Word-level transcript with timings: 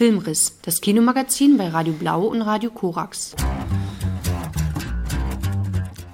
Filmriss, 0.00 0.58
das 0.62 0.80
Kinomagazin 0.80 1.58
bei 1.58 1.68
Radio 1.68 1.92
Blau 1.92 2.22
und 2.22 2.40
Radio 2.40 2.70
Korax. 2.70 3.36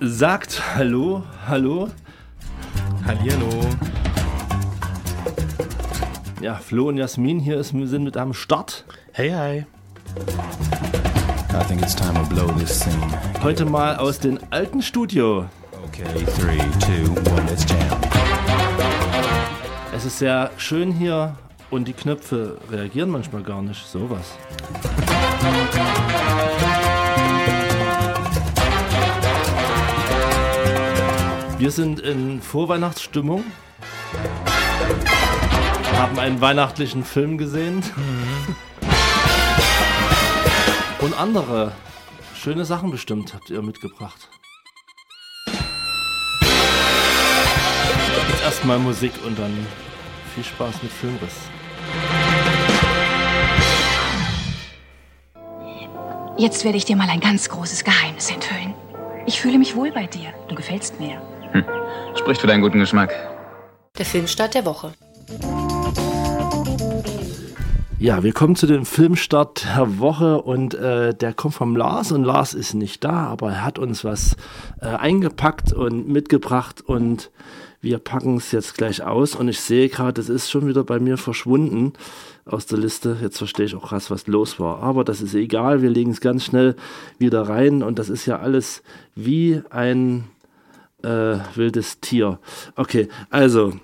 Sagt 0.00 0.60
Hallo, 0.74 1.22
Hallo. 1.46 1.88
Hallihallo. 3.06 3.48
Ja, 6.40 6.56
Flo 6.56 6.88
und 6.88 6.96
Jasmin 6.96 7.38
hier 7.38 7.58
ist, 7.58 7.68
sind 7.68 8.02
mit 8.02 8.16
am 8.16 8.34
Start. 8.34 8.84
Hey, 9.12 9.30
hi. 9.30 9.66
I 11.54 11.64
think 11.68 11.80
it's 11.80 11.94
time 11.94 12.14
to 12.14 12.28
blow 12.28 12.48
this 12.58 12.80
scene. 12.80 12.98
Heute 13.44 13.64
mal 13.66 13.98
aus 13.98 14.18
dem 14.18 14.40
alten 14.50 14.82
Studio. 14.82 15.46
Okay, 15.84 16.24
three, 16.36 16.58
two, 16.80 17.12
one, 17.30 17.48
let's 17.48 17.64
jam. 17.68 18.00
Es 19.94 20.04
ist 20.04 20.18
sehr 20.18 20.50
schön 20.56 20.90
hier 20.90 21.36
und 21.70 21.86
die 21.88 21.92
Knöpfe 21.92 22.58
reagieren 22.70 23.10
manchmal 23.10 23.42
gar 23.42 23.62
nicht. 23.62 23.86
Sowas. 23.86 24.36
Wir 31.58 31.70
sind 31.70 32.00
in 32.00 32.42
Vorweihnachtsstimmung. 32.42 33.44
Haben 35.96 36.18
einen 36.18 36.40
weihnachtlichen 36.40 37.02
Film 37.02 37.38
gesehen. 37.38 37.82
Und 41.00 41.18
andere 41.18 41.72
schöne 42.34 42.64
Sachen 42.64 42.90
bestimmt 42.90 43.32
habt 43.32 43.48
ihr 43.50 43.62
mitgebracht. 43.62 44.28
Jetzt 48.28 48.42
erstmal 48.42 48.78
Musik 48.78 49.12
und 49.24 49.38
dann 49.38 49.66
viel 50.34 50.44
Spaß 50.44 50.82
mit 50.82 50.92
Filmriss. 50.92 51.48
Jetzt 56.38 56.64
werde 56.64 56.76
ich 56.76 56.84
dir 56.84 56.96
mal 56.96 57.08
ein 57.08 57.20
ganz 57.20 57.48
großes 57.48 57.82
Geheimnis 57.82 58.30
enthüllen. 58.30 58.74
Ich 59.24 59.40
fühle 59.40 59.58
mich 59.58 59.74
wohl 59.74 59.90
bei 59.90 60.06
dir. 60.06 60.34
Du 60.48 60.54
gefällst 60.54 61.00
mir. 61.00 61.20
Spricht 62.14 62.42
für 62.42 62.46
deinen 62.46 62.60
guten 62.60 62.78
Geschmack. 62.78 63.14
Der 63.98 64.04
Filmstart 64.04 64.54
der 64.54 64.66
Woche. 64.66 64.92
Ja, 67.98 68.22
wir 68.22 68.34
kommen 68.34 68.54
zu 68.54 68.66
dem 68.66 68.84
Filmstart 68.84 69.66
der 69.74 69.98
Woche 69.98 70.42
und 70.42 70.74
äh, 70.74 71.14
der 71.14 71.32
kommt 71.32 71.54
vom 71.54 71.74
Lars 71.74 72.12
und 72.12 72.24
Lars 72.24 72.52
ist 72.52 72.74
nicht 72.74 73.02
da, 73.02 73.26
aber 73.28 73.52
er 73.52 73.64
hat 73.64 73.78
uns 73.78 74.04
was 74.04 74.36
äh, 74.82 74.86
eingepackt 74.86 75.72
und 75.72 76.06
mitgebracht 76.06 76.82
und 76.82 77.30
wir 77.86 78.00
packen 78.00 78.36
es 78.36 78.50
jetzt 78.50 78.76
gleich 78.76 79.04
aus 79.04 79.36
und 79.36 79.46
ich 79.46 79.60
sehe 79.60 79.88
gerade, 79.88 80.20
es 80.20 80.28
ist 80.28 80.50
schon 80.50 80.66
wieder 80.66 80.82
bei 80.82 80.98
mir 80.98 81.16
verschwunden 81.16 81.92
aus 82.44 82.66
der 82.66 82.78
Liste. 82.78 83.16
Jetzt 83.22 83.38
verstehe 83.38 83.66
ich 83.66 83.76
auch 83.76 83.90
krass, 83.90 84.10
was 84.10 84.26
los 84.26 84.58
war. 84.58 84.82
Aber 84.82 85.04
das 85.04 85.20
ist 85.20 85.34
egal, 85.34 85.82
wir 85.82 85.90
legen 85.90 86.10
es 86.10 86.20
ganz 86.20 86.44
schnell 86.44 86.74
wieder 87.18 87.42
rein 87.42 87.84
und 87.84 88.00
das 88.00 88.08
ist 88.08 88.26
ja 88.26 88.40
alles 88.40 88.82
wie 89.14 89.62
ein 89.70 90.24
äh, 91.04 91.38
wildes 91.54 92.00
Tier. 92.00 92.40
Okay, 92.74 93.06
also, 93.30 93.74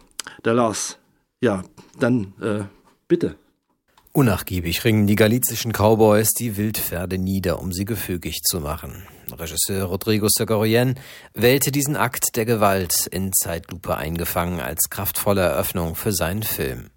der 0.44 0.55
Lars. 0.55 0.98
Ja, 1.41 1.62
dann 2.00 2.33
äh, 2.41 2.64
bitte. 3.06 3.37
Unnachgiebig 4.14 4.84
ringen 4.84 5.06
die 5.06 5.16
galizischen 5.16 5.72
Cowboys 5.72 6.34
die 6.34 6.58
Wildpferde 6.58 7.16
nieder, 7.16 7.58
um 7.60 7.72
sie 7.72 7.86
gefügig 7.86 8.42
zu 8.42 8.60
machen. 8.60 9.04
Regisseur 9.32 9.84
Rodrigo 9.84 10.27
Segorien 10.28 11.00
wählte 11.32 11.72
diesen 11.72 11.96
Akt 11.96 12.36
der 12.36 12.44
Gewalt 12.44 13.06
in 13.10 13.32
Zeitlupe 13.32 13.96
eingefangen 13.96 14.60
als 14.60 14.91
kraftvolle 14.91 15.41
Eröffnung 15.41 15.94
für 15.94 16.12
seinen 16.12 16.42
Film. 16.42 16.91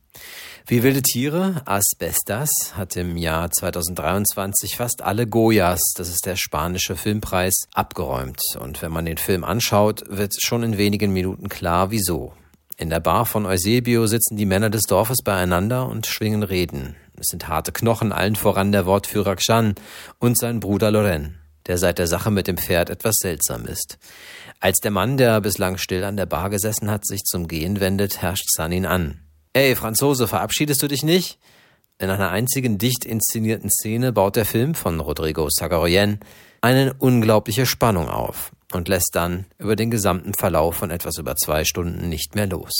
Wie 0.67 0.83
wilde 0.83 1.03
Tiere, 1.03 1.61
Asbestas, 1.63 2.49
hat 2.73 2.97
im 2.97 3.15
Jahr 3.15 3.49
2023 3.49 4.75
fast 4.75 5.01
alle 5.01 5.25
Goyas, 5.25 5.93
das 5.95 6.09
ist 6.09 6.25
der 6.25 6.35
spanische 6.35 6.97
Filmpreis, 6.97 7.53
abgeräumt. 7.73 8.41
Und 8.59 8.81
wenn 8.81 8.91
man 8.91 9.05
den 9.05 9.19
Film 9.19 9.45
anschaut, 9.45 10.03
wird 10.09 10.33
schon 10.41 10.63
in 10.63 10.77
wenigen 10.77 11.13
Minuten 11.13 11.47
klar, 11.47 11.91
wieso. 11.91 12.33
In 12.75 12.89
der 12.89 12.99
Bar 12.99 13.25
von 13.25 13.45
Eusebio 13.45 14.05
sitzen 14.05 14.35
die 14.35 14.45
Männer 14.45 14.69
des 14.69 14.81
Dorfes 14.81 15.23
beieinander 15.23 15.87
und 15.87 16.07
schwingen 16.07 16.43
Reden. 16.43 16.97
Es 17.19 17.27
sind 17.27 17.47
harte 17.47 17.71
Knochen, 17.71 18.11
allen 18.11 18.35
voran 18.35 18.71
der 18.71 18.85
Wortführer 18.85 19.35
Xan 19.35 19.75
und 20.19 20.37
sein 20.37 20.59
Bruder 20.59 20.91
Loren, 20.91 21.39
der 21.67 21.77
seit 21.77 21.99
der 21.99 22.07
Sache 22.07 22.31
mit 22.31 22.47
dem 22.47 22.57
Pferd 22.57 22.89
etwas 22.89 23.15
seltsam 23.19 23.65
ist. 23.65 23.97
Als 24.59 24.77
der 24.79 24.91
Mann, 24.91 25.17
der 25.17 25.41
bislang 25.41 25.77
still 25.77 26.03
an 26.03 26.17
der 26.17 26.25
Bar 26.25 26.49
gesessen 26.49 26.89
hat, 26.89 27.05
sich 27.05 27.23
zum 27.23 27.47
Gehen 27.47 27.79
wendet, 27.79 28.21
herrscht 28.21 28.47
Xan 28.53 28.71
ihn 28.71 28.85
an. 28.85 29.21
Ey, 29.53 29.75
Franzose, 29.75 30.27
verabschiedest 30.27 30.83
du 30.83 30.87
dich 30.87 31.03
nicht? 31.03 31.39
In 31.97 32.09
einer 32.09 32.29
einzigen 32.29 32.77
dicht 32.77 33.05
inszenierten 33.05 33.69
Szene 33.69 34.11
baut 34.11 34.35
der 34.35 34.45
Film 34.45 34.75
von 34.75 34.99
Rodrigo 34.99 35.47
Sagaroyen 35.49 36.19
eine 36.59 36.93
unglaubliche 36.95 37.65
Spannung 37.65 38.09
auf 38.09 38.51
und 38.73 38.89
lässt 38.89 39.11
dann 39.13 39.45
über 39.57 39.77
den 39.77 39.91
gesamten 39.91 40.33
Verlauf 40.33 40.75
von 40.75 40.91
etwas 40.91 41.17
über 41.17 41.35
zwei 41.37 41.63
Stunden 41.63 42.09
nicht 42.09 42.35
mehr 42.35 42.47
los. 42.47 42.73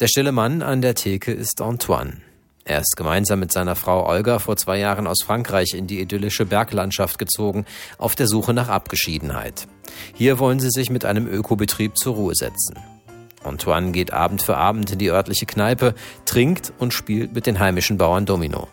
Der 0.00 0.06
stille 0.06 0.32
Mann 0.32 0.62
an 0.62 0.80
der 0.80 0.94
Theke 0.94 1.32
ist 1.32 1.60
Antoine. 1.60 2.22
Er 2.64 2.80
ist 2.80 2.96
gemeinsam 2.96 3.40
mit 3.40 3.52
seiner 3.52 3.74
Frau 3.74 4.06
Olga 4.06 4.38
vor 4.38 4.56
zwei 4.56 4.78
Jahren 4.78 5.06
aus 5.06 5.22
Frankreich 5.24 5.74
in 5.74 5.88
die 5.88 6.00
idyllische 6.00 6.46
Berglandschaft 6.46 7.18
gezogen, 7.18 7.64
auf 7.98 8.14
der 8.14 8.28
Suche 8.28 8.54
nach 8.54 8.68
Abgeschiedenheit. 8.68 9.66
Hier 10.14 10.38
wollen 10.38 10.60
sie 10.60 10.70
sich 10.70 10.88
mit 10.88 11.04
einem 11.04 11.26
Ökobetrieb 11.26 11.96
zur 11.96 12.14
Ruhe 12.14 12.34
setzen. 12.34 12.78
Antoine 13.42 13.90
geht 13.90 14.12
Abend 14.12 14.42
für 14.42 14.56
Abend 14.56 14.92
in 14.92 14.98
die 14.98 15.10
örtliche 15.10 15.46
Kneipe, 15.46 15.94
trinkt 16.24 16.72
und 16.78 16.94
spielt 16.94 17.34
mit 17.34 17.46
den 17.46 17.58
heimischen 17.58 17.98
Bauern 17.98 18.26
Domino. 18.26 18.68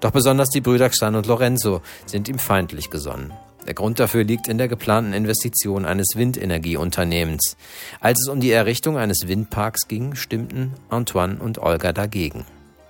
Doch 0.00 0.12
besonders 0.12 0.48
die 0.50 0.60
Brüder 0.60 0.88
Xan 0.88 1.16
und 1.16 1.26
Lorenzo 1.26 1.82
sind 2.06 2.28
ihm 2.28 2.38
feindlich 2.38 2.90
gesonnen. 2.90 3.32
Der 3.66 3.74
Grund 3.74 3.98
dafür 3.98 4.24
liegt 4.24 4.48
in 4.48 4.56
der 4.56 4.68
geplanten 4.68 5.12
Investition 5.12 5.84
eines 5.84 6.06
Windenergieunternehmens. 6.14 7.56
Als 8.00 8.20
es 8.22 8.32
um 8.32 8.40
die 8.40 8.52
Errichtung 8.52 8.96
eines 8.96 9.26
Windparks 9.26 9.88
ging, 9.88 10.14
stimmten 10.14 10.72
Antoine 10.88 11.38
und 11.38 11.58
Olga 11.58 11.92
dagegen. 11.92 12.46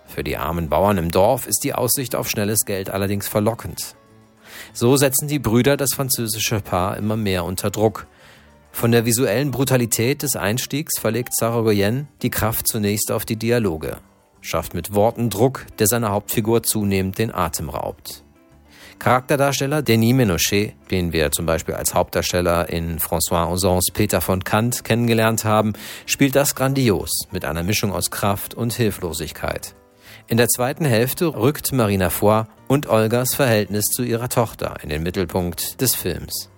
Für 0.09 0.25
die 0.25 0.39
armen 0.39 0.69
Bauern 0.69 0.99
im 0.99 1.11
Dorf 1.11 1.47
ist 1.47 1.63
die 1.63 1.75
Aussicht 1.75 2.17
auf 2.17 2.29
schnelles 2.29 2.65
Geld 2.65 2.91
allerdings 2.91 3.29
verlockend. 3.29 3.95
So 4.73 4.97
setzen 4.97 5.29
die 5.29 5.39
Brüder 5.39 5.77
das 5.77 5.91
französische 5.95 6.61
Paar 6.61 6.97
immer 6.97 7.17
mehr 7.17 7.45
unter 7.45 7.71
Druck. 7.71 8.07
Von 8.73 8.91
der 8.91 9.05
visuellen 9.05 9.51
Brutalität 9.51 10.23
des 10.23 10.35
Einstiegs 10.35 10.99
verlegt 10.99 11.37
Saragoyen 11.37 12.09
die 12.23 12.31
Kraft 12.31 12.67
zunächst 12.69 13.13
auf 13.13 13.25
die 13.25 13.37
Dialoge, 13.37 13.99
schafft 14.41 14.75
mit 14.75 14.95
Worten 14.95 15.31
Druck, 15.31 15.67
der 15.79 15.87
seiner 15.87 16.11
Hauptfigur 16.11 16.63
zunehmend 16.63 17.19
den 17.19 17.33
Atem 17.33 17.69
raubt. 17.69 18.25
Charakterdarsteller 18.99 19.83
Denis 19.83 20.15
Menochet, 20.15 20.75
den 20.91 21.13
wir 21.13 21.31
zum 21.31 21.47
Beispiel 21.47 21.75
als 21.75 21.95
Hauptdarsteller 21.95 22.69
in 22.69 22.99
François 22.99 23.49
Ozons 23.49 23.93
Peter 23.93 24.21
von 24.21 24.43
Kant 24.43 24.83
kennengelernt 24.83 25.45
haben, 25.45 25.75
spielt 26.07 26.35
das 26.35 26.57
grandios 26.57 27.29
mit 27.31 27.45
einer 27.45 27.63
Mischung 27.63 27.93
aus 27.93 28.11
Kraft 28.11 28.55
und 28.55 28.73
Hilflosigkeit. 28.73 29.77
In 30.31 30.37
der 30.37 30.49
zweiten 30.49 30.85
Hälfte 30.85 31.27
rückt 31.27 31.73
Marina 31.73 32.11
Foy 32.11 32.45
und 32.67 32.87
Olgas 32.87 33.35
Verhältnis 33.35 33.87
zu 33.87 34.03
ihrer 34.03 34.29
Tochter 34.29 34.77
in 34.83 34.91
den 34.91 35.03
Mittelpunkt 35.03 35.81
des 35.81 35.95
Films. 35.95 36.51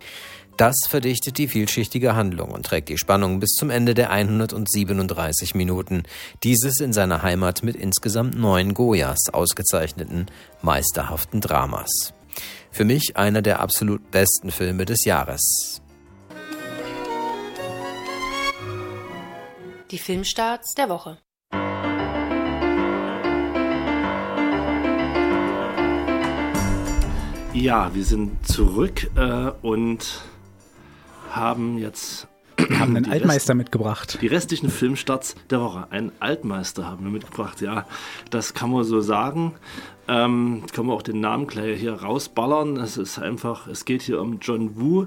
Das 0.56 0.74
verdichtet 0.88 1.38
die 1.38 1.46
vielschichtige 1.46 2.16
Handlung 2.16 2.50
und 2.50 2.66
trägt 2.66 2.88
die 2.88 2.98
Spannung 2.98 3.38
bis 3.38 3.50
zum 3.50 3.70
Ende 3.70 3.94
der 3.94 4.10
137 4.10 5.54
Minuten 5.54 6.02
dieses 6.42 6.80
in 6.80 6.92
seiner 6.92 7.22
Heimat 7.22 7.62
mit 7.62 7.76
insgesamt 7.76 8.36
neun 8.36 8.74
Goyas 8.74 9.28
ausgezeichneten 9.32 10.26
meisterhaften 10.62 11.40
Dramas. 11.40 12.12
Für 12.72 12.84
mich 12.84 13.16
einer 13.16 13.40
der 13.40 13.60
absolut 13.60 14.10
besten 14.10 14.50
Filme 14.50 14.84
des 14.84 15.04
Jahres. 15.04 15.80
Die 19.92 19.98
Filmstarts 19.98 20.74
der 20.74 20.88
Woche. 20.88 21.18
Ja, 27.60 27.94
wir 27.94 28.04
sind 28.04 28.46
zurück 28.48 29.10
äh, 29.16 29.50
und 29.60 30.22
haben 31.30 31.76
jetzt 31.76 32.26
Wir 32.56 32.78
haben 32.80 32.96
einen 32.96 33.04
Altmeister 33.10 33.50
Rest- 33.50 33.58
mitgebracht. 33.58 34.18
Die 34.22 34.28
restlichen 34.28 34.70
Filmstarts 34.70 35.34
der 35.50 35.60
Woche. 35.60 35.86
Einen 35.90 36.10
Altmeister 36.20 36.86
haben 36.86 37.04
wir 37.04 37.10
mitgebracht, 37.10 37.60
ja. 37.60 37.86
Das 38.30 38.54
kann 38.54 38.70
man 38.70 38.84
so 38.84 39.02
sagen. 39.02 39.52
Ähm, 40.08 40.64
können 40.72 40.88
wir 40.88 40.94
auch 40.94 41.02
den 41.02 41.20
Namen 41.20 41.46
gleich 41.46 41.78
hier 41.78 41.92
rausballern. 41.92 42.78
Es 42.78 42.96
ist 42.96 43.18
einfach, 43.18 43.66
es 43.66 43.84
geht 43.84 44.00
hier 44.02 44.22
um 44.22 44.38
John 44.40 44.80
Woo, 44.80 45.06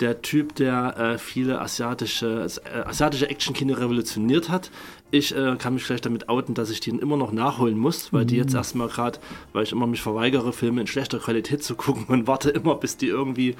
der 0.00 0.20
Typ, 0.20 0.56
der 0.56 0.98
äh, 0.98 1.18
viele 1.18 1.60
asiatische, 1.60 2.48
äh, 2.64 2.80
asiatische 2.80 3.30
Actionkino 3.30 3.74
revolutioniert 3.74 4.48
hat. 4.50 4.72
Ich 5.14 5.32
äh, 5.32 5.54
kann 5.56 5.74
mich 5.74 5.84
vielleicht 5.84 6.06
damit 6.06 6.28
outen, 6.28 6.54
dass 6.54 6.70
ich 6.70 6.80
den 6.80 6.98
immer 6.98 7.16
noch 7.16 7.30
nachholen 7.30 7.78
muss, 7.78 8.12
weil 8.12 8.24
die 8.24 8.34
jetzt 8.34 8.52
erstmal 8.52 8.88
gerade, 8.88 9.20
weil 9.52 9.62
ich 9.62 9.70
immer 9.70 9.86
mich 9.86 10.02
verweigere, 10.02 10.52
Filme 10.52 10.80
in 10.80 10.88
schlechter 10.88 11.20
Qualität 11.20 11.62
zu 11.62 11.76
gucken 11.76 12.06
und 12.08 12.26
warte 12.26 12.50
immer, 12.50 12.74
bis 12.74 12.96
die 12.96 13.06
irgendwie 13.06 13.54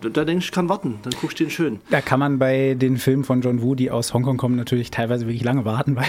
da, 0.00 0.24
denke 0.24 0.44
ich, 0.44 0.52
kann 0.52 0.68
warten. 0.68 0.98
Dann 1.02 1.12
guckst 1.20 1.38
du 1.40 1.44
den 1.44 1.50
schön. 1.50 1.80
Da 1.90 2.00
kann 2.00 2.20
man 2.20 2.38
bei 2.38 2.74
den 2.74 2.96
Filmen 2.96 3.24
von 3.24 3.40
John 3.40 3.62
Woo, 3.62 3.74
die 3.74 3.90
aus 3.90 4.14
Hongkong 4.14 4.36
kommen, 4.36 4.56
natürlich 4.56 4.90
teilweise 4.90 5.26
wirklich 5.26 5.44
lange 5.44 5.64
warten, 5.64 5.96
weil 5.96 6.06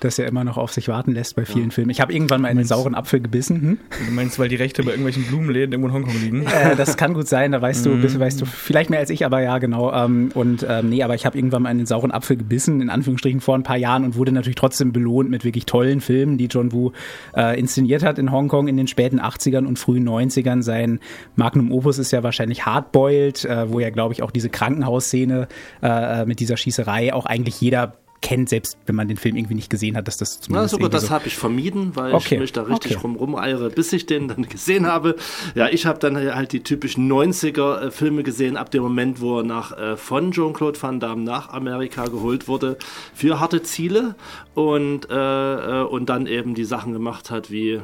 das 0.00 0.16
ja 0.16 0.26
immer 0.26 0.44
noch 0.44 0.56
auf 0.56 0.72
sich 0.72 0.88
warten 0.88 1.12
lässt 1.12 1.36
bei 1.36 1.44
vielen 1.44 1.70
Filmen. 1.70 1.90
Ich 1.90 2.00
habe 2.00 2.12
irgendwann 2.12 2.40
mal 2.40 2.48
in 2.48 2.56
den 2.56 2.66
sauren 2.66 2.94
Apfel 2.94 3.20
gebissen. 3.20 3.60
Hm? 3.60 3.78
Du 4.06 4.12
meinst, 4.12 4.38
weil 4.38 4.48
die 4.48 4.56
Rechte 4.56 4.82
bei 4.82 4.90
irgendwelchen 4.90 5.24
Blumenläden 5.24 5.72
irgendwo 5.72 5.88
in 5.88 5.94
Hongkong 5.94 6.20
liegen? 6.20 6.46
Äh, 6.46 6.76
das 6.76 6.96
kann 6.96 7.14
gut 7.14 7.28
sein, 7.28 7.52
da 7.52 7.60
weißt 7.60 7.86
du, 7.86 7.96
bisschen, 8.00 8.20
weißt 8.20 8.40
du 8.40 8.46
vielleicht 8.46 8.90
mehr 8.90 9.00
als 9.00 9.10
ich, 9.10 9.24
aber 9.24 9.40
ja, 9.40 9.58
genau. 9.58 9.92
Ähm, 9.92 10.30
und 10.34 10.66
ähm, 10.68 10.88
nee, 10.88 11.02
aber 11.02 11.14
ich 11.14 11.26
habe 11.26 11.36
irgendwann 11.36 11.62
mal 11.62 11.70
in 11.70 11.78
den 11.78 11.86
sauren 11.86 12.12
Apfel 12.12 12.36
gebissen, 12.36 12.80
in 12.80 12.90
Anführungsstrichen 12.90 13.40
vor 13.40 13.54
ein 13.54 13.62
paar 13.62 13.76
Jahren 13.76 14.04
und 14.04 14.16
wurde 14.16 14.32
natürlich 14.32 14.56
trotzdem 14.56 14.92
belohnt 14.92 15.30
mit 15.30 15.44
wirklich 15.44 15.66
tollen 15.66 16.00
Filmen, 16.00 16.38
die 16.38 16.46
John 16.46 16.72
Woo 16.72 16.92
äh, 17.36 17.58
inszeniert 17.58 18.02
hat 18.02 18.18
in 18.18 18.32
Hongkong 18.32 18.68
in 18.68 18.76
den 18.76 18.86
späten 18.86 19.20
80ern 19.20 19.66
und 19.66 19.78
frühen 19.78 20.08
90ern. 20.08 20.62
Sein 20.62 21.00
Magnum 21.34 21.72
Opus 21.72 21.98
ist 21.98 22.10
ja 22.10 22.22
wahrscheinlich 22.22 22.66
Hardboiled, 23.06 23.44
äh, 23.44 23.72
wo 23.72 23.80
ja, 23.80 23.90
glaube 23.90 24.14
ich, 24.14 24.22
auch 24.22 24.30
diese 24.30 24.50
Krankenhausszene 24.50 25.48
äh, 25.82 26.24
mit 26.24 26.40
dieser 26.40 26.56
Schießerei 26.56 27.12
auch 27.14 27.26
eigentlich 27.26 27.60
jeder 27.60 27.96
kennt, 28.22 28.48
selbst 28.48 28.78
wenn 28.86 28.96
man 28.96 29.08
den 29.08 29.18
Film 29.18 29.36
irgendwie 29.36 29.54
nicht 29.54 29.68
gesehen 29.68 29.94
hat, 29.94 30.08
dass 30.08 30.16
das 30.16 30.38
Na, 30.38 30.42
zumindest 30.46 30.70
sogar 30.70 30.86
irgendwie 30.86 30.96
das 30.96 31.06
so 31.06 31.10
habe 31.10 31.26
ich 31.26 31.36
vermieden, 31.36 31.94
weil 31.94 32.14
Okay, 32.14 32.36
ich 32.36 32.40
mich 32.40 32.52
da 32.52 32.62
richtig 32.62 32.92
okay. 32.92 33.02
rum 33.02 33.16
rumeiere, 33.16 33.68
bis 33.68 33.92
ich 33.92 34.06
den 34.06 34.26
dann 34.28 34.48
gesehen 34.48 34.86
habe. 34.86 35.16
Ja, 35.54 35.68
ich 35.68 35.86
habe 35.86 35.98
dann 35.98 36.16
halt 36.16 36.52
die 36.52 36.62
typischen 36.62 37.12
90er 37.12 37.82
äh, 37.82 37.90
Filme 37.90 38.22
gesehen, 38.22 38.56
ab 38.56 38.70
dem 38.70 38.82
Moment, 38.82 39.20
wo 39.20 39.38
er 39.38 39.44
nach, 39.44 39.76
äh, 39.78 39.96
von 39.96 40.32
Jean-Claude 40.32 40.80
Van 40.80 40.98
Damme 40.98 41.22
nach 41.22 41.50
Amerika 41.50 42.06
geholt 42.06 42.48
wurde 42.48 42.78
für 43.14 43.38
harte 43.38 43.62
Ziele 43.62 44.14
und, 44.54 45.08
äh, 45.10 45.82
äh, 45.82 45.84
und 45.84 46.08
dann 46.08 46.26
eben 46.26 46.54
die 46.54 46.64
Sachen 46.64 46.94
gemacht 46.94 47.30
hat 47.30 47.50
wie 47.50 47.80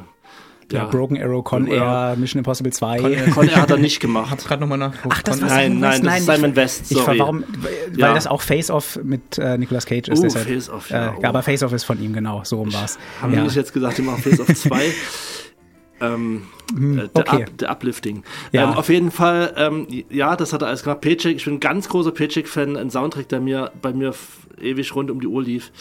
ja, 0.71 0.85
Broken 0.85 1.21
Arrow, 1.21 1.43
Con 1.43 1.67
Air, 1.67 2.15
Mission 2.17 2.39
Impossible 2.39 2.71
2. 2.71 3.31
Con 3.33 3.47
Air 3.47 3.61
hat 3.61 3.69
er 3.71 3.77
nicht 3.77 3.93
Ich 3.93 3.99
gemacht. 3.99 4.31
hab's 4.31 4.45
gerade 4.45 4.61
nochmal 4.61 4.77
nachgeguckt. 4.77 5.15
Ach, 5.17 5.21
das 5.23 5.41
war 5.41 5.49
Nein, 5.49 5.79
nein, 5.79 6.01
das 6.03 6.19
ist 6.19 6.29
ich- 6.29 6.35
Simon 6.35 6.55
West, 6.55 6.91
Ich, 6.91 6.97
sorry. 6.97 7.19
warum, 7.19 7.43
weil 7.57 7.99
Ja. 7.99 8.13
das 8.13 8.27
auch 8.27 8.41
Face 8.41 8.69
Off 8.71 8.99
mit 9.03 9.37
äh, 9.37 9.57
Nicolas 9.57 9.85
Cage 9.85 10.07
ist. 10.09 10.19
Oh, 10.19 10.23
deshalb, 10.23 10.47
Face 10.47 10.69
Off, 10.69 10.89
ja, 10.89 11.07
Äh, 11.07 11.11
oh. 11.19 11.23
Aber 11.25 11.43
Face 11.43 11.63
Off 11.63 11.73
ist 11.73 11.83
von 11.83 12.01
ihm, 12.01 12.13
genau, 12.13 12.41
so 12.43 12.57
rum 12.57 12.73
war's. 12.73 12.97
Haben 13.21 13.33
ja. 13.33 13.43
nicht 13.43 13.55
jetzt 13.55 13.73
gesagt, 13.73 13.97
die 13.97 14.01
machen 14.03 14.21
Face 14.23 14.39
of 14.39 14.47
2? 14.47 14.81
ähm, 16.01 16.43
äh, 16.71 17.07
der, 17.07 17.09
okay. 17.15 17.43
Up, 17.43 17.57
der 17.57 17.71
Uplifting. 17.71 18.23
Ja. 18.51 18.63
Ähm, 18.71 18.77
auf 18.77 18.89
jeden 18.89 19.11
Fall, 19.11 19.53
ähm, 19.57 19.87
ja, 20.09 20.35
das 20.35 20.53
hat 20.53 20.61
er 20.61 20.67
alles 20.69 20.83
gemacht. 20.83 21.01
Paycheck, 21.01 21.35
ich 21.35 21.45
bin 21.45 21.55
ein 21.55 21.59
ganz 21.59 21.87
großer 21.89 22.11
Paycheck-Fan, 22.11 22.75
ein 22.77 22.89
Soundtrack, 22.89 23.29
der 23.29 23.39
mir 23.41 23.71
bei 23.81 23.93
mir 23.93 24.13
ewig 24.61 24.95
rund 24.95 25.11
um 25.11 25.19
die 25.19 25.27
Uhr 25.27 25.43
lief. 25.43 25.71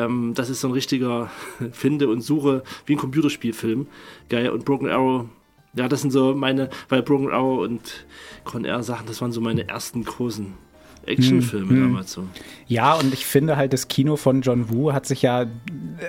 Ähm, 0.00 0.32
das 0.34 0.50
ist 0.50 0.60
so 0.60 0.68
ein 0.68 0.72
richtiger 0.72 1.30
Finde 1.72 2.08
und 2.08 2.22
Suche, 2.22 2.62
wie 2.86 2.94
ein 2.94 2.98
Computerspielfilm. 2.98 3.86
Geil. 4.28 4.50
Und 4.50 4.64
Broken 4.64 4.88
Arrow, 4.88 5.26
ja, 5.74 5.88
das 5.88 6.00
sind 6.00 6.10
so 6.10 6.34
meine, 6.34 6.70
weil 6.88 7.02
Broken 7.02 7.30
Arrow 7.30 7.60
und 7.60 8.06
Con 8.44 8.64
Air 8.64 8.82
Sachen, 8.82 9.06
das 9.06 9.20
waren 9.20 9.32
so 9.32 9.40
meine 9.40 9.68
ersten 9.68 10.04
großen 10.04 10.54
Actionfilme 11.10 11.70
Hm, 11.70 11.80
damals 11.82 12.12
so. 12.12 12.24
Ja, 12.66 12.94
und 12.94 13.12
ich 13.12 13.26
finde 13.26 13.56
halt, 13.56 13.72
das 13.72 13.88
Kino 13.88 14.16
von 14.16 14.42
John 14.42 14.70
Woo 14.70 14.92
hat 14.92 15.04
sich 15.04 15.22
ja 15.22 15.46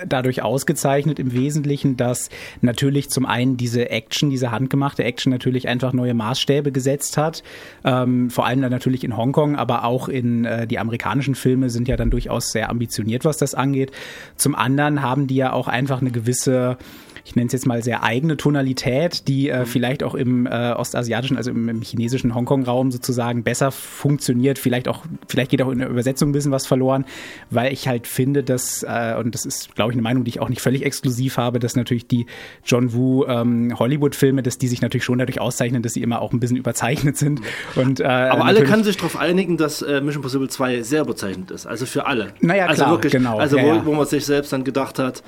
dadurch 0.06 0.42
ausgezeichnet 0.42 1.18
im 1.18 1.32
Wesentlichen, 1.32 1.96
dass 1.96 2.30
natürlich 2.60 3.10
zum 3.10 3.26
einen 3.26 3.56
diese 3.56 3.90
Action, 3.90 4.30
diese 4.30 4.52
handgemachte 4.52 5.02
Action 5.02 5.32
natürlich 5.32 5.68
einfach 5.68 5.92
neue 5.92 6.14
Maßstäbe 6.14 6.70
gesetzt 6.70 7.16
hat. 7.16 7.42
Ähm, 7.84 8.30
vor 8.30 8.46
allem 8.46 8.62
dann 8.62 8.70
natürlich 8.70 9.02
in 9.04 9.16
Hongkong, 9.16 9.56
aber 9.56 9.84
auch 9.84 10.08
in 10.08 10.44
äh, 10.44 10.66
die 10.66 10.78
amerikanischen 10.78 11.34
Filme 11.34 11.68
sind 11.68 11.88
ja 11.88 11.96
dann 11.96 12.10
durchaus 12.10 12.52
sehr 12.52 12.70
ambitioniert, 12.70 13.24
was 13.24 13.38
das 13.38 13.54
angeht. 13.54 13.90
Zum 14.36 14.54
anderen 14.54 15.02
haben 15.02 15.26
die 15.26 15.36
ja 15.36 15.52
auch 15.52 15.68
einfach 15.68 16.00
eine 16.00 16.12
gewisse 16.12 16.78
ich 17.24 17.36
nenne 17.36 17.46
es 17.46 17.52
jetzt 17.52 17.66
mal 17.66 17.82
sehr 17.82 18.02
eigene 18.02 18.36
Tonalität, 18.36 19.28
die 19.28 19.48
äh, 19.48 19.64
vielleicht 19.64 20.02
auch 20.02 20.14
im 20.14 20.46
äh, 20.46 20.72
ostasiatischen, 20.72 21.36
also 21.36 21.50
im, 21.50 21.68
im 21.68 21.82
chinesischen 21.82 22.34
Hongkong-Raum 22.34 22.90
sozusagen 22.90 23.42
besser 23.44 23.70
funktioniert. 23.70 24.58
Vielleicht 24.58 24.88
auch, 24.88 25.04
vielleicht 25.28 25.50
geht 25.50 25.62
auch 25.62 25.70
in 25.70 25.78
der 25.78 25.88
Übersetzung 25.88 26.30
ein 26.30 26.32
bisschen 26.32 26.52
was 26.52 26.66
verloren, 26.66 27.04
weil 27.50 27.72
ich 27.72 27.86
halt 27.86 28.06
finde, 28.06 28.42
dass, 28.42 28.82
äh, 28.82 29.14
und 29.18 29.34
das 29.34 29.44
ist, 29.44 29.74
glaube 29.74 29.92
ich, 29.92 29.94
eine 29.94 30.02
Meinung, 30.02 30.24
die 30.24 30.30
ich 30.30 30.40
auch 30.40 30.48
nicht 30.48 30.60
völlig 30.60 30.84
exklusiv 30.84 31.36
habe, 31.36 31.58
dass 31.58 31.76
natürlich 31.76 32.06
die 32.06 32.26
John 32.64 32.92
Woo 32.92 33.24
ähm, 33.26 33.78
Hollywood-Filme, 33.78 34.42
dass 34.42 34.58
die 34.58 34.68
sich 34.68 34.82
natürlich 34.82 35.04
schon 35.04 35.18
dadurch 35.18 35.40
auszeichnen, 35.40 35.82
dass 35.82 35.92
sie 35.92 36.02
immer 36.02 36.20
auch 36.20 36.32
ein 36.32 36.40
bisschen 36.40 36.56
überzeichnet 36.56 37.16
sind. 37.16 37.40
Und, 37.76 38.00
äh, 38.00 38.04
Aber 38.04 38.44
alle 38.44 38.64
können 38.64 38.84
sich 38.84 38.96
darauf 38.96 39.16
einigen, 39.16 39.56
dass 39.56 39.82
äh, 39.82 40.00
Mission 40.00 40.22
Impossible 40.22 40.48
2 40.48 40.82
sehr 40.82 41.02
überzeichnet 41.02 41.50
ist. 41.50 41.66
Also 41.66 41.86
für 41.86 42.06
alle. 42.06 42.32
Naja, 42.40 42.66
also 42.66 42.82
klar, 42.82 42.90
wirklich, 42.92 43.12
genau. 43.12 43.38
Also 43.38 43.56
Ja, 43.56 43.64
wo, 43.64 43.68
ja. 43.68 43.86
wo 43.86 43.94
man 43.94 44.06
sich 44.06 44.24
selbst 44.24 44.52
dann 44.52 44.64
gedacht 44.64 44.98
hat, 44.98 45.22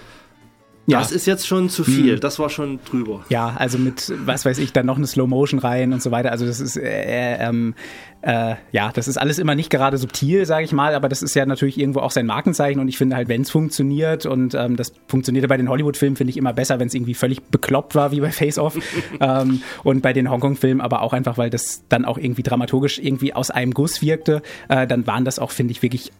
Ja. 0.87 0.99
das 0.99 1.13
ist 1.13 1.27
jetzt 1.27 1.47
schon 1.47 1.71
zu 1.71 1.87
Hm. 1.87 1.95
viel. 1.95 2.19
Das 2.19 2.39
war 2.39 2.51
schon 2.51 2.79
drüber. 2.85 3.25
Ja, 3.31 3.55
also 3.57 3.79
mit, 3.79 4.13
was 4.27 4.45
weiß 4.45 4.59
ich, 4.59 4.73
dann 4.73 4.85
noch 4.87 4.99
eine 4.99 5.07
Slow 5.07 5.27
Motion 5.27 5.59
rein 5.59 5.93
und 5.93 6.03
so 6.03 6.11
weiter. 6.11 6.31
Also 6.31 6.45
das 6.47 6.61
ist, 6.61 6.77
äh, 6.77 7.37
ähm, 7.39 7.75
äh, 8.21 8.55
ja, 8.73 8.91
das 8.93 9.09
ist 9.09 9.17
alles 9.17 9.39
immer 9.39 9.55
nicht 9.55 9.71
gerade 9.71 9.97
subtil, 9.99 10.45
sage 10.47 10.65
ich 10.65 10.73
mal, 10.73 10.95
aber 10.95 11.09
das 11.09 11.23
ist 11.23 11.35
ja 11.35 11.45
natürlich 11.47 11.79
irgendwo 11.79 12.01
auch 12.01 12.11
sein 12.11 12.27
Markenzeichen 12.27 12.81
und 12.81 12.89
ich 12.89 12.97
finde 12.99 13.17
halt, 13.17 13.29
wenn 13.29 13.43
es 13.43 13.51
funktioniert 13.51 14.25
und 14.27 14.55
ähm, 14.55 14.77
das 14.77 14.93
funktionierte 15.09 15.49
bei 15.49 15.57
den 15.57 15.69
Hollywood-Filmen, 15.69 16.17
finde 16.17 16.31
ich 16.31 16.37
immer 16.37 16.53
besser, 16.53 16.79
wenn 16.81 16.87
es 16.89 16.95
irgendwie 16.95 17.15
völlig 17.15 17.43
bekloppt 17.43 17.95
war, 17.95 18.13
wie 18.13 18.21
bei 18.21 18.31
Face 18.31 18.59
Off 18.59 18.79
ähm, 19.21 19.63
und 19.85 20.03
bei 20.03 20.13
den 20.13 20.31
Hongkong-Filmen 20.31 20.81
aber 20.81 21.03
auch 21.03 21.13
einfach, 21.13 21.37
weil 21.39 21.51
das 21.51 21.83
dann 21.89 22.05
auch 22.05 22.19
irgendwie 22.19 22.43
dramaturgisch 22.43 22.99
irgendwie 22.99 23.35
aus 23.35 23.51
einem 23.51 23.73
Guss 23.75 24.01
wirkte, 24.03 24.43
äh, 24.69 24.87
dann 24.87 25.07
waren 25.07 25.25
das 25.25 25.39
auch, 25.39 25.51
finde 25.51 25.73
ich, 25.73 25.83
wirklich 25.83 26.11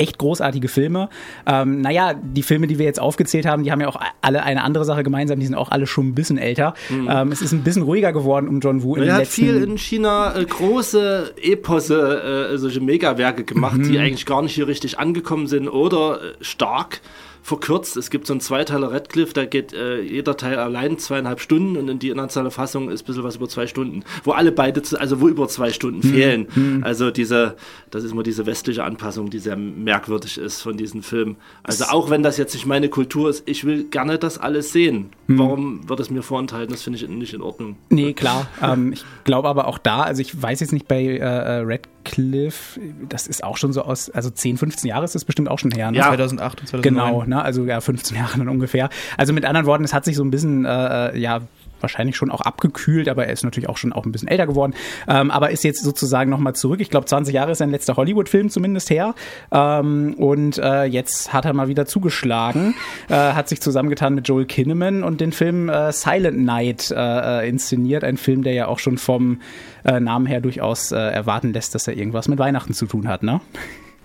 echt 0.00 0.18
großartige 0.18 0.68
Filme. 0.68 1.08
Ähm, 1.46 1.80
naja, 1.80 2.14
die 2.14 2.42
Filme, 2.42 2.66
die 2.66 2.78
wir 2.78 2.86
jetzt 2.86 3.00
aufgezählt 3.00 3.46
haben, 3.46 3.62
die 3.64 3.70
haben 3.70 3.80
ja 3.80 3.88
auch 3.88 4.00
alle 4.22 4.42
eine 4.42 4.64
andere 4.64 4.84
Sache 4.84 5.02
gemeinsam, 5.02 5.38
die 5.38 5.46
sind 5.46 5.54
auch 5.54 5.70
alle 5.70 5.86
schon 5.86 6.08
ein 6.08 6.14
bisschen 6.14 6.38
älter. 6.38 6.74
Ähm, 6.90 7.30
es 7.32 7.42
ist 7.42 7.52
ein 7.52 7.62
bisschen 7.62 7.82
ruhiger 7.82 8.12
geworden 8.12 8.48
um 8.48 8.60
John 8.60 8.82
Woo 8.82 8.96
in 8.96 9.04
Er 9.04 9.12
hat 9.14 9.20
letzten 9.20 9.42
viel 9.42 9.62
in 9.62 9.78
China 9.78 10.34
äh, 10.36 10.44
große 10.44 11.34
Epose, 11.42 12.50
äh, 12.52 12.58
solche 12.58 12.80
Megawerke 12.80 13.44
gemacht, 13.44 13.76
Mhm. 13.76 13.82
die 13.84 13.98
eigentlich 13.98 14.26
gar 14.26 14.42
nicht 14.42 14.54
hier 14.54 14.66
richtig 14.66 14.98
angekommen 14.98 15.46
sind 15.46 15.68
oder 15.68 16.14
äh, 16.22 16.32
stark 16.40 17.00
verkürzt. 17.42 17.96
Es 17.96 18.10
gibt 18.10 18.26
so 18.26 18.32
einen 18.32 18.40
Zweiteiler 18.40 18.92
Redcliffe, 18.92 19.32
da 19.34 19.44
geht 19.44 19.72
äh, 19.72 20.00
jeder 20.00 20.36
Teil 20.36 20.58
allein 20.58 20.98
zweieinhalb 20.98 21.40
Stunden 21.40 21.76
und 21.76 21.88
in 21.88 21.98
die 21.98 22.08
internationale 22.08 22.50
Fassung 22.50 22.90
ist 22.90 23.02
ein 23.02 23.06
bisschen 23.06 23.24
was 23.24 23.36
über 23.36 23.48
zwei 23.48 23.66
Stunden, 23.66 24.04
wo 24.24 24.32
alle 24.32 24.52
beide, 24.52 24.82
also 24.98 25.20
wo 25.20 25.28
über 25.28 25.48
zwei 25.48 25.70
Stunden 25.70 26.06
Mhm. 26.06 26.12
fehlen. 26.12 26.80
Also 26.84 27.10
diese, 27.10 27.56
das 27.90 28.04
ist 28.04 28.12
immer 28.12 28.22
diese 28.22 28.46
westliche 28.46 28.84
Anpassung, 28.84 29.30
die 29.30 29.38
sehr 29.38 29.56
merkwürdig 29.56 30.38
ist 30.38 30.60
von 30.62 30.76
diesen 30.76 31.02
Filmen. 31.02 31.36
Also 31.62 31.84
auch 31.84 32.10
wenn 32.10 32.22
das 32.22 32.36
jetzt 32.36 32.54
nicht 32.54 32.66
meine 32.66 32.88
Kultur 32.88 33.30
ist, 33.30 33.42
ich 33.46 33.64
will 33.64 33.84
gerne 33.84 34.18
das 34.18 34.38
alles 34.38 34.72
sehen. 34.72 35.10
Mhm. 35.26 35.38
Warum 35.38 35.88
wird 35.88 36.00
es 36.00 36.10
mir 36.10 36.22
vorenthalten? 36.22 36.72
Das 36.72 36.82
finde 36.82 36.98
ich 36.98 37.08
nicht 37.08 37.34
in 37.34 37.42
Ordnung. 37.42 37.76
Nee, 37.88 38.12
klar. 38.12 38.46
ähm, 38.62 38.92
ich 38.92 39.04
glaube 39.24 39.48
aber 39.48 39.66
auch 39.66 39.78
da, 39.78 40.02
also 40.02 40.20
ich 40.20 40.40
weiß 40.40 40.60
jetzt 40.60 40.72
nicht 40.72 40.86
bei 40.88 41.02
äh, 41.02 41.16
äh, 41.18 41.60
Radcliffe, 42.00 42.80
das 43.08 43.26
ist 43.26 43.44
auch 43.44 43.56
schon 43.56 43.72
so 43.72 43.82
aus, 43.82 44.10
also 44.10 44.30
10, 44.30 44.58
15 44.58 44.88
Jahre 44.88 45.04
ist 45.04 45.14
das 45.14 45.24
bestimmt 45.24 45.48
auch 45.48 45.58
schon 45.58 45.70
her. 45.70 45.90
Ne? 45.90 45.98
Ja. 45.98 46.08
2008 46.08 46.60
und 46.60 46.66
2009. 46.68 46.82
Genau, 46.82 47.24
ne? 47.24 47.42
also 47.42 47.64
ja, 47.64 47.80
15 47.80 48.16
Jahre 48.16 48.38
dann 48.38 48.48
ungefähr. 48.48 48.88
Also 49.16 49.32
mit 49.32 49.44
anderen 49.44 49.66
Worten, 49.66 49.84
es 49.84 49.92
hat 49.92 50.04
sich 50.04 50.16
so 50.16 50.24
ein 50.24 50.30
bisschen, 50.30 50.64
äh, 50.64 51.16
ja, 51.18 51.40
wahrscheinlich 51.82 52.16
schon 52.16 52.30
auch 52.30 52.40
abgekühlt, 52.40 53.08
aber 53.08 53.26
er 53.26 53.32
ist 53.32 53.44
natürlich 53.44 53.68
auch 53.68 53.76
schon 53.76 53.92
auch 53.92 54.04
ein 54.04 54.12
bisschen 54.12 54.28
älter 54.28 54.46
geworden, 54.46 54.74
ähm, 55.08 55.30
aber 55.30 55.50
ist 55.50 55.64
jetzt 55.64 55.82
sozusagen 55.82 56.30
nochmal 56.30 56.54
zurück. 56.54 56.80
Ich 56.80 56.90
glaube, 56.90 57.06
20 57.06 57.34
Jahre 57.34 57.52
ist 57.52 57.58
sein 57.58 57.70
letzter 57.70 57.96
Hollywood-Film 57.96 58.50
zumindest 58.50 58.90
her 58.90 59.14
ähm, 59.52 60.14
und 60.16 60.58
äh, 60.58 60.84
jetzt 60.84 61.32
hat 61.32 61.44
er 61.44 61.52
mal 61.52 61.68
wieder 61.68 61.86
zugeschlagen, 61.86 62.74
äh, 63.08 63.14
hat 63.14 63.48
sich 63.48 63.60
zusammengetan 63.60 64.14
mit 64.14 64.28
Joel 64.28 64.46
Kinnaman 64.46 65.02
und 65.02 65.20
den 65.20 65.32
Film 65.32 65.68
äh, 65.68 65.92
Silent 65.92 66.38
Night 66.38 66.90
äh, 66.90 67.40
äh, 67.40 67.48
inszeniert, 67.48 68.04
ein 68.04 68.16
Film, 68.16 68.42
der 68.42 68.52
ja 68.52 68.68
auch 68.68 68.78
schon 68.78 68.98
vom 68.98 69.40
äh, 69.84 70.00
Namen 70.00 70.26
her 70.26 70.40
durchaus 70.40 70.92
äh, 70.92 70.96
erwarten 70.96 71.52
lässt, 71.52 71.74
dass 71.74 71.86
er 71.88 71.96
irgendwas 71.96 72.28
mit 72.28 72.38
Weihnachten 72.38 72.74
zu 72.74 72.86
tun 72.86 73.08
hat, 73.08 73.22
ne? 73.22 73.40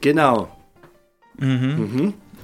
Genau. 0.01 0.49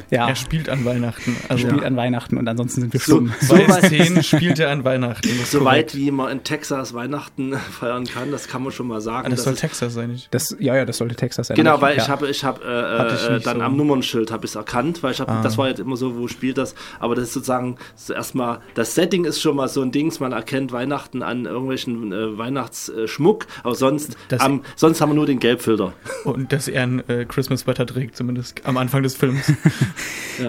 Ja, 0.10 0.27
Er 0.27 0.36
spielt 0.36 0.70
an 0.70 0.84
Weihnachten. 0.86 1.36
Also 1.50 1.67
spielt 1.67 1.84
an 1.84 1.96
Weihnachten 1.96 2.38
und 2.38 2.48
ansonsten 2.48 2.81
sind 2.81 2.93
wir 2.93 3.00
So, 3.00 3.13
stumm. 3.17 3.34
so 3.41 3.55
bei 3.55 3.81
Szenen 3.81 4.24
spielt 4.24 4.60
er 4.60 4.70
an 4.72 4.84
Weihnachten. 4.84 5.27
Das 5.27 5.38
ist 5.38 5.51
so 5.51 5.60
korrekt. 5.60 5.93
weit 5.93 5.96
wie 5.96 6.12
man 6.12 6.31
in 6.31 6.43
Texas 6.43 6.93
Weihnachten 6.93 7.53
feiern 7.79 8.05
kann, 8.05 8.31
das 8.31 8.48
kann 8.48 8.63
man 8.63 8.72
schon 8.72 8.88
mal 8.88 9.01
sagen. 9.01 9.27
Ah, 9.27 9.29
das 9.29 9.38
Das 9.39 9.43
soll 9.46 9.53
ist- 9.53 9.60
Texas 9.62 9.93
sein. 9.93 10.12
Nicht? 10.12 10.27
Das, 10.34 10.55
ja, 10.60 10.75
ja, 10.75 10.86
das 10.86 10.98
sollte 10.98 11.15
Texas 11.15 11.48
sein. 11.48 11.55
Genau, 11.58 11.79
weil 11.81 11.96
ja. 11.98 12.03
ich 12.03 12.10
habe 12.10 12.27
ich 12.29 12.43
hab, 12.43 12.63
äh, 12.63 13.13
ich 13.15 13.29
äh, 13.29 13.39
dann 13.39 13.58
so. 13.58 13.63
am 13.63 13.77
Nummernschild 13.77 14.31
habe 14.31 14.46
ich 14.46 14.51
es 14.51 14.55
erkannt, 14.55 15.03
weil 15.03 15.12
ich 15.12 15.20
habe, 15.22 15.39
das 15.43 15.58
war 15.58 15.67
jetzt 15.67 15.79
immer 15.79 15.96
so, 15.98 16.17
wo 16.17 16.27
spielt 16.27 16.58
das, 16.58 16.75
aber 17.00 17.15
das 17.15 17.25
ist 17.25 17.34
sozusagen 17.34 17.77
so 17.96 18.13
erstmal, 18.13 18.60
das 18.74 18.96
Setting 18.96 19.25
ist 19.25 19.41
schon 19.41 19.55
mal 19.55 19.67
so 19.67 19.81
ein 19.81 19.91
Dings, 19.91 20.20
man 20.20 20.31
erkennt 20.31 20.72
Weihnachten 20.72 21.24
an 21.24 21.46
irgendwelchen 21.46 22.12
äh, 22.12 22.38
Weihnachtsschmuck, 22.38 23.48
aber 23.63 23.75
sonst, 23.75 24.17
Das- 24.29 24.41
am, 24.41 24.63
sonst 24.75 25.01
haben 25.01 25.10
wir 25.10 25.15
nur 25.15 25.25
den 25.25 25.39
Gelbfilter. 25.39 25.93
Und 26.24 26.51
dass 26.51 26.67
er 26.67 26.84
ein 26.84 27.08
äh, 27.10 27.25
Christmas-Sweater 27.25 27.86
trägt, 27.86 28.15
zumindest 28.15 28.62
am 28.65 28.77
Anfang 28.77 29.03
des 29.03 29.15
Films. 29.15 29.51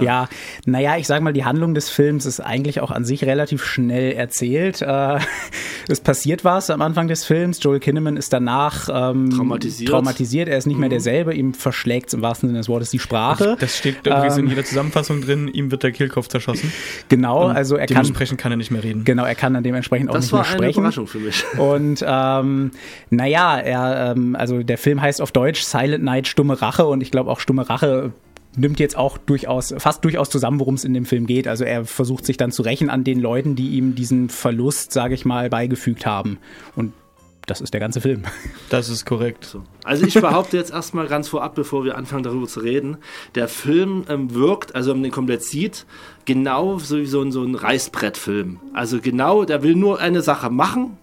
Ja, 0.00 0.28
naja, 0.64 0.96
ich 0.96 1.06
sag 1.06 1.20
mal, 1.22 1.32
die 1.32 1.44
Handlung 1.44 1.75
des 1.75 1.90
Films 1.90 2.25
ist 2.26 2.40
eigentlich 2.40 2.80
auch 2.80 2.90
an 2.90 3.04
sich 3.04 3.25
relativ 3.25 3.64
schnell 3.64 4.12
erzählt. 4.12 4.80
Äh, 4.82 5.18
es 5.88 6.00
passiert 6.00 6.44
was 6.44 6.70
am 6.70 6.80
Anfang 6.82 7.08
des 7.08 7.25
Films. 7.25 7.62
Joel 7.62 7.80
Kinnaman 7.80 8.16
ist 8.16 8.32
danach 8.32 8.88
ähm, 8.92 9.30
Traumatisiert. 9.30 9.90
traumatisiert. 9.90 10.49
Er 10.49 10.56
ist 10.58 10.66
nicht 10.66 10.78
mehr 10.78 10.88
derselbe. 10.88 11.34
Ihm 11.34 11.52
verschlägt 11.54 12.14
im 12.14 12.22
wahrsten 12.22 12.49
Sinne 12.49 12.58
des 12.61 12.68
Wortes 12.68 12.90
die 12.90 12.99
Sprache. 12.99 13.56
Das 13.58 13.76
steht 13.76 14.06
übrigens 14.06 14.37
Ähm, 14.38 14.44
in 14.44 14.50
jeder 14.50 14.64
Zusammenfassung 14.64 15.20
drin, 15.22 15.49
ihm 15.49 15.70
wird 15.70 15.82
der 15.82 15.92
Kehlkopf 15.92 16.28
zerschossen. 16.28 16.72
Genau, 17.08 17.46
Und 17.49 17.56
also 17.56 17.75
er 17.76 17.87
kann 17.87 17.96
dementsprechend 18.04 18.38
kann 18.40 18.52
er 18.52 18.56
nicht 18.56 18.70
mehr 18.70 18.82
reden. 18.82 19.04
Genau, 19.04 19.25
er 19.25 19.34
kann 19.34 19.54
dann 19.54 19.62
dementsprechend 19.64 20.08
auch 20.11 20.14
Das 20.14 20.25
nicht 20.26 20.32
war 20.32 20.40
mehr 20.42 20.49
eine 20.50 20.56
sprechen. 20.58 20.78
Überraschung 20.80 21.06
für 21.06 21.18
mich. 21.18 21.44
Und 21.58 22.04
ähm, 22.06 22.70
naja, 23.11 23.58
er, 23.58 24.12
ähm, 24.16 24.37
also 24.37 24.62
der 24.62 24.78
Film 24.78 25.00
heißt 25.02 25.20
auf 25.20 25.32
Deutsch 25.32 25.62
Silent 25.62 26.04
Night, 26.04 26.26
Stumme 26.28 26.61
Rache 26.62 26.87
und 26.87 27.02
ich 27.02 27.11
glaube 27.11 27.30
auch 27.30 27.40
Stumme 27.40 27.68
Rache 27.68 28.12
nimmt 28.56 28.80
jetzt 28.80 28.97
auch 28.97 29.18
durchaus, 29.18 29.75
fast 29.78 30.04
durchaus 30.04 30.30
zusammen, 30.30 30.61
worum 30.61 30.75
es 30.75 30.85
in 30.85 30.94
dem 30.94 31.04
Film 31.04 31.26
geht. 31.26 31.49
Also 31.49 31.64
er 31.64 31.85
versucht 31.85 32.26
sich 32.26 32.37
dann 32.37 32.52
zu 32.52 32.62
rächen 32.62 32.90
an 32.90 33.04
den 33.04 33.21
Leuten, 33.21 33.56
die 33.56 33.71
ihm 33.71 33.94
diesen 33.94 34.28
Verlust, 34.28 34.92
sage 34.92 35.14
ich 35.14 35.25
mal, 35.25 35.49
beigefügt 35.49 36.06
haben. 36.06 36.38
Und 36.76 36.92
das 37.47 37.61
ist 37.61 37.75
der 37.75 37.80
ganze 37.80 38.00
Film. 38.00 38.23
Das 38.71 38.88
ist 38.88 39.04
korrekt. 39.04 39.44
So. 39.44 39.64
Also 39.85 40.06
ich 40.06 40.14
behaupte 40.14 40.56
jetzt 40.56 40.73
erstmal 40.73 41.06
ganz 41.06 41.28
vorab, 41.28 41.54
bevor 41.54 41.85
wir 41.85 41.99
anfangen 41.99 42.23
darüber 42.23 42.47
zu 42.47 42.61
reden, 42.61 42.97
der 43.35 43.49
Film 43.49 44.04
ähm, 44.09 44.32
wirkt, 44.32 44.75
also 44.75 44.90
wenn 44.90 44.99
man 44.99 45.02
den 45.02 45.12
komplett 45.12 45.42
sieht, 45.42 45.85
genau 46.25 46.78
so 46.78 46.97
wie 46.97 47.04
so 47.04 47.21
ein, 47.21 47.32
so 47.32 47.42
ein 47.42 47.54
Reißbrettfilm. 47.54 48.61
Also 48.73 49.00
genau, 49.00 49.44
der 49.44 49.62
will 49.62 49.75
nur 49.75 50.00
eine 50.00 50.23
Sache 50.23 50.49
machen 50.49 50.97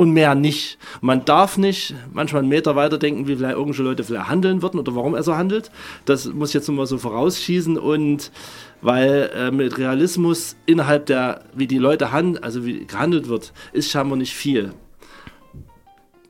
und 0.00 0.12
mehr 0.12 0.34
nicht. 0.34 0.78
Man 1.02 1.26
darf 1.26 1.58
nicht 1.58 1.94
manchmal 2.10 2.40
einen 2.40 2.48
Meter 2.48 2.74
weiter 2.74 2.96
denken, 2.96 3.28
wie 3.28 3.36
vielleicht 3.36 3.56
irgendwelche 3.56 3.82
Leute 3.82 4.02
vielleicht 4.02 4.30
handeln 4.30 4.62
würden 4.62 4.80
oder 4.80 4.94
warum 4.96 5.14
er 5.14 5.22
so 5.22 5.36
handelt. 5.36 5.70
Das 6.06 6.24
muss 6.24 6.48
ich 6.48 6.54
jetzt 6.54 6.68
nur 6.68 6.78
mal 6.78 6.86
so 6.86 6.96
vorausschießen 6.96 7.76
und 7.76 8.32
weil 8.80 9.30
äh, 9.34 9.50
mit 9.50 9.76
Realismus 9.76 10.56
innerhalb 10.64 11.04
der, 11.04 11.44
wie 11.54 11.66
die 11.66 11.76
Leute 11.76 12.12
handeln, 12.12 12.42
also 12.42 12.64
wie 12.64 12.86
gehandelt 12.86 13.28
wird, 13.28 13.52
ist 13.74 13.90
scheinbar 13.90 14.16
nicht 14.16 14.32
viel. 14.32 14.72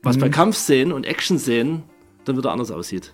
Was 0.03 0.17
bei 0.17 0.27
Kampfszenen 0.27 0.91
und 0.91 1.05
Action-Szenen 1.05 1.83
dann 2.25 2.35
wieder 2.35 2.51
anders 2.51 2.71
aussieht. 2.71 3.13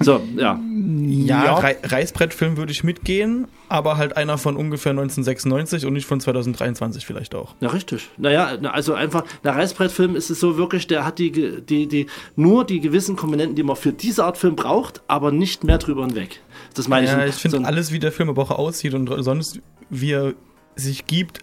So, 0.00 0.20
ja. 0.36 0.58
Ja, 1.06 1.44
Ja. 1.44 1.54
Rei 1.56 1.76
Reißbrettfilm 1.82 2.56
würde 2.56 2.72
ich 2.72 2.82
mitgehen, 2.82 3.46
aber 3.68 3.96
halt 3.96 4.16
einer 4.16 4.38
von 4.38 4.56
ungefähr 4.56 4.90
1996 4.90 5.86
und 5.86 5.92
nicht 5.92 6.06
von 6.06 6.20
2023 6.20 7.06
vielleicht 7.06 7.34
auch. 7.34 7.54
Ja, 7.60 7.68
richtig. 7.70 8.08
Naja, 8.16 8.56
na, 8.60 8.70
also 8.72 8.94
einfach, 8.94 9.24
der 9.44 9.54
Reißbrettfilm 9.54 10.16
ist 10.16 10.30
es 10.30 10.40
so 10.40 10.56
wirklich, 10.56 10.86
der 10.86 11.04
hat 11.04 11.18
die, 11.18 11.30
die, 11.30 11.86
die, 11.86 12.06
nur 12.36 12.64
die 12.64 12.80
gewissen 12.80 13.16
Komponenten, 13.16 13.54
die 13.54 13.62
man 13.62 13.76
für 13.76 13.92
diese 13.92 14.24
Art 14.24 14.38
Film 14.38 14.56
braucht, 14.56 15.02
aber 15.08 15.30
nicht 15.30 15.64
mehr 15.64 15.78
drüber 15.78 16.04
hinweg. 16.06 16.40
Das 16.74 16.88
meine 16.88 17.06
Ja, 17.06 17.24
ich. 17.24 17.34
ich 17.36 17.40
finde 17.40 17.58
so 17.58 17.64
alles, 17.64 17.92
wie 17.92 17.98
der 17.98 18.12
Film 18.12 18.28
aber 18.28 18.42
auch 18.42 18.50
aussieht 18.50 18.94
und 18.94 19.08
sonst, 19.22 19.60
wie 19.90 20.12
er 20.12 20.34
sich 20.74 21.06
gibt, 21.06 21.40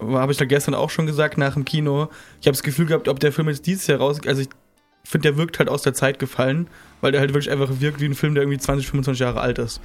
habe 0.00 0.32
ich 0.32 0.38
da 0.38 0.44
gestern 0.44 0.74
auch 0.74 0.90
schon 0.90 1.06
gesagt 1.06 1.38
nach 1.38 1.54
dem 1.54 1.64
Kino. 1.64 2.08
Ich 2.40 2.46
habe 2.46 2.52
das 2.54 2.62
Gefühl 2.62 2.86
gehabt, 2.86 3.08
ob 3.08 3.20
der 3.20 3.32
Film 3.32 3.48
jetzt 3.48 3.66
dieses 3.66 3.86
Jahr 3.86 3.98
raus, 3.98 4.18
also 4.26 4.42
ich 4.42 4.48
finde, 5.08 5.28
der 5.28 5.36
wirkt 5.36 5.58
halt 5.58 5.68
aus 5.68 5.82
der 5.82 5.94
Zeit 5.94 6.18
gefallen, 6.18 6.68
weil 7.00 7.12
der 7.12 7.20
halt 7.20 7.30
wirklich 7.34 7.50
einfach 7.50 7.80
wirkt 7.80 8.00
wie 8.00 8.06
ein 8.06 8.14
Film, 8.14 8.34
der 8.34 8.42
irgendwie 8.42 8.58
20, 8.58 8.86
25 8.86 9.20
Jahre 9.20 9.40
alt 9.40 9.58
ist. 9.58 9.80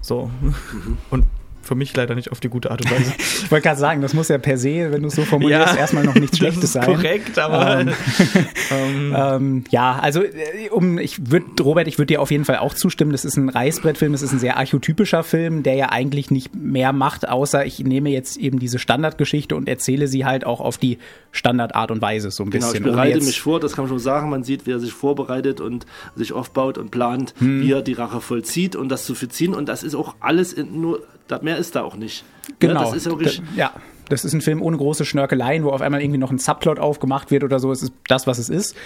So. 0.00 0.30
Mhm. 0.40 0.98
Und 1.10 1.26
für 1.64 1.74
mich 1.74 1.96
leider 1.96 2.14
nicht 2.14 2.30
auf 2.32 2.40
die 2.40 2.48
gute 2.48 2.70
Art 2.70 2.80
und 2.84 2.90
Weise. 2.90 3.12
Ich 3.44 3.50
wollte 3.50 3.64
gerade 3.68 3.80
sagen, 3.80 4.00
das 4.00 4.14
muss 4.14 4.28
ja 4.28 4.38
per 4.38 4.56
se, 4.56 4.90
wenn 4.90 5.02
du 5.02 5.08
es 5.08 5.14
so 5.16 5.22
formulierst, 5.22 5.76
erstmal 5.76 6.04
noch 6.04 6.14
nichts 6.14 6.38
Schlechtes 6.38 6.72
sein. 6.72 6.84
korrekt, 6.84 7.38
aber 7.38 7.80
Ähm, 7.80 7.88
ähm, 8.70 9.14
Ähm, 9.16 9.64
ja, 9.70 9.98
also 10.00 10.22
äh, 10.22 10.70
um, 10.70 10.98
ich 10.98 11.30
würde, 11.30 11.46
Robert, 11.62 11.86
ich 11.88 11.98
würde 11.98 12.06
dir 12.14 12.22
auf 12.22 12.30
jeden 12.30 12.44
Fall 12.44 12.58
auch 12.58 12.74
zustimmen. 12.74 13.12
Das 13.12 13.24
ist 13.24 13.36
ein 13.36 13.48
Reißbrettfilm, 13.48 14.12
das 14.12 14.22
ist 14.22 14.32
ein 14.32 14.38
sehr 14.38 14.56
archetypischer 14.56 15.22
Film, 15.24 15.62
der 15.62 15.74
ja 15.74 15.90
eigentlich 15.90 16.30
nicht 16.30 16.54
mehr 16.54 16.92
macht, 16.92 17.28
außer 17.28 17.64
ich 17.66 17.78
nehme 17.80 18.10
jetzt 18.10 18.36
eben 18.36 18.58
diese 18.58 18.78
Standardgeschichte 18.78 19.56
und 19.56 19.68
erzähle 19.68 20.08
sie 20.08 20.24
halt 20.24 20.44
auch 20.46 20.60
auf 20.60 20.78
die 20.78 20.98
Standardart 21.32 21.90
und 21.90 22.00
Weise 22.02 22.30
so 22.30 22.44
ein 22.44 22.50
Genau, 22.50 22.66
ich 22.66 22.72
bisschen. 22.72 22.84
ohne 22.86 22.92
bereite 22.94 23.18
jetzt- 23.18 23.26
mich 23.26 23.40
vor, 23.40 23.60
das 23.60 23.74
kann 23.74 23.84
man 23.84 23.88
schon 23.90 23.98
sagen. 23.98 24.30
Man 24.30 24.44
sieht, 24.44 24.66
wie 24.66 24.70
er 24.72 24.80
sich 24.80 24.92
vorbereitet 24.92 25.60
und 25.60 25.86
sich 26.16 26.32
aufbaut 26.32 26.78
und 26.78 26.90
plant, 26.90 27.34
Hm. 27.38 27.60
wie 27.62 27.72
er 27.72 27.82
die 27.82 27.92
Rache 27.94 28.20
vollzieht 28.20 28.76
und 28.76 28.88
das 28.88 29.04
zu 29.04 29.14
verziehen. 29.14 29.54
Und 29.54 29.68
das 29.68 29.82
ist 29.82 29.94
auch 29.94 30.14
alles 30.20 30.52
in, 30.52 30.80
nur, 30.80 31.00
da- 31.28 31.40
mehr 31.42 31.56
ist 31.58 31.74
da 31.76 31.82
auch 31.82 31.96
nicht. 31.96 32.24
Genau. 32.58 32.74
Ja, 32.74 32.86
das 32.86 32.94
ist 32.96 33.06
wirklich, 33.06 33.42
ja. 33.56 33.72
Das 34.10 34.24
ist 34.24 34.34
ein 34.34 34.42
Film 34.42 34.60
ohne 34.60 34.76
große 34.76 35.04
Schnörkeleien, 35.06 35.64
wo 35.64 35.70
auf 35.70 35.80
einmal 35.80 36.02
irgendwie 36.02 36.18
noch 36.18 36.30
ein 36.30 36.38
Subplot 36.38 36.78
aufgemacht 36.78 37.30
wird 37.30 37.42
oder 37.42 37.58
so. 37.58 37.72
Es 37.72 37.82
ist 37.82 37.92
das, 38.06 38.26
was 38.26 38.36
es 38.38 38.50
ist. 38.50 38.76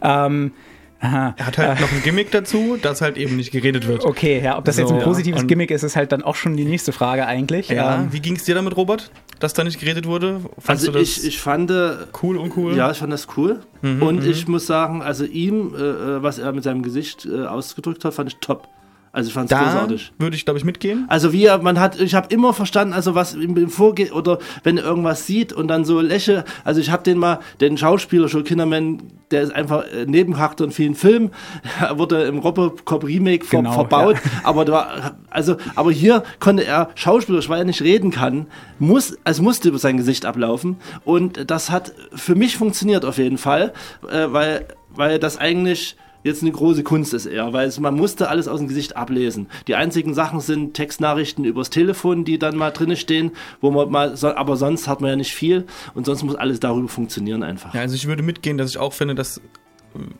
Ähm, 0.00 0.52
aha. 1.00 1.34
er 1.36 1.46
hat 1.46 1.58
halt 1.58 1.80
noch 1.80 1.90
ein 1.90 2.00
Gimmick 2.04 2.30
dazu, 2.30 2.76
dass 2.80 3.00
halt 3.00 3.16
eben 3.16 3.34
nicht 3.36 3.50
geredet 3.50 3.88
wird. 3.88 4.04
Okay, 4.04 4.40
ja, 4.42 4.56
ob 4.56 4.64
das 4.64 4.76
jetzt 4.76 4.92
ein 4.92 5.00
So, 5.00 5.04
positives 5.04 5.42
und- 5.42 5.48
Gimmick 5.48 5.72
ist, 5.72 5.82
ist 5.82 5.96
halt 5.96 6.12
dann 6.12 6.22
auch 6.22 6.36
schon 6.36 6.56
die 6.56 6.64
nächste 6.64 6.92
Frage 6.92 7.26
eigentlich. 7.26 7.70
Ja, 7.70 7.96
Ähm, 7.96 8.08
wie 8.12 8.20
ging 8.20 8.36
es 8.36 8.44
dir 8.44 8.54
damit, 8.54 8.76
Robert? 8.76 9.10
Dass 9.40 9.52
da 9.52 9.64
nicht 9.64 9.80
geredet 9.80 10.06
wurde? 10.06 10.40
Fandst 10.58 10.84
also 10.88 10.92
du 10.92 10.98
das 11.00 11.08
ich, 11.18 11.26
ich 11.26 11.40
fand, 11.40 11.72
äh, 11.72 11.90
cool, 12.22 12.36
uncool? 12.36 12.76
Ja, 12.76 12.90
ich 12.92 12.98
fand 12.98 13.12
das 13.12 13.26
cool. 13.36 13.58
Mhm, 13.82 14.02
und 14.02 14.24
ich 14.24 14.46
muss 14.46 14.66
sagen, 14.68 15.02
also 15.02 15.24
ihm, 15.24 15.74
äh, 15.76 15.78
äh, 15.80 16.22
was 16.22 16.38
er 16.38 16.52
mit 16.52 16.62
seinem 16.62 16.82
Gesicht 16.82 17.26
äh, 17.26 17.46
ausgedrückt 17.46 18.04
hat, 18.04 18.14
fand 18.14 18.30
ich 18.32 18.36
top. 18.40 18.68
Also 19.12 19.28
ich 19.28 19.34
fand 19.34 19.50
es 19.50 19.58
großartig. 19.58 20.12
würde 20.18 20.36
ich, 20.36 20.44
glaube 20.44 20.58
ich, 20.58 20.64
mitgehen. 20.64 21.06
Also 21.08 21.32
wie 21.32 21.44
er, 21.44 21.58
man 21.58 21.80
hat, 21.80 22.00
ich 22.00 22.14
habe 22.14 22.32
immer 22.32 22.52
verstanden, 22.52 22.92
also 22.94 23.14
was 23.14 23.34
ihm 23.34 23.56
ihm 23.56 23.70
vorgeht 23.70 24.12
oder 24.12 24.38
wenn 24.62 24.78
er 24.78 24.84
irgendwas 24.84 25.26
sieht 25.26 25.52
und 25.52 25.68
dann 25.68 25.84
so 25.84 26.00
lächelt. 26.00 26.44
Also 26.64 26.80
ich 26.80 26.90
habe 26.90 27.02
den 27.02 27.18
mal, 27.18 27.40
den 27.60 27.78
Schauspieler 27.78 28.26
Joe 28.26 28.42
Kinnerman, 28.42 29.02
der 29.30 29.42
ist 29.42 29.54
einfach 29.54 29.84
äh, 29.92 30.06
Nebencharakter 30.06 30.64
in 30.64 30.70
vielen 30.70 30.94
Filmen. 30.94 31.30
Er 31.80 31.98
wurde 31.98 32.22
im 32.24 32.38
Robocop 32.38 33.04
Remake 33.04 33.44
ver 33.44 33.58
Genau, 33.58 33.72
verbaut, 33.72 34.16
aber 34.42 34.64
da 34.64 34.72
war, 34.72 35.16
also, 35.30 35.56
aber 35.74 35.92
hier 35.92 36.22
konnte 36.40 36.64
er 36.64 36.90
schauspielerisch, 36.94 37.48
weil 37.48 37.60
er 37.60 37.64
nicht 37.64 37.82
reden 37.82 38.10
kann, 38.10 38.46
muss, 38.78 39.16
es 39.24 39.40
musste 39.40 39.68
über 39.68 39.78
sein 39.78 39.96
Gesicht 39.96 40.26
ablaufen 40.26 40.76
und 41.04 41.50
das 41.50 41.70
hat 41.70 41.92
für 42.14 42.34
mich 42.34 42.56
funktioniert 42.56 43.04
auf 43.04 43.18
jeden 43.18 43.38
Fall, 43.38 43.72
äh, 44.10 44.26
weil, 44.28 44.66
weil 44.90 45.18
das 45.18 45.38
eigentlich 45.38 45.96
jetzt 46.24 46.42
eine 46.42 46.52
große 46.52 46.82
Kunst 46.82 47.14
ist 47.14 47.26
eher, 47.26 47.52
weil 47.52 47.68
es, 47.68 47.78
man 47.78 47.94
musste 47.94 48.28
alles 48.28 48.48
aus 48.48 48.58
dem 48.58 48.68
Gesicht 48.68 48.96
ablesen. 48.96 49.48
Die 49.66 49.74
einzigen 49.74 50.14
Sachen 50.14 50.40
sind 50.40 50.74
Textnachrichten 50.74 51.44
übers 51.44 51.70
Telefon, 51.70 52.24
die 52.24 52.38
dann 52.38 52.56
mal 52.56 52.70
drinne 52.70 52.96
stehen, 52.96 53.32
wo 53.60 53.70
man 53.70 53.90
mal, 53.90 54.14
aber 54.22 54.56
sonst 54.56 54.88
hat 54.88 55.00
man 55.00 55.10
ja 55.10 55.16
nicht 55.16 55.34
viel 55.34 55.66
und 55.94 56.06
sonst 56.06 56.22
muss 56.22 56.34
alles 56.34 56.60
darüber 56.60 56.88
funktionieren 56.88 57.42
einfach. 57.42 57.74
Ja, 57.74 57.82
also 57.82 57.94
ich 57.94 58.06
würde 58.06 58.22
mitgehen, 58.22 58.58
dass 58.58 58.70
ich 58.70 58.78
auch 58.78 58.92
finde, 58.92 59.14
dass 59.14 59.40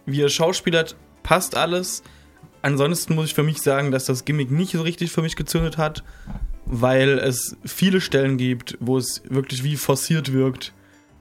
wie 0.07 0.23
er 0.23 0.29
schauspielert, 0.29 0.97
passt 1.23 1.57
alles. 1.57 2.03
Ansonsten 2.63 3.15
muss 3.15 3.27
ich 3.27 3.35
für 3.35 3.43
mich 3.43 3.59
sagen, 3.59 3.91
dass 3.91 4.07
das 4.07 4.25
Gimmick 4.25 4.51
nicht 4.51 4.73
so 4.73 4.83
richtig 4.83 5.13
für 5.13 5.23
mich 5.23 5.37
gezündet 5.37 5.79
hat, 5.79 6.03
weil 6.65 7.19
es 7.19 7.57
viele 7.65 8.01
Stellen 8.01 8.37
gibt, 8.37 8.77
wo 8.81 8.99
es 8.99 9.23
wirklich 9.29 9.63
wie 9.63 9.77
forciert 9.77 10.33
wirkt 10.33 10.73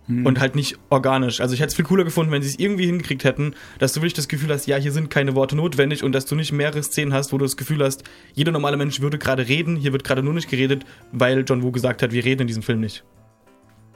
und 0.08 0.40
halt 0.40 0.56
nicht 0.56 0.78
organisch. 0.90 1.42
Also 1.42 1.54
ich 1.54 1.60
hätte 1.60 1.70
es 1.70 1.76
viel 1.76 1.86
cooler 1.86 2.04
gefunden, 2.04 2.32
wenn 2.32 2.42
sie 2.42 2.50
es 2.50 2.60
irgendwie 2.60 2.86
hingekriegt 2.86 3.24
hätten, 3.24 3.54
dass 3.80 3.94
du 3.94 4.00
wirklich 4.00 4.14
das 4.14 4.28
Gefühl 4.28 4.50
hast, 4.50 4.66
ja, 4.66 4.78
hier 4.78 4.92
sind 4.92 5.10
keine 5.10 5.36
Worte 5.36 5.56
notwendig 5.56 6.04
und 6.04 6.14
dass 6.14 6.26
du 6.26 6.36
nicht 6.36 6.52
mehrere 6.52 6.82
Szenen 6.82 7.14
hast, 7.14 7.34
wo 7.34 7.38
du 7.38 7.46
das 7.46 7.58
Gefühl 7.58 7.84
hast, 7.84 8.04
jeder 8.34 8.52
normale 8.52 8.78
Mensch 8.78 9.02
würde 9.02 9.18
gerade 9.18 9.48
reden, 9.48 9.76
hier 9.76 9.92
wird 9.92 10.04
gerade 10.04 10.24
nur 10.24 10.34
nicht 10.34 10.50
geredet, 10.50 10.86
weil 11.12 11.44
John 11.46 11.62
Woo 11.62 11.72
gesagt 11.72 12.02
hat, 12.02 12.12
wir 12.14 12.24
reden 12.24 12.42
in 12.42 12.48
diesem 12.48 12.64
Film 12.64 12.80
nicht. 12.80 13.04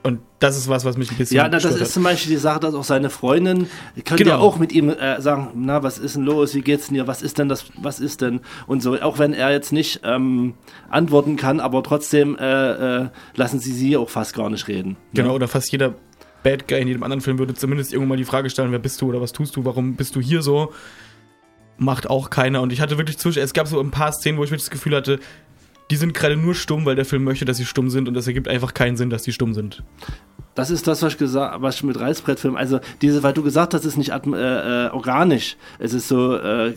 Und 0.03 0.19
das 0.39 0.57
ist 0.57 0.67
was, 0.67 0.83
was 0.83 0.97
mich 0.97 1.11
ein 1.11 1.17
bisschen 1.17 1.37
Ja, 1.37 1.43
na, 1.43 1.59
das 1.59 1.65
ist 1.65 1.93
zum 1.93 2.01
Beispiel 2.01 2.31
die 2.31 2.37
Sache, 2.39 2.59
dass 2.59 2.73
auch 2.73 2.83
seine 2.83 3.11
Freundin 3.11 3.67
könnte 4.03 4.23
Genau. 4.23 4.37
ja 4.37 4.41
auch 4.41 4.57
mit 4.57 4.71
ihm 4.71 4.89
äh, 4.89 5.21
sagen, 5.21 5.49
na, 5.53 5.83
was 5.83 5.99
ist 5.99 6.15
denn 6.15 6.23
los, 6.23 6.55
wie 6.55 6.61
geht's 6.61 6.87
denn 6.87 6.95
dir, 6.95 7.05
was 7.05 7.21
ist 7.21 7.37
denn 7.37 7.47
das, 7.49 7.65
was 7.77 7.99
ist 7.99 8.21
denn 8.21 8.39
und 8.65 8.81
so, 8.81 8.99
auch 8.99 9.19
wenn 9.19 9.33
er 9.33 9.51
jetzt 9.51 9.71
nicht 9.71 10.01
ähm, 10.03 10.55
antworten 10.89 11.35
kann, 11.35 11.59
aber 11.59 11.83
trotzdem 11.83 12.35
äh, 12.39 13.01
äh, 13.03 13.09
lassen 13.35 13.59
sie 13.59 13.73
sie 13.73 13.95
auch 13.95 14.09
fast 14.09 14.33
gar 14.33 14.49
nicht 14.49 14.67
reden. 14.67 14.97
Genau, 15.13 15.29
Ja. 15.29 15.35
oder 15.35 15.47
fast 15.47 15.71
jeder 15.71 15.93
Bad 16.41 16.67
Guy 16.67 16.81
in 16.81 16.87
jedem 16.87 17.03
anderen 17.03 17.21
Film 17.21 17.37
würde 17.37 17.53
zumindest 17.53 17.93
irgendwann 17.93 18.09
mal 18.09 18.17
die 18.17 18.25
Frage 18.25 18.49
stellen, 18.49 18.71
wer 18.71 18.79
bist 18.79 18.99
du 19.01 19.07
oder 19.09 19.21
was 19.21 19.33
tust 19.33 19.55
du, 19.55 19.65
warum 19.65 19.95
bist 19.95 20.15
du 20.15 20.19
hier 20.19 20.41
so? 20.41 20.71
Macht 21.77 22.09
auch 22.09 22.31
keiner. 22.31 22.61
Und 22.61 22.73
ich 22.73 22.81
hatte 22.81 22.97
wirklich 22.97 23.19
zwischen, 23.19 23.43
es 23.43 23.53
gab 23.53 23.67
so 23.67 23.79
ein 23.79 23.91
paar 23.91 24.11
Szenen, 24.11 24.39
wo 24.39 24.43
ich 24.43 24.49
wirklich 24.49 24.63
das 24.65 24.71
Gefühl 24.71 24.95
hatte, 24.95 25.19
die 25.91 25.97
sind 25.97 26.13
gerade 26.13 26.37
nur 26.37 26.55
stumm, 26.55 26.85
weil 26.85 26.95
der 26.95 27.03
Film 27.03 27.25
möchte, 27.25 27.43
dass 27.43 27.57
sie 27.57 27.65
stumm 27.65 27.89
sind 27.89 28.07
und 28.07 28.13
das 28.13 28.25
ergibt 28.25 28.47
einfach 28.47 28.73
keinen 28.73 28.95
Sinn, 28.95 29.09
dass 29.09 29.23
die 29.23 29.33
stumm 29.33 29.53
sind. 29.53 29.83
Das 30.55 30.69
ist 30.69 30.87
das, 30.87 31.01
was 31.01 31.13
ich 31.13 31.19
gesagt, 31.19 31.61
was 31.61 31.75
ich 31.75 31.83
mit 31.83 31.99
Reißbrettfilm, 31.99 32.55
also 32.55 32.79
diese, 33.01 33.23
weil 33.23 33.33
du 33.33 33.43
gesagt 33.43 33.73
hast, 33.73 33.81
es 33.81 33.93
ist 33.93 33.97
nicht 33.97 34.11
äh, 34.11 34.85
äh, 34.85 34.89
organisch, 34.89 35.55
es 35.79 35.93
ist 35.93 36.07
so 36.07 36.35
äh, 36.35 36.73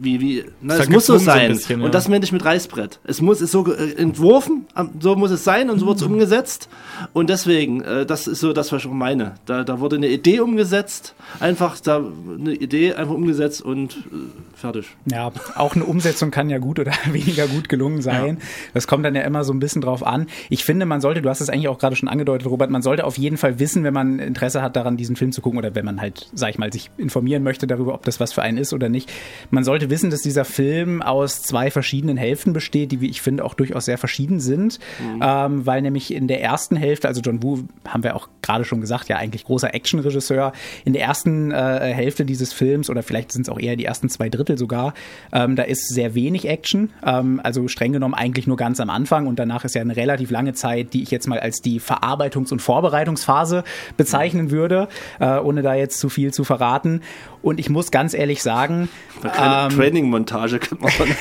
wie 0.00 0.20
wie, 0.20 0.44
na, 0.60 0.74
Ist 0.74 0.84
es 0.84 0.88
muss 0.88 1.06
so 1.06 1.18
sein. 1.18 1.48
bisschen, 1.52 1.80
ja. 1.80 1.86
Und 1.86 1.94
das 1.94 2.08
meinte 2.08 2.24
ich 2.24 2.32
mit 2.32 2.44
Reißbrett. 2.44 3.00
Es 3.04 3.20
muss 3.20 3.40
ist 3.40 3.52
so 3.52 3.66
äh, 3.72 3.92
entworfen, 3.96 4.66
so 5.00 5.14
muss 5.16 5.30
es 5.30 5.44
sein 5.44 5.68
und 5.70 5.78
so 5.78 5.86
wird 5.86 5.98
es 5.98 6.02
umgesetzt. 6.02 6.68
Und 7.12 7.30
deswegen, 7.30 7.82
äh, 7.82 8.06
das 8.06 8.26
ist 8.26 8.40
so 8.40 8.52
das, 8.52 8.72
was 8.72 8.82
ich 8.82 8.88
auch 8.88 8.94
meine. 8.94 9.34
Da, 9.44 9.64
da 9.64 9.80
wurde 9.80 9.96
eine 9.96 10.08
Idee 10.08 10.40
umgesetzt, 10.40 11.14
einfach 11.40 11.78
da 11.80 11.96
eine 12.38 12.52
Idee 12.54 12.94
einfach 12.94 13.14
umgesetzt 13.14 13.62
und 13.62 13.92
äh, 13.92 14.56
fertig. 14.56 14.86
Ja, 15.10 15.32
auch 15.54 15.74
eine 15.74 15.84
Umsetzung 15.84 16.30
kann 16.30 16.48
ja 16.48 16.58
gut 16.58 16.78
oder 16.78 16.92
weniger 17.10 17.46
gut 17.46 17.68
gelungen 17.68 18.00
sein. 18.00 18.38
Das 18.74 18.86
kommt 18.86 19.04
dann 19.04 19.14
ja 19.14 19.22
immer 19.22 19.44
so 19.44 19.52
ein 19.52 19.60
bisschen 19.60 19.82
drauf 19.82 20.06
an. 20.06 20.26
Ich 20.48 20.64
finde, 20.64 20.86
man 20.86 21.00
sollte, 21.00 21.22
du 21.22 21.28
hast 21.28 21.40
es 21.40 21.50
eigentlich 21.50 21.68
auch 21.68 21.78
gerade 21.78 21.96
schon 21.96 22.08
angedeutet, 22.08 22.48
Robert, 22.48 22.70
man 22.70 22.82
sollte 22.86 23.04
auf 23.04 23.18
jeden 23.18 23.36
Fall 23.36 23.58
wissen, 23.58 23.82
wenn 23.82 23.92
man 23.92 24.20
Interesse 24.20 24.62
hat 24.62 24.76
daran, 24.76 24.96
diesen 24.96 25.16
Film 25.16 25.32
zu 25.32 25.40
gucken 25.40 25.58
oder 25.58 25.74
wenn 25.74 25.84
man 25.84 26.00
halt, 26.00 26.28
sag 26.32 26.50
ich 26.50 26.58
mal, 26.58 26.72
sich 26.72 26.88
informieren 26.96 27.42
möchte 27.42 27.66
darüber, 27.66 27.94
ob 27.94 28.04
das 28.04 28.20
was 28.20 28.32
für 28.32 28.42
einen 28.42 28.58
ist 28.58 28.72
oder 28.72 28.88
nicht. 28.88 29.12
Man 29.50 29.64
sollte 29.64 29.90
wissen, 29.90 30.10
dass 30.10 30.22
dieser 30.22 30.44
Film 30.44 31.02
aus 31.02 31.42
zwei 31.42 31.72
verschiedenen 31.72 32.16
Hälften 32.16 32.52
besteht, 32.52 32.92
die, 32.92 33.00
wie 33.00 33.08
ich 33.08 33.22
finde, 33.22 33.44
auch 33.44 33.54
durchaus 33.54 33.86
sehr 33.86 33.98
verschieden 33.98 34.38
sind, 34.38 34.78
mhm. 35.00 35.20
ähm, 35.20 35.66
weil 35.66 35.82
nämlich 35.82 36.14
in 36.14 36.28
der 36.28 36.40
ersten 36.40 36.76
Hälfte, 36.76 37.08
also 37.08 37.20
John 37.22 37.42
Woo, 37.42 37.64
haben 37.88 38.04
wir 38.04 38.14
auch 38.14 38.28
gerade 38.40 38.64
schon 38.64 38.80
gesagt, 38.80 39.08
ja 39.08 39.16
eigentlich 39.16 39.44
großer 39.44 39.74
Actionregisseur, 39.74 40.52
in 40.84 40.92
der 40.92 41.02
ersten 41.02 41.50
äh, 41.50 41.92
Hälfte 41.92 42.24
dieses 42.24 42.52
Films 42.52 42.88
oder 42.88 43.02
vielleicht 43.02 43.32
sind 43.32 43.42
es 43.42 43.48
auch 43.48 43.58
eher 43.58 43.74
die 43.74 43.84
ersten 43.84 44.08
zwei 44.08 44.28
Drittel 44.28 44.58
sogar, 44.58 44.94
ähm, 45.32 45.56
da 45.56 45.64
ist 45.64 45.88
sehr 45.88 46.14
wenig 46.14 46.46
Action, 46.48 46.90
ähm, 47.04 47.40
also 47.42 47.66
streng 47.66 47.92
genommen 47.92 48.14
eigentlich 48.14 48.46
nur 48.46 48.56
ganz 48.56 48.78
am 48.78 48.90
Anfang 48.90 49.26
und 49.26 49.40
danach 49.40 49.64
ist 49.64 49.74
ja 49.74 49.80
eine 49.80 49.96
relativ 49.96 50.30
lange 50.30 50.52
Zeit, 50.52 50.94
die 50.94 51.02
ich 51.02 51.10
jetzt 51.10 51.26
mal 51.26 51.40
als 51.40 51.60
die 51.60 51.80
Verarbeitungs- 51.80 52.52
und 52.52 52.62
Vorbereitungsphase 52.76 53.64
bezeichnen 53.96 54.50
würde, 54.50 54.88
äh, 55.18 55.38
ohne 55.38 55.62
da 55.62 55.74
jetzt 55.74 55.98
zu 55.98 56.10
viel 56.10 56.34
zu 56.34 56.44
verraten. 56.44 57.00
Und 57.40 57.58
ich 57.58 57.70
muss 57.70 57.90
ganz 57.90 58.12
ehrlich 58.12 58.42
sagen, 58.42 58.90
ähm, 59.24 59.70
Training-Montage 59.70 60.58
könnte 60.58 60.84
man 60.84 60.92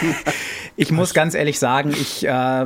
Ich 0.75 0.91
muss 0.91 1.13
ganz 1.13 1.33
ehrlich 1.33 1.57
sagen, 1.57 1.91
ich 1.91 2.27
äh, 2.27 2.65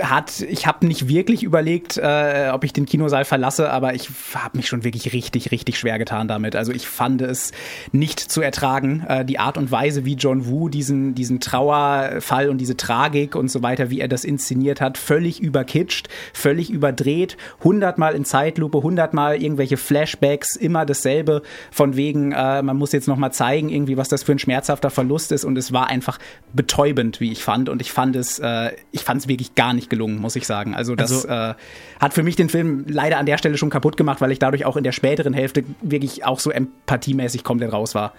hat, 0.00 0.40
ich 0.40 0.66
habe 0.66 0.86
nicht 0.86 1.06
wirklich 1.08 1.44
überlegt, 1.44 1.98
äh, 1.98 2.50
ob 2.52 2.64
ich 2.64 2.72
den 2.72 2.84
Kinosaal 2.84 3.24
verlasse, 3.24 3.70
aber 3.70 3.94
ich 3.94 4.08
habe 4.34 4.56
mich 4.56 4.66
schon 4.66 4.82
wirklich 4.82 5.12
richtig, 5.12 5.52
richtig 5.52 5.78
schwer 5.78 5.98
getan 5.98 6.26
damit. 6.26 6.56
Also 6.56 6.72
ich 6.72 6.88
fand 6.88 7.22
es 7.22 7.52
nicht 7.92 8.18
zu 8.18 8.42
ertragen, 8.42 9.04
äh, 9.08 9.24
die 9.24 9.38
Art 9.38 9.56
und 9.56 9.70
Weise, 9.70 10.04
wie 10.04 10.14
John 10.14 10.46
Woo 10.46 10.68
diesen, 10.68 11.14
diesen 11.14 11.38
Trauerfall 11.38 12.48
und 12.48 12.58
diese 12.58 12.76
Tragik 12.76 13.36
und 13.36 13.48
so 13.48 13.62
weiter, 13.62 13.88
wie 13.90 14.00
er 14.00 14.08
das 14.08 14.24
inszeniert 14.24 14.80
hat, 14.80 14.98
völlig 14.98 15.40
überkitscht, 15.40 16.08
völlig 16.32 16.70
überdreht, 16.70 17.36
hundertmal 17.62 18.16
in 18.16 18.24
Zeitlupe, 18.24 18.82
hundertmal 18.82 19.40
irgendwelche 19.40 19.76
Flashbacks, 19.76 20.56
immer 20.56 20.86
dasselbe, 20.86 21.42
von 21.70 21.94
wegen, 21.94 22.32
äh, 22.32 22.62
man 22.62 22.76
muss 22.76 22.90
jetzt 22.90 23.06
nochmal 23.06 23.32
zeigen, 23.32 23.68
irgendwie, 23.68 23.96
was 23.96 24.08
das 24.08 24.24
für 24.24 24.32
ein 24.32 24.40
schmerzhafter 24.40 24.90
Verlust 24.90 25.30
ist 25.30 25.44
und 25.44 25.56
es 25.56 25.72
war 25.72 25.86
einfach 25.86 26.18
betäubend, 26.52 27.20
wie 27.20 27.30
ich 27.30 27.44
fand 27.44 27.68
und 27.68 27.80
ich 27.80 27.92
fand 27.92 28.16
es, 28.16 28.40
äh, 28.40 28.72
ich 28.90 29.02
fand 29.02 29.20
es 29.20 29.28
wirklich 29.28 29.54
gar 29.54 29.72
nicht 29.72 29.83
nicht 29.84 29.90
gelungen, 29.90 30.18
muss 30.18 30.36
ich 30.36 30.46
sagen. 30.46 30.74
Also 30.74 30.94
das 30.94 31.26
also, 31.26 31.28
äh, 31.28 31.54
hat 32.00 32.14
für 32.14 32.22
mich 32.22 32.36
den 32.36 32.48
Film 32.48 32.84
leider 32.88 33.18
an 33.18 33.26
der 33.26 33.38
Stelle 33.38 33.56
schon 33.58 33.70
kaputt 33.70 33.96
gemacht, 33.96 34.20
weil 34.20 34.32
ich 34.32 34.38
dadurch 34.38 34.64
auch 34.64 34.76
in 34.76 34.84
der 34.84 34.92
späteren 34.92 35.34
Hälfte 35.34 35.64
wirklich 35.82 36.24
auch 36.24 36.40
so 36.40 36.50
empathiemäßig 36.50 37.44
komplett 37.44 37.72
raus 37.72 37.94
war. 37.94 38.14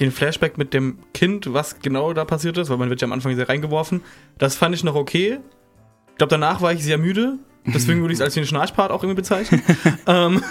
Den 0.00 0.12
Flashback 0.12 0.58
mit 0.58 0.74
dem 0.74 0.98
Kind, 1.12 1.52
was 1.52 1.80
genau 1.80 2.12
da 2.12 2.24
passiert 2.24 2.56
ist, 2.56 2.70
weil 2.70 2.76
man 2.76 2.88
wird 2.88 3.00
ja 3.00 3.06
am 3.06 3.12
Anfang 3.12 3.34
sehr 3.34 3.48
reingeworfen, 3.48 4.02
das 4.38 4.54
fand 4.56 4.74
ich 4.74 4.84
noch 4.84 4.94
okay. 4.94 5.38
Ich 6.10 6.18
glaube, 6.18 6.30
danach 6.30 6.60
war 6.62 6.72
ich 6.72 6.82
sehr 6.82 6.98
müde. 6.98 7.38
Deswegen 7.66 8.00
würde 8.00 8.12
ich 8.12 8.18
es 8.18 8.22
als 8.22 8.34
den 8.34 8.46
Schnarchpart 8.46 8.90
auch 8.90 9.02
irgendwie 9.02 9.16
bezeichnen. 9.16 9.62
ähm, 10.06 10.42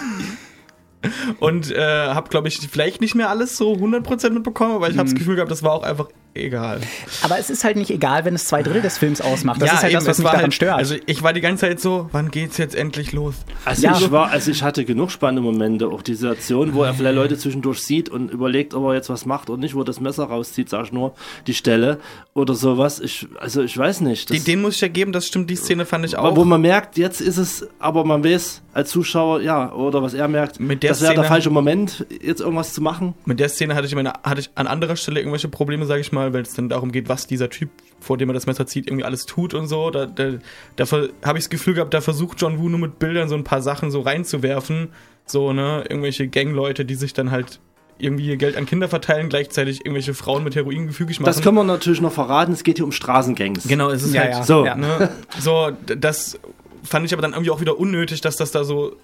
und 1.40 1.70
äh, 1.70 2.08
habe, 2.08 2.28
glaube 2.28 2.48
ich, 2.48 2.58
vielleicht 2.58 3.00
nicht 3.00 3.14
mehr 3.14 3.30
alles 3.30 3.56
so 3.56 3.72
100% 3.72 4.30
mitbekommen, 4.30 4.74
aber 4.74 4.88
ich 4.88 4.96
habe 4.96 5.04
das 5.04 5.14
mhm. 5.14 5.18
Gefühl 5.18 5.34
gehabt, 5.36 5.50
das 5.50 5.62
war 5.62 5.72
auch 5.72 5.82
einfach 5.82 6.08
egal. 6.38 6.80
Aber 7.22 7.38
es 7.38 7.50
ist 7.50 7.64
halt 7.64 7.76
nicht 7.76 7.90
egal, 7.90 8.24
wenn 8.24 8.34
es 8.34 8.46
zwei 8.46 8.62
Drittel 8.62 8.82
des 8.82 8.98
Films 8.98 9.20
ausmacht. 9.20 9.60
Das 9.60 9.68
ja, 9.68 9.74
ist 9.74 9.82
halt 9.82 9.92
eben, 9.92 10.00
das, 10.00 10.08
was 10.08 10.18
mich 10.18 10.26
daran 10.26 10.42
halt, 10.42 10.54
stört. 10.54 10.76
Also 10.76 10.96
ich 11.06 11.22
war 11.22 11.32
die 11.32 11.40
ganze 11.40 11.66
Zeit 11.66 11.80
so, 11.80 12.08
wann 12.12 12.30
geht's 12.30 12.56
jetzt 12.58 12.74
endlich 12.74 13.12
los? 13.12 13.34
Also 13.64 13.82
ja. 13.82 13.96
ich 13.98 14.10
war, 14.10 14.30
also 14.30 14.50
ich 14.50 14.62
hatte 14.62 14.84
genug 14.84 15.10
spannende 15.10 15.42
Momente, 15.42 15.88
auch 15.88 16.02
die 16.02 16.14
Situation, 16.14 16.74
wo 16.74 16.82
er 16.82 16.94
vielleicht 16.94 17.16
Leute 17.16 17.38
zwischendurch 17.38 17.80
sieht 17.80 18.08
und 18.08 18.30
überlegt, 18.30 18.74
ob 18.74 18.84
er 18.86 18.94
jetzt 18.94 19.10
was 19.10 19.26
macht 19.26 19.50
und 19.50 19.60
nicht, 19.60 19.74
wo 19.74 19.80
er 19.80 19.84
das 19.84 20.00
Messer 20.00 20.24
rauszieht, 20.24 20.68
sag 20.68 20.84
ich 20.86 20.92
nur, 20.92 21.14
die 21.46 21.54
Stelle 21.54 21.98
oder 22.34 22.54
sowas. 22.54 23.00
Ich, 23.00 23.26
also 23.40 23.62
ich 23.62 23.76
weiß 23.76 24.00
nicht. 24.00 24.30
Die, 24.30 24.40
den 24.40 24.62
muss 24.62 24.76
ich 24.76 24.80
ja 24.80 24.88
geben, 24.88 25.12
das 25.12 25.26
stimmt, 25.26 25.50
die 25.50 25.56
Szene 25.56 25.86
fand 25.86 26.04
ich 26.04 26.16
auch. 26.16 26.36
Wo 26.36 26.44
man 26.44 26.60
merkt, 26.60 26.98
jetzt 26.98 27.20
ist 27.20 27.36
es, 27.36 27.66
aber 27.78 28.04
man 28.04 28.24
weiß 28.24 28.62
als 28.78 28.90
Zuschauer, 28.90 29.40
ja, 29.40 29.72
oder 29.72 30.02
was 30.02 30.14
er 30.14 30.28
merkt, 30.28 30.60
mit 30.60 30.84
der 30.84 30.90
das 30.90 31.02
wäre 31.02 31.16
der 31.16 31.24
falsche 31.24 31.50
Moment, 31.50 32.06
jetzt 32.22 32.40
irgendwas 32.40 32.72
zu 32.72 32.80
machen. 32.80 33.14
Mit 33.24 33.40
der 33.40 33.48
Szene 33.48 33.74
hatte 33.74 33.88
ich, 33.88 33.94
meine, 33.96 34.12
hatte 34.22 34.40
ich 34.40 34.50
an 34.54 34.68
anderer 34.68 34.94
Stelle 34.94 35.18
irgendwelche 35.18 35.48
Probleme, 35.48 35.84
sage 35.84 36.00
ich 36.00 36.12
mal, 36.12 36.32
weil 36.32 36.42
es 36.42 36.54
dann 36.54 36.68
darum 36.68 36.92
geht, 36.92 37.08
was 37.08 37.26
dieser 37.26 37.50
Typ, 37.50 37.70
vor 37.98 38.16
dem 38.16 38.30
er 38.30 38.34
das 38.34 38.46
Messer 38.46 38.68
zieht, 38.68 38.86
irgendwie 38.86 39.04
alles 39.04 39.26
tut 39.26 39.52
und 39.52 39.66
so. 39.66 39.90
Da, 39.90 40.06
da, 40.06 40.34
da 40.76 40.84
habe 41.24 41.38
ich 41.38 41.44
das 41.44 41.50
Gefühl 41.50 41.74
gehabt, 41.74 41.92
da 41.92 42.00
versucht 42.00 42.40
John 42.40 42.60
Woo 42.60 42.68
nur 42.68 42.78
mit 42.78 43.00
Bildern 43.00 43.28
so 43.28 43.34
ein 43.34 43.42
paar 43.42 43.62
Sachen 43.62 43.90
so 43.90 44.00
reinzuwerfen. 44.00 44.90
So, 45.26 45.52
ne, 45.52 45.82
irgendwelche 45.88 46.28
Gangleute, 46.28 46.84
die 46.84 46.94
sich 46.94 47.12
dann 47.12 47.32
halt 47.32 47.58
irgendwie 47.98 48.36
Geld 48.36 48.56
an 48.56 48.64
Kinder 48.64 48.88
verteilen, 48.88 49.28
gleichzeitig 49.28 49.80
irgendwelche 49.80 50.14
Frauen 50.14 50.44
mit 50.44 50.54
Heroin 50.54 50.86
gefügig 50.86 51.18
machen. 51.18 51.26
Das 51.26 51.42
können 51.42 51.56
wir 51.56 51.64
natürlich 51.64 52.00
noch 52.00 52.12
verraten, 52.12 52.52
es 52.52 52.62
geht 52.62 52.76
hier 52.76 52.84
um 52.84 52.92
Straßengangs. 52.92 53.66
Genau, 53.66 53.90
es 53.90 54.04
ist 54.04 54.14
ja, 54.14 54.20
halt 54.20 54.34
ja. 54.34 54.42
so. 54.44 54.64
Ja. 54.64 54.76
Ne, 54.76 55.10
so, 55.40 55.72
das 55.84 56.38
fand 56.88 57.06
ich 57.06 57.12
aber 57.12 57.22
dann 57.22 57.32
irgendwie 57.32 57.50
auch 57.50 57.60
wieder 57.60 57.78
unnötig, 57.78 58.20
dass 58.20 58.36
das 58.36 58.50
da 58.50 58.64
so 58.64 58.96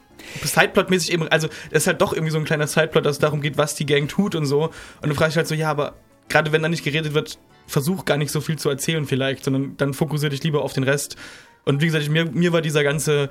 Sideplot-mäßig 0.42 1.12
eben, 1.12 1.28
also 1.28 1.48
das 1.70 1.82
ist 1.82 1.86
halt 1.86 2.00
doch 2.00 2.12
irgendwie 2.12 2.30
so 2.30 2.38
ein 2.38 2.44
kleiner 2.44 2.66
Sideplot, 2.66 3.04
dass 3.04 3.16
es 3.16 3.20
darum 3.20 3.40
geht, 3.40 3.56
was 3.58 3.74
die 3.74 3.86
Gang 3.86 4.08
tut 4.08 4.34
und 4.34 4.46
so. 4.46 4.70
Und 5.02 5.08
du 5.08 5.14
fragst 5.14 5.32
dich 5.32 5.38
halt 5.38 5.48
so, 5.48 5.54
ja, 5.54 5.70
aber 5.70 5.94
gerade 6.28 6.52
wenn 6.52 6.62
da 6.62 6.68
nicht 6.68 6.84
geredet 6.84 7.14
wird, 7.14 7.38
versuch 7.66 8.04
gar 8.04 8.16
nicht 8.16 8.30
so 8.30 8.40
viel 8.40 8.58
zu 8.58 8.68
erzählen 8.68 9.06
vielleicht, 9.06 9.44
sondern 9.44 9.76
dann 9.76 9.94
fokussiere 9.94 10.30
dich 10.30 10.42
lieber 10.42 10.62
auf 10.62 10.72
den 10.72 10.84
Rest. 10.84 11.16
Und 11.64 11.80
wie 11.80 11.86
gesagt, 11.86 12.08
mir, 12.08 12.26
mir 12.26 12.52
war 12.52 12.60
dieser 12.60 12.84
ganze 12.84 13.30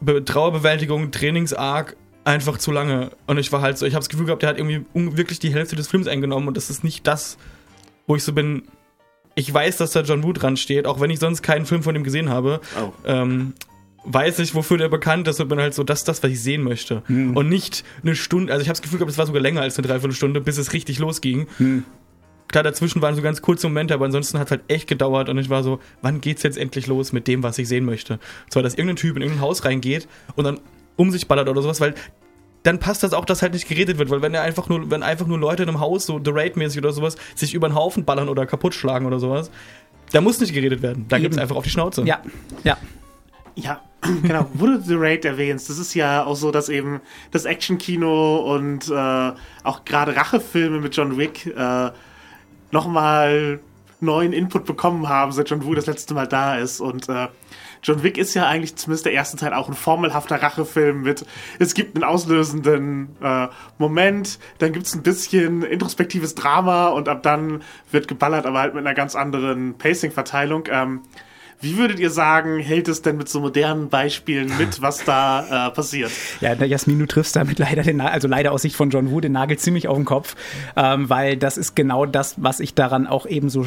Be 0.00 0.24
Trauerbewältigung, 0.24 1.10
Trainingsarg 1.10 1.96
einfach 2.24 2.58
zu 2.58 2.72
lange. 2.72 3.10
Und 3.26 3.38
ich 3.38 3.52
war 3.52 3.60
halt 3.60 3.78
so, 3.78 3.86
ich 3.86 3.94
habe 3.94 4.00
das 4.00 4.08
Gefühl 4.08 4.26
gehabt, 4.26 4.42
der 4.42 4.50
hat 4.50 4.58
irgendwie 4.58 4.84
wirklich 4.94 5.38
die 5.38 5.52
Hälfte 5.52 5.76
des 5.76 5.88
Films 5.88 6.08
eingenommen 6.08 6.48
und 6.48 6.56
das 6.56 6.70
ist 6.70 6.82
nicht 6.82 7.06
das, 7.06 7.36
wo 8.06 8.16
ich 8.16 8.24
so 8.24 8.32
bin. 8.32 8.64
Ich 9.34 9.52
weiß, 9.52 9.78
dass 9.78 9.92
da 9.92 10.02
John 10.02 10.22
Woo 10.22 10.32
dran 10.32 10.56
steht, 10.56 10.86
auch 10.86 11.00
wenn 11.00 11.10
ich 11.10 11.18
sonst 11.18 11.42
keinen 11.42 11.66
Film 11.66 11.82
von 11.82 11.94
ihm 11.96 12.04
gesehen 12.04 12.30
habe. 12.30 12.60
Oh. 12.80 12.92
Ähm, 13.04 13.54
weiß 14.04 14.38
ich, 14.40 14.54
wofür 14.54 14.78
der 14.78 14.88
bekannt 14.88 15.26
ist 15.28 15.40
und 15.40 15.48
bin 15.48 15.58
halt 15.58 15.74
so, 15.74 15.82
das 15.82 16.00
ist 16.00 16.08
das, 16.08 16.22
was 16.22 16.30
ich 16.30 16.40
sehen 16.40 16.62
möchte. 16.62 17.02
Hm. 17.06 17.36
Und 17.36 17.48
nicht 17.48 17.84
eine 18.02 18.14
Stunde, 18.14 18.52
also 18.52 18.62
ich 18.62 18.68
habe 18.68 18.74
das 18.74 18.82
Gefühl 18.82 18.98
gehabt, 18.98 19.10
es 19.10 19.18
war 19.18 19.26
sogar 19.26 19.42
länger 19.42 19.62
als 19.62 19.78
eine 19.78 19.86
Dreiviertelstunde, 19.86 20.40
bis 20.40 20.58
es 20.58 20.72
richtig 20.72 20.98
losging. 20.98 21.46
Hm. 21.56 21.84
Klar, 22.48 22.62
dazwischen 22.62 23.02
waren 23.02 23.16
so 23.16 23.22
ganz 23.22 23.42
kurze 23.42 23.66
Momente, 23.66 23.94
aber 23.94 24.04
ansonsten 24.04 24.38
hat 24.38 24.48
es 24.48 24.50
halt 24.52 24.62
echt 24.68 24.86
gedauert 24.86 25.28
und 25.28 25.38
ich 25.38 25.50
war 25.50 25.64
so, 25.64 25.80
wann 26.02 26.20
geht's 26.20 26.42
jetzt 26.42 26.58
endlich 26.58 26.86
los 26.86 27.12
mit 27.12 27.26
dem, 27.26 27.42
was 27.42 27.58
ich 27.58 27.66
sehen 27.66 27.84
möchte? 27.84 28.20
Zwar, 28.50 28.62
dass 28.62 28.74
irgendein 28.74 28.96
Typ 28.96 29.16
in 29.16 29.22
irgendein 29.22 29.42
Haus 29.42 29.64
reingeht 29.64 30.06
und 30.36 30.44
dann 30.44 30.60
um 30.96 31.10
sich 31.10 31.26
ballert 31.26 31.48
oder 31.48 31.62
sowas, 31.62 31.80
weil 31.80 31.94
dann 32.64 32.80
passt 32.80 33.02
das 33.02 33.12
auch, 33.12 33.24
dass 33.24 33.42
halt 33.42 33.52
nicht 33.52 33.68
geredet 33.68 33.98
wird, 33.98 34.10
weil 34.10 34.22
wenn 34.22 34.34
er 34.34 34.42
einfach 34.42 34.68
nur, 34.68 34.90
wenn 34.90 35.02
einfach 35.02 35.26
nur 35.26 35.38
Leute 35.38 35.62
in 35.62 35.68
einem 35.68 35.80
Haus, 35.80 36.06
so 36.06 36.20
The 36.22 36.30
Raid-mäßig 36.32 36.78
oder 36.78 36.92
sowas, 36.92 37.16
sich 37.34 37.54
über 37.54 37.68
den 37.68 37.74
Haufen 37.74 38.04
ballern 38.04 38.28
oder 38.28 38.46
kaputt 38.46 38.74
schlagen 38.74 39.06
oder 39.06 39.20
sowas, 39.20 39.50
da 40.12 40.20
muss 40.20 40.40
nicht 40.40 40.54
geredet 40.54 40.82
werden. 40.82 41.04
Da 41.08 41.18
gibt 41.18 41.34
es 41.34 41.40
einfach 41.40 41.56
auf 41.56 41.64
die 41.64 41.70
Schnauze. 41.70 42.02
Ja, 42.04 42.22
ja. 42.64 42.76
Ja, 43.54 43.82
genau. 44.22 44.48
Wo 44.54 44.66
du 44.66 44.80
The 44.80 44.94
Raid 44.94 45.24
erwähnst, 45.24 45.68
das 45.68 45.78
ist 45.78 45.94
ja 45.94 46.24
auch 46.24 46.36
so, 46.36 46.50
dass 46.50 46.68
eben 46.68 47.00
das 47.30 47.44
Action-Kino 47.44 48.38
und 48.54 48.88
äh, 48.90 49.32
auch 49.62 49.84
gerade 49.84 50.16
Rachefilme 50.16 50.80
mit 50.80 50.96
John 50.96 51.18
Wick 51.18 51.46
äh, 51.46 51.90
nochmal 52.72 53.60
neuen 54.00 54.32
Input 54.32 54.64
bekommen 54.64 55.08
haben, 55.08 55.32
seit 55.32 55.50
John 55.50 55.64
Woo 55.64 55.74
das 55.74 55.86
letzte 55.86 56.14
Mal 56.14 56.26
da 56.26 56.56
ist. 56.56 56.80
Und 56.80 57.08
äh, 57.08 57.28
John 57.84 58.02
Wick 58.02 58.18
ist 58.18 58.34
ja 58.34 58.48
eigentlich 58.48 58.76
zumindest 58.76 59.04
der 59.04 59.12
erste 59.12 59.36
Teil 59.36 59.52
auch 59.52 59.68
ein 59.68 59.74
formelhafter 59.74 60.42
Rachefilm 60.42 61.02
mit, 61.02 61.24
es 61.58 61.74
gibt 61.74 61.94
einen 61.94 62.04
auslösenden 62.04 63.16
äh, 63.22 63.48
Moment, 63.78 64.38
dann 64.58 64.72
gibt 64.72 64.86
es 64.86 64.94
ein 64.94 65.02
bisschen 65.02 65.62
introspektives 65.62 66.34
Drama 66.34 66.88
und 66.88 67.08
ab 67.08 67.22
dann 67.22 67.62
wird 67.90 68.08
geballert, 68.08 68.46
aber 68.46 68.60
halt 68.60 68.74
mit 68.74 68.84
einer 68.84 68.94
ganz 68.94 69.14
anderen 69.14 69.76
Pacing-Verteilung. 69.76 70.64
Ähm, 70.70 71.02
wie 71.60 71.78
würdet 71.78 71.98
ihr 71.98 72.10
sagen, 72.10 72.58
hält 72.58 72.88
es 72.88 73.02
denn 73.02 73.16
mit 73.16 73.28
so 73.28 73.40
modernen 73.40 73.88
Beispielen 73.88 74.56
mit, 74.58 74.82
was 74.82 75.04
da 75.04 75.68
äh, 75.68 75.70
passiert? 75.70 76.10
Ja, 76.40 76.52
Jasmin, 76.52 76.98
du 76.98 77.06
triffst 77.06 77.36
damit 77.36 77.58
leider 77.58 77.82
den, 77.82 78.00
also 78.00 78.28
leider 78.28 78.52
aus 78.52 78.62
Sicht 78.62 78.76
von 78.76 78.90
John 78.90 79.10
Woo 79.10 79.20
den 79.20 79.32
Nagel 79.32 79.58
ziemlich 79.58 79.88
auf 79.88 79.96
den 79.96 80.04
Kopf, 80.04 80.36
ähm, 80.76 81.08
weil 81.08 81.36
das 81.36 81.56
ist 81.56 81.74
genau 81.74 82.06
das, 82.06 82.34
was 82.36 82.60
ich 82.60 82.74
daran 82.74 83.06
auch 83.06 83.26
eben 83.26 83.48
so 83.48 83.66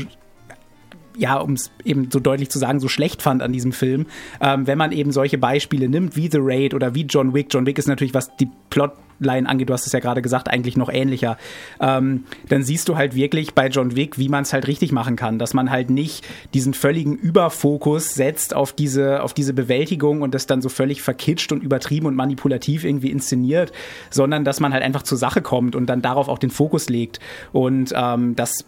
ja, 1.17 1.37
um 1.37 1.53
es 1.53 1.71
eben 1.83 2.09
so 2.11 2.19
deutlich 2.19 2.49
zu 2.49 2.59
sagen, 2.59 2.79
so 2.79 2.87
schlecht 2.87 3.21
fand 3.21 3.41
an 3.41 3.51
diesem 3.51 3.71
Film, 3.71 4.05
ähm, 4.41 4.67
wenn 4.67 4.77
man 4.77 4.91
eben 4.91 5.11
solche 5.11 5.37
Beispiele 5.37 5.89
nimmt, 5.89 6.15
wie 6.15 6.29
The 6.29 6.39
Raid 6.39 6.73
oder 6.73 6.95
wie 6.95 7.03
John 7.03 7.33
Wick. 7.33 7.47
John 7.51 7.65
Wick 7.65 7.77
ist 7.77 7.87
natürlich, 7.87 8.13
was 8.13 8.35
die 8.37 8.49
Plot 8.69 8.93
Line 9.19 9.47
angeht, 9.47 9.69
du 9.69 9.73
hast 9.73 9.87
es 9.87 9.93
ja 9.93 9.99
gerade 9.99 10.21
gesagt, 10.21 10.49
eigentlich 10.49 10.77
noch 10.77 10.89
ähnlicher, 10.89 11.37
ähm, 11.79 12.25
dann 12.49 12.63
siehst 12.63 12.89
du 12.89 12.97
halt 12.97 13.15
wirklich 13.15 13.53
bei 13.53 13.67
John 13.67 13.95
Wick, 13.95 14.17
wie 14.17 14.29
man 14.29 14.43
es 14.43 14.53
halt 14.53 14.67
richtig 14.67 14.91
machen 14.91 15.15
kann, 15.15 15.39
dass 15.39 15.53
man 15.53 15.71
halt 15.71 15.89
nicht 15.89 16.25
diesen 16.53 16.73
völligen 16.73 17.15
Überfokus 17.15 18.13
setzt 18.13 18.55
auf 18.55 18.73
diese, 18.73 19.23
auf 19.23 19.33
diese 19.33 19.53
Bewältigung 19.53 20.21
und 20.21 20.33
das 20.33 20.47
dann 20.47 20.61
so 20.61 20.69
völlig 20.69 21.01
verkitscht 21.01 21.51
und 21.51 21.63
übertrieben 21.63 22.07
und 22.07 22.15
manipulativ 22.15 22.83
irgendwie 22.83 23.11
inszeniert, 23.11 23.71
sondern 24.09 24.43
dass 24.43 24.59
man 24.59 24.73
halt 24.73 24.83
einfach 24.83 25.03
zur 25.03 25.17
Sache 25.17 25.41
kommt 25.41 25.75
und 25.75 25.87
dann 25.87 26.01
darauf 26.01 26.27
auch 26.27 26.39
den 26.39 26.49
Fokus 26.49 26.89
legt. 26.89 27.19
Und 27.51 27.93
ähm, 27.95 28.35
das 28.35 28.65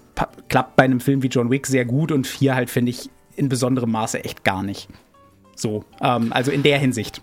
klappt 0.50 0.76
bei 0.76 0.84
einem 0.84 1.00
Film 1.00 1.24
wie 1.24 1.28
John 1.28 1.50
Wick 1.50 1.68
sehr 1.68 1.86
gut 1.86 2.12
und 2.12 2.28
hier 2.28 2.56
halt, 2.56 2.70
finde 2.70 2.92
ich, 2.92 3.10
in 3.36 3.50
besonderem 3.50 3.92
Maße 3.92 4.24
echt 4.24 4.44
gar 4.44 4.64
nicht. 4.64 4.90
So, 5.56 5.84
ähm, 6.02 6.32
also 6.34 6.52
in 6.52 6.64
der 6.64 6.80
Hinsicht. 6.80 7.22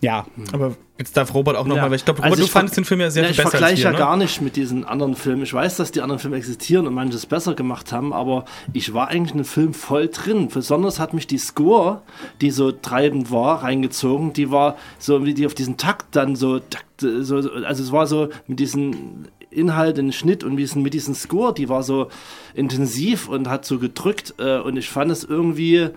Ja, 0.00 0.26
Aber 0.52 0.76
jetzt 1.02 1.16
darf 1.16 1.34
Robert 1.34 1.56
auch 1.56 1.66
nochmal, 1.66 1.84
Ja. 1.84 1.90
weil 1.90 1.96
ich 1.96 2.04
glaube, 2.04 2.22
Also 2.22 2.30
Robert, 2.30 2.40
du 2.40 2.44
ich 2.46 2.50
fandest 2.50 2.76
den 2.76 2.84
Film 2.84 3.00
ja 3.00 3.10
sehr 3.10 3.22
Ja, 3.22 3.26
viel 3.28 3.32
ich 3.32 3.36
besser 3.36 3.46
als 3.48 3.58
vergleiche 3.58 3.82
ja 3.82 3.90
ne? 3.92 3.98
gar 3.98 4.16
nicht 4.16 4.40
mit 4.40 4.56
diesen 4.56 4.84
anderen 4.84 5.14
Filmen. 5.16 5.42
Ich 5.42 5.52
weiß, 5.52 5.76
dass 5.76 5.92
die 5.92 6.00
anderen 6.00 6.18
Filme 6.20 6.36
existieren 6.36 6.86
und 6.86 6.94
manches 6.94 7.26
besser 7.26 7.54
gemacht 7.54 7.92
haben, 7.92 8.12
aber 8.12 8.44
ich 8.72 8.94
war 8.94 9.08
eigentlich 9.08 9.32
in 9.32 9.38
dem 9.38 9.44
Film 9.44 9.74
voll 9.74 10.08
drin. 10.08 10.48
Besonders 10.48 10.98
hat 10.98 11.12
mich 11.14 11.26
die 11.26 11.38
Score, 11.38 12.02
die 12.40 12.50
so 12.50 12.72
treibend 12.72 13.30
war, 13.30 13.62
reingezogen. 13.62 14.32
Die 14.32 14.50
war 14.50 14.76
so, 14.98 15.24
wie 15.24 15.34
die 15.34 15.46
auf 15.46 15.54
diesen 15.54 15.76
Takt 15.76 16.14
dann 16.16 16.36
so, 16.36 16.60
so 16.98 17.36
also 17.36 17.82
es 17.82 17.92
war 17.92 18.06
so 18.06 18.28
mit 18.46 18.60
diesem 18.60 19.26
Inhalt, 19.50 19.98
den 19.98 20.12
Schnitt 20.12 20.44
und 20.44 20.56
diesen, 20.56 20.82
mit 20.82 20.94
diesem 20.94 21.14
Score, 21.14 21.52
die 21.52 21.68
war 21.68 21.82
so 21.82 22.08
intensiv 22.54 23.28
und 23.28 23.48
hat 23.48 23.64
so 23.66 23.78
gedrückt 23.78 24.34
äh, 24.38 24.58
und 24.58 24.76
ich 24.78 24.88
fand 24.88 25.10
es 25.10 25.24
irgendwie 25.24 25.90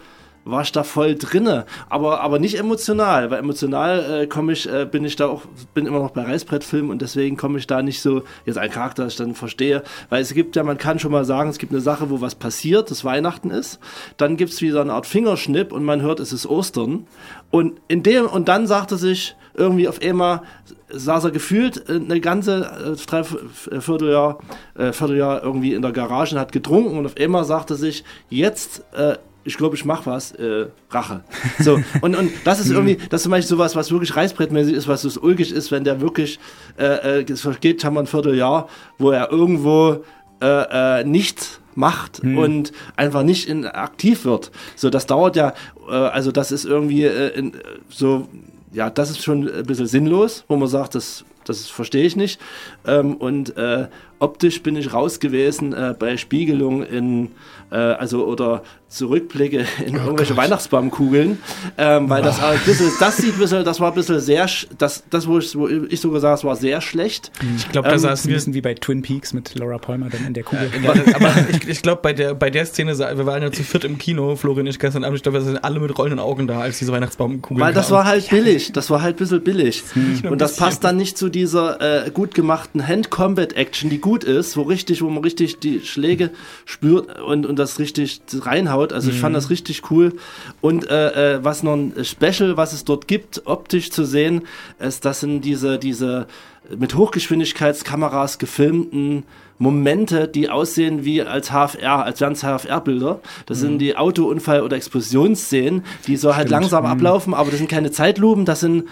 war 0.46 0.62
ich 0.62 0.72
da 0.72 0.84
voll 0.84 1.16
drinne, 1.16 1.66
aber 1.90 2.22
aber 2.22 2.38
nicht 2.40 2.58
emotional, 2.58 3.32
weil 3.32 3.40
emotional 3.40 4.22
äh, 4.22 4.28
komme 4.28 4.54
ich 4.54 4.72
äh, 4.72 4.86
bin 4.86 5.04
ich 5.04 5.16
da 5.16 5.28
auch 5.28 5.42
bin 5.74 5.88
immer 5.88 6.00
noch 6.00 6.12
bei 6.12 6.22
Reißbrettfilmen 6.22 6.92
und 6.92 7.02
deswegen 7.02 7.36
komme 7.36 7.58
ich 7.58 7.66
da 7.68 7.82
nicht 7.82 8.02
so 8.02 8.24
jetzt 8.46 8.58
ein 8.58 8.70
Charakter, 8.70 9.04
das 9.04 9.14
ich 9.14 9.18
dann 9.18 9.34
verstehe, 9.34 9.84
weil 10.10 10.22
es 10.22 10.34
gibt 10.34 10.56
ja 10.56 10.64
man 10.64 10.78
kann 10.78 11.00
schon 11.00 11.12
mal 11.12 11.26
sagen, 11.26 11.50
es 11.50 11.58
gibt 11.58 11.72
eine 11.72 11.82
Sache, 11.82 12.12
wo 12.12 12.22
was 12.22 12.36
passiert, 12.36 12.92
das 12.92 13.04
Weihnachten 13.04 13.50
ist, 13.50 13.80
dann 14.18 14.38
gibt's 14.38 14.62
wieder 14.62 14.82
eine 14.82 14.94
Art 14.94 15.08
Fingerschnipp 15.08 15.72
und 15.72 15.84
man 15.84 16.02
hört, 16.02 16.20
es 16.20 16.32
ist 16.32 16.46
Ostern. 16.46 17.08
Und 17.50 17.82
in 17.88 18.04
dem 18.04 18.28
und 18.28 18.48
dann 18.48 18.68
sagt 18.68 18.92
er 18.92 18.98
sich 18.98 19.36
irgendwie 19.56 19.88
auf 19.88 20.02
einmal 20.02 20.42
saß 20.90 21.24
er 21.24 21.32
gefühlt 21.32 21.90
äh, 21.90 21.94
eine 21.94 22.20
ganze 22.20 22.96
äh, 22.96 23.06
drei 23.08 23.22
äh, 23.22 23.82
Vierteljahr, 23.82 24.40
Vierteljahr 24.76 25.44
irgendwie 25.44 25.74
in 25.74 25.82
der 25.82 25.92
Garage 25.92 26.36
und 26.36 26.42
hat 26.42 26.52
getrunken 26.52 26.98
und 26.98 27.06
auf 27.06 27.18
einmal 27.18 27.46
sagte 27.46 27.76
sich 27.76 28.04
jetzt 28.30 28.84
äh, 28.94 29.18
ich 29.46 29.58
glaube, 29.58 29.76
ich 29.76 29.86
mache 29.86 30.08
was, 30.08 30.32
äh, 30.34 30.68
Rache. 30.90 31.24
So, 31.60 31.80
und, 32.02 32.16
und 32.16 32.32
das 32.44 32.60
ist 32.60 32.72
irgendwie, 32.72 32.98
das 33.10 33.20
ist 33.20 33.24
zum 33.24 33.32
Beispiel 33.32 33.58
sowas, 33.58 33.76
was 33.76 33.92
wirklich 33.92 34.16
reißbrettmäßig 34.16 34.74
ist, 34.74 34.88
was 34.88 35.04
so 35.04 35.22
ulkig 35.22 35.52
ist, 35.52 35.72
wenn 35.72 35.84
der 35.84 36.02
wirklich, 36.02 36.40
äh, 36.78 37.22
äh, 37.22 37.32
es 37.32 37.42
vergeht 37.42 37.82
schon 37.82 37.94
mal 37.94 38.02
ein 38.02 38.08
Vierteljahr, 38.08 38.68
wo 38.98 39.12
er 39.12 39.32
irgendwo 39.32 40.04
äh, 40.42 41.00
äh, 41.00 41.04
nichts 41.04 41.62
macht 41.76 42.22
und 42.22 42.72
einfach 42.96 43.24
nicht 43.24 43.48
in, 43.48 43.66
aktiv 43.66 44.26
wird. 44.26 44.52
So, 44.76 44.90
das 44.90 45.06
dauert 45.06 45.36
ja, 45.36 45.54
äh, 45.88 45.94
also 45.94 46.32
das 46.32 46.52
ist 46.52 46.66
irgendwie 46.66 47.04
äh, 47.04 47.38
in, 47.38 47.54
äh, 47.54 47.58
so, 47.90 48.28
ja, 48.72 48.90
das 48.90 49.12
ist 49.12 49.24
schon 49.24 49.48
ein 49.48 49.66
bisschen 49.66 49.88
sinnlos, 49.88 50.44
wo 50.48 50.56
man 50.56 50.68
sagt, 50.68 50.96
das, 50.96 51.26
das 51.46 51.68
verstehe 51.68 52.06
ich 52.06 52.16
nicht. 52.16 52.40
Ähm, 52.86 53.16
und 53.16 53.56
äh, 53.58 53.88
optisch 54.20 54.64
bin 54.64 54.76
ich 54.76 54.94
raus 54.94 55.20
gewesen 55.20 55.74
äh, 55.74 55.96
bei 55.98 56.18
Spiegelung 56.18 56.84
in, 56.84 57.32
äh, 57.72 57.76
also 57.76 58.26
oder 58.26 58.64
Zurückblicke 58.88 59.66
in 59.86 59.96
irgendwelche 59.96 60.38
Weihnachtsbaumkugeln, 60.38 61.40
ähm, 61.78 62.10
weil 62.10 62.22
das, 62.22 62.42
ein 62.42 62.60
bisschen, 62.66 62.90
das 63.00 63.18
sieht 63.18 63.34
ein 63.34 63.40
bisschen, 63.40 63.66
das 63.66 63.80
war 63.82 63.90
ein 63.92 63.96
bisschen 63.96 64.20
sehr, 64.22 64.48
sch- 64.48 64.68
das, 64.78 65.04
das 65.10 65.28
wo 65.28 65.40
ich, 65.40 65.54
wo 65.58 65.68
ich 65.68 66.00
sogar 66.00 66.22
sage, 66.22 66.36
es 66.36 66.44
war 66.46 66.56
sehr 66.56 66.80
schlecht. 66.82 67.32
Ich 67.58 67.70
glaube, 67.72 67.90
da 67.90 67.96
Ähm, 67.96 68.06
ein 68.06 68.18
wir 68.30 68.36
bisschen 68.36 68.54
wie 68.54 68.62
bei 68.62 68.74
Twin 68.74 69.02
Peaks 69.02 69.34
mit 69.34 69.56
Laura 69.56 69.80
Palmer 69.80 70.10
dann 70.10 70.26
in 70.26 70.34
der 70.34 70.44
Kugel. 70.44 70.70
Ja, 70.82 70.92
aber 71.16 71.34
ich, 71.52 71.68
ich 71.68 71.82
glaube, 71.82 72.02
bei 72.04 72.14
der, 72.14 72.36
bei 72.36 72.50
der 72.50 72.66
Szene, 72.66 72.98
wir 72.98 73.26
waren 73.26 73.42
ja 73.42 73.52
zu 73.52 73.64
viert 73.64 73.84
im 73.84 73.98
Kino, 73.98 74.36
Florian 74.38 74.68
ich 74.68 74.80
gestern 74.80 75.04
Abend, 75.04 75.18
ich 75.18 75.24
glaube, 75.24 75.40
wir 75.40 75.46
sind 75.46 75.58
alle 75.64 75.80
mit 75.80 75.98
rollenden 75.98 76.20
Augen 76.20 76.48
da, 76.48 76.62
als 76.62 76.80
diese 76.80 76.92
Weihnachtsbaumkugel 76.94 77.62
Weil 77.62 77.74
das 77.74 77.88
kam. 77.88 77.98
war 77.98 78.06
halt 78.06 78.30
billig, 78.30 78.72
das 78.72 78.90
war 78.90 79.02
halt 79.02 79.16
ein 79.16 79.20
bisschen 79.20 79.42
billig. 79.44 79.84
nur 80.24 80.32
Und 80.32 80.40
das 80.40 80.56
passt 80.56 80.84
dann 80.86 80.96
nicht 80.96 81.18
zu 81.18 81.28
dieser 81.30 82.06
äh, 82.06 82.12
gut 82.12 82.34
gemachten 82.34 82.88
Hand-Combat-Action, 82.88 83.90
die 83.90 84.00
gut 84.00 84.24
ist, 84.24 84.56
wo 84.56 84.62
richtig, 84.62 85.02
wo 85.02 85.10
man 85.10 85.24
richtig 85.24 85.60
die 85.60 85.82
Schläge 85.82 86.30
spürt 86.66 87.20
und, 87.22 87.46
und 87.46 87.55
das 87.56 87.80
richtig 87.80 88.22
reinhaut. 88.34 88.94
Also 88.94 89.12
ich 89.12 89.20
fand 89.20 89.36
das 89.36 89.50
richtig 89.50 89.90
cool. 89.92 90.14
Und 90.62 90.90
äh, 90.90 91.36
äh, 91.36 91.44
was 91.44 91.64
noch 91.64 91.74
ein 91.74 91.94
Special, 92.04 92.58
was 92.58 92.74
es 92.74 92.86
dort 92.86 93.08
gibt, 93.08 93.44
optisch 93.46 93.92
zu 93.92 94.06
sehen, 94.06 94.44
ist, 94.80 95.06
das 95.06 95.22
sind 95.22 95.42
diese, 95.42 95.78
diese 95.80 96.28
mit 96.76 96.96
Hochgeschwindigkeitskameras 96.96 98.38
gefilmten 98.38 99.24
Momente, 99.58 100.28
die 100.28 100.50
aussehen 100.50 101.06
wie 101.06 101.22
als 101.22 101.50
HFR, 101.50 102.04
als 102.04 102.22
es 102.22 102.44
HFR-Bilder. 102.44 103.22
Das 103.46 103.60
sind 103.60 103.80
die 103.80 103.96
Autounfall- 103.96 104.62
oder 104.62 104.76
Explosionsszenen, 104.76 105.84
die 106.08 106.18
so 106.18 106.36
halt 106.36 106.50
langsam 106.50 106.86
ablaufen, 106.86 107.34
aber 107.34 107.52
das 107.52 107.60
sind 107.60 107.70
keine 107.70 107.92
Zeitlupen, 107.92 108.46
das 108.46 108.60
sind 108.60 108.86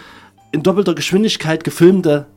in 0.52 0.64
doppelter 0.64 0.94
Geschwindigkeit 0.94 1.64
gefilmte 1.64 2.28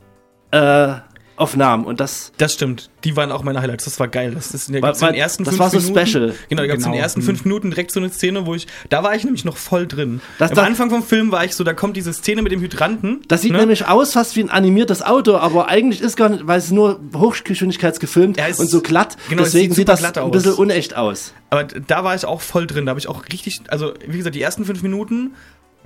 äh, 0.51 0.95
Aufnahmen. 1.37 1.85
Und 1.85 2.01
das 2.01 2.33
Das 2.39 2.53
stimmt. 2.55 2.91
Die 3.05 3.17
waren 3.17 3.31
auch 3.31 3.43
meine 3.43 3.61
Highlights. 3.61 3.85
Das 3.85 4.01
war 4.01 4.09
geil. 4.09 4.33
Das 4.35 4.53
ist 4.53 4.69
in 4.69 4.73
der 4.73 4.83
den 4.83 5.01
weil 5.01 5.15
ersten 5.15 5.45
das 5.45 5.59
war 5.59 5.71
so 5.71 5.79
Minuten. 5.79 6.07
special. 6.07 6.35
Genau, 6.49 6.63
da 6.63 6.67
gab 6.69 6.79
es 6.79 6.85
in 6.85 6.91
den 6.91 6.93
Genau. 6.95 7.03
ersten 7.03 7.23
fünf 7.23 7.45
Minuten 7.45 7.71
direkt 7.71 7.93
so 7.93 8.01
eine 8.01 8.11
Szene, 8.11 8.47
wo 8.47 8.55
ich, 8.55 8.67
da 8.89 9.03
war 9.03 9.15
ich 9.15 9.25
nämlich 9.25 9.45
noch 9.45 9.57
voll 9.57 9.87
drin. 9.87 10.21
Das- 10.39 10.51
Am 10.51 10.57
das- 10.57 10.67
Anfang 10.67 10.91
vom 10.91 11.03
Film 11.03 11.31
war 11.33 11.45
ich 11.45 11.55
so, 11.55 11.63
da 11.65 11.73
kommt 11.75 11.97
diese 11.97 12.13
Szene 12.13 12.43
mit 12.43 12.53
dem 12.53 12.61
Hydranten. 12.61 13.23
Das 13.29 13.43
sieht 13.43 13.53
ne? 13.53 13.59
nämlich 13.59 13.87
aus 13.87 14.13
fast 14.15 14.35
wie 14.37 14.41
ein 14.43 14.51
animiertes 14.51 15.03
Auto, 15.03 15.37
aber 15.37 15.69
eigentlich 15.69 16.01
ist 16.01 16.17
gar 16.17 16.29
nicht, 16.31 16.47
weil 16.47 16.59
es 16.59 16.71
nur 16.71 17.01
hochgeschwindigkeitsgefilmt 17.15 18.39
es- 18.39 18.59
und 18.61 18.69
so 18.71 18.81
glatt. 18.81 19.17
genau, 19.29 19.43
es 19.43 19.53
deswegen 19.53 19.73
sieht 19.75 19.83
sieht 19.83 19.89
das 19.89 20.03
ein 20.05 20.17
aus. 20.23 20.31
bisschen 20.31 20.55
unecht 20.55 20.97
aus. 20.97 21.33
Aber 21.51 21.65
da 21.65 22.05
war 22.05 22.15
ich 22.15 22.25
auch 22.25 22.41
voll 22.41 22.67
drin. 22.67 22.87
Da 22.87 22.91
habe 22.91 23.01
ich 23.01 23.09
auch 23.09 23.25
richtig, 23.33 23.61
also 23.69 23.95
wie 24.07 24.19
gesagt, 24.19 24.35
die 24.35 24.43
ersten 24.43 24.65
fünf 24.65 24.83
Minuten, 24.83 25.35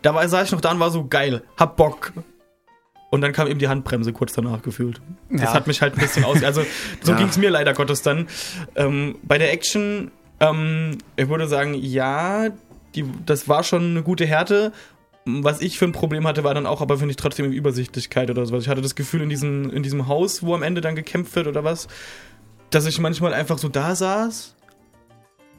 da 0.03 0.15
war, 0.15 0.27
saß 0.29 0.47
ich 0.47 0.53
noch 0.53 0.61
da 0.61 0.71
und 0.71 0.81
war 0.81 0.91
so 0.91 1.07
geil, 1.07 1.43
hab 1.59 1.77
Bock. 1.77 2.13
Und 3.11 3.23
dann 3.23 3.33
kam 3.33 3.49
eben 3.49 3.59
die 3.59 3.67
Handbremse 3.69 4.13
kurz 4.13 4.33
danach 4.33 4.63
gefühlt. 4.63 5.01
Das 5.31 5.43
Ja. 5.43 5.53
hat 5.55 5.67
mich 5.67 5.83
halt 5.83 5.95
ein 5.95 6.01
bisschen 6.01 6.25
aus. 6.25 6.43
Also 6.45 6.63
so 7.03 7.13
Ja. 7.13 7.19
ging 7.19 7.27
es 7.29 7.37
mir 7.37 7.51
leider 7.51 7.73
Gottes 7.75 8.03
dann. 8.03 8.29
Ähm, 8.77 9.17
bei 9.25 9.37
der 9.37 9.53
Action, 9.53 10.11
ähm, 10.39 10.99
ich 11.17 11.29
würde 11.29 11.49
sagen, 11.49 11.75
ja, 11.75 12.49
die, 12.95 13.05
das 13.27 13.49
war 13.49 13.65
schon 13.65 13.91
eine 13.91 14.03
gute 14.03 14.27
Härte. 14.27 14.73
Was 15.27 15.61
ich 15.61 15.79
für 15.79 15.85
ein 15.85 15.93
Problem 15.93 16.27
hatte, 16.27 16.45
war 16.45 16.55
dann 16.55 16.67
auch, 16.67 16.81
aber 16.81 16.97
finde 16.99 17.11
ich 17.11 17.17
trotzdem 17.17 17.53
Übersichtlichkeit 17.53 18.31
oder 18.31 18.47
sowas. 18.47 18.63
Ich 18.63 18.69
hatte 18.69 18.81
das 18.81 18.95
Gefühl 18.95 19.23
in 19.23 19.29
diesem, 19.29 19.71
in 19.71 19.83
diesem 19.83 20.07
Haus, 20.09 20.43
wo 20.43 20.55
am 20.55 20.63
Ende 20.63 20.81
dann 20.81 20.95
gekämpft 20.95 21.35
wird 21.37 21.47
oder 21.47 21.63
was, 21.65 21.89
dass 22.71 22.87
ich 22.87 22.99
manchmal 23.01 23.35
einfach 23.35 23.59
so 23.59 23.69
da 23.69 23.95
saß 23.97 24.55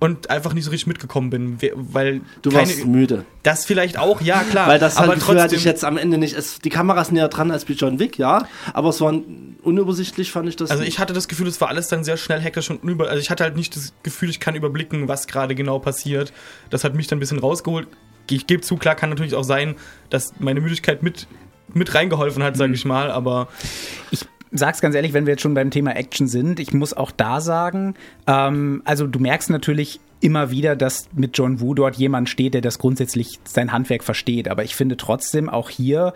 und 0.02 0.30
einfach 0.32 0.54
nicht 0.54 0.66
so 0.66 0.72
richtig 0.72 0.88
mitgekommen 0.88 1.30
bin, 1.30 1.62
we- 1.62 1.72
weil 1.76 2.22
Du 2.42 2.50
keine, 2.50 2.68
warst 2.68 2.86
müde. 2.86 3.24
das 3.44 3.66
vielleicht 3.66 3.98
auch, 4.00 4.20
ja 4.20 4.44
klar, 4.44 4.68
Weil 4.68 4.80
das 4.80 4.98
aber 4.98 5.10
halt 5.10 5.20
Gefühl 5.20 5.36
hatte 5.36 5.42
trotzdem, 5.44 5.60
ich 5.60 5.64
jetzt 5.66 5.86
am 5.86 5.96
Ende 5.98 6.18
nicht. 6.18 6.36
Es, 6.36 6.58
die 6.60 6.70
Kameras 6.70 7.08
sind 7.08 7.16
näher 7.16 7.28
dran 7.30 7.52
als 7.52 7.66
bei 7.66 7.74
John 7.76 8.00
Wick, 8.00 8.18
ja. 8.18 8.48
Aber 8.74 8.90
es 8.90 9.00
war 9.00 9.14
unübersichtlich, 9.62 10.32
fand 10.32 10.50
ich 10.50 10.56
das. 10.56 10.72
also 10.72 10.84
ich 10.84 10.98
hatte 11.00 11.14
das 11.14 11.28
Gefühl, 11.28 11.48
es 11.48 11.62
war 11.62 11.68
alles 11.70 11.88
dann 11.88 12.04
sehr 12.04 12.18
schnell 12.18 12.40
hektisch 12.42 12.70
und 12.72 12.84
über, 12.84 13.10
also 13.10 13.20
ich 13.22 13.30
hatte 13.30 13.44
halt 13.44 13.56
nicht 13.56 13.76
das 13.76 13.94
Gefühl, 14.04 14.30
ich 14.30 14.40
kann 14.40 14.56
überblicken, 14.56 15.08
was 15.08 15.28
gerade 15.28 15.54
genau 15.56 15.78
passiert. 15.80 16.34
Das 16.72 16.84
hat 16.84 16.96
mich 16.96 17.08
dann 17.08 17.18
ein 17.18 17.20
bisschen 17.20 17.40
rausgeholt. 17.40 17.88
Ich 18.30 18.48
gebe 18.48 18.62
zu, 18.64 18.78
klar 18.78 18.96
kann 18.96 19.10
natürlich 19.12 19.36
auch 19.36 19.44
sein, 19.44 19.76
dass 20.10 20.34
meine 20.40 20.62
Müdigkeit 20.62 21.04
mit 21.04 21.28
mit 21.74 21.94
reingeholfen 21.96 22.44
hat, 22.44 22.56
Mhm. 22.56 22.58
sage 22.58 22.74
ich 22.74 22.84
mal, 22.86 23.12
aber 23.12 23.48
Ich 24.10 24.26
sag's 24.52 24.82
ganz 24.82 24.96
ehrlich, 24.96 25.14
wenn 25.14 25.26
wir 25.26 25.34
jetzt 25.34 25.42
schon 25.42 25.54
beim 25.54 25.72
Thema 25.72 25.96
Action 25.96 26.28
sind, 26.28 26.60
ich 26.60 26.74
muss 26.74 26.94
auch 26.94 27.12
da 27.12 27.42
sagen, 27.42 27.96
ähm, 28.28 28.82
also 28.86 29.08
du 29.08 29.20
merkst 29.20 29.50
natürlich 29.50 30.00
immer 30.20 30.52
wieder, 30.52 30.76
dass 30.76 31.10
mit 31.14 31.38
John 31.38 31.60
Woo 31.60 31.74
dort 31.74 31.96
jemand 31.96 32.30
steht, 32.30 32.54
der 32.54 32.62
das 32.62 32.78
grundsätzlich 32.78 33.40
sein 33.44 33.72
Handwerk 33.72 34.04
versteht. 34.04 34.48
Aber 34.48 34.64
ich 34.64 34.76
finde 34.76 34.98
trotzdem 34.98 35.50
auch 35.50 35.70
hier 35.70 36.14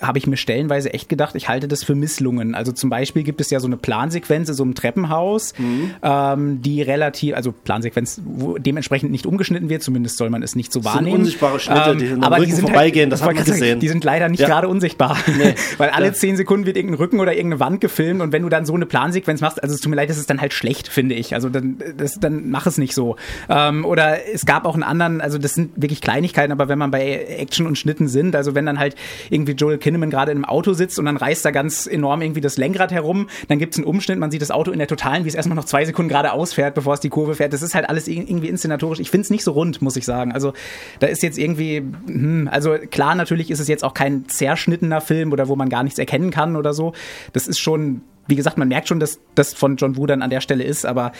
habe 0.00 0.18
ich 0.18 0.26
mir 0.26 0.36
stellenweise 0.36 0.92
echt 0.92 1.08
gedacht, 1.08 1.34
ich 1.36 1.48
halte 1.48 1.68
das 1.68 1.84
für 1.84 1.94
Misslungen. 1.94 2.54
Also 2.56 2.72
zum 2.72 2.90
Beispiel 2.90 3.22
gibt 3.22 3.40
es 3.40 3.50
ja 3.50 3.60
so 3.60 3.66
eine 3.68 3.76
Plansequenz 3.76 4.48
in 4.48 4.54
so 4.54 4.64
einem 4.64 4.74
Treppenhaus, 4.74 5.54
ähm, 6.02 6.60
die 6.62 6.82
relativ, 6.82 7.34
also 7.36 7.52
Plansequenz, 7.52 8.20
wo 8.24 8.58
dementsprechend 8.58 9.10
nicht 9.12 9.26
umgeschnitten 9.26 9.68
wird, 9.68 9.82
zumindest 9.82 10.18
soll 10.18 10.28
man 10.30 10.42
es 10.42 10.56
nicht 10.56 10.72
so 10.72 10.80
sind 10.80 10.92
wahrnehmen. 10.92 11.18
unsichtbare 11.20 11.60
Schnitte, 11.60 11.96
die 11.96 12.06
hinterm 12.06 12.24
aber 12.24 12.36
Rücken 12.38 12.46
die 12.48 12.52
sind 12.56 12.64
vorbeigehen, 12.68 13.04
halt, 13.04 13.12
das 13.12 13.20
wollte 13.20 13.34
man 13.36 13.44
gerade 13.44 13.50
sagen, 13.50 13.60
gesehen. 13.60 13.80
Die 13.80 13.88
sind 13.88 14.04
leider 14.04 14.28
nicht 14.28 14.40
Ja. 14.40 14.48
gerade 14.48 14.68
unsichtbar. 14.68 15.16
Nee. 15.38 15.54
Weil 15.78 15.90
alle 15.90 16.06
Ja. 16.06 16.12
zehn 16.12 16.36
Sekunden 16.36 16.66
wird 16.66 16.76
irgendein 16.76 16.98
Rücken 16.98 17.20
oder 17.20 17.32
irgendeine 17.34 17.60
Wand 17.60 17.80
gefilmt 17.80 18.22
und 18.22 18.32
wenn 18.32 18.42
du 18.42 18.48
dann 18.48 18.66
so 18.66 18.74
eine 18.74 18.86
Plansequenz 18.86 19.40
machst, 19.40 19.62
also 19.62 19.74
es 19.74 19.80
tut 19.80 19.90
mir 19.90 19.96
leid, 19.96 20.10
das 20.10 20.18
ist 20.18 20.28
dann 20.28 20.40
halt 20.40 20.52
schlecht, 20.52 20.88
finde 20.88 21.14
ich. 21.14 21.34
Also 21.34 21.48
dann, 21.48 21.76
das, 21.96 22.14
dann 22.18 22.50
mach 22.50 22.66
es 22.66 22.76
nicht 22.78 22.94
so. 22.94 23.14
Ähm, 23.48 23.84
oder 23.84 24.26
es 24.32 24.44
gab 24.46 24.64
auch 24.64 24.74
einen 24.74 24.82
anderen, 24.82 25.20
also 25.20 25.38
das 25.38 25.54
sind 25.54 25.70
wirklich 25.76 26.00
Kleinigkeiten, 26.00 26.50
aber 26.52 26.68
wenn 26.68 26.78
man 26.78 26.90
bei 26.90 27.24
Action 27.38 27.66
und 27.66 27.78
Schnitten 27.78 28.08
sind, 28.08 28.34
also 28.34 28.54
wenn 28.56 28.66
dann 28.66 28.78
halt 28.80 28.96
irgendwie 29.30 29.52
Joel 29.52 29.75
Kinnaman 29.78 30.10
gerade 30.10 30.30
einem 30.30 30.44
Auto 30.44 30.72
sitzt 30.72 30.98
und 30.98 31.04
dann 31.06 31.16
reißt 31.16 31.44
da 31.44 31.50
ganz 31.50 31.86
enorm 31.86 32.22
irgendwie 32.22 32.40
das 32.40 32.56
Lenkrad 32.56 32.92
herum, 32.92 33.28
dann 33.48 33.58
gibt 33.58 33.74
es 33.74 33.78
einen 33.78 33.86
Umschnitt, 33.86 34.18
man 34.18 34.30
sieht 34.30 34.42
das 34.42 34.50
Auto 34.50 34.70
in 34.70 34.78
der 34.78 34.88
Totalen, 34.88 35.24
wie 35.24 35.28
es 35.28 35.34
erstmal 35.34 35.56
noch 35.56 35.64
zwei 35.64 35.84
Sekunden 35.84 36.08
gerade 36.08 36.32
ausfährt, 36.32 36.74
bevor 36.74 36.94
es 36.94 37.00
die 37.00 37.08
Kurve 37.08 37.34
fährt. 37.34 37.52
Das 37.52 37.62
ist 37.62 37.74
halt 37.74 37.88
alles 37.88 38.06
ir- 38.08 38.26
irgendwie 38.28 38.48
inszenatorisch. 38.48 39.00
Ich 39.00 39.10
finde 39.10 39.22
es 39.22 39.30
nicht 39.30 39.44
so 39.44 39.52
rund, 39.52 39.82
muss 39.82 39.96
ich 39.96 40.04
sagen. 40.04 40.32
Also 40.32 40.52
da 41.00 41.06
ist 41.06 41.22
jetzt 41.22 41.38
irgendwie, 41.38 41.76
hm, 42.06 42.48
also 42.50 42.74
klar, 42.90 43.14
natürlich 43.14 43.50
ist 43.50 43.60
es 43.60 43.68
jetzt 43.68 43.84
auch 43.84 43.94
kein 43.94 44.28
zerschnittener 44.28 45.00
Film 45.00 45.32
oder 45.32 45.48
wo 45.48 45.56
man 45.56 45.68
gar 45.68 45.82
nichts 45.82 45.98
erkennen 45.98 46.30
kann 46.30 46.56
oder 46.56 46.74
so. 46.74 46.92
Das 47.32 47.46
ist 47.48 47.58
schon, 47.58 48.02
wie 48.26 48.36
gesagt, 48.36 48.58
man 48.58 48.68
merkt 48.68 48.88
schon, 48.88 49.00
dass 49.00 49.20
das 49.34 49.54
von 49.54 49.76
John 49.76 49.96
Woo 49.96 50.06
dann 50.06 50.22
an 50.22 50.30
der 50.30 50.40
Stelle 50.40 50.64
ist, 50.64 50.84
aber 50.86 51.12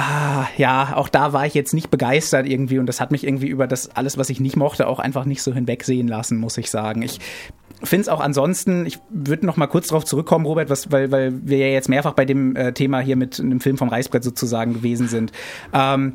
Ah, 0.00 0.46
ja, 0.56 0.92
auch 0.94 1.08
da 1.08 1.32
war 1.32 1.44
ich 1.44 1.54
jetzt 1.54 1.74
nicht 1.74 1.90
begeistert 1.90 2.46
irgendwie 2.46 2.78
und 2.78 2.86
das 2.86 3.00
hat 3.00 3.10
mich 3.10 3.26
irgendwie 3.26 3.48
über 3.48 3.66
das 3.66 3.96
alles, 3.96 4.16
was 4.16 4.30
ich 4.30 4.38
nicht 4.38 4.56
mochte, 4.56 4.86
auch 4.86 5.00
einfach 5.00 5.24
nicht 5.24 5.42
so 5.42 5.52
hinwegsehen 5.52 6.06
lassen, 6.06 6.38
muss 6.38 6.56
ich 6.56 6.70
sagen. 6.70 7.02
Ich 7.02 7.18
finde 7.82 8.02
es 8.02 8.08
auch 8.08 8.20
ansonsten, 8.20 8.86
ich 8.86 9.00
würde 9.10 9.44
noch 9.44 9.56
mal 9.56 9.66
kurz 9.66 9.88
darauf 9.88 10.04
zurückkommen, 10.04 10.46
Robert, 10.46 10.70
was, 10.70 10.92
weil, 10.92 11.10
weil 11.10 11.32
wir 11.44 11.58
ja 11.58 11.66
jetzt 11.66 11.88
mehrfach 11.88 12.12
bei 12.12 12.24
dem 12.24 12.54
äh, 12.54 12.72
Thema 12.72 13.00
hier 13.00 13.16
mit 13.16 13.40
einem 13.40 13.58
Film 13.58 13.76
vom 13.76 13.88
Reißbrett 13.88 14.22
sozusagen 14.22 14.72
gewesen 14.72 15.08
sind. 15.08 15.32
Ähm, 15.72 16.14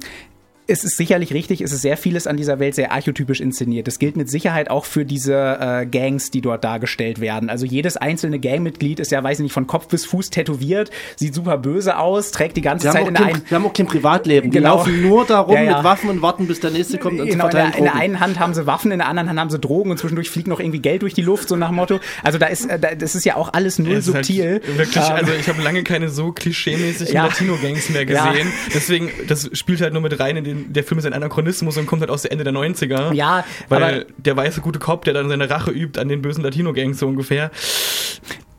es 0.67 0.84
ist 0.84 0.95
sicherlich 0.97 1.34
richtig, 1.34 1.62
es 1.62 1.71
ist 1.73 1.82
sehr 1.82 1.97
vieles 1.97 2.26
an 2.26 2.38
dieser 2.38 2.60
Welt 2.60 2.76
sehr 2.76 2.91
archetypisch 2.91 3.41
inszeniert. 3.41 3.86
Das 3.88 3.99
gilt 3.99 4.15
mit 4.15 4.30
Sicherheit 4.30 4.69
auch 4.69 4.86
für 4.86 5.04
diese 5.06 5.34
äh, 5.60 5.86
Gangs, 5.86 6.32
die 6.32 6.39
dort 6.41 6.63
dargestellt 6.63 7.19
werden. 7.19 7.49
Also 7.49 7.65
jedes 7.65 7.97
einzelne 7.97 8.39
Gangmitglied 8.39 8.99
ist 8.99 9.12
ja, 9.12 9.21
weiß 9.23 9.39
ich 9.39 9.43
nicht, 9.43 9.54
von 9.54 9.67
Kopf 9.67 9.88
bis 9.89 10.06
Fuß 10.06 10.30
tätowiert, 10.30 10.89
sieht 11.17 11.34
super 11.34 11.58
böse 11.58 11.97
aus, 11.97 12.32
trägt 12.32 12.56
die 12.56 12.62
ganze 12.62 12.88
Die 12.88 12.93
Zeit 12.93 13.08
in 13.08 13.17
einen. 13.17 13.41
die 13.49 13.54
haben 13.56 13.65
auch 13.65 13.73
kein 13.73 13.88
Privatleben. 13.88 14.52
Die 14.52 14.58
Genau. 14.58 14.78
laufen 14.78 15.02
nur 15.02 15.26
darum 15.26 15.54
Ja, 15.56 15.63
ja. 15.63 15.76
mit 15.78 15.84
Waffen 15.84 16.10
und 16.10 16.21
warten, 16.21 16.47
bis 16.47 16.60
der 16.62 16.71
nächste 16.71 16.97
kommt 16.97 17.19
und 17.19 17.28
Genau, 17.28 17.45
in 17.45 17.52
verteilen 17.52 17.71
der, 17.71 17.78
in 17.80 17.84
der 17.86 17.95
einen 17.95 18.19
Hand 18.21 18.39
haben 18.39 18.54
sie 18.54 18.65
Waffen, 18.65 18.91
in 18.91 18.99
der 18.99 19.08
anderen 19.10 19.30
Hand 19.30 19.39
haben 19.39 19.49
sie 19.49 19.60
Drogen 19.60 19.91
und 19.91 19.97
zwischendurch 19.97 20.30
fliegt 20.30 20.47
noch 20.47 20.60
irgendwie 20.62 20.80
Geld 20.80 21.02
durch 21.02 21.13
die 21.13 21.21
Luft, 21.23 21.49
so 21.49 21.56
nach 21.58 21.67
dem 21.69 21.76
Motto. 21.76 21.99
Also 22.23 22.38
da 22.39 22.45
ist, 22.47 22.65
äh, 22.69 22.80
da, 22.80 22.95
das 22.95 23.15
ist 23.15 23.26
ja 23.26 23.36
auch 23.36 23.52
alles 23.54 23.80
null 23.80 23.93
Es 23.97 24.06
halt 24.13 24.26
subtil. 24.26 24.62
wirklich, 24.78 24.95
Ähm, 25.10 25.15
also 25.15 25.32
ich 25.38 25.49
habe 25.49 25.62
lange 25.62 25.84
keine 25.84 26.08
so 26.10 26.32
klischeemäßigen 26.32 27.13
Ja. 27.13 27.26
Latino-Gangs 27.26 27.89
mehr 27.89 28.10
Ja. 28.10 28.32
gesehen. 28.32 28.47
Deswegen, 28.73 29.10
das 29.28 29.49
spielt 29.54 29.82
halt 29.82 29.91
nur 29.91 30.02
mit 30.02 30.17
rein 30.19 30.38
in 30.38 30.43
den, 30.53 30.73
der 30.73 30.83
Film 30.83 30.99
ist 30.99 31.05
ein 31.05 31.13
Anachronismus 31.13 31.77
und 31.77 31.85
kommt 31.87 32.01
halt 32.01 32.11
aus 32.11 32.21
der 32.23 32.31
Ende 32.31 32.43
der 32.43 32.53
90er. 32.53 33.13
Ja, 33.13 33.43
Weil 33.69 33.83
aber- 33.83 34.05
der 34.17 34.37
weiße 34.37 34.61
gute 34.61 34.79
Cop, 34.79 35.05
der 35.05 35.13
dann 35.13 35.29
seine 35.29 35.49
Rache 35.49 35.71
übt 35.71 35.99
an 35.99 36.07
den 36.07 36.21
bösen 36.21 36.43
Latino-Gangs 36.43 36.99
so 36.99 37.07
ungefähr. 37.07 37.51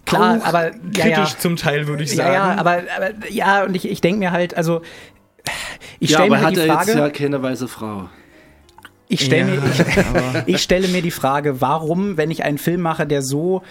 Klar, 0.07 0.39
Auch 0.41 0.45
aber 0.47 0.67
ja, 0.67 0.73
kritisch 0.93 1.33
ja. 1.33 1.39
zum 1.39 1.57
Teil, 1.57 1.87
würde 1.87 2.03
ich 2.05 2.11
Ja, 2.11 2.17
sagen. 2.17 2.35
ja, 2.35 2.55
aber, 2.57 2.83
aber 2.97 3.11
ja, 3.31 3.65
und 3.65 3.75
ich, 3.75 3.89
ich 3.89 4.01
denke 4.01 4.19
mir 4.19 4.33
halt, 4.33 4.55
also 4.57 4.83
ich 5.99 6.11
Ja, 6.11 6.19
stelle 6.19 6.33
aber 6.33 6.41
mir 6.41 6.47
hat 6.47 6.57
die 6.57 6.61
er 6.61 6.67
Frage, 6.75 6.91
jetzt 6.93 6.99
ja 6.99 7.09
keine 7.11 7.43
weiße 7.43 7.69
Frau. 7.69 8.09
ich 9.09 9.25
stelle 9.25 9.55
Ja, 9.55 9.61
mir, 9.61 10.43
ich, 10.47 10.55
ich 10.57 10.63
stelle 10.63 10.89
mir 10.89 11.01
die 11.01 11.11
Frage, 11.11 11.61
warum, 11.63 12.17
wenn 12.19 12.31
ich 12.31 12.45
einen 12.45 12.59
Film 12.59 12.83
mache, 12.83 13.07
der 13.07 13.23
so 13.23 13.63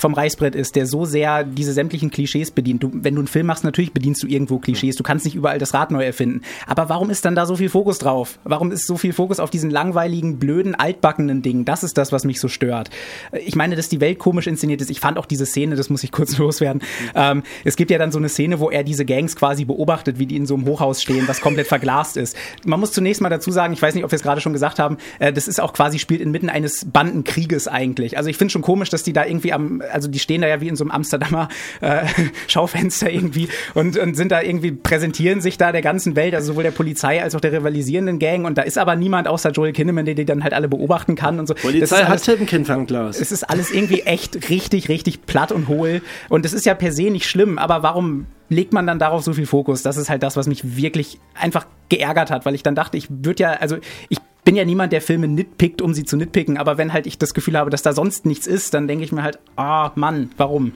vom 0.00 0.14
Reißbrett 0.14 0.54
ist, 0.54 0.76
der 0.76 0.86
so 0.86 1.04
sehr 1.04 1.44
diese 1.44 1.72
sämtlichen 1.72 2.10
Klischees 2.10 2.50
bedient. 2.50 2.82
Du, 2.82 2.90
wenn 2.92 3.14
du 3.14 3.20
einen 3.20 3.28
Film 3.28 3.46
machst, 3.46 3.64
natürlich 3.64 3.92
bedienst 3.92 4.22
du 4.22 4.26
irgendwo 4.26 4.58
Klischees. 4.58 4.96
Du 4.96 5.02
kannst 5.02 5.24
nicht 5.24 5.34
überall 5.34 5.58
das 5.58 5.74
Rad 5.74 5.90
neu 5.90 6.04
erfinden. 6.04 6.42
Aber 6.66 6.88
warum 6.88 7.10
ist 7.10 7.24
dann 7.24 7.34
da 7.34 7.46
so 7.46 7.56
viel 7.56 7.68
Fokus 7.68 7.98
drauf? 7.98 8.38
Warum 8.44 8.72
ist 8.72 8.86
so 8.86 8.96
viel 8.96 9.12
Fokus 9.12 9.40
auf 9.40 9.50
diesen 9.50 9.70
langweiligen, 9.70 10.38
blöden, 10.38 10.74
altbackenen 10.74 11.42
Dingen? 11.42 11.64
Das 11.64 11.84
ist 11.84 11.98
das, 11.98 12.12
was 12.12 12.24
mich 12.24 12.40
so 12.40 12.48
stört. 12.48 12.90
Ich 13.44 13.56
meine, 13.56 13.76
dass 13.76 13.88
die 13.88 14.00
Welt 14.00 14.18
komisch 14.18 14.46
inszeniert 14.46 14.80
ist. 14.80 14.90
Ich 14.90 15.00
fand 15.00 15.18
auch 15.18 15.26
diese 15.26 15.46
Szene, 15.46 15.76
das 15.76 15.90
muss 15.90 16.02
ich 16.02 16.12
kurz 16.12 16.38
loswerden. 16.38 16.82
Ähm, 17.14 17.42
es 17.64 17.76
gibt 17.76 17.90
ja 17.90 17.98
dann 17.98 18.12
so 18.12 18.18
eine 18.18 18.28
Szene, 18.28 18.58
wo 18.58 18.70
er 18.70 18.84
diese 18.84 19.04
Gangs 19.04 19.36
quasi 19.36 19.64
beobachtet, 19.64 20.18
wie 20.18 20.26
die 20.26 20.36
in 20.36 20.46
so 20.46 20.54
einem 20.54 20.64
Hochhaus 20.66 21.02
stehen, 21.02 21.28
was 21.28 21.40
komplett 21.40 21.66
verglast 21.66 22.16
ist. 22.16 22.36
Man 22.64 22.80
muss 22.80 22.92
zunächst 22.92 23.20
mal 23.20 23.28
dazu 23.28 23.50
sagen, 23.50 23.72
ich 23.72 23.82
weiß 23.82 23.94
nicht, 23.94 24.04
ob 24.04 24.10
wir 24.10 24.16
es 24.16 24.22
gerade 24.22 24.40
schon 24.40 24.52
gesagt 24.52 24.78
haben, 24.78 24.96
äh, 25.18 25.32
das 25.32 25.46
ist 25.46 25.60
auch 25.60 25.72
quasi 25.72 25.98
spielt 25.98 26.20
inmitten 26.20 26.48
eines 26.48 26.86
Bandenkrieges 26.86 27.68
eigentlich. 27.68 28.16
Also 28.16 28.30
ich 28.30 28.36
finde 28.36 28.52
schon 28.52 28.62
komisch, 28.62 28.88
dass 28.88 29.02
die 29.02 29.12
da 29.12 29.24
irgendwie 29.24 29.52
am, 29.52 29.82
also 29.92 30.08
die 30.08 30.18
stehen 30.18 30.40
da 30.42 30.48
ja 30.48 30.60
wie 30.60 30.68
in 30.68 30.76
so 30.76 30.84
einem 30.84 30.90
Amsterdamer 30.90 31.48
äh, 31.80 32.04
Schaufenster 32.48 33.10
irgendwie 33.10 33.48
und, 33.74 33.96
und 33.98 34.14
sind 34.16 34.32
da 34.32 34.42
irgendwie, 34.42 34.72
präsentieren 34.72 35.40
sich 35.40 35.58
da 35.58 35.72
der 35.72 35.82
ganzen 35.82 36.16
Welt, 36.16 36.34
also 36.34 36.48
sowohl 36.52 36.62
der 36.62 36.70
Polizei 36.70 37.22
als 37.22 37.34
auch 37.34 37.40
der 37.40 37.52
rivalisierenden 37.52 38.18
Gang 38.18 38.44
und 38.46 38.56
da 38.58 38.62
ist 38.62 38.78
aber 38.78 38.96
niemand 38.96 39.28
außer 39.28 39.50
Joel 39.50 39.72
Kinnaman, 39.72 40.04
der 40.04 40.14
die 40.14 40.24
dann 40.24 40.42
halt 40.42 40.54
alle 40.54 40.68
beobachten 40.68 41.14
kann 41.14 41.38
und 41.38 41.46
so. 41.46 41.54
Das 41.54 41.62
ist 41.64 41.70
Polizei 41.70 41.96
alles- 41.96 42.08
hat 42.22 42.28
halt 42.28 42.40
ein 42.40 42.46
Kindfernglas. 42.46 43.20
es 43.20 43.32
ist 43.32 43.48
alles 43.48 43.70
irgendwie 43.70 44.00
echt 44.02 44.48
richtig, 44.50 44.88
richtig 44.88 45.26
platt 45.26 45.52
und 45.52 45.68
hohl. 45.68 46.02
Und 46.28 46.44
es 46.46 46.52
ist 46.52 46.66
ja 46.66 46.74
per 46.74 46.92
se 46.92 47.04
nicht 47.10 47.28
schlimm, 47.28 47.58
aber 47.58 47.82
warum 47.82 48.26
legt 48.48 48.72
man 48.72 48.86
dann 48.86 48.98
darauf 48.98 49.22
so 49.22 49.32
viel 49.32 49.46
Fokus? 49.46 49.82
Das 49.82 49.96
ist 49.96 50.10
halt 50.10 50.22
das, 50.22 50.36
was 50.36 50.46
mich 50.46 50.76
wirklich 50.76 51.18
einfach 51.34 51.66
geärgert 51.88 52.30
hat, 52.30 52.46
weil 52.46 52.54
ich 52.54 52.62
dann 52.62 52.74
dachte, 52.74 52.96
ich 52.96 53.06
würde 53.08 53.42
ja, 53.42 53.50
also 53.54 53.76
ich 54.08 54.18
bin 54.50 54.56
ja 54.56 54.64
niemand, 54.64 54.92
der 54.92 55.00
Filme 55.00 55.28
nitpickt, 55.28 55.80
um 55.80 55.94
sie 55.94 56.04
zu 56.04 56.16
nitpicken, 56.16 56.58
aber 56.58 56.76
wenn 56.76 56.92
halt 56.92 57.06
ich 57.06 57.18
das 57.18 57.34
Gefühl 57.34 57.56
habe, 57.56 57.70
dass 57.70 57.82
da 57.82 57.92
sonst 57.92 58.26
nichts 58.26 58.48
ist, 58.48 58.74
dann 58.74 58.88
denke 58.88 59.04
ich 59.04 59.12
mir 59.12 59.22
halt, 59.22 59.38
ah, 59.54 59.92
Mann, 59.94 60.30
warum? 60.38 60.72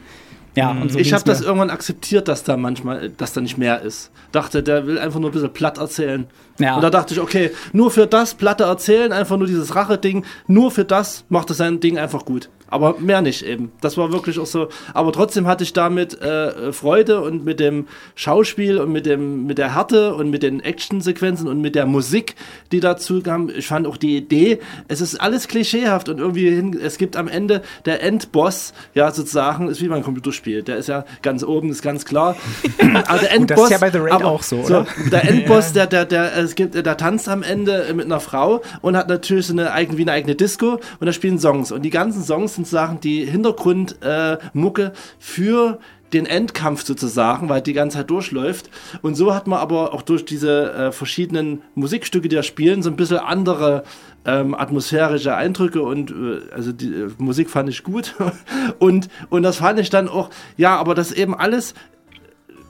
Ja, 0.55 0.71
und 0.71 0.93
so 0.93 0.99
ich 1.01 1.13
habe 1.13 1.25
das 1.25 1.41
irgendwann 1.41 1.71
akzeptiert, 1.71 2.29
dass 2.29 2.45
da 2.45 2.57
manchmal, 2.57 3.11
dass 3.11 3.33
da 3.33 3.41
nicht 3.41 3.59
mehr 3.59 3.83
ist. 3.83 4.13
Dachte, 4.31 4.63
der 4.63 4.87
will 4.87 4.97
einfach 4.97 5.19
nur 5.19 5.31
ein 5.31 5.33
bisschen 5.33 5.53
platt 5.53 5.79
erzählen. 5.79 6.29
Ja. 6.61 6.77
Und 6.77 6.83
da 6.83 6.91
dachte 6.91 7.15
ich, 7.15 7.21
okay, 7.21 7.51
nur 7.73 7.91
für 7.91 8.07
das 8.07 8.35
platte 8.35 8.63
erzählen, 8.63 9.11
einfach 9.11 9.39
nur 9.39 9.49
dieses 9.49 9.75
Rache-Ding, 9.75 10.25
nur 10.47 10.71
für 10.71 10.85
das 10.85 11.25
macht 11.29 11.51
er 11.51 11.55
sein 11.55 11.81
Ding 11.81 11.99
einfach 11.99 12.25
gut. 12.25 12.51
Aber 12.75 12.97
mehr 12.99 13.23
nicht 13.23 13.43
eben. 13.43 13.71
Das 13.81 13.97
war 13.97 14.11
wirklich 14.11 14.37
auch 14.41 14.47
so. 14.47 14.67
Aber 14.95 15.13
trotzdem 15.13 15.47
hatte 15.47 15.63
ich 15.63 15.73
damit 15.75 16.21
äh, 16.21 16.73
Freude 16.73 17.21
und 17.21 17.45
mit 17.45 17.61
dem 17.61 17.87
Schauspiel 18.17 18.79
und 18.79 18.91
mit 18.91 19.07
dem 19.07 19.47
mit 19.47 19.59
der 19.59 19.77
Härte 19.77 20.13
und 20.17 20.29
mit 20.29 20.43
den 20.43 20.59
Actionsequenzen 20.59 21.47
und 21.47 21.61
mit 21.61 21.77
der 21.77 21.87
Musik, 21.87 22.35
die 22.73 22.81
dazu 22.81 23.23
kam. 23.23 23.49
Ich 23.49 23.69
fand 23.69 23.87
auch 23.87 23.97
die 23.97 24.17
Idee, 24.17 24.59
es 24.89 25.01
ist 25.01 25.21
alles 25.21 25.47
klischeehaft 25.47 26.09
und 26.09 26.19
irgendwie 26.19 26.51
hin, 26.51 26.77
es 26.83 26.99
gibt 26.99 27.17
am 27.17 27.29
Ende 27.29 27.63
der 27.85 28.03
Endboss, 28.03 28.75
ja 28.93 29.13
sozusagen, 29.13 29.69
ist 29.69 29.81
wie 29.81 29.87
beim 29.87 30.03
Computerspiel. 30.03 30.65
Der 30.65 30.77
ist 30.77 30.89
ja 30.89 31.05
ganz 31.23 31.45
oben, 31.45 31.71
ist 31.71 31.81
ganz 31.81 32.05
klar. 32.05 32.35
Aber 33.07 33.21
der 33.21 33.39
Gut, 33.39 33.51
das 33.51 33.63
ist 33.63 33.71
ja 33.71 33.79
bei 33.79 33.91
The 33.93 33.99
Raid 33.99 34.13
aber 34.15 34.27
auch 34.27 34.43
so, 34.43 34.57
oder? 34.57 34.85
Der 35.13 35.23
Endboss, 35.31 35.73
der, 35.73 35.87
der, 35.87 36.07
der, 36.07 36.37
es 36.39 36.57
gibt, 36.57 36.75
der 36.75 36.97
tanzt 36.97 37.29
am 37.29 37.45
Ende 37.45 37.87
mit 37.95 38.07
einer 38.07 38.19
Frau 38.19 38.63
und 38.83 38.97
hat 38.97 39.09
natürlich 39.09 39.47
so 39.47 39.53
eine 39.53 39.71
wie 39.97 40.03
eine 40.03 40.13
eigene 40.13 40.35
Disco 40.35 40.81
und 40.99 41.07
da 41.07 41.13
spielen 41.13 41.39
Songs. 41.39 41.71
Und 41.71 41.83
die 41.83 41.91
ganzen 41.91 42.25
Songs 42.25 42.57
sind 42.57 42.64
Sachen, 42.71 43.01
die 43.01 43.25
Hintergrundmucke 43.25 44.83
äh, 44.83 44.91
für 45.19 45.79
den 46.13 46.27
Endkampf 46.27 46.85
sozusagen, 46.85 47.49
weil 47.49 47.61
die 47.61 47.73
ganze 47.73 47.99
Zeit 47.99 48.11
durchläuft. 48.11 48.71
Und 49.03 49.17
so 49.17 49.35
hat 49.35 49.47
man 49.49 49.59
aber 49.59 49.93
auch 49.93 50.03
durch 50.03 50.25
diese 50.25 50.73
äh, 50.73 50.93
verschiedenen 50.93 51.63
Musikstücke, 51.75 52.29
die 52.29 52.37
da 52.37 52.43
spielen, 52.43 52.83
so 52.83 52.91
ein 52.91 52.97
bisschen 52.97 53.19
andere 53.19 53.83
ähm, 54.25 54.55
atmosphärische 54.55 55.35
Eindrücke 55.35 55.83
und 55.83 56.11
äh, 56.13 56.53
also 56.55 56.73
die 56.73 56.87
äh, 56.87 57.11
Musik 57.19 57.51
fand 57.51 57.69
ich 57.69 57.83
gut. 57.83 58.15
und, 58.79 59.09
und 59.29 59.43
das 59.43 59.57
fand 59.57 59.81
ich 59.81 59.91
dann 59.91 60.09
auch, 60.09 60.31
ja, 60.57 60.77
aber 60.77 60.95
das 60.95 61.11
eben 61.11 61.35
alles 61.35 61.75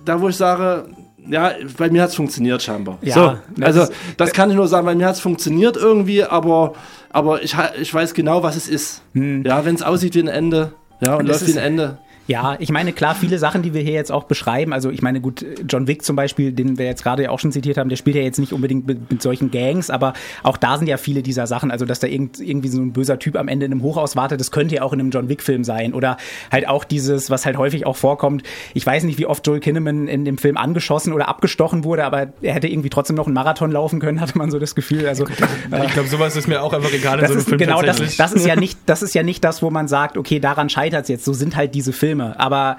da 0.05 0.21
wo 0.21 0.29
ich 0.29 0.37
sage, 0.37 0.87
ja, 1.29 1.53
bei 1.77 1.91
mir 1.91 2.03
hat 2.03 2.11
es 2.11 2.17
funktioniert 2.17 2.63
scheinbar. 2.63 2.99
Ja, 3.03 3.15
so, 3.15 3.39
das 3.57 3.79
also 3.79 3.93
das 4.17 4.33
kann 4.33 4.51
ich 4.51 4.57
nur 4.57 4.69
sagen, 4.69 4.87
bei 4.87 4.95
mir 4.95 5.07
hat 5.07 5.15
es 5.15 5.21
funktioniert 5.21 5.77
irgendwie, 5.77 6.25
aber, 6.25 6.75
aber 7.11 7.43
ich, 7.43 7.57
ich 7.81 7.93
weiß 7.93 8.15
genau, 8.15 8.43
was 8.43 8.57
es 8.57 8.69
ist. 8.69 9.03
Ja, 9.15 9.65
wenn 9.65 9.75
es 9.75 9.83
aussieht 9.83 10.15
wie 10.15 10.21
ein 10.21 10.29
Ende, 10.29 10.73
ja, 11.05 11.15
und 11.15 11.21
Hm. 11.21 11.27
Das 11.27 11.41
läuft 11.41 11.55
wie 11.55 11.59
ein 11.59 11.65
Ende. 11.65 11.99
Ja, 12.27 12.57
ich 12.59 12.71
meine, 12.71 12.93
klar, 12.93 13.15
viele 13.15 13.39
Sachen, 13.39 13.63
die 13.63 13.75
wir 13.75 13.83
hier 13.83 13.93
jetzt 13.93 14.11
auch 14.11 14.25
beschreiben, 14.25 14.73
also 14.73 14.91
ich 14.91 15.03
meine, 15.03 15.21
gut, 15.21 15.45
John 15.69 15.87
Wick 15.87 16.05
zum 16.05 16.17
Beispiel, 16.17 16.53
den 16.53 16.79
wir 16.79 16.87
jetzt 16.87 17.03
gerade 17.03 17.25
ja 17.25 17.31
auch 17.31 17.39
schon 17.39 17.53
zitiert 17.53 17.77
haben, 17.77 17.89
der 17.91 17.97
spielt 17.97 18.17
ja 18.17 18.23
jetzt 18.23 18.39
nicht 18.39 18.53
unbedingt 18.53 18.87
mit, 18.87 19.11
mit 19.11 19.23
solchen 19.23 19.51
Gangs, 19.51 19.91
aber 19.91 20.15
auch 20.43 20.57
da 20.57 20.79
sind 20.79 20.87
ja 20.87 20.97
viele 20.97 21.23
dieser 21.23 21.47
Sachen, 21.47 21.71
also 21.71 21.85
dass 21.85 22.01
da 22.01 22.07
irgend, 22.07 22.41
irgendwie 22.41 22.69
so 22.69 22.81
ein 22.81 22.93
böser 22.93 23.19
Typ 23.19 23.37
am 23.37 23.49
Ende 23.49 23.67
in 23.67 23.73
einem 23.73 23.83
Hochhaus 23.83 24.17
wartet, 24.17 24.41
das 24.41 24.51
könnte 24.51 24.77
ja 24.77 24.83
auch 24.83 24.93
in 24.93 25.01
einem 25.01 25.11
John 25.11 25.29
Wick-Film 25.29 25.65
sein. 25.65 25.93
Oder 25.93 26.17
halt 26.51 26.67
auch 26.69 26.85
dieses, 26.85 27.31
was 27.31 27.45
halt 27.45 27.59
häufig 27.59 27.87
auch 27.87 27.97
vorkommt, 27.97 28.43
ich 28.73 28.87
weiß 28.87 29.05
nicht, 29.05 29.19
wie 29.19 29.27
oft 29.27 29.47
Joel 29.47 29.61
Kinnaman 29.61 30.09
in 30.09 30.25
dem 30.25 30.39
Film 30.39 30.57
angeschossen 30.57 31.13
oder 31.13 31.29
abgestochen 31.29 31.85
wurde, 31.85 32.05
aber 32.05 32.33
er 32.41 32.55
hätte 32.55 32.69
irgendwie 32.69 32.91
trotzdem 32.91 33.17
noch 33.17 33.27
einen 33.27 33.35
Marathon 33.35 33.71
laufen 33.71 34.01
können, 34.01 34.21
hatte 34.21 34.39
man 34.39 34.51
so 34.51 34.59
das 34.59 34.75
Gefühl. 34.75 35.07
Also 35.07 35.27
Ich 35.29 35.93
glaube, 35.93 36.09
sowas 36.09 36.37
ist 36.37 36.49
mir 36.49 36.63
auch 36.63 36.73
einfach 36.73 36.93
egal 36.93 37.19
in 37.19 37.27
so 37.27 37.33
einem 37.33 37.41
ist 37.41 37.49
Film 37.49 37.59
genau 37.59 37.83
das, 37.83 38.17
das 38.17 38.33
ist 38.33 38.47
ja 38.47 38.57
nicht 38.57 38.79
das 38.87 39.03
ist 39.03 39.15
ja 39.15 39.23
nicht 39.23 39.45
das 39.45 39.63
wo 39.63 39.71
man 39.71 39.89
sagt 39.89 40.17
okay 40.17 40.41
daran 40.41 40.69
scheitert 40.69 41.03
es 41.03 41.09
jetzt. 41.09 41.25
So 41.25 41.33
sind 41.33 41.57
halt 41.57 41.75
diese 41.75 41.93
Filme 41.93 42.14
aber 42.21 42.77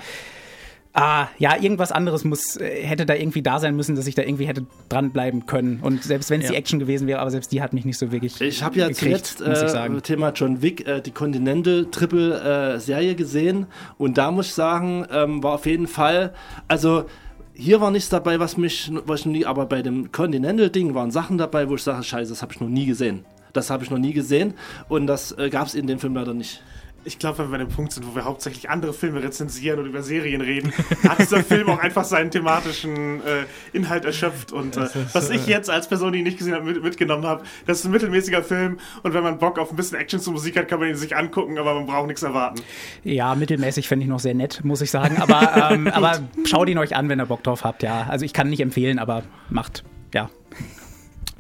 ah, 0.94 1.28
ja 1.38 1.58
irgendwas 1.60 1.92
anderes 1.92 2.24
muss 2.24 2.58
äh, 2.58 2.84
hätte 2.84 3.06
da 3.06 3.14
irgendwie 3.14 3.42
da 3.42 3.60
sein 3.60 3.76
müssen 3.76 3.96
dass 3.96 4.08
ich 4.08 4.16
da 4.16 4.22
irgendwie 4.22 4.48
hätte 4.48 4.66
dranbleiben 4.90 5.46
können 5.46 5.80
und 5.82 6.04
selbst 6.04 6.30
wenn 6.30 6.40
es 6.42 6.48
Ja. 6.48 6.52
die 6.54 6.58
Action 6.58 6.80
gewesen 6.80 7.08
wäre 7.08 7.20
aber 7.20 7.32
selbst 7.32 7.52
die 7.52 7.62
hat 7.62 7.74
mich 7.74 7.86
nicht 7.86 7.98
so 7.98 8.12
wirklich 8.12 8.40
Ich 8.40 8.64
habe 8.64 8.80
ja 8.80 8.88
gekriegt, 8.88 9.26
zuletzt 9.26 9.42
äh, 9.42 10.02
Thema 10.02 10.32
John 10.34 10.62
Wick 10.62 10.88
äh, 10.88 11.02
die 11.02 11.12
Continental 11.12 11.88
Triple 11.92 12.76
äh, 12.76 12.80
Serie 12.80 13.16
gesehen 13.16 13.68
und 13.98 14.18
da 14.18 14.32
muss 14.32 14.48
ich 14.48 14.54
sagen, 14.54 15.06
ähm, 15.12 15.44
war 15.44 15.54
auf 15.54 15.66
jeden 15.66 15.88
Fall, 15.88 16.34
also 16.68 17.06
hier 17.54 17.80
war 17.82 17.92
nichts 17.92 18.10
dabei, 18.10 18.40
was 18.40 18.58
mich, 18.58 18.92
was 19.06 19.22
ich 19.22 19.26
noch 19.26 19.34
nie, 19.34 19.46
aber 19.46 19.66
bei 19.66 19.82
dem 19.82 20.12
Continental 20.12 20.70
Ding 20.70 20.94
waren 20.94 21.12
Sachen 21.12 21.38
dabei, 21.38 21.70
wo 21.70 21.76
ich 21.76 21.84
sage, 21.84 22.04
scheiße, 22.04 22.30
das 22.30 22.42
habe 22.42 22.54
ich 22.54 22.60
noch 22.60 22.68
nie 22.68 22.86
gesehen. 22.86 23.24
Das 23.54 23.70
habe 23.70 23.86
ich 23.86 23.90
noch 23.90 23.98
nie 23.98 24.12
gesehen 24.12 24.54
und 24.90 25.08
das 25.08 25.32
äh, 25.38 25.50
gab 25.50 25.68
es 25.68 25.76
in 25.76 25.88
dem 25.88 25.98
Film 26.00 26.16
leider 26.16 26.34
nicht. 26.34 26.62
Ich 27.06 27.20
glaube, 27.20 27.40
wenn 27.40 27.52
wir 27.52 27.60
an 27.60 27.68
dem 27.68 27.74
Punkt 27.74 27.94
sind, 27.94 28.06
wo 28.08 28.16
wir 28.16 28.26
hauptsächlich 28.26 28.70
andere 28.70 28.94
Filme 28.94 29.24
rezensieren 29.24 29.80
und 29.80 29.86
über 29.86 30.02
Serien 30.04 30.42
reden, 30.42 30.74
hat 31.08 31.20
dieser 31.20 31.44
Film 31.44 31.70
auch 31.70 31.80
einfach 31.80 32.04
seinen 32.04 32.32
thematischen 32.32 33.22
äh, 33.22 33.46
Inhalt 33.74 34.06
erschöpft. 34.06 34.52
Und 34.52 34.76
äh, 34.76 34.88
was 35.14 35.30
ich 35.30 35.48
jetzt 35.48 35.70
als 35.70 35.88
Person, 35.88 36.14
die 36.14 36.20
ihn 36.20 36.26
nicht 36.26 36.38
gesehen 36.38 36.56
habe, 36.56 36.66
mit, 36.66 36.84
mitgenommen 36.84 37.26
habe, 37.26 37.44
das 37.66 37.80
ist 37.80 37.86
ein 37.86 37.92
mittelmäßiger 37.92 38.44
Film. 38.44 38.80
Und 39.04 39.14
wenn 39.14 39.24
man 39.24 39.38
Bock 39.38 39.60
auf 39.60 39.72
ein 39.72 39.76
bisschen 39.76 39.98
Action 39.98 40.20
zur 40.20 40.34
Musik 40.34 40.58
hat, 40.58 40.68
kann 40.68 40.80
man 40.80 40.90
ihn 40.90 40.96
sich 40.96 41.16
angucken, 41.16 41.58
aber 41.58 41.76
man 41.76 41.86
braucht 41.86 42.08
nichts 42.08 42.24
erwarten. 42.24 42.62
ja 43.04 43.36
mittelmäßig 43.36 43.88
fände 43.88 44.04
ich 44.04 44.10
noch 44.10 44.20
sehr 44.20 44.34
nett 44.34 44.64
muss 44.64 44.82
ich 44.82 44.92
sagen 44.92 45.18
aber 45.18 45.72
ähm, 45.72 45.88
aber 45.94 46.20
schaut 46.46 46.70
ihn 46.70 46.78
euch 46.78 46.96
an 46.96 47.10
wenn 47.10 47.20
ihr 47.20 47.26
Bock 47.26 47.44
drauf 47.44 47.64
habt 47.64 47.84
ja 47.84 48.08
also 48.10 48.26
ich 48.26 48.34
kann 48.34 48.50
nicht 48.50 48.62
empfehlen 48.62 49.00
aber 49.00 49.24
macht 49.50 49.84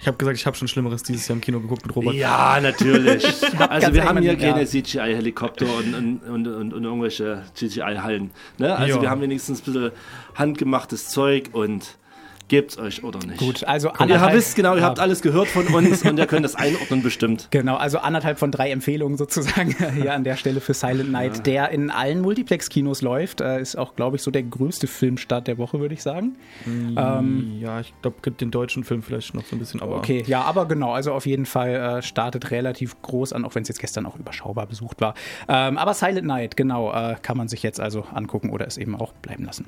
Ich 0.06 0.08
habe 0.08 0.18
gesagt, 0.20 0.38
ich 0.38 0.46
habe 0.46 0.56
schon 0.56 0.68
Schlimmeres 0.68 1.02
dieses 1.02 1.28
Jahr 1.28 1.36
im 1.36 1.42
Kino 1.42 1.60
geguckt 1.60 1.84
mit 1.84 1.96
Robert. 1.96 2.14
Ja, 2.14 2.60
natürlich. 2.62 3.26
also 3.70 3.92
wir 3.92 4.04
haben 4.04 4.22
hier 4.22 4.38
ja. 4.38 4.52
keine 4.54 4.64
CGI-Helikopter 4.64 5.66
und, 5.66 5.96
und, 5.96 6.20
und, 6.30 6.48
und, 6.48 6.74
und 6.76 6.84
irgendwelche 6.84 7.42
CGI-Hallen. 7.56 8.30
Ne? 8.60 8.76
Also 8.76 8.98
Ja. 8.98 9.02
wir 9.02 9.10
haben 9.10 9.22
wenigstens 9.22 9.62
ein 9.62 9.74
bisschen 9.74 9.92
handgemachtes 10.36 11.10
Zeug 11.10 11.50
und 11.54 11.98
Gebt's 12.48 12.78
euch 12.78 13.04
oder 13.04 13.20
nicht? 13.26 13.40
Gut, 13.40 13.64
also 13.64 13.88
ihr 13.88 14.00
anderthalb- 14.02 14.34
wisst 14.36 14.56
genau, 14.56 14.76
ihr 14.76 14.82
ja. 14.82 14.86
habt 14.86 15.00
alles 15.00 15.22
gehört 15.22 15.48
von 15.48 15.66
uns 15.68 16.04
und 16.04 16.20
ihr 16.20 16.28
könnt 16.28 16.46
das 16.46 16.56
einordnen 16.56 17.02
bestimmt. 17.02 17.48
Genau, 17.52 17.76
also 17.76 17.98
anderthalb 17.98 18.38
von 18.38 18.52
drei 18.52 18.72
Empfehlungen 18.72 19.18
sozusagen 19.18 19.76
hier 19.96 20.14
an 20.14 20.24
der 20.24 20.36
Stelle 20.38 20.62
für 20.62 20.74
Silent 20.76 21.12
Night, 21.12 21.46
der 21.48 21.70
in 21.70 21.90
allen 21.90 22.22
Multiplex-Kinos 22.22 23.02
läuft. 23.02 23.42
Äh, 23.42 23.62
ist 23.62 23.76
auch, 23.78 23.96
glaube 23.96 24.18
ich, 24.18 24.22
so 24.22 24.30
der 24.30 24.44
größte 24.44 24.88
Filmstart 24.88 25.48
der 25.48 25.58
Woche, 25.58 25.80
würde 25.80 25.94
ich 25.94 26.04
sagen. 26.04 26.36
Ähm, 26.68 27.58
ja, 27.60 27.80
ich 27.80 27.94
glaube, 28.02 28.18
gibt 28.22 28.42
den 28.42 28.52
deutschen 28.52 28.84
Film 28.84 29.02
vielleicht 29.02 29.34
noch 29.34 29.46
so 29.46 29.56
ein 29.56 29.60
bisschen, 29.60 29.82
aber. 29.82 29.96
Okay, 29.98 30.24
ja, 30.28 30.42
aber 30.42 30.68
genau, 30.68 30.94
also 30.94 31.14
auf 31.14 31.26
jeden 31.26 31.46
Fall 31.46 31.76
äh, 31.76 32.02
startet 32.02 32.52
relativ 32.52 33.02
groß 33.02 33.34
an, 33.34 33.46
auch 33.46 33.56
wenn 33.56 33.64
es 33.64 33.70
jetzt 33.70 33.80
gestern 33.80 34.06
auch 34.06 34.18
überschaubar 34.18 34.68
besucht 34.68 35.02
war. 35.02 35.16
Ähm, 35.48 35.78
aber 35.78 35.94
Silent 35.94 36.28
Night, 36.28 36.58
genau, 36.58 36.94
äh, 36.94 37.16
kann 37.22 37.38
man 37.38 37.48
sich 37.48 37.64
jetzt 37.64 37.80
also 37.80 38.06
angucken 38.14 38.52
oder 38.52 38.68
es 38.68 38.78
eben 38.78 38.96
auch 38.96 39.14
bleiben 39.14 39.46
lassen. 39.46 39.66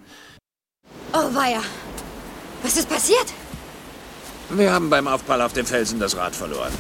Oh, 1.14 1.34
weia. 1.34 1.62
Was 2.68 2.76
ist 2.76 2.90
passiert? 2.90 3.28
Wir 4.50 4.74
haben 4.74 4.90
beim 4.90 5.08
Aufprall 5.08 5.42
auf 5.42 5.54
dem 5.54 5.66
Felsen 5.66 6.02
das 6.02 6.18
Rad 6.18 6.36
verloren. 6.36 6.74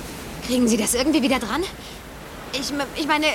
Kriegen 0.45 0.67
Sie 0.67 0.75
das 0.75 0.93
irgendwie 0.93 1.21
wieder 1.21 1.39
dran? 1.39 1.63
Ich, 2.51 2.73
ich 2.97 3.07
meine, 3.07 3.27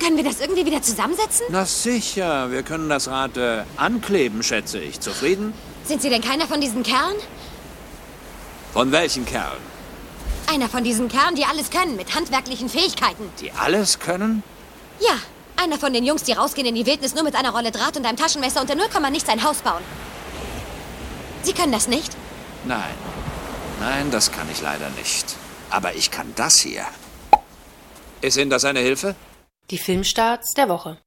können 0.00 0.16
wir 0.16 0.24
das 0.24 0.40
irgendwie 0.40 0.64
wieder 0.64 0.80
zusammensetzen? 0.80 1.44
Na 1.50 1.66
sicher, 1.66 2.50
wir 2.50 2.62
können 2.62 2.88
das 2.88 3.08
Rad 3.08 3.36
äh, 3.36 3.64
ankleben, 3.76 4.42
schätze 4.42 4.78
ich. 4.78 5.00
Zufrieden? 5.00 5.52
Sind 5.84 6.00
Sie 6.00 6.08
denn 6.08 6.22
keiner 6.22 6.46
von 6.46 6.62
diesen 6.62 6.82
Kerlen? 6.82 7.16
Von 8.72 8.90
welchen 8.90 9.26
Kerlen? 9.26 9.60
Einer 10.50 10.70
von 10.70 10.84
diesen 10.84 11.08
Kerlen, 11.08 11.34
die 11.34 11.44
alles 11.44 11.68
können, 11.68 11.96
mit 11.96 12.14
handwerklichen 12.14 12.70
Fähigkeiten. 12.70 13.30
Die 13.38 13.52
alles 13.52 13.98
können? 13.98 14.42
Ja, 14.98 15.18
einer 15.62 15.76
von 15.76 15.92
den 15.92 16.06
Jungs, 16.06 16.22
die 16.22 16.32
rausgehen 16.32 16.66
in 16.68 16.74
die 16.74 16.86
Wildnis 16.86 17.14
nur 17.14 17.24
mit 17.24 17.34
einer 17.34 17.50
Rolle 17.50 17.70
Draht 17.70 17.98
und 17.98 18.06
einem 18.06 18.16
Taschenmesser 18.16 18.62
und 18.62 18.70
der 18.70 18.76
0, 18.76 18.86
nichts 19.10 19.28
ein 19.28 19.44
Haus 19.44 19.58
bauen. 19.58 19.82
Sie 21.42 21.52
können 21.52 21.72
das 21.72 21.88
nicht? 21.88 22.16
Nein. 22.64 22.94
Nein, 23.80 24.10
das 24.10 24.32
kann 24.32 24.50
ich 24.50 24.60
leider 24.60 24.90
nicht. 24.90 25.36
Aber 25.70 25.94
ich 25.94 26.10
kann 26.10 26.32
das 26.36 26.60
hier. 26.60 26.84
Ist 28.20 28.36
Ihnen 28.36 28.50
das 28.50 28.64
eine 28.64 28.80
Hilfe? 28.80 29.14
Die 29.70 29.78
Filmstarts 29.78 30.54
der 30.54 30.68
Woche. 30.68 30.98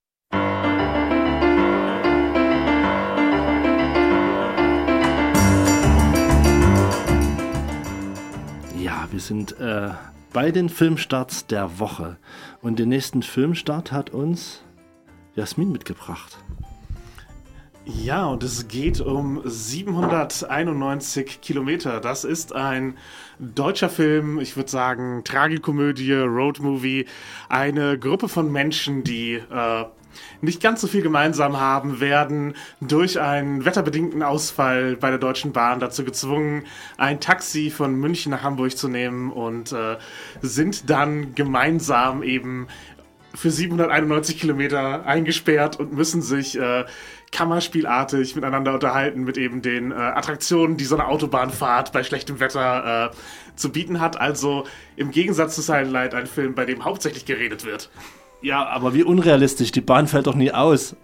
Ja, 8.80 9.08
wir 9.12 9.20
sind 9.20 9.60
äh, 9.60 9.90
bei 10.32 10.52
den 10.52 10.70
Filmstarts 10.70 11.48
der 11.48 11.80
Woche. 11.80 12.18
Und 12.62 12.80
den 12.80 12.90
nächsten 12.90 13.24
Filmstart 13.24 13.92
hat 13.92 14.12
uns 14.12 14.62
Jasmin 15.36 15.72
mitgebracht. 15.72 16.38
Ja, 17.86 18.28
und 18.28 18.44
es 18.44 18.68
geht 18.68 19.02
um 19.02 19.42
791 19.44 21.42
Kilometer. 21.42 22.00
Das 22.00 22.24
ist 22.24 22.54
ein 22.54 22.96
deutscher 23.40 23.90
Film, 23.90 24.40
ich 24.40 24.56
würde 24.56 24.70
sagen 24.70 25.24
Tragikomödie, 25.24 26.14
Roadmovie. 26.14 27.08
Eine 27.50 27.98
Gruppe 27.98 28.30
von 28.30 28.52
Menschen, 28.52 29.04
die 29.04 29.34
äh, 29.34 29.86
nicht 30.42 30.62
ganz 30.62 30.82
so 30.82 30.88
viel 30.88 31.02
gemeinsam 31.02 31.60
haben, 31.60 32.00
werden 32.00 32.54
durch 32.82 33.20
einen 33.20 33.66
wetterbedingten 33.66 34.22
Ausfall 34.22 34.96
bei 34.96 35.10
der 35.10 35.20
Deutschen 35.20 35.52
Bahn 35.52 35.80
dazu 35.80 36.04
gezwungen, 36.04 36.66
ein 36.98 37.20
Taxi 37.20 37.72
von 37.72 37.96
München 37.96 38.30
nach 38.30 38.44
Hamburg 38.44 38.78
zu 38.78 38.90
nehmen 38.90 39.32
und 39.32 39.72
äh, 39.72 39.98
sind 40.42 40.88
dann 40.92 41.34
gemeinsam 41.34 42.22
eben 42.22 42.68
für 43.34 43.50
791 43.50 44.40
Kilometer 44.40 45.06
eingesperrt 45.06 45.80
und 45.80 45.94
müssen 45.94 46.22
sich 46.22 46.60
äh, 46.60 46.86
kammerspielartig 47.32 48.36
miteinander 48.36 48.74
unterhalten 48.74 49.24
mit 49.24 49.38
eben 49.38 49.62
den 49.62 49.92
äh, 49.92 49.96
Attraktionen, 49.96 50.78
die 50.78 50.84
so 50.84 50.96
eine 50.96 51.08
Autobahnfahrt 51.08 51.92
bei 51.92 52.04
schlechtem 52.04 52.40
Wetter 52.40 53.12
äh, 53.12 53.56
zu 53.56 53.72
bieten 53.72 54.00
hat. 54.00 54.20
Also 54.20 54.66
im 54.96 55.12
Gegensatz 55.12 55.56
zu 55.56 55.62
Silent 55.62 55.92
Night 55.92 56.14
ein 56.14 56.28
Film, 56.28 56.56
bei 56.56 56.66
dem 56.66 56.84
hauptsächlich 56.84 57.26
geredet 57.26 57.66
wird. 57.66 57.90
Ja, 58.42 58.66
aber 58.68 58.94
wie 58.94 59.04
unrealistisch, 59.04 59.72
die 59.72 59.82
Bahn 59.82 60.08
fällt 60.08 60.28
doch 60.28 60.36
nie 60.36 60.52
aus. 60.52 60.96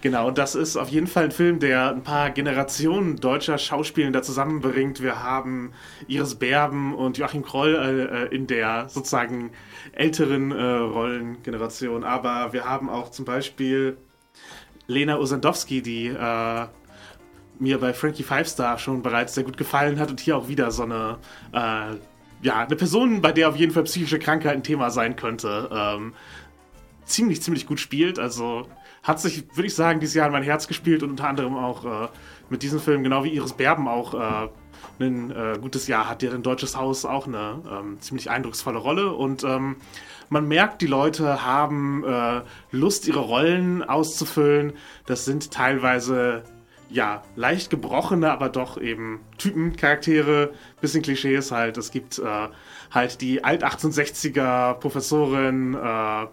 Genau, 0.00 0.30
das 0.30 0.54
ist 0.54 0.76
auf 0.76 0.88
jeden 0.88 1.06
Fall 1.06 1.24
ein 1.24 1.30
Film, 1.32 1.58
der 1.58 1.90
ein 1.90 2.02
paar 2.02 2.30
Generationen 2.30 3.16
deutscher 3.16 3.58
Schauspielender 3.58 4.22
zusammenbringt. 4.22 5.02
Wir 5.02 5.22
haben 5.22 5.72
Iris 6.06 6.36
Berben 6.36 6.94
und 6.94 7.18
Joachim 7.18 7.42
Kroll 7.42 7.74
äh, 7.74 8.24
äh, 8.24 8.34
in 8.34 8.46
der 8.46 8.88
sozusagen 8.88 9.50
älteren 9.92 10.52
äh, 10.52 10.62
Rollengeneration. 10.62 12.04
Aber 12.04 12.52
wir 12.52 12.64
haben 12.64 12.88
auch 12.88 13.10
zum 13.10 13.24
Beispiel 13.24 13.96
Lena 14.86 15.18
Osandowski, 15.18 15.82
die 15.82 16.06
äh, 16.06 16.66
mir 17.58 17.78
bei 17.78 17.92
Frankie 17.92 18.22
Five 18.22 18.48
Star 18.48 18.78
schon 18.78 19.02
bereits 19.02 19.34
sehr 19.34 19.44
gut 19.44 19.56
gefallen 19.56 19.98
hat 19.98 20.10
und 20.10 20.20
hier 20.20 20.36
auch 20.36 20.48
wieder 20.48 20.70
so 20.70 20.84
eine, 20.84 21.18
äh, 21.52 21.96
ja, 22.42 22.64
eine 22.64 22.76
Person, 22.76 23.20
bei 23.22 23.32
der 23.32 23.48
auf 23.48 23.56
jeden 23.56 23.72
Fall 23.72 23.84
psychische 23.84 24.18
Krankheit 24.18 24.54
ein 24.54 24.62
Thema 24.62 24.90
sein 24.90 25.16
könnte. 25.16 25.68
Ähm, 25.72 26.14
ziemlich, 27.06 27.40
ziemlich 27.42 27.66
gut 27.66 27.80
spielt. 27.80 28.18
Also 28.18 28.66
hat 29.02 29.20
sich, 29.20 29.44
würde 29.54 29.66
ich 29.66 29.74
sagen, 29.74 30.00
dieses 30.00 30.14
Jahr 30.14 30.26
in 30.26 30.32
mein 30.32 30.42
Herz 30.42 30.68
gespielt 30.68 31.02
und 31.02 31.10
unter 31.10 31.28
anderem 31.28 31.56
auch 31.56 31.84
äh, 31.84 32.08
mit 32.50 32.62
diesem 32.62 32.80
Film, 32.80 33.02
genau 33.02 33.24
wie 33.24 33.30
Iris 33.30 33.54
Berben 33.54 33.88
auch 33.88 34.14
äh, 34.14 34.48
ein 34.98 35.30
äh, 35.30 35.58
gutes 35.60 35.86
Jahr 35.86 36.08
hat, 36.08 36.22
deren 36.22 36.42
Deutsches 36.42 36.76
Haus 36.76 37.04
auch 37.04 37.26
eine 37.26 37.62
ähm, 37.70 38.00
ziemlich 38.00 38.30
eindrucksvolle 38.30 38.78
Rolle. 38.78 39.12
Und 39.12 39.44
ähm, 39.44 39.76
man 40.28 40.48
merkt, 40.48 40.82
die 40.82 40.86
Leute 40.86 41.44
haben 41.44 42.04
äh, 42.04 42.42
Lust, 42.72 43.06
ihre 43.06 43.20
Rollen 43.20 43.82
auszufüllen. 43.82 44.72
Das 45.06 45.24
sind 45.24 45.50
teilweise 45.52 46.42
ja, 46.88 47.22
leicht 47.34 47.70
gebrochene, 47.70 48.30
aber 48.30 48.48
doch 48.48 48.80
eben 48.80 49.20
Typencharaktere, 49.38 50.52
bisschen 50.80 51.02
Klischees 51.02 51.50
halt. 51.50 51.76
Es 51.78 51.90
gibt 51.90 52.18
äh, 52.18 52.48
halt 52.90 53.20
die 53.20 53.42
Alt-1860er 53.44 54.74
Professorin, 54.74 55.74
äh, 55.74 56.26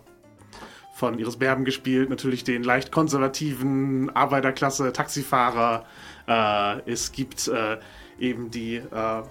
von 1.03 1.19
Iris 1.19 1.35
Berben 1.35 1.65
gespielt, 1.65 2.09
natürlich 2.09 2.45
den 2.45 2.63
leicht 2.63 2.89
konservativen 2.89 4.09
Arbeiterklasse 4.15 4.93
Taxifahrer. 4.93 5.85
Äh, 6.29 6.89
es 6.89 7.11
gibt 7.11 7.49
äh, 7.49 7.77
eben 8.17 8.51
die 8.51 8.75
äh, 8.77 9.23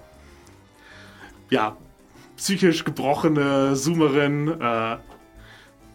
ja, 1.49 1.77
psychisch 2.37 2.83
gebrochene 2.83 3.73
Zoomerin 3.73 4.49
äh, 4.49 4.97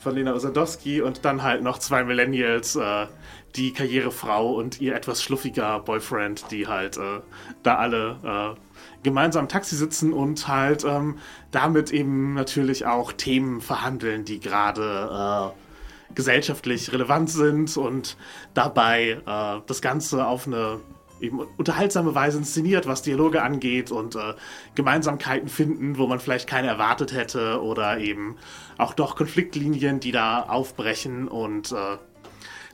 von 0.01 0.17
Lena 0.17 0.35
Osadowski 0.35 1.01
und 1.01 1.25
dann 1.25 1.45
halt 1.45 1.63
noch 1.63 1.79
zwei 1.79 2.03
Millennials, 2.03 2.75
äh, 2.75 3.07
die 3.55 3.73
Karrierefrau 3.73 4.55
und 4.55 4.81
ihr 4.81 4.97
etwas 4.97 5.23
schluffiger 5.23 5.79
Boyfriend, 5.79 6.51
die 6.51 6.67
halt 6.67 6.97
äh, 6.97 7.21
da 7.63 7.77
alle 7.77 8.57
gemeinsam 9.05 9.45
im 9.45 9.49
Taxi 9.49 9.77
sitzen 9.77 10.13
und 10.13 10.49
halt 10.49 10.85
ähm, 10.85 11.19
damit 11.53 11.93
eben 11.93 12.35
natürlich 12.35 12.85
auch 12.85 13.13
Themen 13.13 13.61
verhandeln, 13.61 14.25
die 14.25 14.41
gerade 14.41 15.53
äh, 15.55 15.68
gesellschaftlich 16.15 16.93
relevant 16.93 17.31
sind 17.31 17.77
und 17.77 18.17
dabei 18.55 19.21
äh, 19.27 19.61
das 19.67 19.83
Ganze 19.83 20.27
auf 20.27 20.47
eine 20.47 20.81
eben 21.21 21.41
unterhaltsame 21.41 22.15
Weise 22.15 22.39
inszeniert, 22.39 22.87
was 22.87 23.03
Dialoge 23.03 23.43
angeht 23.43 23.91
und 23.91 24.15
äh, 24.15 24.35
Gemeinsamkeiten 24.75 25.49
finden, 25.49 25.99
wo 25.99 26.07
man 26.07 26.21
vielleicht 26.21 26.49
keine 26.49 26.69
erwartet 26.69 27.13
hätte 27.13 27.63
oder 27.63 27.99
eben 27.99 28.37
auch 28.77 28.95
doch 28.95 29.17
Konfliktlinien, 29.17 30.01
die 30.01 30.13
da 30.13 30.43
aufbrechen 30.43 31.29
und 31.29 31.73
äh, 31.73 31.99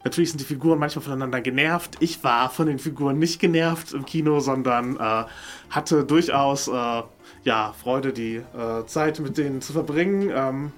Natürlich 0.04 0.28
sind 0.30 0.40
die 0.42 0.44
Figuren 0.44 0.78
manchmal 0.78 1.02
voneinander 1.02 1.40
genervt. 1.40 1.96
Ich 2.00 2.22
war 2.22 2.50
von 2.50 2.66
den 2.66 2.78
Figuren 2.78 3.18
nicht 3.18 3.40
genervt 3.40 3.94
im 3.94 4.04
Kino, 4.04 4.38
sondern 4.38 4.96
äh, 4.96 5.24
hatte 5.70 6.04
durchaus 6.04 6.68
äh, 6.68 7.02
ja, 7.44 7.72
Freude, 7.82 8.12
die 8.12 8.36
äh, 8.36 8.84
Zeit 8.84 9.18
mit 9.20 9.38
denen 9.38 9.62
zu 9.62 9.72
verbringen. 9.72 10.30
Ähm, 10.34 10.72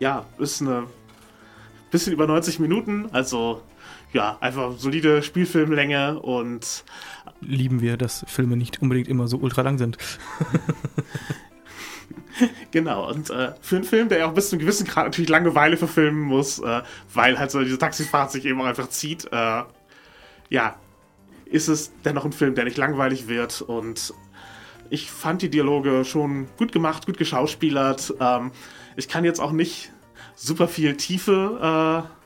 ja, 0.00 0.26
ist 0.38 0.60
eine 0.60 0.86
bisschen 1.90 2.12
über 2.12 2.26
90 2.26 2.58
Minuten, 2.58 3.08
also 3.12 3.62
ja, 4.12 4.38
einfach 4.40 4.78
solide 4.78 5.22
Spielfilmlänge 5.22 6.20
und 6.20 6.84
Lieben 7.40 7.80
wir, 7.80 7.96
dass 7.96 8.24
Filme 8.28 8.56
nicht 8.56 8.80
unbedingt 8.80 9.08
immer 9.08 9.28
so 9.28 9.36
ultra 9.38 9.62
lang 9.62 9.78
sind. 9.78 9.98
Genau, 12.70 13.08
und 13.08 13.30
äh, 13.30 13.52
für 13.62 13.76
einen 13.76 13.84
Film, 13.86 14.10
der 14.10 14.18
ja 14.18 14.26
auch 14.26 14.34
bis 14.34 14.50
zu 14.50 14.56
einem 14.56 14.60
gewissen 14.60 14.86
Grad 14.86 15.06
natürlich 15.06 15.30
Langeweile 15.30 15.78
verfilmen 15.78 16.20
muss, 16.20 16.58
äh, 16.58 16.82
weil 17.14 17.38
halt 17.38 17.50
so 17.50 17.62
diese 17.62 17.78
Taxifahrt 17.78 18.30
sich 18.30 18.44
eben 18.44 18.60
auch 18.60 18.66
einfach 18.66 18.90
zieht, 18.90 19.24
äh, 19.32 19.62
ja, 20.50 20.76
ist 21.46 21.68
es 21.68 21.92
dennoch 22.04 22.26
ein 22.26 22.32
Film, 22.32 22.54
der 22.54 22.64
nicht 22.64 22.76
langweilig 22.76 23.28
wird 23.28 23.62
und 23.62 24.12
ich 24.90 25.10
fand 25.10 25.40
die 25.40 25.48
Dialoge 25.48 26.04
schon 26.04 26.48
gut 26.58 26.72
gemacht, 26.72 27.06
gut 27.06 27.16
geschauspielert. 27.16 28.12
Ähm, 28.20 28.50
ich 28.96 29.08
kann 29.08 29.24
jetzt 29.24 29.40
auch 29.40 29.52
nicht 29.52 29.90
super 30.36 30.68
viel 30.68 30.96
Tiefe 30.96 32.04
äh, 32.06 32.16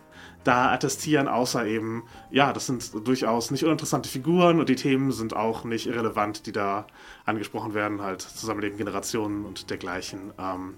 da 0.44 0.73
attestieren, 0.73 1.29
außer 1.29 1.66
eben, 1.66 2.03
ja, 2.31 2.53
das 2.53 2.66
sind 2.66 2.92
durchaus 3.07 3.51
nicht 3.51 3.64
uninteressante 3.64 4.09
Figuren 4.09 4.59
und 4.59 4.68
die 4.68 4.75
Themen 4.75 5.12
sind 5.12 5.35
auch 5.35 5.64
nicht 5.64 5.87
irrelevant, 5.87 6.46
die 6.46 6.53
da 6.53 6.87
angesprochen 7.25 7.75
werden, 7.75 8.03
halt 8.03 8.23
Zusammenleben 8.23 8.79
Generationen 8.79 9.44
und 9.44 9.70
dergleichen. 9.70 10.33
Ähm, 10.38 10.75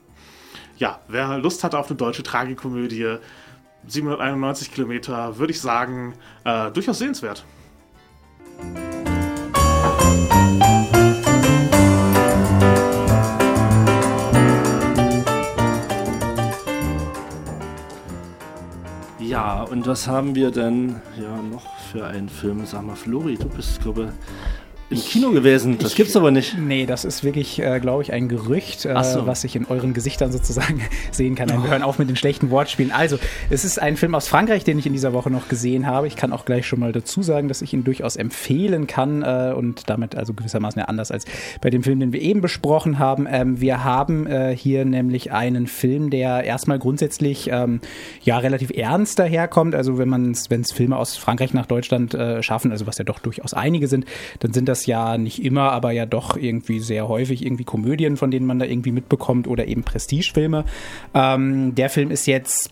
ja, 0.77 1.01
wer 1.09 1.39
Lust 1.39 1.65
hat 1.65 1.75
auf 1.75 1.89
eine 1.89 1.97
deutsche 1.97 2.23
Tragikomödie, 2.23 3.19
791 3.87 4.73
Kilometer, 4.73 5.39
würde 5.39 5.53
ich 5.53 5.61
sagen, 5.61 6.15
äh, 6.45 6.71
durchaus 6.71 6.99
sehenswert. 6.99 7.45
Ja, 19.33 19.63
und 19.63 19.87
was 19.87 20.07
haben 20.09 20.35
wir 20.35 20.51
denn 20.51 21.01
ja 21.19 21.35
noch 21.41 21.79
für 21.91 22.07
einen 22.07 22.29
Film? 22.29 22.67
Sag 22.67 22.83
mal, 22.83 22.97
Flori, 22.97 23.39
du 23.39 23.49
bist, 23.49 23.81
glaube 23.81 24.13
im 24.93 25.01
Kino 25.01 25.31
gewesen. 25.31 25.79
Das 25.79 25.91
ich, 25.93 25.97
gibt's 25.97 26.17
aber 26.17 26.31
nicht. 26.31 26.57
Nee, 26.59 26.87
das 26.87 27.05
ist 27.05 27.25
wirklich, 27.25 27.61
äh, 27.61 27.81
glaube 27.81 28.03
ich, 28.03 28.13
ein 28.13 28.29
Gerücht, 28.29 28.85
äh, 28.85 29.03
so. 29.03 29.27
was 29.27 29.45
ich 29.45 29.57
in 29.57 29.67
euren 29.67 29.95
Gesichtern 29.95 30.31
sozusagen 30.31 30.83
sehen 31.11 31.35
kann. 31.35 31.49
Nein, 31.49 31.63
wir 31.63 31.71
hören 31.71 31.83
auf 31.83 31.99
mit 31.99 32.09
den 32.09 32.17
schlechten 32.17 32.51
Wortspielen. 32.51 32.93
Also, 32.93 33.19
es 33.51 33.65
ist 33.65 33.81
ein 33.81 33.97
Film 33.97 34.15
aus 34.15 34.29
Frankreich, 34.29 34.65
den 34.65 34.79
ich 34.79 34.87
in 34.87 34.93
dieser 34.93 35.13
Woche 35.13 35.31
noch 35.31 35.49
gesehen 35.49 35.87
habe. 35.87 36.07
Ich 36.07 36.17
kann 36.17 36.33
auch 36.33 36.45
gleich 36.45 36.67
schon 36.67 36.81
mal 36.81 36.93
dazu 36.93 37.23
sagen, 37.23 37.49
dass 37.49 37.63
ich 37.63 37.73
ihn 37.73 37.85
durchaus 37.85 38.17
empfehlen 38.17 38.87
kann 38.87 39.23
äh, 39.23 39.53
und 39.57 39.89
damit 39.89 40.15
also 40.15 40.35
gewissermaßen 40.35 40.79
ja 40.79 40.87
anders 40.87 41.11
als 41.11 41.25
bei 41.61 41.71
dem 41.71 41.83
Film, 41.83 42.01
den 42.01 42.13
wir 42.13 42.21
eben 42.21 42.41
besprochen 42.41 42.99
haben. 42.99 43.27
Ähm, 43.29 43.61
wir 43.61 43.85
haben 43.85 44.27
äh, 44.27 44.55
hier 44.57 44.85
nämlich 44.85 45.33
einen 45.33 45.67
Film, 45.67 46.11
der 46.11 46.45
erstmal 46.45 46.79
grundsätzlich 46.79 47.49
ähm, 47.51 47.81
ja 48.23 48.39
relativ 48.39 48.71
ernst 48.71 49.19
daherkommt. 49.19 49.75
Also, 49.75 49.99
wenn 49.99 50.09
man 50.09 50.37
wenn 50.49 50.61
es 50.61 50.73
Filme 50.73 50.97
aus 50.97 51.17
Frankreich 51.17 51.55
nach 51.55 51.67
Deutschland 51.67 52.15
äh, 52.15 52.43
schaffen, 52.43 52.71
also 52.71 52.87
was 52.87 52.99
ja 52.99 53.05
doch 53.05 53.19
durchaus 53.19 53.55
einige 53.55 53.89
sind, 53.89 54.05
dann 54.41 54.53
sind 54.53 54.69
das 54.69 54.82
ja 54.87 55.19
nicht 55.19 55.45
immer, 55.45 55.73
aber 55.73 55.93
ja 55.93 56.07
doch 56.07 56.37
irgendwie 56.37 56.81
sehr 56.81 57.09
häufig 57.09 57.45
irgendwie 57.45 57.65
Komödien, 57.65 58.17
von 58.17 58.31
denen 58.31 58.47
man 58.47 58.59
da 58.59 58.67
irgendwie 58.67 58.93
mitbekommt 58.93 59.49
oder 59.49 59.67
eben 59.67 59.83
Prestigefilme. 59.83 60.65
Ähm, 61.15 61.75
der 61.75 61.91
Film 61.91 62.11
ist 62.11 62.27
jetzt 62.27 62.71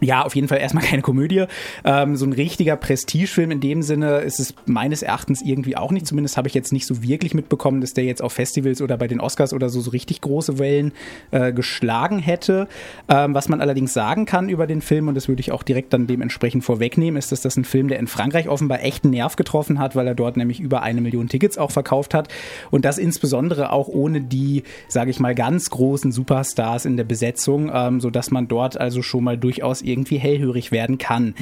ja, 0.00 0.24
auf 0.24 0.34
jeden 0.34 0.48
Fall 0.48 0.58
erstmal 0.58 0.84
keine 0.88 1.02
Komödie. 1.02 1.44
Ähm, 1.84 2.16
so 2.16 2.24
ein 2.26 2.32
richtiger 2.32 2.76
Prestigefilm 2.76 3.50
in 3.50 3.60
dem 3.60 3.82
Sinne 3.82 4.18
ist 4.18 4.40
es 4.40 4.54
meines 4.66 5.02
Erachtens 5.02 5.42
irgendwie 5.42 5.76
auch 5.76 5.90
nicht. 5.90 6.06
Zumindest 6.06 6.36
habe 6.36 6.48
ich 6.48 6.54
jetzt 6.54 6.72
nicht 6.72 6.86
so 6.86 7.02
wirklich 7.02 7.34
mitbekommen, 7.34 7.80
dass 7.80 7.94
der 7.94 8.04
jetzt 8.04 8.22
auf 8.22 8.32
Festivals 8.32 8.80
oder 8.82 8.96
bei 8.96 9.08
den 9.08 9.20
Oscars 9.20 9.52
oder 9.52 9.68
so 9.68 9.80
so 9.80 9.90
richtig 9.90 10.20
große 10.20 10.58
Wellen 10.58 10.92
äh, 11.30 11.52
geschlagen 11.52 12.18
hätte. 12.18 12.68
Ähm, 13.08 13.34
was 13.34 13.48
man 13.48 13.60
allerdings 13.60 13.92
sagen 13.92 14.26
kann 14.26 14.48
über 14.48 14.66
den 14.66 14.80
Film, 14.80 15.08
und 15.08 15.14
das 15.14 15.28
würde 15.28 15.40
ich 15.40 15.52
auch 15.52 15.62
direkt 15.62 15.92
dann 15.92 16.06
dementsprechend 16.06 16.64
vorwegnehmen, 16.64 17.18
ist, 17.18 17.32
dass 17.32 17.40
das 17.40 17.56
ein 17.56 17.64
Film, 17.64 17.88
der 17.88 17.98
in 17.98 18.06
Frankreich 18.06 18.48
offenbar 18.48 18.82
echten 18.82 19.10
Nerv 19.10 19.36
getroffen 19.36 19.78
hat, 19.78 19.96
weil 19.96 20.06
er 20.06 20.14
dort 20.14 20.36
nämlich 20.36 20.60
über 20.60 20.82
eine 20.82 21.00
Million 21.00 21.28
Tickets 21.28 21.58
auch 21.58 21.70
verkauft 21.70 22.14
hat. 22.14 22.28
Und 22.70 22.84
das 22.84 22.98
insbesondere 22.98 23.72
auch 23.72 23.88
ohne 23.88 24.20
die, 24.20 24.62
sage 24.88 25.10
ich 25.10 25.20
mal, 25.20 25.34
ganz 25.34 25.70
großen 25.70 26.12
Superstars 26.12 26.84
in 26.84 26.96
der 26.96 27.04
Besetzung, 27.04 27.70
ähm, 27.72 28.00
sodass 28.00 28.30
man 28.30 28.48
dort 28.48 28.78
also 28.78 29.02
schon 29.02 29.24
mal 29.24 29.36
durchaus 29.38 29.82
irgendwie 29.88 30.18
hellhörig 30.18 30.70
werden 30.72 30.98
kann. 30.98 31.34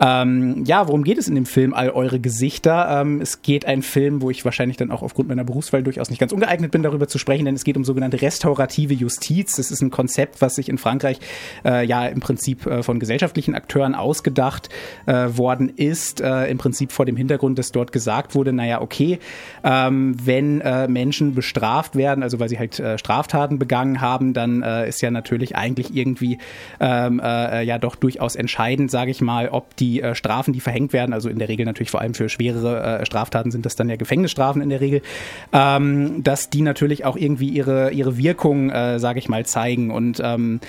Ähm, 0.00 0.64
ja, 0.64 0.88
worum 0.88 1.04
geht 1.04 1.18
es 1.18 1.28
in 1.28 1.34
dem 1.34 1.44
Film 1.44 1.74
All 1.74 1.90
eure 1.90 2.20
Gesichter? 2.20 3.00
Ähm, 3.02 3.20
es 3.20 3.42
geht 3.42 3.66
ein 3.66 3.82
Film, 3.82 4.22
wo 4.22 4.30
ich 4.30 4.46
wahrscheinlich 4.46 4.78
dann 4.78 4.90
auch 4.90 5.02
aufgrund 5.02 5.28
meiner 5.28 5.44
Berufswahl 5.44 5.82
durchaus 5.82 6.08
nicht 6.08 6.18
ganz 6.18 6.32
ungeeignet 6.32 6.70
bin, 6.70 6.82
darüber 6.82 7.06
zu 7.06 7.18
sprechen, 7.18 7.44
denn 7.44 7.54
es 7.54 7.64
geht 7.64 7.76
um 7.76 7.84
sogenannte 7.84 8.22
restaurative 8.22 8.94
Justiz. 8.94 9.56
Das 9.56 9.70
ist 9.70 9.82
ein 9.82 9.90
Konzept, 9.90 10.40
was 10.40 10.54
sich 10.54 10.70
in 10.70 10.78
Frankreich 10.78 11.18
äh, 11.66 11.84
ja 11.84 12.06
im 12.06 12.20
Prinzip 12.20 12.64
äh, 12.66 12.82
von 12.82 12.98
gesellschaftlichen 12.98 13.54
Akteuren 13.54 13.94
ausgedacht 13.94 14.70
äh, 15.04 15.28
worden 15.32 15.68
ist. 15.68 16.22
Äh, 16.22 16.46
Im 16.46 16.56
Prinzip 16.56 16.92
vor 16.92 17.04
dem 17.04 17.16
Hintergrund, 17.16 17.58
dass 17.58 17.70
dort 17.70 17.92
gesagt 17.92 18.34
wurde, 18.34 18.54
naja, 18.54 18.80
okay, 18.80 19.18
ähm, 19.62 20.16
wenn 20.24 20.62
äh, 20.62 20.88
Menschen 20.88 21.34
bestraft 21.34 21.94
werden, 21.94 22.22
also 22.22 22.40
weil 22.40 22.48
sie 22.48 22.58
halt 22.58 22.80
äh, 22.80 22.96
Straftaten 22.96 23.58
begangen 23.58 24.00
haben, 24.00 24.32
dann 24.32 24.62
ist 24.62 25.02
ja 25.02 25.10
natürlich 25.10 25.56
eigentlich 25.56 25.94
irgendwie 25.94 26.38
ähm, 26.78 27.20
ja 27.20 27.78
doch 27.78 27.96
durchaus 27.96 28.36
entscheidend, 28.36 28.90
sage 28.90 29.10
ich 29.10 29.20
mal, 29.20 29.48
ob 29.48 29.74
die 29.76 29.89
die 29.90 30.02
äh, 30.02 30.14
Strafen, 30.14 30.52
die 30.52 30.60
verhängt 30.60 30.92
werden, 30.92 31.12
also 31.12 31.28
in 31.28 31.38
der 31.38 31.48
Regel 31.48 31.66
natürlich 31.66 31.90
vor 31.90 32.00
allem 32.00 32.14
für 32.14 32.28
schwerere 32.28 33.00
äh, 33.00 33.06
Straftaten 33.06 33.50
sind 33.50 33.66
das 33.66 33.76
dann 33.76 33.88
ja 33.88 33.96
Gefängnisstrafen 33.96 34.62
in 34.62 34.70
der 34.70 34.80
Regel, 34.80 35.02
ähm, 35.52 36.22
dass 36.22 36.50
die 36.50 36.62
natürlich 36.62 37.04
auch 37.04 37.16
irgendwie 37.16 37.48
ihre, 37.48 37.90
ihre 37.90 38.16
Wirkung, 38.16 38.70
äh, 38.70 38.98
sage 38.98 39.18
ich 39.18 39.28
mal, 39.28 39.44
zeigen. 39.46 39.90
Und 39.90 40.20
ähm, 40.22 40.60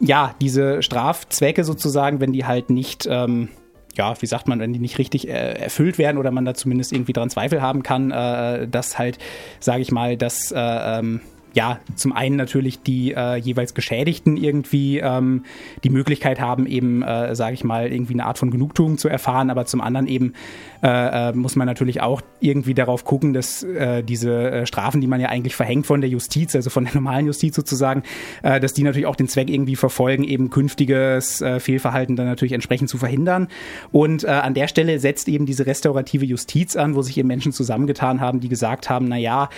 ja, 0.00 0.34
diese 0.40 0.82
Strafzwecke 0.82 1.64
sozusagen, 1.64 2.20
wenn 2.20 2.32
die 2.32 2.44
halt 2.44 2.70
nicht 2.70 3.06
ähm, 3.10 3.48
ja, 3.96 4.14
wie 4.20 4.26
sagt 4.26 4.46
man, 4.46 4.60
wenn 4.60 4.72
die 4.72 4.78
nicht 4.78 4.98
richtig 4.98 5.28
äh, 5.28 5.54
erfüllt 5.54 5.98
werden 5.98 6.18
oder 6.18 6.30
man 6.30 6.44
da 6.44 6.54
zumindest 6.54 6.92
irgendwie 6.92 7.12
dran 7.12 7.30
Zweifel 7.30 7.60
haben 7.60 7.82
kann, 7.82 8.12
äh, 8.12 8.68
dass 8.68 8.96
halt, 8.96 9.18
sage 9.58 9.82
ich 9.82 9.90
mal, 9.90 10.16
dass 10.16 10.52
äh, 10.52 10.56
ähm, 10.56 11.20
ja, 11.54 11.80
zum 11.94 12.12
einen 12.12 12.36
natürlich 12.36 12.82
die 12.82 13.12
äh, 13.12 13.36
jeweils 13.36 13.74
Geschädigten 13.74 14.36
irgendwie 14.36 14.98
ähm, 14.98 15.44
die 15.82 15.90
Möglichkeit 15.90 16.40
haben, 16.40 16.66
eben, 16.66 17.02
äh, 17.02 17.34
sage 17.34 17.54
ich 17.54 17.64
mal, 17.64 17.90
irgendwie 17.90 18.14
eine 18.14 18.26
Art 18.26 18.38
von 18.38 18.50
Genugtuung 18.50 18.98
zu 18.98 19.08
erfahren, 19.08 19.50
aber 19.50 19.66
zum 19.66 19.80
anderen 19.80 20.06
eben 20.06 20.34
äh, 20.82 21.30
äh, 21.30 21.32
muss 21.32 21.56
man 21.56 21.66
natürlich 21.66 22.00
auch 22.00 22.20
irgendwie 22.40 22.74
darauf 22.74 23.04
gucken, 23.04 23.32
dass 23.32 23.62
äh, 23.62 24.04
diese 24.04 24.50
äh, 24.50 24.66
Strafen, 24.66 25.00
die 25.00 25.06
man 25.06 25.20
ja 25.20 25.28
eigentlich 25.28 25.56
verhängt 25.56 25.86
von 25.86 26.00
der 26.00 26.10
Justiz, 26.10 26.54
also 26.54 26.70
von 26.70 26.84
der 26.84 26.94
normalen 26.94 27.26
Justiz 27.26 27.56
sozusagen, 27.56 28.02
dass 28.42 28.72
die 28.72 28.82
natürlich 28.82 29.06
auch 29.06 29.16
den 29.16 29.28
Zweck 29.28 29.50
irgendwie 29.50 29.76
verfolgen, 29.76 30.24
eben 30.24 30.50
künftiges 30.50 31.42
Fehlverhalten 31.58 32.16
dann 32.16 32.26
natürlich 32.26 32.52
entsprechend 32.52 32.88
zu 32.88 32.98
verhindern. 32.98 33.48
Und 33.92 34.24
an 34.24 34.54
der 34.54 34.68
Stelle 34.68 34.98
setzt 34.98 35.28
eben 35.28 35.46
diese 35.46 35.66
restaurative 35.66 36.24
Justiz 36.24 36.76
an, 36.76 36.94
wo 36.94 37.02
sich 37.02 37.18
eben 37.18 37.28
Menschen 37.28 37.52
zusammengetan 37.52 38.20
haben, 38.20 38.40
die 38.40 38.48
gesagt 38.48 38.90
haben, 38.90 39.06
na 39.08 39.16
ja, 39.16 39.48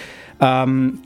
ähm, 0.41 1.01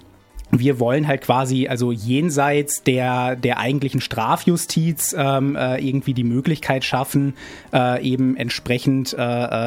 wir 0.51 0.79
wollen 0.81 1.07
halt 1.09 1.23
quasi 1.23 1.69
also 1.69 1.93
jenseits 1.93 2.83
der 2.83 3.37
der 3.37 3.59
eigentlichen 3.59 4.01
Strafjustiz 4.01 5.15
ähm, 5.19 5.57
äh, 5.57 5.79
irgendwie 5.79 6.15
die 6.15 6.25
Möglichkeit 6.25 6.85
schaffen, 6.85 7.35
äh, 7.73 8.03
eben 8.03 8.37
entsprechend 8.37 9.15
äh, 9.15 9.23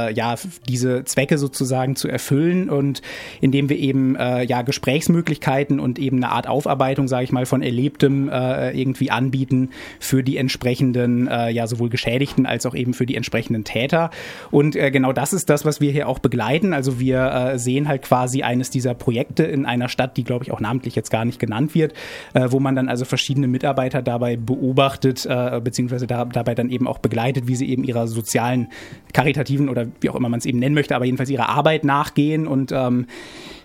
äh, 0.10 0.14
ja 0.14 0.36
diese 0.68 1.04
Zwecke 1.06 1.38
sozusagen 1.38 1.96
zu 1.96 2.08
erfüllen 2.08 2.70
und 2.70 3.02
indem 3.42 3.70
wir 3.70 3.78
eben 3.78 4.16
äh, 4.16 4.44
ja 4.44 4.62
Gesprächsmöglichkeiten 4.62 5.80
und 5.80 6.00
eben 6.00 6.18
eine 6.18 6.32
Art 6.32 6.48
Aufarbeitung, 6.48 7.08
sage 7.08 7.24
ich 7.24 7.32
mal, 7.32 7.46
von 7.46 7.62
Erlebtem 7.62 8.30
äh, 8.30 8.72
irgendwie 8.80 9.12
anbieten 9.12 9.70
für 10.00 10.24
die 10.24 10.38
entsprechenden 10.38 11.28
ja 11.28 11.68
sowohl 11.68 11.90
Geschädigten 11.90 12.46
als 12.46 12.66
auch 12.66 12.76
eben 12.76 12.94
für 12.94 13.06
die 13.06 13.16
entsprechenden 13.16 13.64
Täter 13.64 14.10
und 14.52 14.74
genau 14.74 15.14
das 15.14 15.34
ist 15.34 15.50
das, 15.50 15.66
was 15.66 15.82
wir 15.82 15.92
hier 15.92 16.08
auch 16.08 16.20
begleiten. 16.20 16.74
Also 16.74 17.00
wir 17.00 17.54
sehen 17.56 17.88
halt 17.88 18.04
quasi 18.04 18.44
eines 18.44 18.70
dieser 18.70 18.94
Projekte 18.94 19.44
in 19.44 19.66
einer 19.66 19.90
Stadt, 19.90 20.18
die 20.18 20.24
glaube 20.24 20.46
ich 20.46 20.52
auch 20.52 20.60
namentlich 20.68 20.96
jetzt 20.96 21.12
gar 21.12 21.26
nicht 21.26 21.40
genannt 21.40 21.74
wird, 21.74 21.94
äh, 22.34 22.48
wo 22.50 22.60
man 22.60 22.76
dann 22.76 22.90
also 22.90 23.06
verschiedene 23.06 23.48
Mitarbeiter 23.48 24.02
dabei 24.02 24.36
beobachtet, 24.36 25.26
äh, 25.26 25.62
beziehungsweise 25.64 26.08
da, 26.08 26.26
dabei 26.26 26.56
dann 26.56 26.70
eben 26.70 26.88
auch 26.88 27.00
begleitet, 27.00 27.48
wie 27.48 27.56
sie 27.56 27.70
eben 27.70 27.84
ihrer 27.84 28.08
sozialen, 28.08 28.68
karitativen 29.14 29.70
oder 29.70 29.88
wie 30.02 30.10
auch 30.10 30.16
immer 30.16 30.30
man 30.30 30.40
es 30.40 30.46
eben 30.46 30.60
nennen 30.60 30.76
möchte, 30.76 30.96
aber 30.96 31.06
jedenfalls 31.06 31.30
ihrer 31.30 31.50
Arbeit 31.50 31.84
nachgehen 31.84 32.48
und 32.48 32.72
ähm, 32.72 33.08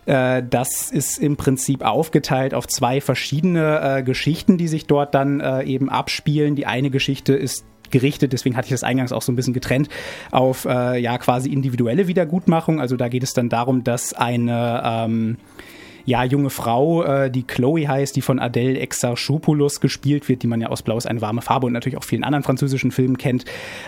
äh, 0.07 0.43
das 0.49 0.91
ist 0.91 1.19
im 1.19 1.37
Prinzip 1.37 1.83
aufgeteilt 1.83 2.55
auf 2.55 2.67
zwei 2.67 3.01
verschiedene 3.01 3.99
äh, 3.99 4.03
Geschichten, 4.03 4.59
die 4.59 4.69
sich 4.69 4.87
dort 4.87 5.15
dann 5.15 5.41
äh, 5.41 5.63
eben 5.65 5.89
abspielen. 5.89 6.57
Die 6.57 6.67
eine 6.67 6.91
Geschichte 6.91 7.35
ist 7.35 7.65
gerichtet, 7.91 8.33
deswegen 8.33 8.57
hatte 8.57 8.67
ich 8.67 8.73
das 8.73 8.83
eingangs 8.83 9.13
auch 9.13 9.23
so 9.23 9.31
ein 9.31 9.37
bisschen 9.37 9.53
getrennt, 9.53 9.89
auf 10.31 10.65
äh, 10.65 10.99
ja 10.99 11.19
quasi 11.19 11.53
individuelle 11.53 12.09
Wiedergutmachung. 12.09 12.81
Also 12.81 12.97
da 12.97 13.09
geht 13.09 13.23
es 13.23 13.35
dann 13.35 13.49
darum, 13.49 13.85
dass 13.85 14.15
eine 14.15 14.83
ähm, 14.85 15.37
ja, 16.05 16.25
junge 16.25 16.51
Frau, 16.51 17.03
äh, 17.03 17.31
die 17.31 17.43
Chloe 17.45 17.87
heißt, 17.87 18.15
die 18.17 18.21
von 18.21 18.39
Adele 18.39 18.79
Exarchopoulos 18.79 19.81
gespielt 19.81 20.29
wird, 20.29 20.43
die 20.43 20.47
man 20.47 20.61
ja 20.61 20.69
aus 20.69 20.83
Blau 20.83 20.97
ist 20.97 21.07
eine 21.07 21.21
warme 21.21 21.43
Farbe 21.43 21.67
und 21.67 21.73
natürlich 21.73 21.97
auch 21.97 22.05
vielen 22.05 22.25
anderen 22.25 22.43
französischen 22.43 22.91
Filmen 22.91 23.19
kennt. 23.19 23.45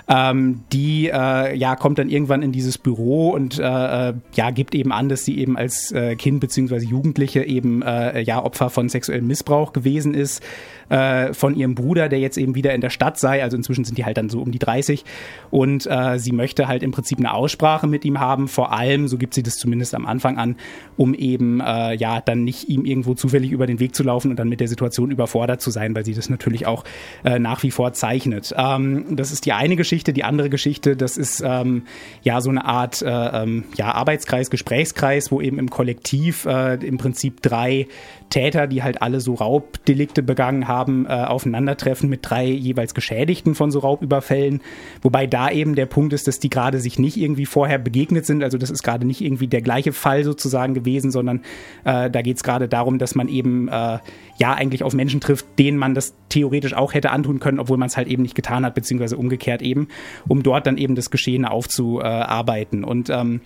Ähm, 0.08 0.62
die 0.72 1.08
äh, 1.08 1.56
ja 1.56 1.76
kommt 1.76 1.98
dann 1.98 2.08
irgendwann 2.08 2.42
in 2.42 2.52
dieses 2.52 2.78
Büro 2.78 3.30
und 3.30 3.58
äh, 3.58 3.62
äh 4.10 4.14
ja 4.34 4.50
gibt 4.50 4.74
eben 4.74 4.92
an, 4.92 5.08
dass 5.08 5.24
sie 5.24 5.38
eben 5.38 5.56
als 5.56 5.92
äh, 5.92 6.16
Kind 6.16 6.40
beziehungsweise 6.40 6.86
Jugendliche 6.86 7.44
eben 7.44 7.82
ja 8.24 8.42
Opfer 8.42 8.70
von 8.70 8.88
sexuellem 8.88 9.26
Missbrauch 9.26 9.72
gewesen 9.72 10.14
ist 10.14 10.42
von 10.88 11.56
ihrem 11.56 11.74
Bruder, 11.74 12.08
der 12.08 12.18
jetzt 12.18 12.36
eben 12.36 12.54
wieder 12.54 12.74
in 12.74 12.80
der 12.80 12.90
Stadt 12.90 13.18
sei. 13.18 13.42
Also 13.42 13.56
inzwischen 13.56 13.84
sind 13.84 13.98
die 13.98 14.04
halt 14.04 14.16
dann 14.16 14.28
so 14.28 14.40
um 14.40 14.52
die 14.52 14.58
30. 14.58 15.04
Und 15.50 15.88
sie 16.16 16.32
möchte 16.32 16.68
halt 16.68 16.82
im 16.82 16.92
Prinzip 16.92 17.18
eine 17.18 17.32
Aussprache 17.32 17.86
mit 17.86 18.04
ihm 18.04 18.20
haben, 18.20 18.48
vor 18.48 18.72
allem, 18.72 19.08
so 19.08 19.16
gibt 19.16 19.34
sie 19.34 19.42
das 19.42 19.56
zumindest 19.56 19.94
am 19.94 20.06
Anfang 20.06 20.38
an, 20.38 20.56
um 20.96 21.14
eben 21.14 21.60
äh, 21.60 21.94
ja 22.04 22.20
dann 22.20 22.44
nicht 22.44 22.68
ihm 22.68 22.84
irgendwo 22.84 23.14
zufällig 23.14 23.50
über 23.50 23.66
den 23.66 23.80
Weg 23.80 23.94
zu 23.94 24.02
laufen 24.02 24.30
und 24.30 24.38
dann 24.38 24.50
mit 24.50 24.60
der 24.60 24.68
Situation 24.68 25.10
überfordert 25.10 25.62
zu 25.62 25.70
sein, 25.70 25.94
weil 25.94 26.04
sie 26.04 26.12
das 26.12 26.28
natürlich 26.28 26.66
auch 26.66 26.84
äh, 27.24 27.38
nach 27.38 27.62
wie 27.62 27.70
vor 27.70 27.94
zeichnet. 27.94 28.54
Ähm, 28.56 29.16
das 29.16 29.32
ist 29.32 29.46
die 29.46 29.52
eine 29.52 29.74
Geschichte. 29.74 30.12
Die 30.12 30.22
andere 30.22 30.50
Geschichte, 30.50 30.96
das 30.96 31.16
ist 31.16 31.42
ähm, 31.44 31.84
ja 32.22 32.42
so 32.42 32.50
eine 32.50 32.66
Art 32.66 33.00
äh, 33.00 33.08
ähm, 33.08 33.64
ja, 33.76 33.92
Arbeitskreis, 33.92 34.50
Gesprächskreis, 34.50 35.32
wo 35.32 35.40
eben 35.40 35.58
im 35.58 35.70
Kollektiv 35.70 36.44
äh, 36.44 36.74
im 36.74 36.98
Prinzip 36.98 37.40
drei 37.40 37.86
Täter, 38.28 38.66
die 38.66 38.82
halt 38.82 39.00
alle 39.00 39.20
so 39.20 39.34
Raubdelikte 39.34 40.22
begangen 40.22 40.68
haben, 40.68 41.06
äh, 41.06 41.10
aufeinandertreffen 41.10 42.10
mit 42.10 42.20
drei 42.22 42.44
jeweils 42.46 42.94
Geschädigten 42.94 43.54
von 43.54 43.70
so 43.70 43.78
Raubüberfällen. 43.78 44.60
Wobei 45.02 45.26
da 45.26 45.50
eben 45.50 45.74
der 45.74 45.86
Punkt 45.86 46.12
ist, 46.12 46.26
dass 46.26 46.38
die 46.38 46.50
gerade 46.50 46.80
sich 46.80 46.98
nicht 46.98 47.16
irgendwie 47.16 47.46
vorher 47.46 47.78
begegnet 47.78 48.26
sind. 48.26 48.42
Also 48.42 48.58
das 48.58 48.70
ist 48.70 48.82
gerade 48.82 49.06
nicht 49.06 49.20
irgendwie 49.20 49.46
der 49.46 49.62
gleiche 49.62 49.92
Fall 49.92 50.24
sozusagen 50.24 50.74
gewesen, 50.74 51.10
sondern 51.10 51.42
äh, 51.84 51.93
Äh, 51.94 52.10
da 52.10 52.22
geht 52.22 52.36
es 52.36 52.42
gerade 52.42 52.68
darum, 52.68 52.98
dass 52.98 53.14
man 53.14 53.28
eben 53.28 53.68
äh, 53.68 53.98
ja 54.38 54.54
eigentlich 54.54 54.82
auf 54.82 54.94
Menschen 54.94 55.20
trifft, 55.20 55.46
denen 55.58 55.78
man 55.78 55.94
das 55.94 56.14
theoretisch 56.28 56.74
auch 56.74 56.94
hätte 56.94 57.10
antun 57.10 57.40
können, 57.40 57.60
obwohl 57.60 57.76
man 57.76 57.88
es 57.88 57.96
halt 57.96 58.08
eben 58.08 58.22
nicht 58.22 58.34
getan 58.34 58.64
hat, 58.64 58.74
beziehungsweise 58.74 59.16
umgekehrt 59.16 59.62
eben, 59.62 59.88
um 60.28 60.42
dort 60.42 60.66
dann 60.66 60.76
eben 60.76 60.94
das 60.94 61.10
Geschehene 61.10 61.50
aufzuarbeiten. 61.50 62.84
Und 62.84 63.10
ähm, 63.10 63.40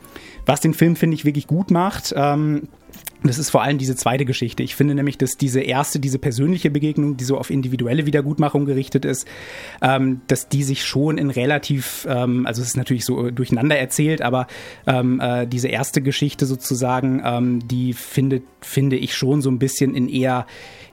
was 0.47 0.61
den 0.61 0.75
Film, 0.75 0.97
finde 0.97 1.15
ich, 1.15 1.25
wirklich 1.25 1.47
gut 1.47 1.71
macht, 1.71 2.15
ähm, 2.17 2.69
das 3.23 3.39
ist 3.39 3.51
vor 3.51 3.63
allem 3.63 3.79
diese 3.79 3.97
zweite 3.97 4.25
Geschichte. 4.25 4.63
Ich 4.63 4.77
finde 4.77 4.95
nämlich, 4.95 5.19
dass 5.19 5.37
diese 5.37 5.61
erste, 5.61 5.99
diese 5.99 6.19
persönliche 6.19 6.71
Begegnung, 6.71 7.17
die 7.17 7.25
so 7.25 7.37
auf 7.37 7.51
individuelle 7.51 8.07
Wiedergutmachung 8.07 8.65
gerichtet 8.65 9.05
ist, 9.05 9.27
ähm, 9.83 10.21
dass 10.29 10.49
die 10.49 10.63
sich 10.63 10.85
schon 10.85 11.19
in 11.19 11.31
relativ, 11.31 12.07
ähm, 12.09 12.47
also 12.47 12.63
es 12.63 12.69
ist 12.69 12.77
natürlich 12.77 13.05
so 13.05 13.31
durcheinander 13.31 13.77
erzählt, 13.77 14.23
aber 14.23 14.47
ähm, 14.87 15.21
äh, 15.21 15.47
diese 15.47 15.69
erste 15.69 16.01
Geschichte 16.01 16.47
sozusagen, 16.47 17.21
ähm, 17.25 17.67
die 17.67 17.93
findet, 17.93 18.45
finde 18.61 18.97
ich 18.97 19.17
schon 19.17 19.43
so 19.43 19.51
ein 19.51 19.59
bisschen 19.59 19.97
in 19.97 20.09
eher 20.09 20.47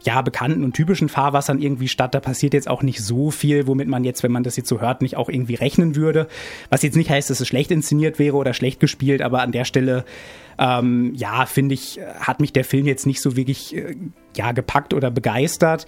ja, 0.05 0.21
bekannten 0.21 0.63
und 0.63 0.73
typischen 0.73 1.09
Fahrwassern 1.09 1.59
irgendwie 1.59 1.87
statt. 1.87 2.13
Da 2.13 2.19
passiert 2.19 2.53
jetzt 2.53 2.69
auch 2.69 2.83
nicht 2.83 3.01
so 3.01 3.31
viel, 3.31 3.67
womit 3.67 3.87
man 3.87 4.03
jetzt, 4.03 4.23
wenn 4.23 4.31
man 4.31 4.43
das 4.43 4.55
jetzt 4.55 4.69
so 4.69 4.79
hört, 4.79 5.01
nicht 5.01 5.17
auch 5.17 5.29
irgendwie 5.29 5.55
rechnen 5.55 5.95
würde. 5.95 6.27
Was 6.69 6.83
jetzt 6.83 6.95
nicht 6.95 7.09
heißt, 7.09 7.29
dass 7.29 7.39
es 7.39 7.47
schlecht 7.47 7.71
inszeniert 7.71 8.19
wäre 8.19 8.35
oder 8.35 8.53
schlecht 8.53 8.79
gespielt, 8.79 9.21
aber 9.21 9.41
an 9.41 9.51
der 9.51 9.65
Stelle 9.65 10.05
ähm, 10.57 11.13
ja, 11.15 11.45
finde 11.45 11.73
ich, 11.73 11.99
hat 12.19 12.39
mich 12.39 12.53
der 12.53 12.63
Film 12.63 12.85
jetzt 12.85 13.05
nicht 13.05 13.21
so 13.21 13.35
wirklich 13.35 13.75
äh, 13.75 13.95
ja, 14.35 14.51
gepackt 14.51 14.93
oder 14.93 15.11
begeistert. 15.11 15.85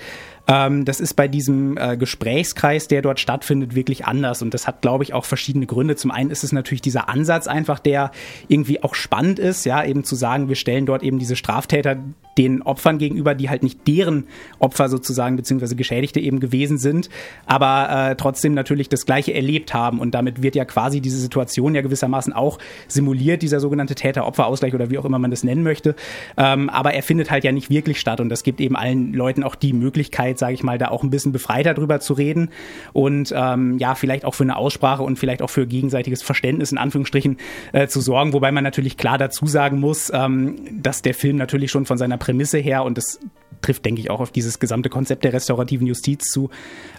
Ähm, 0.48 0.86
das 0.86 1.00
ist 1.00 1.16
bei 1.16 1.28
diesem 1.28 1.78
äh, 1.78 1.98
Gesprächskreis, 1.98 2.88
der 2.88 3.02
dort 3.02 3.20
stattfindet, 3.20 3.76
wirklich 3.76 4.06
anders. 4.06 4.42
Und 4.42 4.54
das 4.54 4.68
hat, 4.68 4.82
glaube 4.82 5.04
ich, 5.04 5.14
auch 5.14 5.26
verschiedene 5.26 5.66
Gründe. 5.66 5.96
Zum 5.96 6.12
einen 6.12 6.32
ist 6.32 6.44
es 6.44 6.52
natürlich 6.52 6.82
dieser 6.82 7.10
Ansatz 7.10 7.48
einfach, 7.48 7.80
der 7.80 8.12
irgendwie 8.48 8.84
auch 8.84 8.96
spannend 8.96 9.40
ist, 9.40 9.66
ja, 9.66 9.84
eben 9.84 10.04
zu 10.04 10.16
sagen, 10.16 10.50
wir 10.50 10.56
stellen 10.56 10.86
dort 10.86 11.04
eben 11.04 11.20
diese 11.20 11.36
Straftäter 11.36 11.98
den 12.38 12.62
Opfern 12.62 12.98
gegenüber, 12.98 13.36
die 13.36 13.50
halt 13.50 13.64
nicht 13.64 13.88
deren 13.88 14.26
Opfer 14.60 14.90
sozusagen, 14.90 15.36
beziehungsweise 15.36 15.76
Geschädigte 15.76 16.20
eben 16.20 16.40
gewesen 16.40 16.78
sind, 16.78 17.10
aber 17.46 18.12
äh, 18.12 18.16
trotzdem 18.16 18.54
natürlich 18.54 18.90
das 18.90 19.06
Gleiche 19.06 19.34
erlebt 19.34 19.74
haben. 19.74 20.00
Und 20.00 20.12
damit 20.12 20.44
wird 20.44 20.56
ja 20.56 20.66
quasi 20.66 21.02
diese 21.02 21.18
Situation 21.18 21.76
ja 21.76 21.82
gewissermaßen 21.82 22.34
auch 22.34 22.60
simuliert, 22.88 23.42
dieser 23.42 23.60
sogenannte 23.60 23.96
Täter-Opfer-Ausgleich 23.96 24.74
oder 24.74 24.90
wie 24.90 24.98
auch 24.98 25.06
immer 25.06 25.20
man 25.20 25.32
das 25.32 25.44
nennen 25.44 25.64
möchte. 25.64 25.96
Ähm, 26.38 26.70
aber 26.70 26.94
er 26.94 27.04
findet 27.04 27.32
halt 27.32 27.44
ja 27.44 27.52
nicht 27.52 27.70
wirklich 27.70 28.00
statt. 28.00 28.20
Und 28.20 28.30
das 28.30 28.44
gibt 28.44 28.62
eben 28.62 28.76
allen 28.76 29.14
Leuten 29.14 29.44
auch 29.44 29.56
die 29.56 29.74
Möglichkeit, 29.74 30.37
sage 30.40 30.54
ich 30.54 30.64
mal, 30.64 30.78
da 30.78 30.90
auch 30.90 31.04
ein 31.04 31.10
bisschen 31.10 31.32
befreiter 31.32 31.74
drüber 31.74 32.00
zu 32.00 32.14
reden 32.14 32.50
und 32.94 33.34
ähm, 33.36 33.78
ja, 33.78 33.96
vielleicht 33.96 34.26
auch 34.26 34.36
für 34.36 34.44
eine 34.44 34.58
Aussprache 34.58 35.04
und 35.04 35.18
vielleicht 35.18 35.42
auch 35.42 35.50
für 35.50 35.68
gegenseitiges 35.68 36.22
Verständnis 36.22 36.72
in 36.72 36.78
Anführungsstrichen 36.78 37.38
äh, 37.74 37.88
zu 37.88 38.02
sorgen, 38.02 38.34
wobei 38.34 38.52
man 38.52 38.64
natürlich 38.64 38.98
klar 38.98 39.18
dazu 39.18 39.48
sagen 39.48 39.80
muss, 39.80 40.12
ähm, 40.14 40.56
dass 40.82 41.02
der 41.02 41.14
Film 41.14 41.38
natürlich 41.38 41.72
schon 41.72 41.86
von 41.86 41.98
seiner 41.98 42.18
Prämisse 42.18 42.58
her 42.58 42.84
und 42.84 42.98
das 42.98 43.20
trifft, 43.62 43.86
denke 43.86 44.02
ich, 44.02 44.10
auch 44.10 44.20
auf 44.20 44.32
dieses 44.32 44.60
gesamte 44.60 44.90
Konzept 44.90 45.24
der 45.24 45.34
restaurativen 45.34 45.88
Justiz 45.88 46.26
zu, 46.30 46.50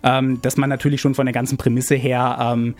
ähm, 0.02 0.40
dass 0.42 0.56
man 0.56 0.68
natürlich 0.68 1.00
schon 1.00 1.14
von 1.14 1.26
der 1.26 1.32
ganzen 1.32 1.56
Prämisse 1.56 1.94
her 1.94 2.38
ähm, 2.40 2.74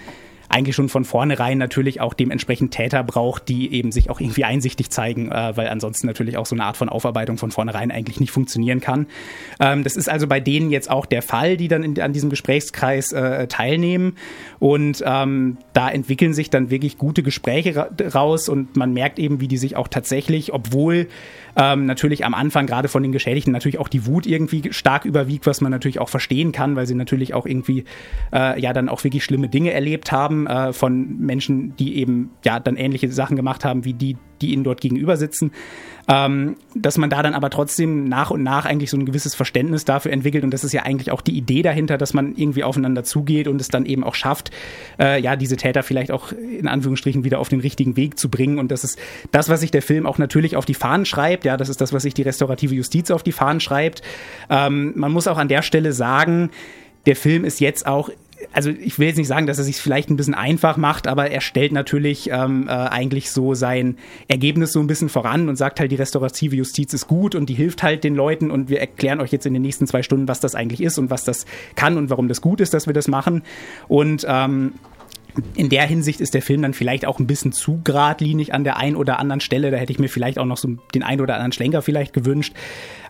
eigentlich 0.49 0.74
schon 0.74 0.88
von 0.88 1.05
vornherein 1.05 1.59
natürlich 1.59 2.01
auch 2.01 2.14
dementsprechend 2.14 2.72
Täter 2.72 3.05
braucht, 3.05 3.49
die 3.49 3.72
eben 3.72 3.92
sich 3.92 4.11
auch 4.11 4.20
irgendwie 4.20 4.44
einsichtig 4.44 4.90
zeigen, 4.90 5.30
äh, 5.30 5.57
weil 5.57 5.68
ansonsten 5.68 6.07
natürlich 6.07 6.36
auch 6.36 6.46
so 6.46 6.55
eine 6.55 6.64
Art 6.64 6.76
von 6.76 6.88
Aufarbeitung 6.88 7.36
von 7.36 7.51
vornherein 7.51 7.90
eigentlich 7.90 8.20
nicht 8.20 8.30
funktionieren 8.30 8.80
kann. 8.80 9.07
Ähm, 9.61 9.84
das 9.84 9.96
ist 9.96 10.09
also 10.09 10.26
bei 10.26 10.40
denen 10.40 10.70
jetzt 10.70 10.90
auch 10.90 11.07
der 11.07 11.22
Fall, 11.22 11.57
die 11.57 11.68
dann 11.68 11.82
in, 11.82 12.01
an 12.01 12.12
diesem 12.12 12.30
Gesprächskreis 12.30 13.12
äh, 13.12 13.46
teilnehmen. 13.46 14.16
Und 14.59 15.03
ähm, 15.07 15.59
da 15.74 15.90
entwickeln 15.90 16.32
sich 16.32 16.51
dann 16.51 16.70
wirklich 16.70 16.99
gute 16.99 17.22
Gespräche 17.22 17.76
ra 17.76 17.88
raus 18.14 18.49
und 18.49 18.76
man 18.76 18.92
merkt 18.92 19.18
eben, 19.18 19.40
wie 19.40 19.49
die 19.49 19.59
sich 19.59 19.76
auch 19.76 19.88
tatsächlich, 19.88 20.53
obwohl 20.53 21.09
ähm, 21.57 21.86
natürlich 21.86 22.24
am 22.24 22.34
Anfang 22.34 22.66
gerade 22.66 22.88
von 22.88 23.03
den 23.03 23.12
Geschädigten 23.12 23.53
natürlich 23.53 23.78
auch 23.78 23.88
die 23.88 24.07
Wut 24.07 24.26
irgendwie 24.26 24.72
stark 24.72 25.05
überwiegt, 25.05 25.46
was 25.46 25.61
man 25.61 25.70
natürlich 25.72 25.99
auch 25.99 26.09
verstehen 26.09 26.53
kann, 26.53 26.76
weil 26.76 26.86
sie 26.86 26.94
natürlich 26.94 27.34
auch 27.34 27.46
irgendwie 27.46 27.84
äh, 28.32 28.61
ja 28.61 28.72
dann 28.72 28.88
auch 28.88 29.05
wirklich 29.05 29.24
schlimme 29.24 29.49
Dinge 29.49 29.72
erlebt 29.72 30.12
haben 30.12 30.38
äh, 30.47 30.72
von 30.72 31.18
Menschen, 31.18 31.74
die 31.76 31.97
eben 31.97 32.30
ja 32.45 32.61
dann 32.61 32.76
ähnliche 32.76 33.11
Sachen 33.11 33.36
gemacht 33.36 33.64
haben 33.64 33.84
wie 33.84 33.95
die, 33.95 34.16
die 34.41 34.53
ihnen 34.53 34.64
dort 34.64 34.80
gegenüber 34.80 35.16
sitzen. 35.16 35.53
Ähm, 36.11 36.57
dass 36.74 36.97
man 36.97 37.11
da 37.11 37.22
dann 37.22 37.34
aber 37.34 37.51
trotzdem 37.51 38.09
nach 38.09 38.30
und 38.30 38.43
nach 38.43 38.64
eigentlich 38.64 38.89
so 38.89 38.97
ein 38.97 39.05
gewisses 39.05 39.34
Verständnis 39.34 39.84
dafür 39.84 40.11
entwickelt 40.11 40.43
und 40.43 40.55
das 40.55 40.64
ist 40.64 40.72
ja 40.72 40.84
eigentlich 40.84 41.11
auch 41.11 41.20
die 41.20 41.36
Idee 41.36 41.61
dahinter, 41.61 41.99
dass 41.99 42.14
man 42.14 42.34
irgendwie 42.34 42.64
aufeinander 42.64 43.05
zugeht 43.05 43.47
und 43.47 43.61
es 43.61 43.68
dann 43.68 43.84
eben 43.84 44.05
auch 44.05 44.14
schafft, 44.14 44.51
äh, 44.99 45.20
ja, 45.20 45.36
diese 45.36 45.57
Täter 45.57 45.82
vielleicht 45.82 46.11
auch 46.11 46.32
in 46.32 46.66
Anführungsstrichen 46.66 47.24
wieder 47.24 47.39
auf 47.39 47.51
den 47.51 47.61
richtigen 47.61 47.97
Weg 47.97 48.18
zu 48.18 48.30
bringen 48.30 48.59
und 48.59 48.70
das 48.70 48.84
ist 48.84 48.99
das, 49.32 49.51
was 49.51 49.61
sich 49.61 49.70
der 49.70 49.82
Film 49.82 50.07
auch 50.07 50.16
natürlich 50.16 50.57
auf 50.57 50.64
die 50.64 50.72
Fahnen 50.72 51.05
schreibt, 51.05 51.45
ja, 51.45 51.59
das 51.59 51.68
ist 51.68 51.82
das, 51.82 51.93
was 51.93 52.05
sich 52.05 52.14
die 52.14 52.22
restaurative 52.22 52.74
Justiz 52.74 53.11
auf 53.11 53.22
die 53.22 53.32
Fahnen 53.32 53.61
schreibt. 53.61 54.01
Ähm, 54.49 54.95
man 54.97 55.12
muss 55.12 55.26
auch 55.26 55.36
an 55.36 55.49
der 55.49 55.61
Stelle 55.61 55.93
sagen, 55.93 56.49
der 57.05 57.16
Film 57.16 57.45
ist 57.45 57.61
jetzt 57.61 57.86
auch 57.86 58.11
also 58.53 58.70
ich 58.70 58.99
will 58.99 59.09
jetzt 59.09 59.18
nicht 59.18 59.28
sagen, 59.28 59.46
dass 59.46 59.59
er 59.59 59.64
sich 59.64 59.76
vielleicht 59.76 60.11
ein 60.11 60.16
bisschen 60.16 60.34
einfach 60.34 60.76
macht, 60.76 61.07
aber 61.07 61.30
er 61.30 61.40
stellt 61.40 61.72
natürlich 61.72 62.30
ähm, 62.30 62.66
äh, 62.68 62.72
eigentlich 62.72 63.30
so 63.30 63.55
sein 63.55 63.99
Ergebnis 64.26 64.72
so 64.72 64.80
ein 64.80 64.86
bisschen 64.86 65.09
voran 65.09 65.49
und 65.49 65.57
sagt 65.57 65.80
halt, 65.80 65.92
die 65.92 65.96
restaurative 65.96 66.57
Justiz 66.57 66.92
ist 66.94 67.07
gut 67.07 67.34
und 67.34 67.49
die 67.49 67.55
hilft 67.55 67.82
halt 67.82 68.05
den 68.05 68.14
Leuten 68.14 68.51
und 68.51 68.68
wir 68.68 68.80
erklären 68.80 69.20
euch 69.20 69.32
jetzt 69.32 69.46
in 69.46 69.53
den 69.53 69.62
nächsten 69.62 69.86
zwei 69.86 70.03
Stunden, 70.03 70.28
was 70.28 70.40
das 70.40 70.55
eigentlich 70.55 70.82
ist 70.82 70.99
und 70.99 71.11
was 71.11 71.24
das 71.24 71.46
kann 71.76 71.96
und 71.96 72.11
warum 72.11 72.28
das 72.28 72.40
gut 72.40 72.61
ist, 72.61 72.74
dass 72.74 72.86
wir 72.86 72.94
das 72.94 73.09
machen. 73.09 73.42
Und 73.86 74.26
ähm, 74.28 74.72
in 75.55 75.68
der 75.68 75.86
Hinsicht 75.86 76.20
ist 76.20 76.34
der 76.34 76.42
Film 76.42 76.62
dann 76.62 76.74
vielleicht 76.74 77.07
auch 77.07 77.18
ein 77.18 77.26
bisschen 77.26 77.53
zu 77.53 77.80
geradlinig 77.84 78.55
an 78.55 78.64
der 78.64 78.76
einen 78.76 78.96
oder 78.96 79.18
anderen 79.18 79.40
Stelle. 79.40 79.70
Da 79.70 79.76
hätte 79.76 79.92
ich 79.92 79.99
mir 79.99 80.09
vielleicht 80.09 80.38
auch 80.38 80.44
noch 80.44 80.57
so 80.57 80.76
den 80.94 81.03
einen 81.03 81.20
oder 81.20 81.34
anderen 81.34 81.53
Schlenker 81.53 81.82
vielleicht 81.82 82.12
gewünscht. 82.12 82.55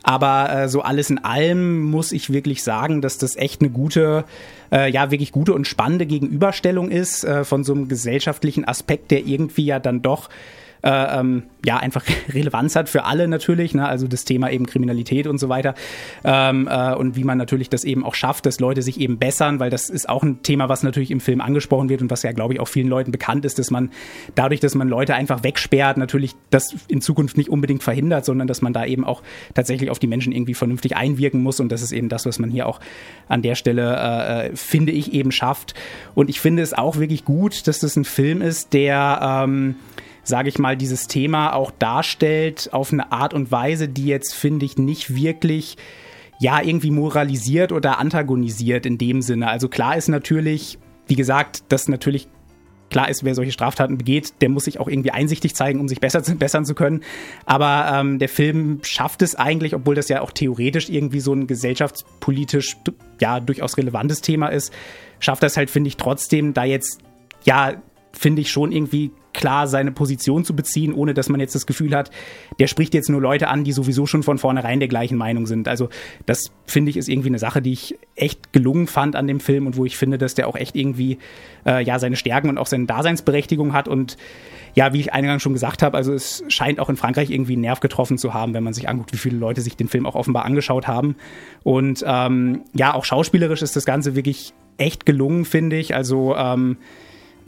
Aber 0.02 0.50
äh, 0.52 0.68
so 0.68 0.82
alles 0.82 1.10
in 1.10 1.18
allem 1.24 1.82
muss 1.82 2.12
ich 2.12 2.32
wirklich 2.32 2.62
sagen, 2.62 3.00
dass 3.00 3.18
das 3.18 3.36
echt 3.36 3.60
eine 3.60 3.70
gute, 3.70 4.24
äh, 4.72 4.90
ja, 4.90 5.10
wirklich 5.10 5.32
gute 5.32 5.54
und 5.54 5.66
spannende 5.66 6.06
Gegenüberstellung 6.06 6.90
ist 6.90 7.24
äh, 7.24 7.44
von 7.44 7.64
so 7.64 7.72
einem 7.72 7.88
gesellschaftlichen 7.88 8.66
Aspekt, 8.66 9.10
der 9.10 9.26
irgendwie 9.26 9.66
ja 9.66 9.78
dann 9.78 10.02
doch 10.02 10.28
äh, 10.82 11.20
ähm, 11.20 11.44
ja 11.64 11.76
einfach 11.78 12.04
Relevanz 12.32 12.76
hat 12.76 12.88
für 12.88 13.04
alle 13.04 13.28
natürlich, 13.28 13.74
ne? 13.74 13.86
also 13.86 14.06
das 14.06 14.24
Thema 14.24 14.50
eben 14.50 14.66
Kriminalität 14.66 15.26
und 15.26 15.38
so 15.38 15.48
weiter. 15.48 15.74
Ähm, 16.24 16.68
äh, 16.70 16.94
und 16.94 17.16
wie 17.16 17.24
man 17.24 17.38
natürlich 17.38 17.68
das 17.70 17.84
eben 17.84 18.04
auch 18.04 18.14
schafft, 18.14 18.46
dass 18.46 18.60
Leute 18.60 18.82
sich 18.82 19.00
eben 19.00 19.18
bessern, 19.18 19.60
weil 19.60 19.70
das 19.70 19.90
ist 19.90 20.08
auch 20.08 20.22
ein 20.22 20.42
Thema, 20.42 20.68
was 20.68 20.82
natürlich 20.82 21.10
im 21.10 21.20
Film 21.20 21.40
angesprochen 21.40 21.88
wird 21.88 22.02
und 22.02 22.10
was 22.10 22.22
ja 22.22 22.32
glaube 22.32 22.54
ich 22.54 22.60
auch 22.60 22.68
vielen 22.68 22.88
Leuten 22.88 23.12
bekannt 23.12 23.44
ist, 23.44 23.58
dass 23.58 23.70
man 23.70 23.90
dadurch, 24.34 24.60
dass 24.60 24.74
man 24.74 24.88
Leute 24.88 25.14
einfach 25.14 25.42
wegsperrt, 25.42 25.96
natürlich 25.96 26.34
das 26.50 26.74
in 26.88 27.00
Zukunft 27.00 27.36
nicht 27.36 27.50
unbedingt 27.50 27.82
verhindert, 27.82 28.24
sondern 28.24 28.46
dass 28.46 28.62
man 28.62 28.72
da 28.72 28.84
eben 28.84 29.04
auch 29.04 29.22
tatsächlich 29.54 29.90
auf 29.90 29.98
die 29.98 30.06
Menschen 30.06 30.32
irgendwie 30.32 30.54
vernünftig 30.54 30.96
einwirken 30.96 31.42
muss. 31.42 31.60
Und 31.60 31.72
das 31.72 31.82
ist 31.82 31.92
eben 31.92 32.08
das, 32.08 32.26
was 32.26 32.38
man 32.38 32.50
hier 32.50 32.66
auch 32.66 32.80
an 33.28 33.42
der 33.42 33.54
Stelle 33.54 33.96
äh, 33.96 34.48
äh 34.48 34.56
finde 34.56 34.92
ich 34.92 35.12
eben 35.12 35.32
schafft. 35.32 35.74
Und 36.14 36.30
ich 36.30 36.40
finde 36.40 36.62
es 36.62 36.72
auch 36.72 36.96
wirklich 36.96 37.24
gut, 37.24 37.66
dass 37.66 37.80
das 37.80 37.96
ein 37.96 38.04
Film 38.04 38.42
ist, 38.42 38.72
der 38.72 39.44
ähm, 39.44 39.76
sage 40.28 40.48
ich 40.48 40.58
mal, 40.58 40.76
dieses 40.76 41.06
Thema 41.06 41.54
auch 41.54 41.70
darstellt 41.70 42.70
auf 42.72 42.92
eine 42.92 43.12
Art 43.12 43.34
und 43.34 43.50
Weise, 43.50 43.88
die 43.88 44.06
jetzt, 44.06 44.34
finde 44.34 44.66
ich, 44.66 44.76
nicht 44.76 45.14
wirklich 45.14 45.76
ja, 46.40 46.62
irgendwie 46.62 46.90
moralisiert 46.90 47.72
oder 47.72 47.98
antagonisiert 47.98 48.86
in 48.86 48.96
dem 48.96 49.22
Sinne. 49.22 49.48
Also 49.48 49.68
klar 49.68 49.96
ist 49.96 50.08
natürlich, 50.08 50.78
wie 51.08 51.16
gesagt, 51.16 51.64
dass 51.72 51.88
natürlich 51.88 52.28
klar 52.90 53.08
ist, 53.08 53.24
wer 53.24 53.34
solche 53.34 53.52
Straftaten 53.52 53.98
begeht, 53.98 54.34
der 54.40 54.48
muss 54.48 54.64
sich 54.64 54.80
auch 54.80 54.88
irgendwie 54.88 55.10
einsichtig 55.10 55.54
zeigen, 55.54 55.80
um 55.80 55.88
sich 55.88 56.00
besser 56.00 56.22
zu, 56.22 56.36
bessern 56.36 56.64
zu 56.64 56.74
können. 56.74 57.02
Aber 57.44 57.90
ähm, 57.92 58.18
der 58.18 58.28
Film 58.28 58.78
schafft 58.82 59.22
es 59.22 59.34
eigentlich, 59.34 59.74
obwohl 59.74 59.94
das 59.94 60.08
ja 60.08 60.20
auch 60.20 60.30
theoretisch 60.30 60.88
irgendwie 60.88 61.20
so 61.20 61.32
ein 61.32 61.46
gesellschaftspolitisch 61.46 62.76
ja 63.20 63.40
durchaus 63.40 63.76
relevantes 63.76 64.20
Thema 64.20 64.48
ist, 64.48 64.72
schafft 65.18 65.42
das 65.42 65.56
halt, 65.56 65.70
finde 65.70 65.88
ich, 65.88 65.96
trotzdem, 65.96 66.54
da 66.54 66.64
jetzt 66.64 67.00
ja 67.44 67.74
finde 68.12 68.42
ich 68.42 68.50
schon 68.50 68.72
irgendwie 68.72 69.10
klar 69.38 69.68
seine 69.68 69.92
Position 69.92 70.44
zu 70.44 70.56
beziehen, 70.56 70.92
ohne 70.92 71.14
dass 71.14 71.28
man 71.28 71.38
jetzt 71.38 71.54
das 71.54 71.64
Gefühl 71.64 71.94
hat, 71.94 72.10
der 72.58 72.66
spricht 72.66 72.92
jetzt 72.92 73.08
nur 73.08 73.20
Leute 73.20 73.46
an, 73.46 73.62
die 73.62 73.70
sowieso 73.70 74.04
schon 74.04 74.24
von 74.24 74.36
vornherein 74.36 74.80
der 74.80 74.88
gleichen 74.88 75.16
Meinung 75.16 75.46
sind. 75.46 75.68
Also 75.68 75.90
das 76.26 76.50
finde 76.66 76.90
ich 76.90 76.96
ist 76.96 77.08
irgendwie 77.08 77.28
eine 77.28 77.38
Sache, 77.38 77.62
die 77.62 77.72
ich 77.72 77.96
echt 78.16 78.52
gelungen 78.52 78.88
fand 78.88 79.14
an 79.14 79.28
dem 79.28 79.38
Film 79.38 79.68
und 79.68 79.76
wo 79.76 79.84
ich 79.84 79.96
finde, 79.96 80.18
dass 80.18 80.34
der 80.34 80.48
auch 80.48 80.56
echt 80.56 80.74
irgendwie 80.74 81.18
äh, 81.64 81.84
ja 81.84 82.00
seine 82.00 82.16
Stärken 82.16 82.48
und 82.48 82.58
auch 82.58 82.66
seine 82.66 82.86
Daseinsberechtigung 82.86 83.74
hat 83.74 83.86
und 83.86 84.16
ja, 84.74 84.92
wie 84.92 85.00
ich 85.00 85.12
eingangs 85.12 85.42
schon 85.42 85.52
gesagt 85.52 85.82
habe, 85.82 85.96
also 85.96 86.12
es 86.12 86.44
scheint 86.48 86.80
auch 86.80 86.88
in 86.88 86.96
Frankreich 86.96 87.30
irgendwie 87.30 87.52
einen 87.52 87.62
Nerv 87.62 87.78
getroffen 87.78 88.18
zu 88.18 88.34
haben, 88.34 88.54
wenn 88.54 88.64
man 88.64 88.72
sich 88.74 88.88
anguckt, 88.88 89.12
wie 89.12 89.18
viele 89.18 89.38
Leute 89.38 89.60
sich 89.60 89.76
den 89.76 89.88
Film 89.88 90.04
auch 90.04 90.16
offenbar 90.16 90.44
angeschaut 90.44 90.88
haben. 90.88 91.16
Und 91.62 92.04
ähm, 92.06 92.62
ja, 92.74 92.94
auch 92.94 93.04
schauspielerisch 93.04 93.62
ist 93.62 93.76
das 93.76 93.84
Ganze 93.84 94.16
wirklich 94.16 94.52
echt 94.78 95.06
gelungen, 95.06 95.44
finde 95.44 95.76
ich. 95.76 95.94
Also 95.94 96.36
ähm, 96.36 96.76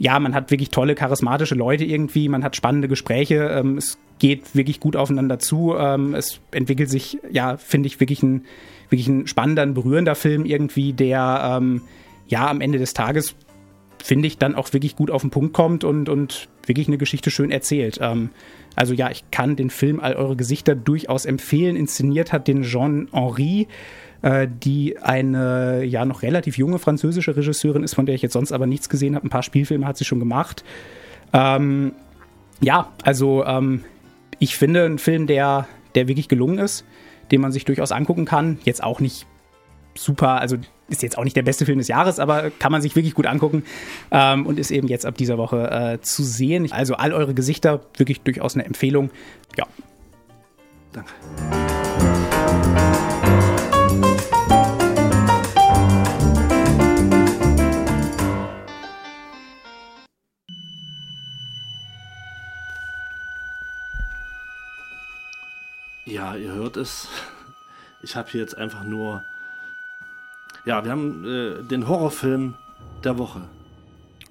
ja, 0.01 0.19
man 0.19 0.33
hat 0.33 0.49
wirklich 0.49 0.71
tolle, 0.71 0.95
charismatische 0.95 1.53
Leute 1.53 1.85
irgendwie, 1.85 2.27
man 2.27 2.43
hat 2.43 2.55
spannende 2.55 2.87
Gespräche, 2.87 3.35
ähm, 3.35 3.77
es 3.77 3.99
geht 4.17 4.55
wirklich 4.55 4.79
gut 4.79 4.95
aufeinander 4.95 5.37
zu, 5.37 5.75
ähm, 5.77 6.15
es 6.15 6.39
entwickelt 6.49 6.89
sich, 6.89 7.19
ja, 7.29 7.57
finde 7.57 7.85
ich, 7.85 7.99
wirklich 7.99 8.23
ein, 8.23 8.45
wirklich 8.89 9.07
ein 9.07 9.27
spannender, 9.27 9.61
ein 9.61 9.75
berührender 9.75 10.15
Film 10.15 10.45
irgendwie, 10.45 10.93
der, 10.93 11.55
ähm, 11.55 11.83
ja, 12.27 12.49
am 12.49 12.61
Ende 12.61 12.79
des 12.79 12.95
Tages 12.95 13.35
finde 14.03 14.25
ich, 14.25 14.39
dann 14.39 14.55
auch 14.55 14.73
wirklich 14.73 14.95
gut 14.95 15.11
auf 15.11 15.21
den 15.21 15.29
Punkt 15.29 15.53
kommt 15.53 15.83
und, 15.83 16.09
und 16.09 16.49
wirklich 16.65 16.87
eine 16.87 16.97
Geschichte 16.97 17.29
schön 17.29 17.51
erzählt. 17.51 17.99
Ähm, 18.01 18.31
also 18.75 18.95
ja, 18.95 19.11
ich 19.11 19.29
kann 19.29 19.55
den 19.55 19.69
Film 19.69 19.99
All 19.99 20.15
eure 20.15 20.35
Gesichter 20.35 20.73
durchaus 20.73 21.25
empfehlen. 21.25 21.75
Inszeniert 21.75 22.33
hat 22.33 22.47
den 22.47 22.63
Jean 22.63 23.07
Henri, 23.11 23.67
äh, 24.21 24.47
die 24.47 24.99
eine 24.99 25.83
ja 25.83 26.05
noch 26.05 26.21
relativ 26.21 26.57
junge 26.57 26.79
französische 26.79 27.35
Regisseurin 27.35 27.83
ist, 27.83 27.93
von 27.93 28.05
der 28.05 28.15
ich 28.15 28.21
jetzt 28.21 28.33
sonst 28.33 28.51
aber 28.51 28.67
nichts 28.67 28.89
gesehen 28.89 29.15
habe. 29.15 29.27
Ein 29.27 29.29
paar 29.29 29.43
Spielfilme 29.43 29.85
hat 29.85 29.97
sie 29.97 30.05
schon 30.05 30.19
gemacht. 30.19 30.63
Ähm, 31.33 31.93
ja, 32.59 32.91
also 33.03 33.45
ähm, 33.45 33.83
ich 34.39 34.55
finde 34.55 34.85
einen 34.85 34.99
Film, 34.99 35.27
der, 35.27 35.67
der 35.95 36.07
wirklich 36.07 36.27
gelungen 36.27 36.59
ist, 36.59 36.85
den 37.31 37.41
man 37.41 37.51
sich 37.51 37.65
durchaus 37.65 37.91
angucken 37.91 38.25
kann. 38.25 38.59
Jetzt 38.63 38.83
auch 38.83 38.99
nicht 38.99 39.25
super, 39.95 40.39
also 40.41 40.57
ist 40.87 41.03
jetzt 41.03 41.17
auch 41.17 41.23
nicht 41.23 41.35
der 41.35 41.43
beste 41.43 41.65
Film 41.65 41.77
des 41.77 41.87
Jahres, 41.87 42.19
aber 42.19 42.51
kann 42.51 42.71
man 42.71 42.81
sich 42.81 42.95
wirklich 42.95 43.13
gut 43.13 43.25
angucken 43.25 43.63
ähm, 44.11 44.45
und 44.45 44.59
ist 44.59 44.71
eben 44.71 44.87
jetzt 44.87 45.05
ab 45.05 45.17
dieser 45.17 45.37
Woche 45.37 45.71
äh, 45.71 46.01
zu 46.01 46.23
sehen. 46.23 46.71
Also 46.71 46.95
all 46.95 47.13
eure 47.13 47.33
Gesichter, 47.33 47.81
wirklich 47.97 48.21
durchaus 48.21 48.55
eine 48.55 48.65
Empfehlung. 48.65 49.09
Ja. 49.57 49.65
Danke. 50.91 51.11
Ja, 66.05 66.35
ihr 66.35 66.51
hört 66.51 66.77
es. 66.77 67.07
Ich 68.01 68.15
habe 68.15 68.29
hier 68.29 68.41
jetzt 68.41 68.57
einfach 68.57 68.83
nur. 68.83 69.23
Ja, 70.65 70.83
wir 70.83 70.91
haben 70.91 71.25
äh, 71.25 71.63
den 71.63 71.87
Horrorfilm 71.87 72.55
der 73.03 73.17
Woche. 73.17 73.47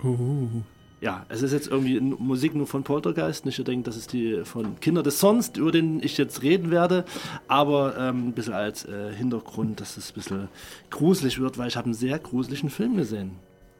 Uh. 0.02 0.62
Ja, 1.00 1.24
es 1.30 1.40
ist 1.40 1.52
jetzt 1.52 1.68
irgendwie 1.68 1.98
Musik 1.98 2.54
nur 2.54 2.66
von 2.66 2.82
Poltergeist. 2.82 3.46
Nicht 3.46 3.66
denkt, 3.66 3.86
das 3.86 3.96
ist 3.96 4.12
die 4.12 4.42
von 4.44 4.78
Kinder 4.80 5.02
des 5.02 5.18
Sonst, 5.18 5.56
über 5.56 5.72
den 5.72 6.02
ich 6.02 6.18
jetzt 6.18 6.42
reden 6.42 6.70
werde. 6.70 7.04
Aber 7.48 7.96
ähm, 7.98 8.28
ein 8.28 8.32
bisschen 8.32 8.52
als 8.52 8.84
äh, 8.84 9.12
Hintergrund, 9.14 9.80
dass 9.80 9.96
es 9.96 10.10
ein 10.10 10.14
bisschen 10.14 10.48
gruselig 10.90 11.40
wird, 11.40 11.56
weil 11.56 11.68
ich 11.68 11.76
habe 11.76 11.86
einen 11.86 11.94
sehr 11.94 12.18
gruseligen 12.18 12.68
Film 12.68 12.96
gesehen. 12.96 13.32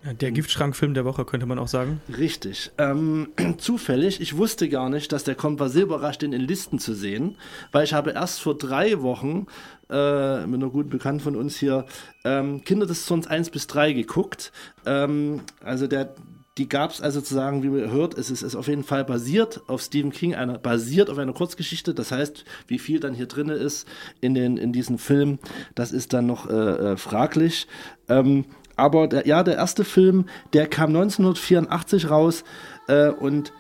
Der 0.03 0.33
Giftschrankfilm 0.33 0.95
der 0.95 1.05
Woche, 1.05 1.27
könnte 1.27 1.45
man 1.45 1.59
auch 1.59 1.69
sagen. 1.69 2.01
Richtig. 2.17 2.71
Ähm, 2.79 3.29
zufällig, 3.59 4.23
ich 4.23 4.39
wusste 4.39 4.71
gar 4.71 4.89
nicht, 4.89 5.13
dass 5.13 5.25
der 5.25 5.35
kommt, 5.35 5.61
war 5.61 5.69
sehr 5.69 5.83
überrascht, 5.83 6.23
den 6.23 6.33
in 6.33 6.41
Listen 6.41 6.79
zu 6.79 6.95
sehen, 6.95 7.37
weil 7.71 7.85
ich 7.85 7.93
habe 7.93 8.13
erst 8.13 8.41
vor 8.41 8.57
drei 8.57 9.03
Wochen 9.03 9.47
äh, 9.91 10.47
mit 10.47 10.63
einer 10.63 10.71
guten 10.71 10.89
Bekannten 10.89 11.21
von 11.21 11.37
uns 11.37 11.59
hier 11.59 11.85
ähm, 12.25 12.65
Kinder 12.65 12.87
des 12.87 13.05
Sons 13.05 13.27
1 13.27 13.51
bis 13.51 13.67
3 13.67 13.93
geguckt. 13.93 14.53
Ähm, 14.87 15.43
also 15.63 15.87
der, 15.87 16.15
die 16.61 16.69
gab 16.69 16.91
es 16.91 17.01
also 17.01 17.21
sozusagen, 17.21 17.63
wie 17.63 17.71
man 17.71 17.91
hört, 17.91 18.19
es 18.19 18.31
ist, 18.31 18.43
ist 18.43 18.55
auf 18.55 18.69
jeden 18.69 18.85
Fall 18.85 19.03
basiert 19.03 19.63
auf 19.67 19.81
Stephen 19.81 20.13
King, 20.13 20.35
einer, 20.35 20.59
basiert 20.59 21.09
auf 21.09 21.17
einer 21.17 21.33
Kurzgeschichte. 21.33 21.95
Das 21.95 22.13
heißt, 22.13 22.45
wie 22.67 22.79
viel 22.79 23.01
dann 23.01 23.15
hier 23.15 23.25
drin 23.25 23.49
ist 23.49 23.89
in, 24.21 24.35
den, 24.35 24.59
in 24.59 24.71
diesem 24.71 24.99
Film, 24.99 25.39
das 25.75 25.91
ist 25.91 26.13
dann 26.13 26.27
noch 26.27 26.51
äh, 26.51 26.53
äh, 26.53 26.97
fraglich. 26.99 27.67
Ähm, 28.11 28.45
aber 28.77 29.09
der, 29.09 29.27
ja, 29.27 29.43
der 29.43 29.55
erste 29.55 29.85
Film, 29.85 30.27
der 30.53 30.67
kam 30.67 30.91
1984 30.91 32.11
raus 32.11 32.45
äh, 32.89 33.09
und 33.09 33.55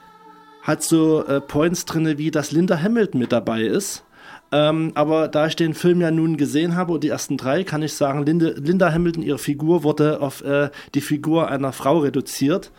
hat 0.60 0.82
so 0.82 1.24
äh, 1.24 1.40
Points 1.40 1.86
drin, 1.86 2.18
wie 2.18 2.30
dass 2.30 2.52
Linda 2.52 2.82
Hamilton 2.82 3.18
mit 3.18 3.32
dabei 3.32 3.62
ist. 3.62 4.04
Ähm, 4.52 4.92
aber 4.94 5.28
da 5.28 5.46
ich 5.46 5.56
den 5.56 5.72
Film 5.72 6.02
ja 6.02 6.10
nun 6.10 6.36
gesehen 6.36 6.76
habe 6.76 6.92
und 6.92 7.02
die 7.02 7.08
ersten 7.08 7.38
drei, 7.38 7.64
kann 7.64 7.82
ich 7.82 7.94
sagen, 7.94 8.26
Linde, 8.26 8.56
Linda 8.58 8.92
Hamilton, 8.92 9.22
ihre 9.22 9.38
Figur 9.38 9.84
wurde 9.84 10.20
auf 10.20 10.44
äh, 10.44 10.68
die 10.94 11.00
Figur 11.00 11.48
einer 11.48 11.72
Frau 11.72 12.00
reduziert. 12.00 12.72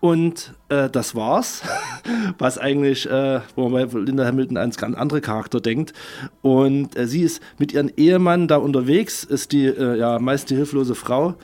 Und 0.00 0.54
äh, 0.68 0.88
das 0.88 1.14
war's, 1.14 1.62
was 2.38 2.56
eigentlich, 2.58 3.08
äh, 3.10 3.40
wo 3.56 3.68
man 3.68 3.88
bei 3.88 3.98
Linda 3.98 4.24
Hamilton 4.24 4.56
an 4.56 4.70
ganz 4.70 4.96
andere 4.96 5.20
Charakter 5.20 5.60
denkt. 5.60 5.92
Und 6.40 6.96
äh, 6.96 7.06
sie 7.06 7.22
ist 7.22 7.42
mit 7.58 7.72
ihrem 7.72 7.90
Ehemann 7.96 8.46
da 8.46 8.56
unterwegs, 8.56 9.24
ist 9.24 9.52
die 9.52 9.66
äh, 9.66 9.98
ja 9.98 10.18
meist 10.18 10.50
die 10.50 10.56
hilflose 10.56 10.94
Frau, 10.94 11.34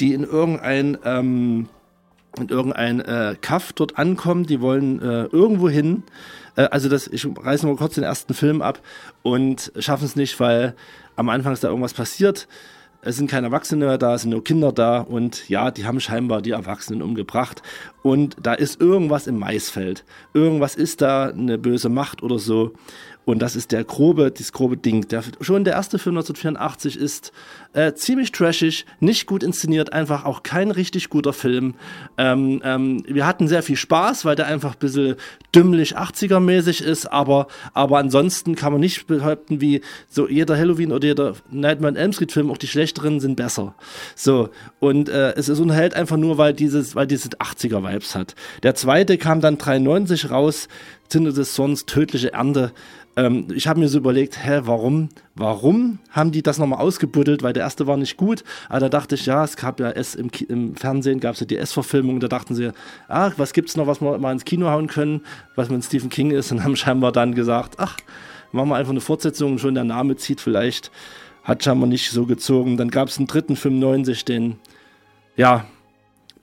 die 0.00 0.14
in 0.14 0.24
irgendein 0.24 0.96
ähm, 1.04 1.68
in 2.38 2.48
irgendein 2.48 3.00
äh, 3.00 3.36
Kaff 3.40 3.72
dort 3.72 3.98
ankommen, 3.98 4.46
die 4.46 4.60
wollen 4.60 5.02
äh, 5.02 5.24
irgendwo 5.24 5.68
hin. 5.68 6.04
Also 6.54 6.88
das, 6.88 7.06
ich 7.06 7.24
reiße 7.24 7.66
mal 7.66 7.76
kurz 7.76 7.94
den 7.94 8.02
ersten 8.02 8.34
Film 8.34 8.62
ab 8.62 8.80
und 9.22 9.70
schaffen 9.78 10.06
es 10.06 10.16
nicht, 10.16 10.40
weil 10.40 10.74
am 11.14 11.28
Anfang 11.28 11.52
ist 11.52 11.62
da 11.62 11.68
irgendwas 11.68 11.94
passiert. 11.94 12.48
Es 13.08 13.16
sind 13.16 13.30
keine 13.30 13.46
Erwachsene 13.46 13.96
da, 13.96 14.14
es 14.14 14.20
sind 14.20 14.32
nur 14.32 14.44
Kinder 14.44 14.70
da 14.70 15.00
und 15.00 15.48
ja, 15.48 15.70
die 15.70 15.86
haben 15.86 15.98
scheinbar 15.98 16.42
die 16.42 16.50
Erwachsenen 16.50 17.00
umgebracht. 17.00 17.62
Und 18.02 18.36
da 18.42 18.52
ist 18.52 18.82
irgendwas 18.82 19.26
im 19.26 19.38
Maisfeld. 19.38 20.04
Irgendwas 20.34 20.74
ist 20.74 21.00
da, 21.00 21.30
eine 21.30 21.56
böse 21.56 21.88
Macht 21.88 22.22
oder 22.22 22.38
so. 22.38 22.74
Und 23.24 23.40
das 23.40 23.56
ist 23.56 23.72
der 23.72 23.84
grobe, 23.84 24.30
das 24.30 24.52
grobe 24.52 24.76
Ding. 24.76 25.08
Der, 25.08 25.22
schon 25.40 25.64
der 25.64 25.72
erste 25.72 25.98
Film 25.98 26.18
1984 26.18 26.98
ist 26.98 27.32
äh, 27.72 27.92
ziemlich 27.94 28.32
trashig, 28.32 28.86
nicht 29.00 29.26
gut 29.26 29.42
inszeniert, 29.42 29.92
einfach 29.92 30.24
auch 30.24 30.42
kein 30.42 30.70
richtig 30.70 31.10
guter 31.10 31.32
Film. 31.32 31.74
Ähm, 32.16 32.60
ähm, 32.64 33.02
wir 33.06 33.26
hatten 33.26 33.46
sehr 33.46 33.62
viel 33.62 33.76
Spaß, 33.76 34.24
weil 34.24 34.36
der 34.36 34.46
einfach 34.46 34.72
ein 34.72 34.78
bisschen 34.78 35.16
dümmlich 35.54 35.96
80er-mäßig 35.96 36.82
ist, 36.82 37.06
aber, 37.06 37.46
aber 37.74 37.98
ansonsten 37.98 38.54
kann 38.54 38.72
man 38.72 38.80
nicht 38.80 39.06
behaupten, 39.06 39.60
wie 39.60 39.82
so 40.08 40.28
jeder 40.28 40.56
Halloween 40.56 40.92
oder 40.92 41.06
jeder 41.06 41.34
Nightmare 41.50 41.92
on 41.92 41.96
Elm 41.96 42.12
Street 42.12 42.32
Film, 42.32 42.50
auch 42.50 42.58
die 42.58 42.66
schlechteren 42.66 43.20
sind 43.20 43.36
besser. 43.36 43.74
So, 44.14 44.48
und 44.80 45.08
äh, 45.08 45.34
es 45.34 45.48
ist 45.48 45.60
unterhält 45.60 45.94
einfach 45.94 46.16
nur, 46.16 46.38
weil 46.38 46.54
dieses, 46.54 46.94
weil 46.94 47.06
diese 47.06 47.28
80er-Vibes 47.28 48.14
hat. 48.14 48.34
Der 48.62 48.74
zweite 48.74 49.18
kam 49.18 49.40
dann 49.40 49.58
93 49.58 50.30
raus, 50.30 50.68
des 51.10 51.54
Sons, 51.54 51.86
tödliche 51.86 52.34
Ernte 52.34 52.72
ähm, 53.18 53.48
ich 53.52 53.66
habe 53.66 53.80
mir 53.80 53.88
so 53.88 53.98
überlegt, 53.98 54.44
hä, 54.44 54.60
warum, 54.62 55.08
warum 55.38 55.98
haben 56.10 56.32
die 56.32 56.42
das 56.42 56.58
nochmal 56.58 56.80
ausgebuddelt, 56.80 57.42
weil 57.42 57.52
der 57.52 57.62
erste 57.62 57.86
war 57.86 57.96
nicht 57.96 58.16
gut, 58.16 58.44
aber 58.68 58.80
da 58.80 58.88
dachte 58.88 59.14
ich, 59.14 59.26
ja, 59.26 59.44
es 59.44 59.56
gab 59.56 59.80
ja 59.80 59.90
es 59.90 60.14
im, 60.14 60.30
im 60.48 60.76
Fernsehen, 60.76 61.20
gab 61.20 61.34
es 61.34 61.40
ja 61.40 61.46
die 61.46 61.56
S-Verfilmung, 61.56 62.20
da 62.20 62.28
dachten 62.28 62.54
sie, 62.54 62.72
ach, 63.08 63.34
was 63.36 63.52
gibt's 63.52 63.76
noch, 63.76 63.86
was 63.86 64.00
wir 64.00 64.18
mal 64.18 64.32
ins 64.32 64.44
Kino 64.44 64.68
hauen 64.68 64.88
können, 64.88 65.22
was 65.54 65.70
mit 65.70 65.84
Stephen 65.84 66.10
King 66.10 66.30
ist? 66.32 66.52
Und 66.52 66.64
haben 66.64 66.76
scheinbar 66.76 67.12
dann 67.12 67.34
gesagt, 67.34 67.76
ach, 67.78 67.96
machen 68.52 68.68
wir 68.68 68.76
einfach 68.76 68.90
eine 68.90 69.00
Fortsetzung. 69.00 69.52
Und 69.52 69.60
schon 69.60 69.74
der 69.74 69.84
Name 69.84 70.16
zieht 70.16 70.40
vielleicht, 70.40 70.90
hat 71.42 71.62
scheinbar 71.62 71.88
nicht 71.88 72.10
so 72.10 72.26
gezogen. 72.26 72.76
Dann 72.76 72.90
gab 72.90 73.08
es 73.08 73.18
einen 73.18 73.26
dritten 73.26 73.56
95, 73.56 74.24
den, 74.24 74.56
ja, 75.36 75.64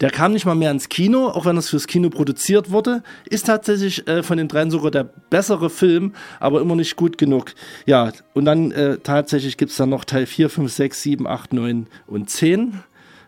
der 0.01 0.09
kam 0.09 0.33
nicht 0.33 0.45
mal 0.45 0.55
mehr 0.55 0.71
ins 0.71 0.89
Kino, 0.89 1.27
auch 1.27 1.45
wenn 1.45 1.57
es 1.57 1.69
fürs 1.69 1.87
Kino 1.87 2.09
produziert 2.09 2.71
wurde. 2.71 3.03
Ist 3.29 3.45
tatsächlich 3.47 4.07
äh, 4.07 4.23
von 4.23 4.37
den 4.37 4.47
dreien 4.47 4.71
sogar 4.71 4.91
der 4.91 5.03
bessere 5.03 5.69
Film, 5.69 6.13
aber 6.39 6.61
immer 6.61 6.75
nicht 6.75 6.95
gut 6.95 7.17
genug. 7.17 7.53
Ja, 7.85 8.11
und 8.33 8.45
dann 8.45 8.71
äh, 8.71 8.97
tatsächlich 8.97 9.57
gibt's 9.57 9.77
dann 9.77 9.89
noch 9.89 10.05
Teil 10.05 10.25
4, 10.25 10.49
5, 10.49 10.71
6, 10.71 11.01
7, 11.01 11.27
8, 11.27 11.53
9 11.53 11.87
und 12.07 12.29
10. 12.29 12.81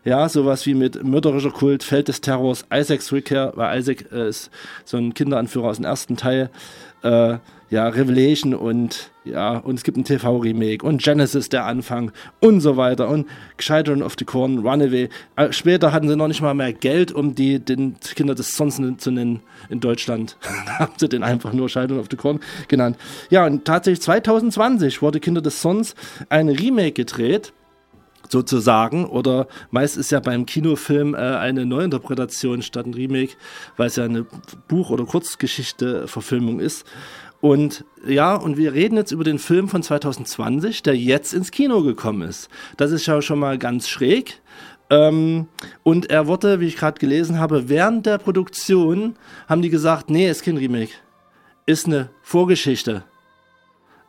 Ja, 0.03 0.29
sowas 0.29 0.65
wie 0.65 0.73
mit 0.73 1.03
mörderischer 1.03 1.51
Kult, 1.51 1.83
Feld 1.83 2.07
des 2.07 2.21
Terrors, 2.21 2.65
Isaacs 2.73 3.11
Rückkehr, 3.11 3.51
weil 3.55 3.77
Isaac 3.77 4.05
äh, 4.11 4.29
ist 4.29 4.51
so 4.85 4.97
ein 4.97 5.13
Kinderanführer 5.13 5.67
aus 5.67 5.77
dem 5.77 5.85
ersten 5.85 6.15
Teil. 6.15 6.49
Äh, 7.03 7.37
ja, 7.69 7.87
Revelation 7.87 8.53
und 8.53 9.11
ja, 9.25 9.57
und 9.57 9.75
es 9.75 9.83
gibt 9.83 9.97
ein 9.97 10.05
TV-Remake 10.05 10.85
und 10.85 11.03
Genesis 11.03 11.49
der 11.49 11.65
Anfang 11.65 12.11
und 12.39 12.61
so 12.61 12.77
weiter 12.77 13.09
und 13.09 13.27
Children 13.57 14.01
of 14.01 14.15
the 14.17 14.23
Corn, 14.23 14.59
Runaway. 14.59 15.09
Äh, 15.35 15.51
später 15.51 15.91
hatten 15.91 16.07
sie 16.07 16.15
noch 16.15 16.29
nicht 16.29 16.41
mal 16.41 16.53
mehr 16.53 16.71
Geld, 16.71 17.11
um 17.11 17.35
die 17.35 17.59
den 17.59 17.97
Kinder 18.15 18.35
des 18.35 18.55
Sons 18.55 18.79
zu 18.97 19.11
nennen 19.11 19.41
in 19.69 19.81
Deutschland. 19.81 20.37
haben 20.79 20.93
sie 20.97 21.09
den 21.09 21.23
einfach 21.23 21.51
nur 21.51 21.67
Children 21.67 21.99
of 21.99 22.07
the 22.09 22.15
Corn 22.15 22.39
genannt. 22.69 22.97
Ja, 23.29 23.45
und 23.45 23.65
tatsächlich 23.65 24.01
2020 24.01 25.01
wurde 25.01 25.19
Kinder 25.19 25.41
des 25.41 25.61
Sons 25.61 25.95
ein 26.29 26.47
Remake 26.47 26.93
gedreht 26.93 27.51
sozusagen. 28.29 29.05
Oder 29.05 29.47
meist 29.71 29.97
ist 29.97 30.11
ja 30.11 30.19
beim 30.19 30.45
Kinofilm 30.45 31.13
äh, 31.15 31.17
eine 31.17 31.65
Neuinterpretation 31.65 32.61
statt 32.61 32.85
ein 32.85 32.93
Remake, 32.93 33.33
weil 33.77 33.87
es 33.87 33.95
ja 33.95 34.05
eine 34.05 34.25
Buch- 34.67 34.89
oder 34.89 35.05
Kurzgeschichte-Verfilmung 35.05 36.59
ist. 36.59 36.85
Und 37.39 37.85
ja, 38.05 38.35
und 38.35 38.57
wir 38.57 38.73
reden 38.73 38.95
jetzt 38.95 39.11
über 39.11 39.23
den 39.23 39.39
Film 39.39 39.67
von 39.67 39.83
2020, 39.83 40.83
der 40.83 40.95
jetzt 40.97 41.33
ins 41.33 41.51
Kino 41.51 41.81
gekommen 41.83 42.27
ist. 42.27 42.49
Das 42.77 42.91
ist 42.91 43.05
ja 43.05 43.21
schon 43.21 43.39
mal 43.39 43.57
ganz 43.57 43.87
schräg. 43.87 44.41
Ähm, 44.89 45.47
und 45.83 46.09
er 46.09 46.27
wurde, 46.27 46.59
wie 46.59 46.67
ich 46.67 46.77
gerade 46.77 46.99
gelesen 46.99 47.39
habe, 47.39 47.69
während 47.69 48.05
der 48.05 48.17
Produktion 48.17 49.15
haben 49.47 49.61
die 49.61 49.69
gesagt, 49.69 50.09
nee, 50.09 50.29
ist 50.29 50.43
kein 50.43 50.57
Remake. 50.57 50.93
Ist 51.65 51.85
eine 51.85 52.09
Vorgeschichte. 52.21 53.03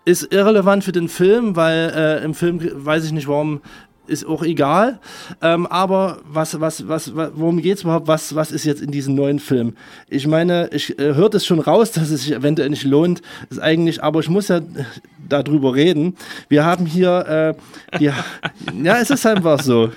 Ist 0.05 0.33
irrelevant 0.33 0.85
für 0.85 0.93
den 0.93 1.09
Film, 1.09 1.57
weil 1.57 1.93
äh, 1.95 2.25
im 2.25 2.33
Film 2.33 2.61
weiß 2.63 3.05
ich 3.05 3.13
nicht, 3.13 3.29
warum 3.29 3.61
ist 4.09 4.27
auch 4.27 4.43
egal. 4.43 4.99
Ähm, 5.43 5.67
aber 5.67 6.19
was, 6.25 6.61
was, 6.61 6.89
was, 6.89 7.15
worum 7.15 7.61
geht's 7.61 7.83
überhaupt? 7.83 8.09
Was, 8.09 8.35
was 8.35 8.51
ist 8.51 8.65
jetzt 8.65 8.83
in 8.83 8.91
diesem 8.91 9.15
neuen 9.15 9.39
Film? 9.39 9.75
Ich 10.09 10.27
meine, 10.27 10.71
ich 10.73 10.99
äh, 10.99 11.15
hört 11.15 11.35
es 11.35 11.47
schon 11.47 11.61
raus, 11.61 11.93
dass 11.93 12.11
es 12.11 12.23
sich 12.23 12.33
eventuell 12.33 12.71
nicht 12.71 12.85
lohnt. 12.85 13.23
Ist 13.51 13.61
eigentlich, 13.61 14.03
aber 14.03 14.21
ich 14.21 14.29
muss 14.29 14.49
ja 14.49 14.61
darüber 15.29 15.75
reden. 15.75 16.17
Wir 16.49 16.65
haben 16.65 16.87
hier, 16.87 17.55
äh, 17.93 17.99
die, 17.99 18.11
ja, 18.83 18.99
es 18.99 19.11
ist 19.11 19.27
einfach 19.27 19.61
so. 19.63 19.91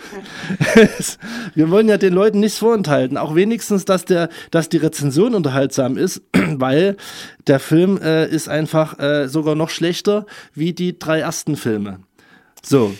wir 1.55 1.69
wollen 1.69 1.87
ja 1.87 1.97
den 1.97 2.13
Leuten 2.13 2.39
nichts 2.39 2.57
vorenthalten, 2.57 3.17
auch 3.17 3.35
wenigstens, 3.35 3.85
dass 3.85 4.05
der, 4.05 4.29
dass 4.51 4.69
die 4.69 4.77
Rezension 4.77 5.35
unterhaltsam 5.35 5.97
ist, 5.97 6.21
weil 6.33 6.97
der 7.47 7.59
Film 7.59 7.99
äh, 8.01 8.27
ist 8.27 8.49
einfach 8.49 8.99
äh, 8.99 9.27
sogar 9.27 9.55
noch 9.55 9.69
schlechter 9.69 10.25
wie 10.53 10.73
die 10.73 10.99
drei 10.99 11.19
ersten 11.19 11.55
Filme. 11.55 11.99
So. 12.61 12.93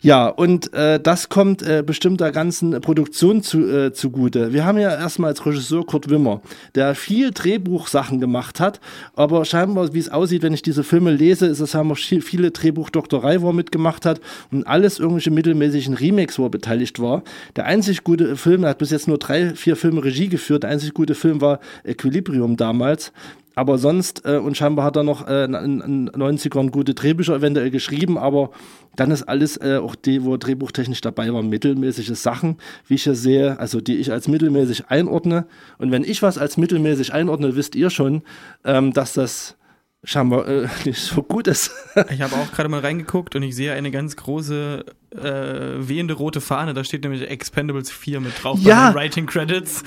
Ja, 0.00 0.28
und 0.28 0.72
äh, 0.74 1.00
das 1.00 1.28
kommt 1.28 1.62
äh, 1.62 1.82
bestimmt 1.84 2.20
der 2.20 2.30
ganzen 2.30 2.80
Produktion 2.80 3.42
zu, 3.42 3.66
äh, 3.66 3.92
zugute. 3.92 4.52
Wir 4.52 4.64
haben 4.64 4.78
ja 4.78 4.90
erstmal 4.90 5.30
als 5.30 5.44
Regisseur 5.44 5.84
Kurt 5.84 6.08
Wimmer, 6.08 6.40
der 6.74 6.94
viel 6.94 7.32
Drehbuchsachen 7.32 8.20
gemacht 8.20 8.60
hat, 8.60 8.80
aber 9.14 9.44
scheinbar, 9.44 9.92
wie 9.92 9.98
es 9.98 10.08
aussieht, 10.08 10.42
wenn 10.42 10.54
ich 10.54 10.62
diese 10.62 10.84
Filme 10.84 11.10
lese, 11.10 11.46
ist 11.46 11.60
es 11.60 11.74
haben 11.74 11.90
auch 11.90 11.98
viele 11.98 12.50
Drehbuchdoktorei, 12.52 13.40
wo 13.40 13.50
er 13.50 13.54
mitgemacht 13.54 14.06
hat 14.06 14.20
und 14.52 14.66
alles 14.66 14.98
irgendwelche 15.00 15.30
mittelmäßigen 15.32 15.94
Remakes, 15.94 16.38
wo 16.38 16.44
er 16.44 16.50
beteiligt 16.50 17.00
war. 17.00 17.22
Der 17.56 17.66
einzig 17.66 18.04
gute 18.04 18.36
Film, 18.36 18.62
er 18.62 18.70
hat 18.70 18.78
bis 18.78 18.90
jetzt 18.90 19.08
nur 19.08 19.18
drei, 19.18 19.50
vier 19.54 19.74
Filme 19.74 20.04
Regie 20.04 20.28
geführt, 20.28 20.62
der 20.62 20.70
einzig 20.70 20.94
gute 20.94 21.14
Film 21.14 21.40
war 21.40 21.58
Equilibrium 21.84 22.56
damals 22.56 23.12
aber 23.58 23.76
sonst, 23.76 24.24
äh, 24.24 24.36
und 24.36 24.56
scheinbar 24.56 24.84
hat 24.84 24.96
er 24.96 25.02
noch 25.02 25.26
äh, 25.26 25.46
in 25.46 25.52
den 25.52 26.10
90ern 26.10 26.70
gute 26.70 26.94
Drehbücher 26.94 27.34
eventuell 27.34 27.72
geschrieben, 27.72 28.16
aber 28.16 28.50
dann 28.94 29.10
ist 29.10 29.24
alles, 29.24 29.56
äh, 29.56 29.80
auch 29.82 29.96
die, 29.96 30.24
wo 30.24 30.36
drehbuchtechnisch 30.36 31.00
dabei 31.00 31.32
war, 31.32 31.42
mittelmäßige 31.42 32.16
Sachen, 32.16 32.58
wie 32.86 32.94
ich 32.94 33.02
hier 33.02 33.16
sehe, 33.16 33.58
also 33.58 33.80
die 33.80 33.96
ich 33.96 34.12
als 34.12 34.28
mittelmäßig 34.28 34.90
einordne. 34.90 35.48
Und 35.78 35.90
wenn 35.90 36.04
ich 36.04 36.22
was 36.22 36.38
als 36.38 36.56
mittelmäßig 36.56 37.12
einordne, 37.12 37.56
wisst 37.56 37.74
ihr 37.74 37.90
schon, 37.90 38.22
ähm, 38.64 38.92
dass 38.92 39.14
das 39.14 39.56
scheinbar 40.04 40.46
äh, 40.46 40.68
nicht 40.84 41.00
so 41.00 41.24
gut 41.24 41.48
ist. 41.48 41.72
ich 42.10 42.22
habe 42.22 42.36
auch 42.36 42.52
gerade 42.52 42.68
mal 42.68 42.78
reingeguckt 42.78 43.34
und 43.34 43.42
ich 43.42 43.56
sehe 43.56 43.72
eine 43.72 43.90
ganz 43.90 44.14
große 44.14 44.84
äh, 45.16 45.88
wehende 45.88 46.14
rote 46.14 46.40
Fahne. 46.40 46.74
Da 46.74 46.84
steht 46.84 47.02
nämlich 47.02 47.28
Expendables 47.28 47.90
4 47.90 48.20
mit 48.20 48.40
drauf 48.40 48.60
ja. 48.62 48.92
bei 48.92 48.92
den 48.92 48.94
Writing 48.94 49.26
Credits. 49.26 49.82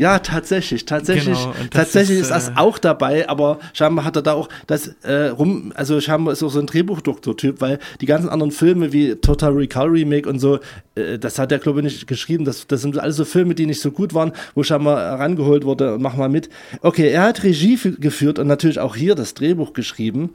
Ja, 0.00 0.18
tatsächlich, 0.18 0.86
tatsächlich, 0.86 1.38
genau, 1.38 1.54
tatsächlich 1.70 2.20
ist, 2.20 2.22
ist 2.22 2.30
das 2.30 2.48
äh, 2.48 2.52
auch 2.56 2.78
dabei, 2.78 3.28
aber 3.28 3.58
scheinbar 3.74 4.06
hat 4.06 4.16
er 4.16 4.22
da 4.22 4.32
auch 4.32 4.48
das 4.66 4.94
äh, 5.02 5.26
rum, 5.26 5.74
also 5.74 6.00
scheinbar 6.00 6.32
ist 6.32 6.42
auch 6.42 6.48
so 6.48 6.58
ein 6.58 6.64
Drehbuchdoktor-Typ, 6.64 7.60
weil 7.60 7.78
die 8.00 8.06
ganzen 8.06 8.30
anderen 8.30 8.50
Filme 8.50 8.94
wie 8.94 9.16
Total 9.16 9.52
Recall 9.52 9.88
Remake 9.88 10.26
und 10.26 10.38
so, 10.38 10.58
äh, 10.94 11.18
das 11.18 11.38
hat 11.38 11.52
er 11.52 11.58
glaube 11.58 11.80
ich 11.80 11.84
nicht 11.84 12.06
geschrieben, 12.06 12.46
das, 12.46 12.66
das 12.66 12.80
sind 12.80 12.98
alles 12.98 13.16
so 13.16 13.26
Filme, 13.26 13.54
die 13.54 13.66
nicht 13.66 13.82
so 13.82 13.90
gut 13.90 14.14
waren, 14.14 14.32
wo 14.54 14.62
scheinbar 14.62 15.00
herangeholt 15.00 15.66
wurde, 15.66 15.98
mach 16.00 16.16
mal 16.16 16.30
mit. 16.30 16.48
Okay, 16.80 17.10
er 17.10 17.24
hat 17.24 17.42
Regie 17.42 17.78
geführt 17.98 18.38
und 18.38 18.46
natürlich 18.46 18.78
auch 18.78 18.96
hier 18.96 19.14
das 19.14 19.34
Drehbuch 19.34 19.74
geschrieben. 19.74 20.30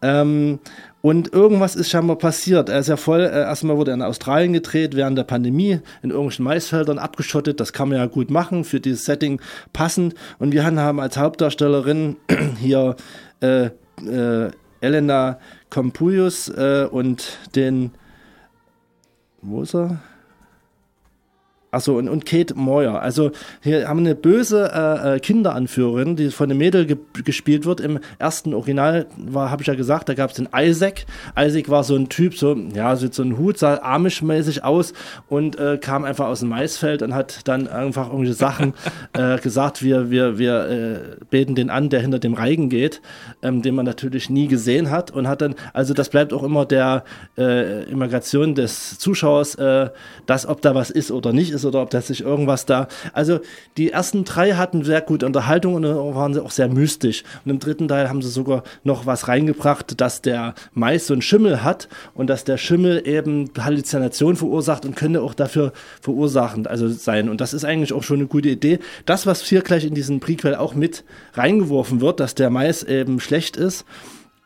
Ähm, 0.00 0.60
und 1.00 1.32
irgendwas 1.32 1.76
ist 1.76 1.90
scheinbar 1.90 2.16
passiert. 2.18 2.68
Er 2.68 2.80
ist 2.80 2.88
ja 2.88 2.96
voll, 2.96 3.20
äh, 3.20 3.40
erstmal 3.42 3.76
wurde 3.76 3.92
er 3.92 3.94
in 3.94 4.02
Australien 4.02 4.52
gedreht, 4.52 4.96
während 4.96 5.16
der 5.16 5.24
Pandemie, 5.24 5.80
in 6.02 6.10
irgendwelchen 6.10 6.44
Maisfeldern 6.44 6.98
abgeschottet. 6.98 7.60
Das 7.60 7.72
kann 7.72 7.88
man 7.88 7.98
ja 7.98 8.06
gut 8.06 8.30
machen, 8.30 8.64
für 8.64 8.80
dieses 8.80 9.04
Setting 9.04 9.40
passend. 9.72 10.14
Und 10.38 10.52
wir 10.52 10.64
haben 10.64 11.00
als 11.00 11.16
Hauptdarstellerin 11.16 12.16
hier 12.58 12.96
äh, 13.40 13.66
äh, 14.06 14.50
Elena 14.80 15.38
Compuyus 15.70 16.48
äh, 16.48 16.88
und 16.90 17.38
den, 17.54 17.92
wo 19.40 19.62
ist 19.62 19.74
er? 19.74 20.00
Achso, 21.70 21.98
und, 21.98 22.08
und 22.08 22.24
Kate 22.24 22.54
Moyer. 22.54 23.02
Also 23.02 23.30
hier 23.62 23.88
haben 23.88 23.98
wir 23.98 24.06
eine 24.06 24.14
böse 24.14 24.70
äh, 24.72 25.16
äh, 25.16 25.20
Kinderanführerin, 25.20 26.16
die 26.16 26.30
von 26.30 26.50
einem 26.50 26.58
Mädel 26.58 26.86
ge 26.86 26.96
gespielt 27.24 27.66
wird. 27.66 27.80
Im 27.80 27.98
ersten 28.18 28.54
Original 28.54 29.06
war, 29.18 29.50
habe 29.50 29.60
ich 29.60 29.68
ja 29.68 29.74
gesagt, 29.74 30.08
da 30.08 30.14
gab 30.14 30.30
es 30.30 30.36
den 30.36 30.48
Isaac. 30.56 31.04
Isaac 31.38 31.68
war 31.68 31.84
so 31.84 31.94
ein 31.94 32.08
Typ, 32.08 32.38
so, 32.38 32.56
ja, 32.74 32.96
so, 32.96 33.08
so 33.10 33.22
ein 33.22 33.36
Hut, 33.36 33.58
sah 33.58 33.80
amischmäßig 33.82 34.64
aus 34.64 34.94
und 35.28 35.58
äh, 35.58 35.76
kam 35.76 36.04
einfach 36.04 36.26
aus 36.26 36.40
dem 36.40 36.48
Maisfeld 36.48 37.02
und 37.02 37.14
hat 37.14 37.46
dann 37.46 37.68
einfach 37.68 38.06
irgendwelche 38.06 38.32
Sachen 38.32 38.72
äh, 39.12 39.36
gesagt, 39.38 39.82
wir, 39.82 40.10
wir, 40.10 40.38
wir 40.38 40.68
äh, 40.70 41.24
beten 41.28 41.54
den 41.54 41.68
an, 41.68 41.90
der 41.90 42.00
hinter 42.00 42.18
dem 42.18 42.32
Reigen 42.32 42.70
geht, 42.70 43.02
ähm, 43.42 43.60
den 43.60 43.74
man 43.74 43.84
natürlich 43.84 44.30
nie 44.30 44.48
gesehen 44.48 44.90
hat 44.90 45.10
und 45.10 45.28
hat 45.28 45.42
dann, 45.42 45.54
also 45.74 45.92
das 45.92 46.08
bleibt 46.08 46.32
auch 46.32 46.44
immer 46.44 46.64
der 46.64 47.04
äh, 47.36 47.84
Immigration 47.90 48.54
des 48.54 48.98
Zuschauers, 48.98 49.54
äh, 49.56 49.90
dass 50.24 50.46
ob 50.46 50.62
da 50.62 50.74
was 50.74 50.88
ist 50.88 51.10
oder 51.10 51.34
nicht 51.34 51.57
ist 51.58 51.64
oder 51.64 51.82
ob 51.82 51.90
das 51.90 52.06
sich 52.06 52.22
irgendwas 52.22 52.66
da. 52.66 52.88
Also 53.12 53.40
die 53.76 53.90
ersten 53.90 54.24
drei 54.24 54.52
hatten 54.52 54.84
sehr 54.84 55.00
gute 55.00 55.26
Unterhaltung 55.26 55.74
und 55.74 55.84
waren 55.84 56.34
sie 56.34 56.42
auch 56.42 56.50
sehr 56.50 56.68
mystisch. 56.68 57.24
Und 57.44 57.50
im 57.50 57.58
dritten 57.58 57.88
Teil 57.88 58.08
haben 58.08 58.22
sie 58.22 58.30
sogar 58.30 58.62
noch 58.84 59.06
was 59.06 59.28
reingebracht, 59.28 60.00
dass 60.00 60.22
der 60.22 60.54
Mais 60.72 61.06
so 61.06 61.14
einen 61.14 61.22
Schimmel 61.22 61.62
hat 61.62 61.88
und 62.14 62.28
dass 62.28 62.44
der 62.44 62.56
Schimmel 62.56 63.06
eben 63.06 63.50
Halluzinationen 63.58 64.36
verursacht 64.36 64.84
und 64.84 64.96
könnte 64.96 65.22
auch 65.22 65.34
dafür 65.34 65.72
verursachend 66.00 66.68
also 66.68 66.88
sein. 66.88 67.28
Und 67.28 67.40
das 67.40 67.52
ist 67.52 67.64
eigentlich 67.64 67.92
auch 67.92 68.02
schon 68.02 68.18
eine 68.18 68.26
gute 68.26 68.48
Idee. 68.48 68.78
Das, 69.06 69.26
was 69.26 69.42
hier 69.42 69.62
gleich 69.62 69.84
in 69.84 69.94
diesen 69.94 70.20
Prequel 70.20 70.54
auch 70.54 70.74
mit 70.74 71.04
reingeworfen 71.34 72.00
wird, 72.00 72.20
dass 72.20 72.34
der 72.34 72.50
Mais 72.50 72.82
eben 72.82 73.20
schlecht 73.20 73.56
ist. 73.56 73.84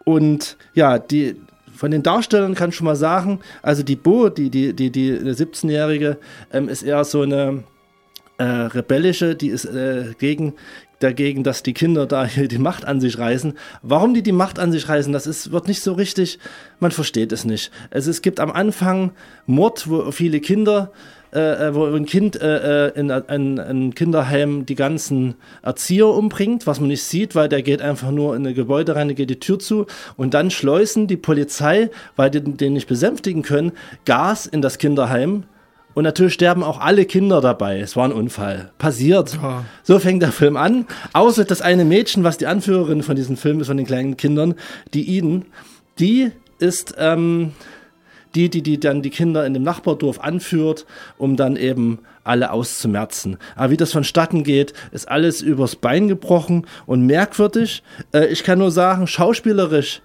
Und 0.05 0.57
ja, 0.75 0.99
die, 0.99 1.37
von 1.75 1.91
den 1.91 2.03
Darstellern 2.03 2.55
kann 2.55 2.71
ich 2.71 2.77
schon 2.77 2.87
mal 2.87 2.97
sagen, 2.97 3.41
also 3.63 3.83
die 3.83 3.97
Bo, 3.97 4.29
die, 4.29 4.51
die, 4.51 4.73
die, 4.73 4.91
die 4.91 5.13
17-Jährige, 5.13 6.19
ähm, 6.53 6.69
ist 6.69 6.83
eher 6.83 7.05
so 7.05 7.23
eine 7.23 7.65
äh, 8.39 8.45
rebellische, 8.45 9.35
die 9.35 9.49
ist 9.49 9.65
äh, 9.65 10.15
gegen, 10.19 10.55
dagegen, 11.03 11.45
dass 11.45 11.63
die 11.63 11.75
Kinder 11.75 12.07
da 12.07 12.25
hier 12.25 12.49
die 12.49 12.59
Macht 12.59 12.85
an 12.85 13.01
sich 13.01 13.19
reißen. 13.19 13.55
Warum 13.83 14.15
die 14.15 14.23
die 14.23 14.33
Macht 14.33 14.59
an 14.59 14.73
sich 14.73 14.89
reißen, 14.89 15.13
das 15.13 15.27
ist, 15.27 15.53
wird 15.53 15.69
nicht 15.69 15.83
so 15.83 15.93
richtig, 15.95 16.39
man 16.81 16.91
versteht 16.91 17.33
es 17.33 17.45
nicht. 17.45 17.71
Also 17.91 18.11
es 18.11 18.23
gibt 18.23 18.41
am 18.41 18.51
Anfang 18.51 19.13
Mord, 19.47 19.89
wo 19.89 20.11
viele 20.13 20.41
Kinder 20.41 20.93
äh, 21.33 21.69
äh, 21.69 21.75
wo 21.75 21.87
ein 21.87 22.05
Kind 22.05 22.41
äh, 22.41 22.89
äh 22.89 22.99
in 22.99 23.11
ein 23.11 23.95
Kinderheim 23.95 24.67
die 24.67 24.75
ganzen 24.75 25.35
Erzieher 25.63 26.09
umbringt, 26.09 26.67
was 26.67 26.79
man 26.79 26.89
nicht 26.89 27.05
sieht, 27.05 27.35
weil 27.35 27.49
der 27.49 27.63
geht 27.63 27.81
einfach 27.81 28.11
nur 28.11 28.37
in 28.37 28.47
ein 28.47 28.55
Gebäude 28.55 28.97
rein, 28.97 29.15
geht 29.15 29.31
die 29.31 29.41
Tür 29.41 29.59
zu 29.59 29.87
und 30.17 30.35
dann 30.35 30.51
schleusen 30.51 31.07
die 31.07 31.17
Polizei, 31.17 31.89
weil 32.17 32.31
die 32.31 32.43
den 32.43 32.75
nicht 32.75 32.87
besänftigen 32.87 33.43
können, 33.43 33.73
Gas 34.05 34.47
in 34.47 34.61
das 34.61 34.77
Kinderheim. 34.77 35.45
Und 35.95 36.05
natürlich 36.05 36.35
sterben 36.35 36.63
auch 36.63 36.81
alle 36.81 37.05
Kinder 37.05 37.41
dabei. 37.41 37.81
Es 37.81 37.97
war 37.97 38.05
ein 38.05 38.13
Unfall. 38.13 38.71
Passiert. 38.79 39.39
Oh. 39.43 39.61
So 39.83 39.99
fängt 39.99 40.23
der 40.23 40.33
Film 40.33 40.57
an. 40.57 40.87
Außer 41.13 41.45
das 41.45 41.61
eine 41.61 41.85
Mädchen, 41.85 42.25
was 42.25 42.39
die 42.39 42.47
Anführerin 42.47 43.03
von 43.03 43.17
diesem 43.17 43.37
Film 43.37 43.61
ist, 43.61 43.67
von 43.67 43.77
den 43.77 43.87
kleinen 43.87 44.17
Kindern, 44.17 44.55
die 44.95 45.17
Eden, 45.17 45.47
die 45.99 46.31
ist 46.59 46.95
ähm, 46.99 47.53
die, 48.35 48.49
die, 48.49 48.63
die 48.63 48.81
dann 48.81 49.03
die 49.03 49.11
Kinder 49.11 49.47
in 49.47 49.55
dem 49.55 49.63
Nachbardorf 49.63 50.21
anführt, 50.21 50.87
um 51.19 51.37
dann 51.37 51.57
eben 51.57 52.01
alle 52.25 52.53
auszumerzen. 52.53 53.39
Aber 53.57 53.71
wie 53.71 53.77
das 53.77 53.93
vonstatten 53.93 54.45
geht, 54.45 54.73
ist 54.93 55.09
alles 55.09 55.43
übers 55.43 55.77
Bein 55.77 56.09
gebrochen 56.09 56.67
und 56.87 57.07
merkwürdig. 57.07 57.83
Äh, 58.13 58.27
ich 58.27 58.45
kann 58.45 58.59
nur 58.59 58.71
sagen, 58.71 59.07
schauspielerisch 59.07 60.03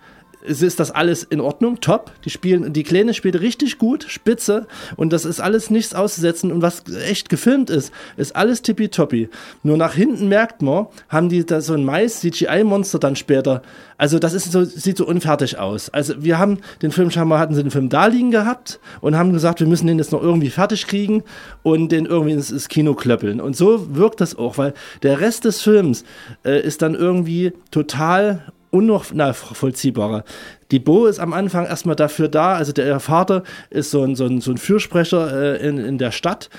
ist 0.48 0.80
das 0.80 0.92
alles 0.92 1.24
in 1.24 1.42
Ordnung, 1.42 1.80
top. 1.82 2.12
Die 2.26 2.30
spielen, 2.30 2.74
die 2.74 2.84
Kleine 2.84 3.14
spielt 3.14 3.40
richtig 3.40 3.78
gut, 3.78 4.06
spitze 4.08 4.68
und 4.96 5.14
das 5.14 5.26
ist 5.26 5.40
alles 5.40 5.70
nichts 5.70 5.94
auszusetzen 5.94 6.52
und 6.52 6.62
was 6.62 6.84
echt 7.08 7.30
gefilmt 7.30 7.70
ist, 7.70 7.92
ist 8.16 8.36
alles 8.36 8.62
tippitoppi. 8.62 9.30
Nur 9.64 9.78
nach 9.78 9.94
hinten 9.94 10.28
merkt 10.28 10.62
man, 10.62 10.88
haben 11.10 11.30
die 11.30 11.46
da 11.46 11.62
so 11.62 11.74
ein 11.74 11.84
Mais-CGI-Monster 11.84 13.00
dann 13.00 13.16
später. 13.16 13.62
Also 13.98 14.20
das 14.20 14.34
ist 14.34 14.52
so, 14.52 14.64
sieht 14.64 14.98
so 14.98 15.08
unfertig 15.08 15.58
aus. 15.58 15.90
Also 15.90 16.24
wir 16.24 16.38
haben 16.38 16.60
den 16.82 16.92
Film 16.92 17.10
scheinbar 17.12 17.40
hatten 17.40 17.56
sie 17.56 17.64
den 17.64 17.72
Film 17.72 17.90
da 17.90 18.06
liegen 18.08 18.32
gehabt 18.32 18.80
und 19.02 19.18
haben 19.18 19.34
gesagt, 19.34 19.60
wir 19.60 19.68
müssen 19.68 19.88
den 19.88 19.98
jetzt 19.98 20.12
noch 20.12 20.22
irgendwie 20.22 20.50
fertig 20.50 20.88
kriegen 20.88 21.24
und 21.64 21.92
den 21.92 22.06
irgendwie 22.06 22.34
ins, 22.34 22.52
ins 22.52 22.70
Kino 22.70 22.94
klöppeln. 22.94 23.42
Und 23.42 23.56
so 23.56 23.96
wirkt 23.96 24.22
das 24.22 24.38
auch, 24.38 24.58
weil 24.58 24.74
der 25.04 25.20
Rest 25.20 25.46
des 25.46 25.62
Films 25.62 26.04
äh, 26.46 26.62
ist 26.62 26.82
dann 26.82 26.94
irgendwie 26.96 27.54
total 27.72 28.54
unnachvollziehbarer. 28.78 30.24
Die 30.72 30.80
Bo 30.80 31.06
ist 31.06 31.20
am 31.20 31.34
Anfang 31.34 31.66
erstmal 31.66 31.96
dafür 31.96 32.28
da, 32.28 32.56
also 32.56 32.72
der 32.72 33.00
Vater 33.00 33.44
ist 33.70 33.92
so 33.92 34.04
ein, 34.04 34.16
so 34.16 34.26
ein, 34.26 34.42
so 34.42 34.52
ein 34.52 34.58
Fürsprecher 34.58 35.60
äh, 35.62 35.68
in, 35.68 35.78
in 35.78 35.98
der 35.98 36.12
Stadt 36.12 36.50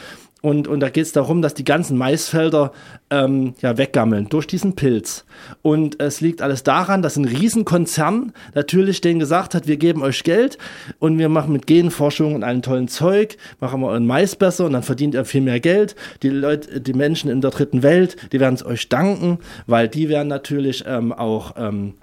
und, 0.40 0.68
und 0.68 0.78
da 0.80 0.88
geht 0.88 1.04
es 1.04 1.12
darum, 1.12 1.42
dass 1.42 1.54
die 1.54 1.64
ganzen 1.64 1.98
Maisfelder 1.98 2.72
ähm, 3.10 3.54
ja, 3.60 3.76
weggammeln 3.76 4.28
durch 4.28 4.46
diesen 4.46 4.76
Pilz. 4.76 5.24
Und 5.62 6.00
es 6.00 6.20
liegt 6.20 6.42
alles 6.42 6.62
daran, 6.62 7.02
dass 7.02 7.16
ein 7.16 7.24
Riesenkonzern 7.24 8.32
natürlich 8.54 9.00
denen 9.00 9.18
gesagt 9.18 9.56
hat, 9.56 9.66
wir 9.66 9.78
geben 9.78 10.02
euch 10.02 10.22
Geld 10.22 10.56
und 11.00 11.18
wir 11.18 11.28
machen 11.28 11.52
mit 11.52 11.66
Genforschung 11.66 12.36
und 12.36 12.44
allem 12.44 12.62
tollen 12.62 12.86
Zeug, 12.86 13.36
machen 13.58 13.80
wir 13.80 13.88
euren 13.88 14.06
Mais 14.06 14.36
besser 14.36 14.66
und 14.66 14.74
dann 14.74 14.84
verdient 14.84 15.14
ihr 15.14 15.24
viel 15.24 15.40
mehr 15.40 15.58
Geld. 15.58 15.96
Die 16.22 16.28
Leute, 16.28 16.80
die 16.80 16.92
Menschen 16.92 17.30
in 17.30 17.40
der 17.40 17.50
dritten 17.50 17.82
Welt, 17.82 18.16
die 18.30 18.38
werden 18.38 18.54
es 18.54 18.64
euch 18.64 18.88
danken, 18.88 19.38
weil 19.66 19.88
die 19.88 20.08
werden 20.08 20.28
natürlich 20.28 20.84
ähm, 20.86 21.12
auch 21.12 21.54
ähm, 21.56 21.94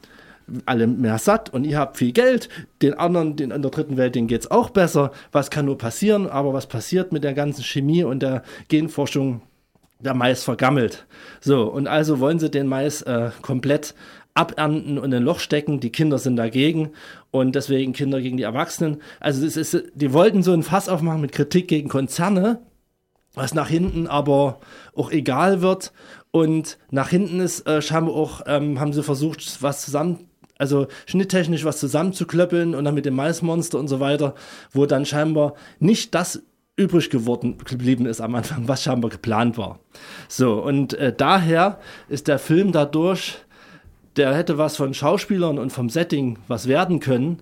alle 0.65 0.87
mehr 0.87 1.17
satt 1.17 1.53
und 1.53 1.63
ihr 1.63 1.77
habt 1.77 1.97
viel 1.97 2.11
Geld. 2.11 2.49
Den 2.81 2.93
anderen, 2.93 3.35
den 3.35 3.51
in 3.51 3.61
der 3.61 3.71
dritten 3.71 3.97
Welt, 3.97 4.15
denen 4.15 4.29
es 4.29 4.51
auch 4.51 4.69
besser. 4.69 5.11
Was 5.31 5.49
kann 5.49 5.65
nur 5.65 5.77
passieren? 5.77 6.27
Aber 6.27 6.53
was 6.53 6.67
passiert 6.67 7.11
mit 7.11 7.23
der 7.23 7.33
ganzen 7.33 7.63
Chemie 7.63 8.03
und 8.03 8.21
der 8.21 8.43
Genforschung? 8.67 9.41
Der 9.99 10.13
Mais 10.13 10.43
vergammelt. 10.43 11.07
So, 11.39 11.63
und 11.63 11.87
also 11.87 12.19
wollen 12.19 12.37
sie 12.37 12.51
den 12.51 12.67
Mais 12.67 13.01
äh, 13.03 13.31
komplett 13.41 13.95
abernten 14.35 14.97
und 14.97 15.05
in 15.05 15.13
ein 15.15 15.23
Loch 15.23 15.39
stecken. 15.39 15.79
Die 15.79 15.91
Kinder 15.91 16.19
sind 16.19 16.35
dagegen 16.35 16.91
und 17.31 17.55
deswegen 17.55 17.93
Kinder 17.93 18.21
gegen 18.21 18.37
die 18.37 18.43
Erwachsenen. 18.43 19.01
Also 19.19 19.43
das 19.43 19.57
ist, 19.57 19.83
die 19.95 20.13
wollten 20.13 20.43
so 20.43 20.53
ein 20.53 20.63
Fass 20.63 20.89
aufmachen 20.89 21.21
mit 21.21 21.31
Kritik 21.31 21.69
gegen 21.69 21.89
Konzerne, 21.89 22.59
was 23.33 23.53
nach 23.53 23.69
hinten 23.69 24.07
aber 24.07 24.59
auch 24.93 25.09
egal 25.09 25.61
wird. 25.61 25.93
Und 26.31 26.77
nach 26.91 27.09
hinten 27.09 27.39
ist 27.39 27.65
äh, 27.65 27.81
scheinbar 27.81 28.13
auch, 28.13 28.41
ähm, 28.45 28.79
haben 28.79 28.91
sie 28.91 29.03
versucht, 29.03 29.63
was 29.63 29.83
zusammen, 29.83 30.29
also 30.57 30.87
schnitttechnisch 31.05 31.65
was 31.65 31.79
zusammenzuklöppeln 31.79 32.75
und 32.75 32.85
dann 32.85 32.95
mit 32.95 33.05
dem 33.05 33.15
Maismonster 33.15 33.79
und 33.79 33.87
so 33.87 33.99
weiter, 33.99 34.35
wo 34.71 34.85
dann 34.85 35.05
scheinbar 35.05 35.55
nicht 35.79 36.15
das 36.15 36.43
übrig 36.77 37.09
geworden 37.09 37.57
geblieben 37.63 38.05
ist 38.05 38.21
am 38.21 38.35
Anfang, 38.35 38.67
was 38.67 38.83
scheinbar 38.83 39.09
geplant 39.09 39.57
war. 39.57 39.79
So, 40.27 40.61
und 40.61 40.93
äh, 40.93 41.13
daher 41.15 41.79
ist 42.09 42.27
der 42.27 42.39
Film 42.39 42.71
dadurch, 42.71 43.37
der 44.17 44.35
hätte 44.35 44.57
was 44.57 44.75
von 44.75 44.93
Schauspielern 44.93 45.57
und 45.57 45.71
vom 45.71 45.89
Setting 45.89 46.37
was 46.47 46.67
werden 46.67 46.99
können, 46.99 47.41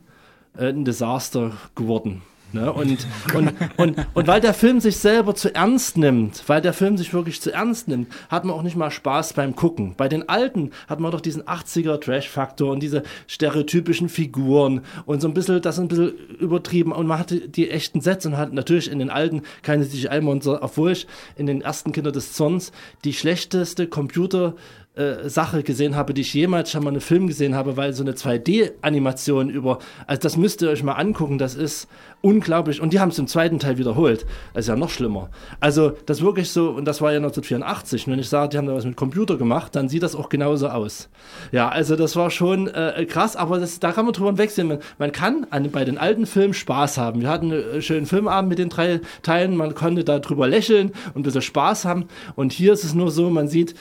äh, 0.58 0.70
ein 0.70 0.86
Desaster 0.86 1.52
geworden. 1.76 2.22
Ne? 2.54 2.72
Und, 2.72 3.08
und, 3.34 3.52
und, 3.78 4.08
und 4.14 4.28
weil 4.28 4.40
der 4.40 4.54
Film 4.54 4.80
sich 4.80 4.98
selber 4.98 5.34
zu 5.34 5.54
ernst 5.54 5.98
nimmt, 5.98 6.44
weil 6.48 6.62
der 6.62 6.74
Film 6.74 6.98
sich 6.98 7.14
wirklich 7.14 7.42
zu 7.42 7.52
ernst 7.52 7.88
nimmt, 7.88 8.10
hat 8.30 8.46
man 8.46 8.56
auch 8.56 8.62
nicht 8.62 8.76
mal 8.76 8.92
Spaß 8.92 9.34
beim 9.34 9.56
Gucken. 9.56 9.96
Bei 9.98 10.08
den 10.08 10.30
alten 10.30 10.72
hat 10.88 11.00
man 11.00 11.12
doch 11.12 11.22
diesen 11.22 11.44
80er 11.44 12.00
Trash-Faktor 12.00 12.72
und 12.72 12.82
diese 12.82 13.04
stereotypischen 13.28 14.08
Figuren 14.08 14.82
und 15.06 15.22
so 15.22 15.28
ein 15.28 15.34
bisschen, 15.34 15.62
das 15.62 15.76
ist 15.76 15.82
ein 15.82 15.88
bisschen 15.88 16.14
übertrieben 16.40 16.92
und 16.92 17.08
man 17.08 17.18
hatte 17.18 17.48
die 17.50 17.72
echten 17.72 18.02
Sets 18.02 18.26
und 18.26 18.38
hat 18.38 18.54
natürlich 18.54 18.92
in 18.92 19.00
den 19.00 19.10
alten 19.10 19.42
keine 19.64 19.88
CGI-Monster, 19.88 20.60
obwohl 20.62 20.92
ich 20.92 21.08
in 21.36 21.48
den 21.48 21.62
ersten 21.62 21.92
Kinder 21.92 22.12
des 22.12 22.34
Zorns 22.34 22.72
die 23.04 23.14
schlechteste 23.14 23.88
Computer- 23.88 24.54
äh, 24.96 25.28
Sache 25.28 25.64
gesehen 25.64 25.96
habe, 25.96 26.14
die 26.14 26.22
ich 26.22 26.34
jemals 26.36 26.70
schon 26.70 26.84
mal 26.84 26.92
einen 26.92 27.02
Film 27.02 27.26
gesehen 27.26 27.56
habe, 27.56 27.78
weil 27.78 27.94
so 27.94 28.04
eine 28.04 28.14
2D-Animation 28.14 29.50
über, 29.50 29.80
also 30.06 30.22
das 30.22 30.38
müsst 30.38 30.62
ihr 30.62 30.70
euch 30.70 30.84
mal 30.84 30.94
angucken, 30.94 31.40
das 31.40 31.56
ist 31.56 31.88
unglaublich. 32.22 32.80
Und 32.80 32.94
die 32.94 33.00
haben 33.00 33.10
es 33.10 33.18
im 33.18 33.26
zweiten 33.28 33.58
Teil 33.58 33.80
wiederholt. 33.80 34.26
Das 34.54 34.66
ist 34.66 34.70
ja 34.70 34.76
noch 34.76 34.92
schlimmer. 34.92 35.30
Also 35.60 35.94
das 36.06 36.22
wirklich 36.22 36.52
so, 36.52 36.70
und 36.70 36.86
das 36.86 37.02
war 37.02 37.12
ja 37.12 37.18
1984. 37.18 38.06
Und 38.06 38.14
wenn 38.14 38.20
ich 38.20 38.30
sage, 38.30 38.50
die 38.50 38.58
haben 38.60 38.68
da 38.68 38.76
was 38.76 38.86
mit 38.86 38.96
Computer 38.96 39.36
gemacht, 39.36 39.76
dann 39.76 39.90
sieht 39.90 40.04
das 40.04 40.16
auch 40.16 40.30
genauso 40.30 40.70
aus. 40.70 41.10
Ja, 41.52 41.70
also 41.70 41.96
das 41.96 42.16
war 42.16 42.30
schon 42.30 42.68
äh, 42.68 43.06
krass, 43.10 43.36
aber 43.36 43.60
das, 43.60 43.80
da 43.80 43.94
kann 43.94 44.06
man 44.06 44.14
drüber 44.14 44.38
wechseln. 44.38 44.68
Man, 44.68 44.80
man 45.00 45.12
kann 45.12 45.48
an, 45.50 45.70
bei 45.72 45.86
den 45.86 45.98
alten 45.98 46.28
Filmen 46.28 46.54
Spaß 46.54 47.00
haben. 47.00 47.22
Wir 47.22 47.30
hatten 47.30 47.52
einen 47.52 47.82
schönen 47.82 48.06
Filmabend 48.06 48.50
mit 48.50 48.60
den 48.60 48.70
drei 48.70 49.02
Teilen, 49.24 49.58
man 49.58 49.74
konnte 49.74 50.04
da 50.04 50.20
drüber 50.20 50.48
lächeln 50.48 50.92
und 51.16 51.22
ein 51.22 51.24
bisschen 51.24 51.42
Spaß 51.42 51.86
haben. 51.86 52.06
Und 52.36 52.54
hier 52.54 52.74
ist 52.74 52.84
es 52.84 52.94
nur 52.94 53.12
so, 53.12 53.32
man 53.32 53.48
sieht, 53.48 53.76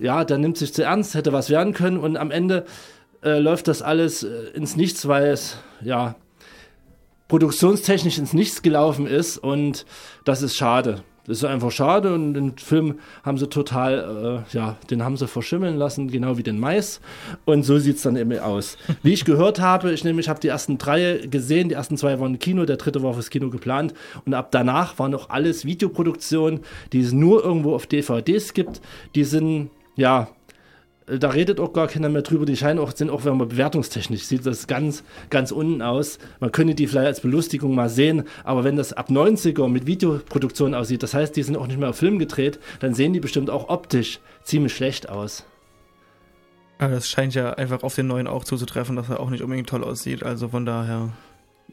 ja, 0.00 0.24
der 0.24 0.38
nimmt 0.38 0.56
sich 0.56 0.74
zu 0.74 0.82
ernst, 0.82 1.14
hätte 1.14 1.32
was 1.32 1.50
werden 1.50 1.74
können 1.74 1.98
und 1.98 2.16
am 2.16 2.30
Ende 2.30 2.64
äh, 3.22 3.38
läuft 3.38 3.68
das 3.68 3.82
alles 3.82 4.22
äh, 4.22 4.50
ins 4.54 4.76
Nichts, 4.76 5.06
weil 5.06 5.26
es, 5.26 5.58
ja, 5.82 6.16
produktionstechnisch 7.28 8.18
ins 8.18 8.32
Nichts 8.32 8.62
gelaufen 8.62 9.06
ist 9.06 9.38
und 9.38 9.86
das 10.24 10.42
ist 10.42 10.56
schade. 10.56 11.02
Das 11.26 11.38
ist 11.38 11.44
einfach 11.44 11.70
schade 11.70 12.14
und 12.14 12.34
den 12.34 12.56
Film 12.56 12.98
haben 13.22 13.36
sie 13.38 13.46
total, 13.46 14.42
äh, 14.50 14.56
ja, 14.56 14.78
den 14.90 15.04
haben 15.04 15.16
sie 15.16 15.28
verschimmeln 15.28 15.76
lassen, 15.76 16.10
genau 16.10 16.38
wie 16.38 16.42
den 16.42 16.58
Mais. 16.58 17.00
Und 17.44 17.62
so 17.62 17.78
sieht 17.78 17.96
es 17.96 18.02
dann 18.02 18.16
eben 18.16 18.36
aus. 18.38 18.78
Wie 19.02 19.12
ich 19.12 19.24
gehört 19.24 19.60
habe, 19.60 19.92
ich 19.92 20.02
nämlich 20.02 20.28
habe 20.28 20.40
die 20.40 20.48
ersten 20.48 20.78
drei 20.78 21.20
gesehen, 21.30 21.68
die 21.68 21.74
ersten 21.76 21.96
zwei 21.96 22.18
waren 22.18 22.32
im 22.32 22.38
Kino, 22.40 22.64
der 22.64 22.78
dritte 22.78 23.02
war 23.02 23.12
fürs 23.14 23.30
Kino 23.30 23.50
geplant 23.50 23.94
und 24.24 24.34
ab 24.34 24.48
danach 24.50 24.98
waren 24.98 25.12
noch 25.12 25.30
alles 25.30 25.64
Videoproduktionen, 25.64 26.60
die 26.92 27.00
es 27.00 27.12
nur 27.12 27.44
irgendwo 27.44 27.74
auf 27.74 27.86
DVDs 27.86 28.54
gibt. 28.54 28.80
Die 29.14 29.24
sind 29.24 29.70
ja, 29.96 30.28
äh, 31.10 31.18
da 31.18 31.30
redet 31.30 31.60
auch 31.60 31.72
gar 31.72 31.88
keiner 31.88 32.08
mehr 32.08 32.22
drüber. 32.22 32.46
Die 32.46 32.56
scheinen 32.56 32.78
auch, 32.78 32.92
sind 32.92 33.10
auch, 33.10 33.24
wenn 33.24 33.36
man 33.36 33.48
bewertungstechnisch 33.48 34.24
sieht, 34.24 34.46
das 34.46 34.66
ganz, 34.66 35.04
ganz 35.28 35.52
unten 35.52 35.82
aus. 35.82 36.18
Man 36.40 36.52
könnte 36.52 36.74
die 36.74 36.86
vielleicht 36.86 37.06
als 37.06 37.20
Belustigung 37.20 37.74
mal 37.74 37.88
sehen, 37.88 38.24
aber 38.44 38.64
wenn 38.64 38.76
das 38.76 38.92
ab 38.92 39.10
90er 39.10 39.68
mit 39.68 39.86
Videoproduktion 39.86 40.74
aussieht, 40.74 41.02
das 41.02 41.14
heißt, 41.14 41.36
die 41.36 41.42
sind 41.42 41.56
auch 41.56 41.66
nicht 41.66 41.78
mehr 41.78 41.90
auf 41.90 41.96
Film 41.96 42.18
gedreht, 42.18 42.58
dann 42.80 42.94
sehen 42.94 43.12
die 43.12 43.20
bestimmt 43.20 43.50
auch 43.50 43.68
optisch 43.68 44.20
ziemlich 44.44 44.74
schlecht 44.74 45.08
aus. 45.08 45.44
Aber 46.78 46.94
das 46.94 47.08
scheint 47.08 47.34
ja 47.34 47.52
einfach 47.52 47.82
auf 47.82 47.94
den 47.94 48.06
neuen 48.06 48.26
auch 48.26 48.42
zuzutreffen, 48.42 48.96
dass 48.96 49.10
er 49.10 49.20
auch 49.20 49.28
nicht 49.28 49.42
unbedingt 49.42 49.68
toll 49.68 49.84
aussieht. 49.84 50.22
Also 50.22 50.48
von 50.48 50.64
daher. 50.64 51.10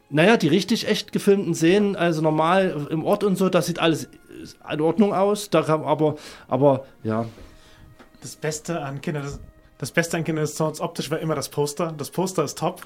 Naja, 0.10 0.36
die 0.36 0.50
richtig 0.50 0.88
echt 0.88 1.14
gefilmten 1.14 1.56
Szenen, 1.56 1.96
also 1.96 2.22
normal 2.22 2.88
im 2.90 3.06
Ort 3.06 3.24
und 3.24 3.38
so, 3.38 3.50
das 3.50 3.68
sieht 3.68 3.80
alles 3.80 4.10
in 4.70 4.82
Ordnung 4.82 5.14
aus. 5.14 5.50
Da 5.50 5.62
kann, 5.62 5.84
aber, 5.84 6.18
aber 6.50 6.86
ja, 7.04 7.26
das 8.22 8.36
Beste 8.36 8.82
an 8.82 9.02
Kinder 9.02 9.22
des, 9.22 9.40
das 9.78 9.92
Beste 9.92 10.18
an 10.18 10.24
Kinder 10.24 10.42
des 10.42 10.56
Zorns 10.56 10.80
optisch 10.82 11.12
war 11.12 11.20
immer 11.20 11.36
das 11.36 11.50
Poster. 11.50 11.94
Das 11.98 12.10
Poster 12.10 12.44
ist 12.44 12.58
top. 12.58 12.82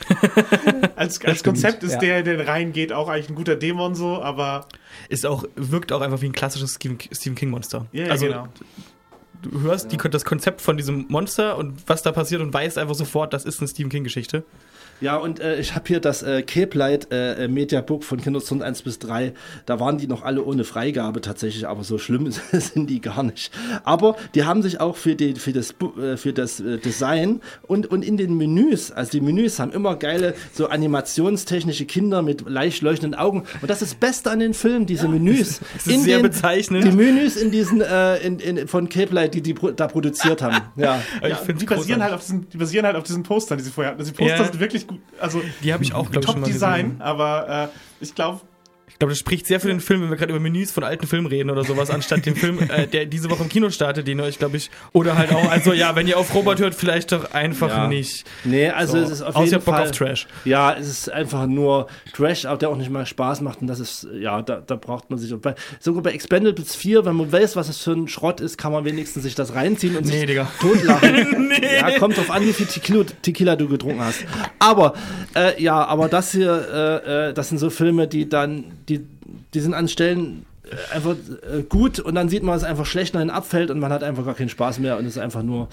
als, 0.96 1.24
als 1.24 1.44
Konzept 1.44 1.84
ist 1.84 1.94
ja. 1.94 2.00
der, 2.00 2.24
der 2.24 2.48
reingeht, 2.48 2.92
auch 2.92 3.08
eigentlich 3.08 3.30
ein 3.30 3.36
guter 3.36 3.56
Dämon 3.56 3.96
so, 3.96 4.22
aber. 4.22 4.68
Ist 5.10 5.26
auch, 5.26 5.46
wirkt 5.56 5.92
auch 5.92 6.02
einfach 6.02 6.22
wie 6.22 6.28
ein 6.28 6.34
klassisches 6.34 6.74
Stephen 6.74 7.36
King 7.36 7.50
Monster. 7.50 7.88
Ja, 7.92 8.04
yeah, 8.04 8.12
also, 8.12 8.26
genau. 8.26 8.48
Du 9.42 9.62
hörst 9.62 9.92
ja. 9.92 9.98
die, 9.98 10.10
das 10.10 10.26
Konzept 10.26 10.62
von 10.62 10.78
diesem 10.78 11.06
Monster 11.10 11.58
und 11.58 11.82
was 11.88 12.04
da 12.04 12.12
passiert 12.12 12.42
und 12.42 12.54
weißt 12.54 12.78
einfach 12.78 12.94
sofort, 12.94 13.34
das 13.34 13.46
ist 13.46 13.60
eine 13.60 13.68
Stephen 13.68 13.90
King 13.90 14.04
Geschichte. 14.04 14.44
Ja, 15.02 15.18
und 15.18 15.40
äh, 15.40 15.60
ich 15.60 15.74
habe 15.76 15.88
hier 15.88 16.00
das 16.00 16.22
äh, 16.22 16.44
Cape 16.44 16.78
Light 16.78 17.08
äh, 17.12 17.48
Mediabook 17.48 18.04
von 18.04 18.22
Kinderzone 18.22 18.64
1 18.64 18.84
bis 18.84 19.00
3. 19.00 19.34
Da 19.66 19.80
waren 19.80 19.98
die 19.98 20.08
noch 20.08 20.24
alle 20.24 20.44
ohne 20.44 20.64
Freigabe 20.64 21.22
tatsächlich, 21.22 21.68
aber 21.68 21.84
so 21.84 21.98
schlimm 21.98 22.32
sind 22.52 22.90
die 22.90 23.02
gar 23.02 23.24
nicht. 23.24 23.52
Aber 23.84 24.16
die 24.36 24.46
haben 24.46 24.62
sich 24.62 24.80
auch 24.80 24.96
für, 24.96 25.16
die, 25.16 25.36
für 25.36 25.54
das, 25.54 25.74
äh, 26.00 26.18
für 26.18 26.34
das 26.34 26.60
äh, 26.60 26.78
Design 26.78 27.42
und, 27.64 27.88
und 27.88 28.06
in 28.06 28.16
den 28.16 28.38
Menüs, 28.38 28.92
also 28.92 29.12
die 29.12 29.22
Menüs 29.22 29.60
haben 29.60 29.72
immer 29.72 29.96
geile 29.96 30.36
so 30.54 30.68
animationstechnische 30.68 31.86
Kinder 31.86 32.22
mit 32.22 32.48
leicht 32.48 32.82
leuchtenden 32.84 33.20
Augen. 33.20 33.44
Und 33.62 33.70
das 33.70 33.82
ist 33.82 33.94
das 33.94 33.96
Beste 33.96 34.30
an 34.30 34.40
den 34.40 34.54
Filmen, 34.54 34.86
diese 34.86 35.06
ja, 35.06 35.12
Menüs. 35.12 35.62
Das 35.74 35.88
ist 35.88 35.94
in 35.94 36.02
sehr 36.04 36.18
den, 36.18 36.24
bezeichnend. 36.24 36.84
Die 36.84 36.92
Menüs 36.92 37.38
in 37.38 37.50
diesen, 37.50 37.82
äh, 37.82 38.18
in, 38.18 38.40
in, 38.40 38.68
von 38.68 38.88
Cape 38.88 39.14
Light, 39.14 39.34
die 39.34 39.42
die 39.42 39.56
da 39.76 39.88
produziert 39.88 40.42
haben. 40.42 40.52
Ja. 40.76 41.02
ja 41.22 41.38
die, 41.48 41.66
basieren 41.66 42.02
halt 42.04 42.14
auf 42.14 42.22
diesen, 42.22 42.50
die 42.50 42.58
basieren 42.58 42.86
halt 42.86 42.96
auf 42.96 43.04
diesen 43.04 43.24
Postern, 43.24 43.58
die 43.58 43.64
sie 43.64 43.72
vorher 43.72 43.92
hatten. 43.92 44.00
Also 44.00 44.12
die 44.12 44.18
Poster 44.18 44.38
ja. 44.38 44.44
sind 44.46 44.60
wirklich. 44.60 44.86
Also 45.20 45.42
die 45.64 45.74
habe 45.74 45.84
ich 45.84 45.94
auch, 45.94 46.10
glaube 46.12 46.26
ich, 46.26 46.32
schon 46.32 46.42
mal 46.42 46.48
Design, 46.48 46.86
gesehen. 46.86 47.02
aber 47.02 47.72
äh, 47.74 48.04
ich 48.04 48.16
glaube, 48.16 48.42
glaube, 49.02 49.14
das 49.14 49.20
spricht 49.20 49.48
sehr 49.48 49.60
für 49.60 49.68
den 49.68 49.80
Film, 49.80 50.04
wenn 50.04 50.12
wir 50.12 50.18
gerade 50.18 50.32
über 50.32 50.40
Menüs 50.40 50.72
von 50.72 50.84
alten 50.84 51.08
Filmen 51.08 51.26
reden 51.26 51.50
oder 51.50 51.64
sowas, 51.64 51.90
anstatt 51.90 52.24
den 52.28 52.36
Film, 52.36 52.60
äh, 52.70 52.86
der 52.86 53.08
diese 53.08 53.32
Woche 53.32 53.42
im 53.42 53.50
Kino 53.50 53.72
startet, 53.72 54.08
den 54.08 54.22
euch, 54.22 54.38
glaube 54.38 54.58
ich, 54.58 54.70
oder 54.94 55.18
halt 55.18 55.34
auch, 55.34 55.50
also 55.50 55.74
ja, 55.74 55.96
wenn 55.96 56.08
ihr 56.08 56.20
auf 56.20 56.36
Robert 56.36 56.60
hört, 56.60 56.76
vielleicht 56.76 57.12
doch 57.12 57.32
einfach 57.34 57.70
ja. 57.70 57.88
nicht. 57.88 58.26
Nee, 58.44 58.70
also 58.70 59.00
so. 59.00 59.04
es 59.04 59.10
ist 59.10 59.22
auf 59.24 59.36
Außer 59.36 59.46
jeden 59.46 59.64
Bock 59.64 59.74
Fall. 59.74 59.84
auf 59.86 59.92
Trash. 59.92 60.28
Ja, 60.46 60.74
es 60.74 60.88
ist 60.88 61.12
einfach 61.12 61.48
nur 61.48 61.88
Trash, 62.14 62.46
aber 62.46 62.58
der 62.58 62.70
auch 62.70 62.78
nicht 62.78 62.92
mal 62.92 63.08
Spaß 63.08 63.42
macht 63.42 63.62
und 63.62 63.68
das 63.68 63.80
ist, 63.80 64.08
ja, 64.14 64.44
da, 64.44 64.62
da 64.62 64.76
braucht 64.76 65.10
man 65.10 65.18
sich. 65.18 65.34
Bei, 65.42 65.56
sogar 65.80 66.04
bei 66.04 66.12
Expendables 66.12 66.76
4, 66.76 67.04
wenn 67.04 67.16
man 67.16 67.32
weiß, 67.32 67.56
was 67.56 67.70
es 67.70 67.80
für 67.80 67.94
ein 67.94 68.08
Schrott 68.08 68.40
ist, 68.40 68.60
kann 68.60 68.72
man 68.72 68.86
wenigstens 68.86 69.24
sich 69.24 69.34
das 69.34 69.56
reinziehen 69.56 69.96
und 69.96 70.06
nee, 70.06 70.12
sich 70.12 70.26
Digga. 70.28 70.48
totlachen. 70.62 71.48
nee. 71.60 71.80
Ja, 71.80 71.98
kommt 71.98 72.18
drauf 72.18 72.30
an, 72.30 72.46
wie 72.46 72.54
viel 72.54 72.68
Tequila, 72.68 73.06
Tequila 73.24 73.56
du 73.56 73.68
getrunken 73.68 74.02
hast. 74.02 74.26
Aber, 74.60 74.94
äh, 75.36 75.60
ja, 75.60 75.84
aber 75.86 76.08
das 76.08 76.34
hier, 76.34 77.02
äh, 77.06 77.30
äh 77.30 77.34
das 77.34 77.50
sind 77.50 77.58
so 77.58 77.72
Filme, 77.72 78.08
die 78.08 78.30
dann, 78.30 78.66
die 78.88 78.91
die 79.00 79.60
sind 79.60 79.74
an 79.74 79.88
Stellen 79.88 80.46
äh, 80.64 80.96
einfach 80.96 81.16
äh, 81.52 81.64
gut 81.64 82.00
und 82.00 82.16
dann 82.16 82.30
sieht 82.30 82.44
man 82.44 82.58
es 82.58 82.64
einfach 82.64 82.86
schlecht 82.86 83.14
nach 83.14 83.28
abfällt 83.30 83.72
und 83.72 83.80
man 83.80 83.92
hat 83.92 84.04
einfach 84.04 84.26
gar 84.26 84.36
keinen 84.36 84.50
Spaß 84.50 84.80
mehr 84.80 84.98
und 84.98 85.06
ist 85.06 85.18
einfach 85.18 85.44
nur 85.44 85.70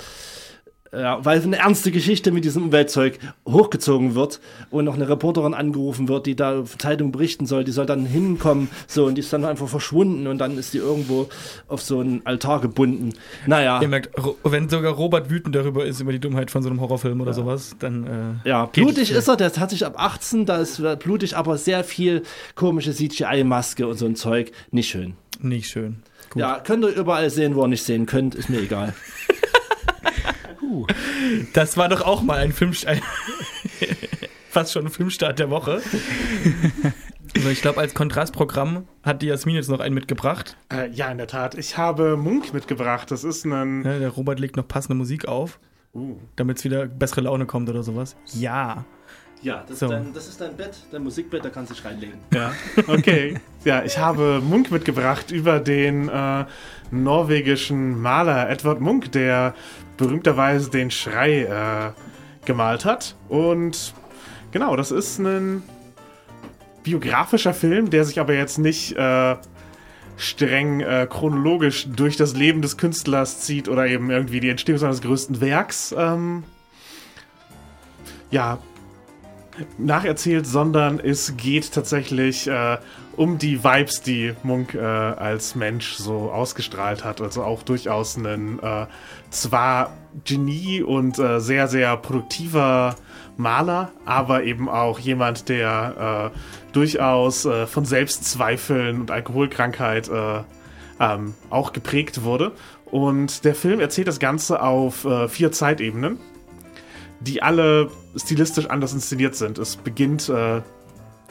ja, 0.93 1.25
weil 1.25 1.43
eine 1.43 1.57
ernste 1.57 1.91
Geschichte 1.91 2.31
mit 2.33 2.45
diesem 2.45 2.65
Umweltzeug 2.65 3.19
hochgezogen 3.47 4.15
wird 4.15 4.41
und 4.71 4.85
noch 4.87 4.95
eine 4.95 5.09
Reporterin 5.09 5.55
angerufen 5.55 6.09
wird, 6.09 6.27
die 6.27 6.35
da 6.35 6.65
Zeitung 6.79 7.13
berichten 7.13 7.47
soll, 7.47 7.65
die 7.65 7.73
soll 7.73 7.87
dann 7.87 8.07
hinkommen, 8.07 8.69
so, 8.87 9.05
und 9.07 9.17
die 9.17 9.21
ist 9.21 9.33
dann 9.33 9.45
einfach 9.45 9.69
verschwunden 9.69 10.27
und 10.27 10.39
dann 10.39 10.57
ist 10.57 10.73
die 10.75 10.79
irgendwo 10.79 11.29
auf 11.69 11.83
so 11.83 12.01
einen 12.01 12.23
Altar 12.25 12.61
gebunden. 12.61 13.13
Naja. 13.47 13.81
Ihr 13.83 13.89
merkt, 13.89 14.11
wenn 14.45 14.69
sogar 14.69 14.93
Robert 14.93 15.31
wütend 15.31 15.55
darüber 15.55 15.85
ist, 15.85 16.01
über 16.01 16.13
die 16.13 16.21
Dummheit 16.21 16.51
von 16.51 16.63
so 16.63 16.71
einem 16.71 16.81
Horrorfilm 16.81 17.21
oder 17.21 17.31
ja. 17.31 17.35
sowas, 17.35 17.77
dann. 17.79 18.41
Äh, 18.45 18.49
ja, 18.49 18.67
blutig 18.67 19.11
ist 19.11 19.29
er, 19.29 19.37
der 19.37 19.53
hat 19.53 19.71
sich 19.71 19.85
ab 19.85 19.95
18, 19.97 20.47
da 20.47 20.59
ist 20.59 20.83
blutig, 21.01 21.37
aber 21.37 21.59
sehr 21.59 21.85
viel 21.85 22.23
komische 22.55 22.93
CGI-Maske 22.93 23.87
und 23.87 23.99
so 23.99 24.07
ein 24.07 24.17
Zeug. 24.17 24.53
Nicht 24.71 24.89
schön. 24.89 25.15
Nicht 25.41 25.69
schön. 25.69 26.03
Gut. 26.31 26.41
Ja, 26.41 26.61
könnt 26.61 26.85
ihr 26.85 26.91
überall 26.91 27.31
sehen, 27.31 27.55
wo 27.55 27.63
ihr 27.63 27.69
nicht 27.69 27.85
sehen 27.85 28.07
könnt, 28.07 28.35
ist 28.35 28.51
mir 28.51 28.61
egal. 28.61 28.95
Das 31.53 31.77
war 31.77 31.89
doch 31.89 32.03
auch 32.03 32.23
mal 32.23 32.39
ein 32.39 32.53
Filmstart. 32.53 33.01
Fast 34.51 34.73
schon 34.73 34.87
ein 34.87 34.91
Filmstart 34.91 35.39
der 35.39 35.51
Woche. 35.51 35.83
Also 37.35 37.51
ich 37.51 37.61
glaube, 37.61 37.79
als 37.79 37.95
Kontrastprogramm 37.95 38.89
hat 39.03 39.23
die 39.23 39.27
Jasmin 39.27 39.55
jetzt 39.55 39.69
noch 39.69 39.81
einen 39.81 39.95
mitgebracht. 39.95 40.57
Äh, 40.73 40.91
ja, 40.91 41.11
in 41.11 41.19
der 41.19 41.27
Tat. 41.27 41.55
Ich 41.55 41.77
habe 41.77 42.17
Munk 42.17 42.53
mitgebracht. 42.53 43.11
Das 43.11 43.25
ist 43.25 43.45
ein. 43.45 43.85
Ja, 43.85 43.99
der 43.99 44.09
Robert 44.09 44.41
legt 44.41 44.57
noch 44.57 44.67
passende 44.67 44.97
Musik 44.97 45.29
auf, 45.29 45.61
uh. 45.95 46.17
damit 46.37 46.59
es 46.59 46.65
wieder 46.65 46.87
bessere 46.87 47.23
Laune 47.23 47.47
kommt 47.47 47.69
oder 47.69 47.83
sowas. 47.83 48.17
Ja. 48.33 48.85
Ja, 49.43 49.65
das, 49.69 49.79
so. 49.79 49.87
ist 49.87 49.93
dein, 49.93 50.13
das, 50.13 50.29
ist 50.29 50.41
dein, 50.41 50.57
Bett, 50.57 50.77
dein 50.91 51.03
Musikbett, 51.03 51.45
da 51.45 51.51
kannst 51.51 51.71
du 51.71 51.75
dich 51.75 51.85
reinlegen. 51.85 52.19
Ja, 52.35 52.53
okay. 52.89 53.39
ja, 53.65 53.85
ich 53.85 53.99
habe 53.99 54.41
Munk 54.43 54.71
mitgebracht 54.71 55.31
über 55.31 55.61
den 55.61 56.09
äh, 56.09 56.45
norwegischen 56.91 58.01
Maler 58.01 58.51
Edward 58.51 58.81
Munk, 58.81 59.13
der 59.13 59.55
berühmterweise 59.97 60.71
den 60.71 60.91
Schrei 60.91 61.43
äh, 61.43 62.47
gemalt 62.47 62.85
hat. 62.85 63.15
Und 63.29 63.95
genau, 64.51 64.75
das 64.77 64.91
ist 64.91 65.19
ein 65.19 65.63
biografischer 66.83 67.55
Film, 67.55 67.91
der 67.91 68.05
sich 68.05 68.19
aber 68.19 68.35
jetzt 68.35 68.59
nicht 68.59 68.97
äh, 68.97 69.37
streng 70.17 70.81
äh, 70.81 71.07
chronologisch 71.09 71.87
durch 71.89 72.17
das 72.17 72.35
Leben 72.35 72.61
des 72.61 72.77
Künstlers 72.77 73.41
zieht 73.41 73.69
oder 73.69 73.87
eben 73.87 74.11
irgendwie 74.11 74.41
die 74.41 74.49
Entstehung 74.49 74.79
seines 74.79 75.01
größten 75.01 75.41
Werks 75.41 75.95
ähm, 75.97 76.43
ja, 78.31 78.59
nacherzählt, 79.79 80.47
sondern 80.47 81.01
es 81.01 81.37
geht 81.37 81.73
tatsächlich 81.73 82.47
äh, 82.47 82.79
um 83.17 83.39
die 83.39 83.65
Vibes, 83.65 84.03
die 84.03 84.35
Munk 84.43 84.75
äh, 84.75 84.79
als 84.79 85.55
Mensch 85.55 85.95
so 85.95 86.31
ausgestrahlt 86.31 87.05
hat. 87.05 87.21
Also 87.21 87.43
auch 87.43 87.63
durchaus 87.63 88.17
ein 88.17 88.61
äh, 88.63 88.87
zwar 89.31 89.93
Genie 90.25 90.83
und 90.83 91.19
äh, 91.19 91.41
sehr, 91.41 91.69
sehr 91.69 91.97
produktiver 91.97 92.97
Maler, 93.37 93.93
aber 94.05 94.45
eben 94.45 94.69
auch 94.69 94.99
jemand, 94.99 95.49
der 95.49 96.33
äh, 96.35 96.39
durchaus 96.73 97.45
äh, 97.45 97.67
von 97.67 97.85
Selbstzweifeln 97.85 99.01
und 99.01 99.11
Alkoholkrankheit 99.11 100.11
ähm, 101.01 101.35
auch 101.51 101.73
geprägt 101.73 102.25
wurde. 102.25 102.53
Und 102.87 103.45
der 103.45 103.55
Film 103.55 103.81
erzählt 103.81 104.09
das 104.09 104.19
Ganze 104.19 104.63
auf 104.63 105.07
vier 105.29 105.53
Zeitebenen 105.53 106.19
die 107.21 107.43
alle 107.43 107.91
stilistisch 108.17 108.67
anders 108.67 108.93
inszeniert 108.93 109.35
sind. 109.35 109.59
Es 109.59 109.77
beginnt 109.77 110.29
äh, 110.29 110.63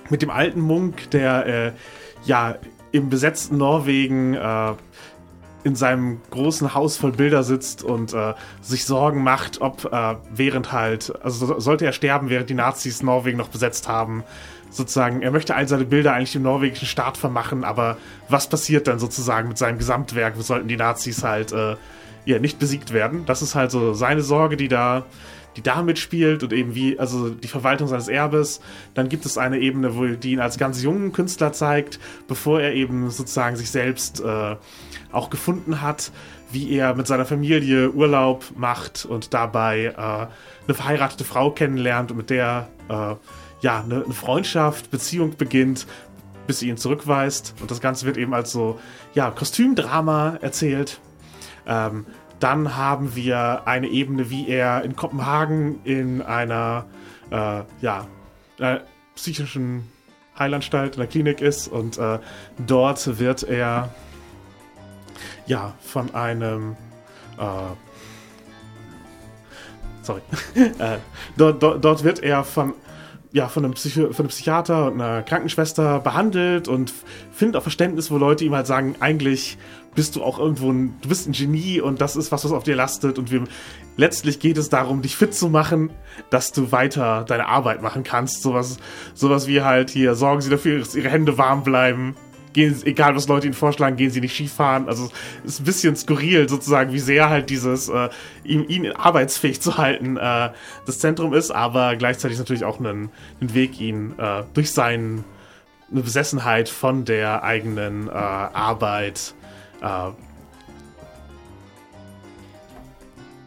mit 0.09 0.21
dem 0.21 0.29
alten 0.29 0.61
Munk, 0.61 1.09
der 1.11 1.45
äh, 1.45 1.71
ja 2.25 2.55
im 2.91 3.09
besetzten 3.09 3.57
Norwegen 3.57 4.33
äh, 4.33 4.73
in 5.63 5.75
seinem 5.75 6.21
großen 6.29 6.73
Haus 6.73 6.97
voll 6.97 7.11
Bilder 7.11 7.43
sitzt 7.43 7.83
und 7.83 8.13
äh, 8.13 8.33
sich 8.61 8.85
Sorgen 8.85 9.23
macht, 9.23 9.59
ob 9.59 9.85
äh, 9.91 10.15
während 10.31 10.71
halt, 10.71 11.13
also 11.23 11.59
sollte 11.59 11.85
er 11.85 11.91
sterben, 11.91 12.29
während 12.29 12.49
die 12.49 12.53
Nazis 12.53 13.03
Norwegen 13.03 13.37
noch 13.37 13.49
besetzt 13.49 13.87
haben, 13.87 14.23
sozusagen, 14.69 15.21
er 15.21 15.31
möchte 15.31 15.55
all 15.55 15.67
seine 15.67 15.85
Bilder 15.85 16.13
eigentlich 16.13 16.33
dem 16.33 16.43
norwegischen 16.43 16.87
Staat 16.87 17.17
vermachen, 17.17 17.63
aber 17.63 17.97
was 18.29 18.47
passiert 18.47 18.87
dann 18.87 18.99
sozusagen 18.99 19.49
mit 19.49 19.57
seinem 19.57 19.77
Gesamtwerk? 19.77 20.35
Sollten 20.37 20.67
die 20.67 20.77
Nazis 20.77 21.23
halt 21.23 21.51
äh, 21.51 21.75
ja 22.25 22.39
nicht 22.39 22.59
besiegt 22.59 22.93
werden? 22.93 23.25
Das 23.25 23.41
ist 23.41 23.55
halt 23.55 23.71
so 23.71 23.93
seine 23.93 24.21
Sorge, 24.21 24.55
die 24.57 24.67
da 24.67 25.05
die 25.57 25.63
da 25.63 25.81
mitspielt 25.81 26.43
und 26.43 26.53
eben 26.53 26.75
wie, 26.75 26.99
also 26.99 27.29
die 27.29 27.47
Verwaltung 27.47 27.87
seines 27.87 28.07
Erbes. 28.07 28.61
Dann 28.93 29.09
gibt 29.09 29.25
es 29.25 29.37
eine 29.37 29.59
Ebene, 29.59 29.95
wo 29.95 30.05
die 30.05 30.33
ihn 30.33 30.39
als 30.39 30.57
ganz 30.57 30.81
jungen 30.83 31.11
Künstler 31.11 31.51
zeigt, 31.51 31.99
bevor 32.27 32.61
er 32.61 32.73
eben 32.73 33.09
sozusagen 33.09 33.55
sich 33.55 33.71
selbst 33.71 34.21
äh, 34.21 34.55
auch 35.11 35.29
gefunden 35.31 35.81
hat, 35.81 36.11
wie 36.51 36.71
er 36.71 36.93
mit 36.93 37.07
seiner 37.07 37.25
Familie 37.25 37.91
Urlaub 37.91 38.45
macht 38.55 39.05
und 39.05 39.33
dabei 39.33 39.85
äh, 39.85 39.97
eine 39.97 40.73
verheiratete 40.73 41.23
Frau 41.23 41.51
kennenlernt 41.51 42.11
und 42.11 42.17
mit 42.17 42.29
der 42.29 42.69
äh, 42.87 43.15
ja 43.61 43.81
eine, 43.83 44.03
eine 44.05 44.13
Freundschaft, 44.13 44.91
Beziehung 44.91 45.35
beginnt, 45.37 45.87
bis 46.45 46.59
sie 46.59 46.69
ihn 46.69 46.77
zurückweist. 46.77 47.55
Und 47.61 47.71
das 47.71 47.81
Ganze 47.81 48.05
wird 48.05 48.17
eben 48.17 48.35
als 48.35 48.51
so 48.51 48.79
ja 49.15 49.31
Kostümdrama 49.31 50.37
erzählt. 50.39 50.99
Ähm, 51.65 52.05
dann 52.39 52.75
haben 52.75 53.15
wir 53.15 53.63
eine 53.65 53.87
Ebene, 53.87 54.29
wie 54.29 54.47
er 54.47 54.83
in 54.83 54.95
Kopenhagen 54.95 55.79
in 55.83 56.21
einer 56.21 56.85
äh, 57.31 57.61
ja, 57.81 58.07
äh, 58.59 58.79
psychischen 59.15 59.89
Heilanstalt, 60.37 60.95
in 60.95 60.99
der 60.99 61.07
Klinik 61.07 61.41
ist 61.41 61.67
und 61.67 61.97
äh, 61.97 62.19
dort 62.65 63.19
wird 63.19 63.43
er 63.43 63.89
ja 65.47 65.73
von 65.81 66.13
einem 66.13 66.75
äh, 67.37 67.43
sorry 70.03 70.21
äh, 70.55 70.97
dort, 71.37 71.63
dort, 71.63 71.83
dort 71.83 72.03
wird 72.03 72.19
er 72.23 72.43
von 72.43 72.73
ja, 73.33 73.49
von 73.49 73.65
einem, 73.65 73.73
Psycho 73.73 74.13
von 74.13 74.25
einem 74.25 74.29
Psychiater 74.29 74.87
und 74.87 75.01
einer 75.01 75.21
Krankenschwester 75.21 75.99
behandelt 75.99 76.67
und 76.67 76.93
findet 77.31 77.57
auch 77.57 77.61
Verständnis, 77.61 78.09
wo 78.09 78.17
Leute 78.17 78.45
ihm 78.45 78.55
halt 78.55 78.67
sagen, 78.67 78.95
eigentlich 78.99 79.57
bist 79.97 80.15
du 80.15 80.23
auch 80.23 80.37
irgendwo 80.37 80.71
ein, 80.71 80.93
du 81.01 81.09
bist 81.09 81.27
ein 81.27 81.31
Genie 81.31 81.81
und 81.81 82.01
das 82.01 82.15
ist 82.15 82.31
was, 82.31 82.45
was 82.45 82.51
auf 82.51 82.63
dir 82.63 82.75
lastet 82.75 83.17
und 83.17 83.31
wir, 83.31 83.45
letztlich 83.95 84.39
geht 84.39 84.59
es 84.59 84.69
darum, 84.69 85.01
dich 85.01 85.17
fit 85.17 85.33
zu 85.33 85.49
machen, 85.49 85.89
dass 86.29 86.51
du 86.51 86.71
weiter 86.71 87.25
deine 87.27 87.47
Arbeit 87.47 87.81
machen 87.81 88.03
kannst. 88.03 88.43
Sowas, 88.43 88.77
sowas 89.15 89.47
wie 89.47 89.63
halt 89.63 89.89
hier, 89.89 90.13
sorgen 90.13 90.41
sie 90.41 90.51
dafür, 90.51 90.77
dass 90.77 90.93
ihre 90.93 91.09
Hände 91.09 91.39
warm 91.39 91.63
bleiben. 91.63 92.15
Gehen, 92.53 92.79
egal 92.85 93.15
was 93.15 93.27
Leute 93.27 93.47
ihnen 93.47 93.55
vorschlagen, 93.55 93.97
gehen 93.97 94.11
sie 94.11 94.21
nicht 94.21 94.35
Skifahren. 94.35 94.87
Also 94.87 95.09
es 95.43 95.53
ist 95.53 95.61
ein 95.61 95.65
bisschen 95.65 95.95
skurril 95.95 96.47
sozusagen, 96.47 96.93
wie 96.93 96.99
sehr 96.99 97.31
halt 97.31 97.49
dieses, 97.49 97.89
äh, 97.89 98.09
ihn, 98.43 98.69
ihn 98.69 98.91
arbeitsfähig 98.91 99.61
zu 99.61 99.79
halten, 99.79 100.17
äh, 100.17 100.51
das 100.85 100.99
Zentrum 100.99 101.33
ist, 101.33 101.49
aber 101.49 101.95
gleichzeitig 101.95 102.37
natürlich 102.37 102.65
auch 102.65 102.79
einen, 102.79 103.09
einen 103.41 103.55
Weg, 103.55 103.81
ihn 103.81 104.13
äh, 104.19 104.43
durch 104.53 104.71
seinen 104.71 105.23
eine 105.91 106.01
Besessenheit 106.01 106.69
von 106.69 107.05
der 107.05 107.43
eigenen 107.43 108.09
äh, 108.09 108.11
Arbeit 108.11 109.33
äh, 109.81 110.11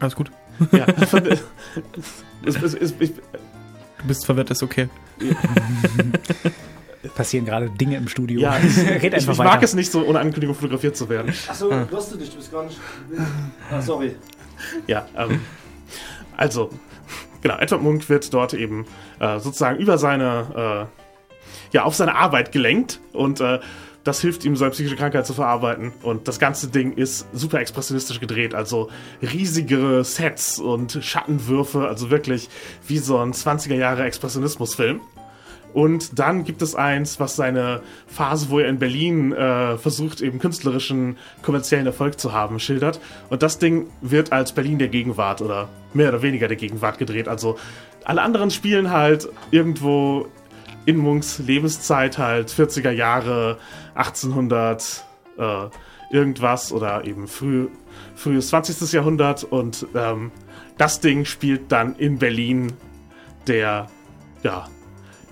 Alles 0.01 0.15
gut. 0.15 0.31
Ja, 0.71 0.85
es, 2.45 2.55
es, 2.55 2.73
es, 2.73 2.93
ich, 2.99 3.13
du 3.13 4.07
bist 4.07 4.25
verwirrt, 4.25 4.49
ist 4.49 4.63
okay. 4.63 4.89
Passieren 7.15 7.45
gerade 7.45 7.69
Dinge 7.69 7.97
im 7.97 8.07
Studio. 8.07 8.41
Ja, 8.41 8.57
ich, 8.63 8.77
Red 8.77 9.13
ich, 9.13 9.27
ich 9.27 9.37
mag 9.37 9.61
es 9.61 9.73
nicht 9.73 9.91
so, 9.91 10.03
ohne 10.03 10.19
Ankündigung 10.19 10.55
fotografiert 10.55 10.97
zu 10.97 11.07
werden. 11.07 11.33
Achso, 11.47 11.71
ah. 11.71 11.87
wirst 11.89 12.13
du 12.13 12.17
nicht, 12.17 12.33
du 12.33 12.37
bist 12.37 12.51
gar 12.51 12.63
nicht. 12.63 12.79
Ah, 13.71 13.81
sorry. 13.81 14.15
Ja, 14.87 15.07
ähm, 15.15 15.41
also, 16.35 16.69
genau, 17.41 17.57
Edward 17.57 17.81
Munk 17.81 18.09
wird 18.09 18.33
dort 18.33 18.53
eben 18.53 18.85
äh, 19.19 19.39
sozusagen 19.39 19.77
über 19.77 19.97
seine, 19.97 20.87
äh, 21.71 21.75
ja, 21.75 21.83
auf 21.83 21.95
seine 21.95 22.15
Arbeit 22.15 22.51
gelenkt 22.51 22.99
und 23.13 23.39
äh, 23.39 23.59
das 24.03 24.21
hilft 24.21 24.45
ihm, 24.45 24.55
seine 24.55 24.71
psychische 24.71 24.95
Krankheit 24.95 25.27
zu 25.27 25.33
verarbeiten. 25.33 25.93
Und 26.01 26.27
das 26.27 26.39
ganze 26.39 26.67
Ding 26.67 26.93
ist 26.93 27.27
super 27.33 27.59
expressionistisch 27.59 28.19
gedreht. 28.19 28.55
Also 28.55 28.89
riesige 29.21 30.03
Sets 30.03 30.59
und 30.59 30.99
Schattenwürfe. 31.01 31.87
Also 31.87 32.09
wirklich 32.09 32.49
wie 32.87 32.97
so 32.97 33.17
ein 33.17 33.33
20er 33.33 33.75
Jahre 33.75 34.03
Expressionismusfilm. 34.03 35.01
Und 35.73 36.19
dann 36.19 36.43
gibt 36.43 36.61
es 36.61 36.75
eins, 36.75 37.19
was 37.19 37.35
seine 37.35 37.81
Phase, 38.07 38.49
wo 38.49 38.59
er 38.59 38.67
in 38.67 38.79
Berlin 38.79 39.31
äh, 39.31 39.77
versucht, 39.77 40.21
eben 40.21 40.39
künstlerischen, 40.39 41.17
kommerziellen 41.43 41.85
Erfolg 41.85 42.19
zu 42.19 42.33
haben, 42.33 42.59
schildert. 42.59 42.99
Und 43.29 43.41
das 43.41 43.57
Ding 43.57 43.87
wird 44.01 44.33
als 44.33 44.51
Berlin 44.51 44.79
der 44.79 44.89
Gegenwart 44.89 45.41
oder 45.41 45.69
mehr 45.93 46.09
oder 46.09 46.21
weniger 46.21 46.47
der 46.47 46.57
Gegenwart 46.57 46.97
gedreht. 46.97 47.27
Also 47.29 47.57
alle 48.03 48.21
anderen 48.21 48.51
spielen 48.51 48.91
halt 48.91 49.29
irgendwo 49.51 50.27
in 50.85 50.97
Munks 50.97 51.39
Lebenszeit 51.39 52.17
halt 52.17 52.49
40er 52.49 52.91
Jahre, 52.91 53.57
1800 53.95 55.05
äh, 55.37 55.69
irgendwas 56.11 56.71
oder 56.71 57.05
eben 57.05 57.27
früh, 57.27 57.67
frühes 58.15 58.49
20. 58.49 58.91
Jahrhundert 58.91 59.43
und 59.43 59.87
ähm, 59.95 60.31
das 60.77 60.99
Ding 60.99 61.25
spielt 61.25 61.71
dann 61.71 61.95
in 61.95 62.17
Berlin 62.17 62.73
der, 63.47 63.87
ja, 64.43 64.67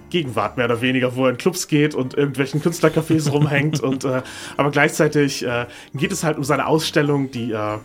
Gegenwart 0.10 0.58
mehr 0.58 0.66
oder 0.66 0.82
weniger, 0.82 1.16
wo 1.16 1.26
er 1.26 1.32
in 1.32 1.38
Clubs 1.38 1.68
geht 1.68 1.94
und 1.94 2.16
irgendwelchen 2.16 2.62
Künstlercafés 2.62 3.30
rumhängt 3.32 3.80
und 3.80 4.06
äh, 4.06 4.24
aber 4.58 4.72
gleichzeitig 4.72 5.46
äh, 5.46 5.68
geht 5.94 6.12
es 6.12 6.24
halt 6.24 6.38
um 6.38 6.44
seine 6.44 6.66
Ausstellung, 6.66 7.32
die 7.32 7.52
äh, 7.52 7.78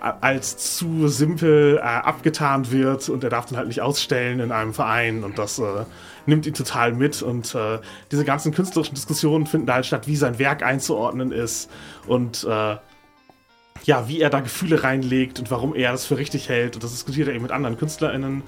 als 0.00 0.76
zu 0.76 1.08
simpel 1.08 1.78
äh, 1.78 1.80
abgetan 1.80 2.70
wird 2.70 3.08
und 3.08 3.22
er 3.24 3.30
darf 3.30 3.46
dann 3.46 3.56
halt 3.56 3.68
nicht 3.68 3.80
ausstellen 3.80 4.40
in 4.40 4.52
einem 4.52 4.74
Verein 4.74 5.24
und 5.24 5.38
das 5.38 5.58
äh, 5.58 5.84
nimmt 6.26 6.46
ihn 6.46 6.54
total 6.54 6.92
mit 6.92 7.22
und 7.22 7.54
äh, 7.54 7.78
diese 8.10 8.24
ganzen 8.24 8.52
künstlerischen 8.52 8.94
Diskussionen 8.94 9.46
finden 9.46 9.66
da 9.66 9.74
halt 9.74 9.86
statt, 9.86 10.06
wie 10.06 10.16
sein 10.16 10.38
Werk 10.38 10.62
einzuordnen 10.62 11.32
ist 11.32 11.70
und 12.06 12.44
äh, 12.44 12.76
ja, 13.84 14.08
wie 14.08 14.20
er 14.20 14.30
da 14.30 14.40
Gefühle 14.40 14.84
reinlegt 14.84 15.40
und 15.40 15.50
warum 15.50 15.74
er 15.74 15.92
das 15.92 16.06
für 16.06 16.16
richtig 16.16 16.48
hält 16.48 16.74
und 16.74 16.84
das 16.84 16.92
diskutiert 16.92 17.28
er 17.28 17.34
eben 17.34 17.42
mit 17.42 17.52
anderen 17.52 17.76
KünstlerInnen 17.76 18.42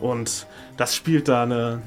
und 0.00 0.46
das 0.76 0.94
spielt 0.94 1.28
da 1.28 1.44
eine, 1.44 1.82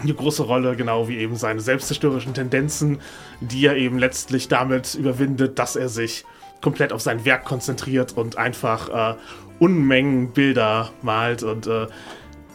eine 0.00 0.14
große 0.14 0.42
Rolle, 0.42 0.76
genau 0.76 1.08
wie 1.08 1.18
eben 1.18 1.36
seine 1.36 1.60
selbstzerstörerischen 1.60 2.34
Tendenzen, 2.34 3.00
die 3.40 3.66
er 3.66 3.76
eben 3.76 3.98
letztlich 3.98 4.48
damit 4.48 4.94
überwindet, 4.94 5.58
dass 5.58 5.76
er 5.76 5.88
sich 5.88 6.24
komplett 6.60 6.92
auf 6.92 7.00
sein 7.00 7.24
Werk 7.24 7.44
konzentriert 7.44 8.16
und 8.16 8.36
einfach 8.36 9.14
äh, 9.14 9.16
Unmengen 9.60 10.32
Bilder 10.32 10.92
malt 11.02 11.42
und 11.42 11.66
äh, 11.66 11.88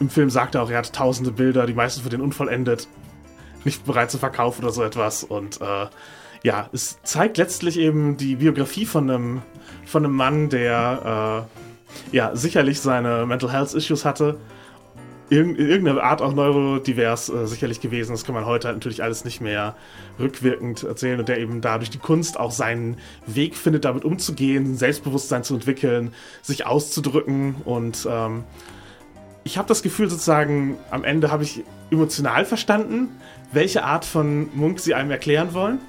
im 0.00 0.10
Film 0.10 0.30
sagt 0.30 0.54
er 0.54 0.62
auch, 0.62 0.70
er 0.70 0.78
hat 0.78 0.92
tausende 0.92 1.30
Bilder, 1.30 1.66
die 1.66 1.74
meisten 1.74 2.02
von 2.02 2.10
denen 2.10 2.22
unvollendet, 2.22 2.88
nicht 3.64 3.84
bereit 3.86 4.10
zu 4.10 4.18
verkaufen 4.18 4.64
oder 4.64 4.72
so 4.72 4.82
etwas. 4.82 5.24
Und 5.24 5.60
äh, 5.60 5.86
ja, 6.42 6.68
es 6.72 6.98
zeigt 7.02 7.38
letztlich 7.38 7.78
eben 7.78 8.16
die 8.16 8.36
Biografie 8.36 8.86
von 8.86 9.10
einem, 9.10 9.42
von 9.86 10.04
einem 10.04 10.14
Mann, 10.14 10.48
der 10.50 11.48
äh, 12.12 12.16
ja 12.16 12.36
sicherlich 12.36 12.80
seine 12.80 13.24
Mental 13.26 13.52
Health 13.52 13.74
Issues 13.74 14.04
hatte. 14.04 14.36
in 15.30 15.56
irgendeiner 15.56 16.02
Art 16.02 16.20
auch 16.20 16.34
neurodivers 16.34 17.30
äh, 17.30 17.46
sicherlich 17.46 17.80
gewesen. 17.80 18.12
Das 18.12 18.24
kann 18.24 18.34
man 18.34 18.44
heute 18.44 18.68
halt 18.68 18.76
natürlich 18.76 19.02
alles 19.02 19.24
nicht 19.24 19.40
mehr 19.40 19.74
rückwirkend 20.18 20.82
erzählen 20.82 21.18
und 21.18 21.28
der 21.28 21.38
eben 21.38 21.62
dadurch 21.62 21.88
die 21.88 21.98
Kunst 21.98 22.38
auch 22.38 22.50
seinen 22.50 22.98
Weg 23.26 23.56
findet, 23.56 23.86
damit 23.86 24.04
umzugehen, 24.04 24.76
Selbstbewusstsein 24.76 25.44
zu 25.44 25.54
entwickeln, 25.54 26.12
sich 26.42 26.66
auszudrücken 26.66 27.54
und 27.64 28.06
ähm, 28.10 28.44
ich 29.44 29.58
habe 29.58 29.68
das 29.68 29.82
Gefühl 29.82 30.08
sozusagen, 30.08 30.78
am 30.90 31.04
Ende 31.04 31.30
habe 31.30 31.42
ich 31.42 31.62
emotional 31.90 32.44
verstanden, 32.44 33.08
welche 33.52 33.84
Art 33.84 34.04
von 34.04 34.48
Munk 34.54 34.80
sie 34.80 34.94
einem 34.94 35.10
erklären 35.10 35.52
wollen. 35.52 35.80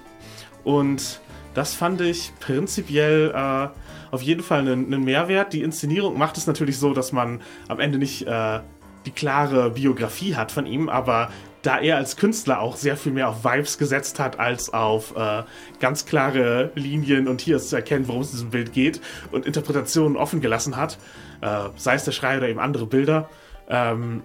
Und 0.63 1.21
das 1.53 1.73
fand 1.73 2.01
ich 2.01 2.33
prinzipiell 2.39 3.31
äh, 3.33 3.67
auf 4.11 4.21
jeden 4.21 4.43
Fall 4.43 4.59
einen, 4.59 4.93
einen, 4.93 5.03
Mehrwert. 5.05 5.53
Die 5.53 5.61
Inszenierung 5.61 6.17
macht 6.17 6.37
es 6.37 6.47
natürlich 6.47 6.77
so, 6.77 6.93
dass 6.93 7.13
man 7.13 7.41
am 7.69 7.79
Ende 7.79 7.97
nicht 7.97 8.27
äh, 8.27 8.59
die 9.05 9.11
klare 9.11 9.69
Biografie 9.71 10.35
hat 10.35 10.51
von 10.51 10.65
ihm, 10.65 10.89
aber 10.89 11.29
da 11.61 11.79
er 11.79 11.97
als 11.97 12.17
Künstler 12.17 12.59
auch 12.59 12.75
sehr 12.75 12.97
viel 12.97 13.11
mehr 13.11 13.29
auf 13.29 13.43
Vibes 13.43 13.77
gesetzt 13.77 14.19
hat 14.19 14.39
als 14.39 14.71
auf 14.73 15.15
äh, 15.15 15.43
ganz 15.79 16.05
klare 16.05 16.71
Linien 16.75 17.27
und 17.27 17.41
hier 17.41 17.55
ist 17.55 17.69
zu 17.69 17.75
erkennen, 17.75 18.07
worum 18.07 18.21
es 18.21 18.27
in 18.29 18.33
diesem 18.33 18.49
Bild 18.51 18.73
geht 18.73 19.01
und 19.31 19.45
Interpretationen 19.45 20.17
offen 20.17 20.41
gelassen 20.41 20.75
hat, 20.75 20.99
äh, 21.41 21.69
sei 21.75 21.95
es 21.95 22.05
der 22.05 22.11
Schrei 22.11 22.37
oder 22.37 22.49
eben 22.49 22.59
andere 22.59 22.85
Bilder, 22.85 23.29
ähm, 23.69 24.23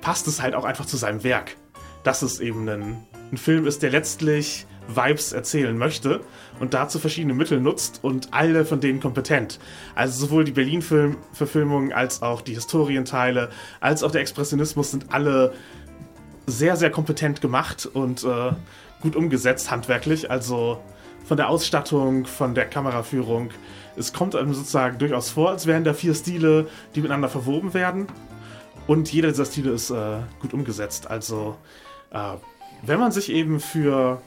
passt 0.00 0.26
es 0.28 0.42
halt 0.42 0.54
auch 0.54 0.64
einfach 0.64 0.86
zu 0.86 0.96
seinem 0.96 1.24
Werk. 1.24 1.56
Dass 2.02 2.22
es 2.22 2.40
eben 2.40 2.68
ein, 2.68 3.06
ein 3.32 3.36
Film 3.38 3.66
ist, 3.66 3.82
der 3.82 3.90
letztlich 3.90 4.66
Vibes 4.88 5.32
erzählen 5.32 5.76
möchte 5.76 6.20
und 6.60 6.74
dazu 6.74 6.98
verschiedene 6.98 7.34
Mittel 7.34 7.60
nutzt 7.60 8.00
und 8.02 8.28
alle 8.32 8.64
von 8.64 8.80
denen 8.80 9.00
kompetent. 9.00 9.58
Also 9.94 10.26
sowohl 10.26 10.44
die 10.44 10.52
Berlin-Verfilmung 10.52 11.92
als 11.92 12.22
auch 12.22 12.42
die 12.42 12.54
Historienteile, 12.54 13.50
als 13.80 14.02
auch 14.02 14.10
der 14.10 14.20
Expressionismus 14.20 14.90
sind 14.90 15.12
alle 15.12 15.54
sehr, 16.46 16.76
sehr 16.76 16.90
kompetent 16.90 17.40
gemacht 17.40 17.86
und 17.86 18.24
äh, 18.24 18.52
gut 19.00 19.16
umgesetzt 19.16 19.70
handwerklich. 19.70 20.30
Also 20.30 20.80
von 21.24 21.36
der 21.38 21.48
Ausstattung, 21.48 22.26
von 22.26 22.54
der 22.54 22.66
Kameraführung. 22.66 23.50
Es 23.96 24.12
kommt 24.12 24.34
einem 24.34 24.54
sozusagen 24.54 24.98
durchaus 24.98 25.30
vor, 25.30 25.50
als 25.50 25.66
wären 25.66 25.84
da 25.84 25.94
vier 25.94 26.14
Stile, 26.14 26.68
die 26.94 27.00
miteinander 27.00 27.28
verwoben 27.28 27.74
werden. 27.74 28.06
Und 28.86 29.12
jeder 29.12 29.28
dieser 29.28 29.46
Stile 29.46 29.70
ist 29.70 29.90
äh, 29.90 30.18
gut 30.40 30.52
umgesetzt. 30.52 31.10
Also, 31.10 31.56
äh, 32.10 32.34
wenn 32.82 33.00
man 33.00 33.12
sich 33.12 33.30
eben 33.30 33.60
für 33.60 34.20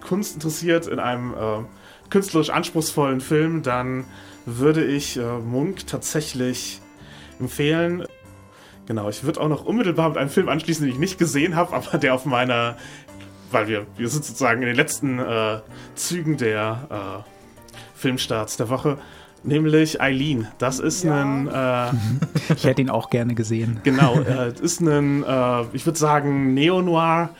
Kunst 0.00 0.34
interessiert 0.34 0.86
in 0.86 0.98
einem 0.98 1.32
äh, 1.32 1.64
künstlerisch 2.10 2.50
anspruchsvollen 2.50 3.20
Film, 3.20 3.62
dann 3.62 4.04
würde 4.44 4.84
ich 4.84 5.16
äh, 5.16 5.38
Munk 5.38 5.86
tatsächlich 5.86 6.80
empfehlen. 7.40 8.04
Genau, 8.86 9.08
ich 9.08 9.24
würde 9.24 9.40
auch 9.40 9.48
noch 9.48 9.64
unmittelbar 9.64 10.08
mit 10.10 10.18
einem 10.18 10.30
Film 10.30 10.48
anschließen, 10.48 10.84
den 10.84 10.92
ich 10.92 10.98
nicht 10.98 11.18
gesehen 11.18 11.56
habe, 11.56 11.74
aber 11.74 11.98
der 11.98 12.14
auf 12.14 12.24
meiner, 12.24 12.76
weil 13.50 13.68
wir, 13.68 13.86
wir 13.96 14.08
sind 14.08 14.24
sozusagen 14.24 14.60
in 14.62 14.66
den 14.66 14.76
letzten 14.76 15.18
äh, 15.18 15.60
Zügen 15.94 16.36
der 16.36 17.24
äh, 17.24 17.31
Filmstarts 18.02 18.56
der 18.56 18.68
Woche, 18.68 18.98
nämlich 19.44 20.00
Eileen. 20.00 20.48
Das 20.58 20.80
ist 20.80 21.04
ja. 21.04 21.22
ein. 21.22 21.48
Äh, 21.48 22.52
ich 22.56 22.64
hätte 22.64 22.82
ihn 22.82 22.90
auch 22.90 23.10
gerne 23.10 23.34
gesehen. 23.34 23.80
Genau, 23.84 24.20
äh, 24.20 24.52
ist 24.60 24.80
ein, 24.80 25.22
äh, 25.22 25.62
ich 25.72 25.86
würde 25.86 25.98
sagen, 25.98 26.52
Neo-Noir, 26.52 27.30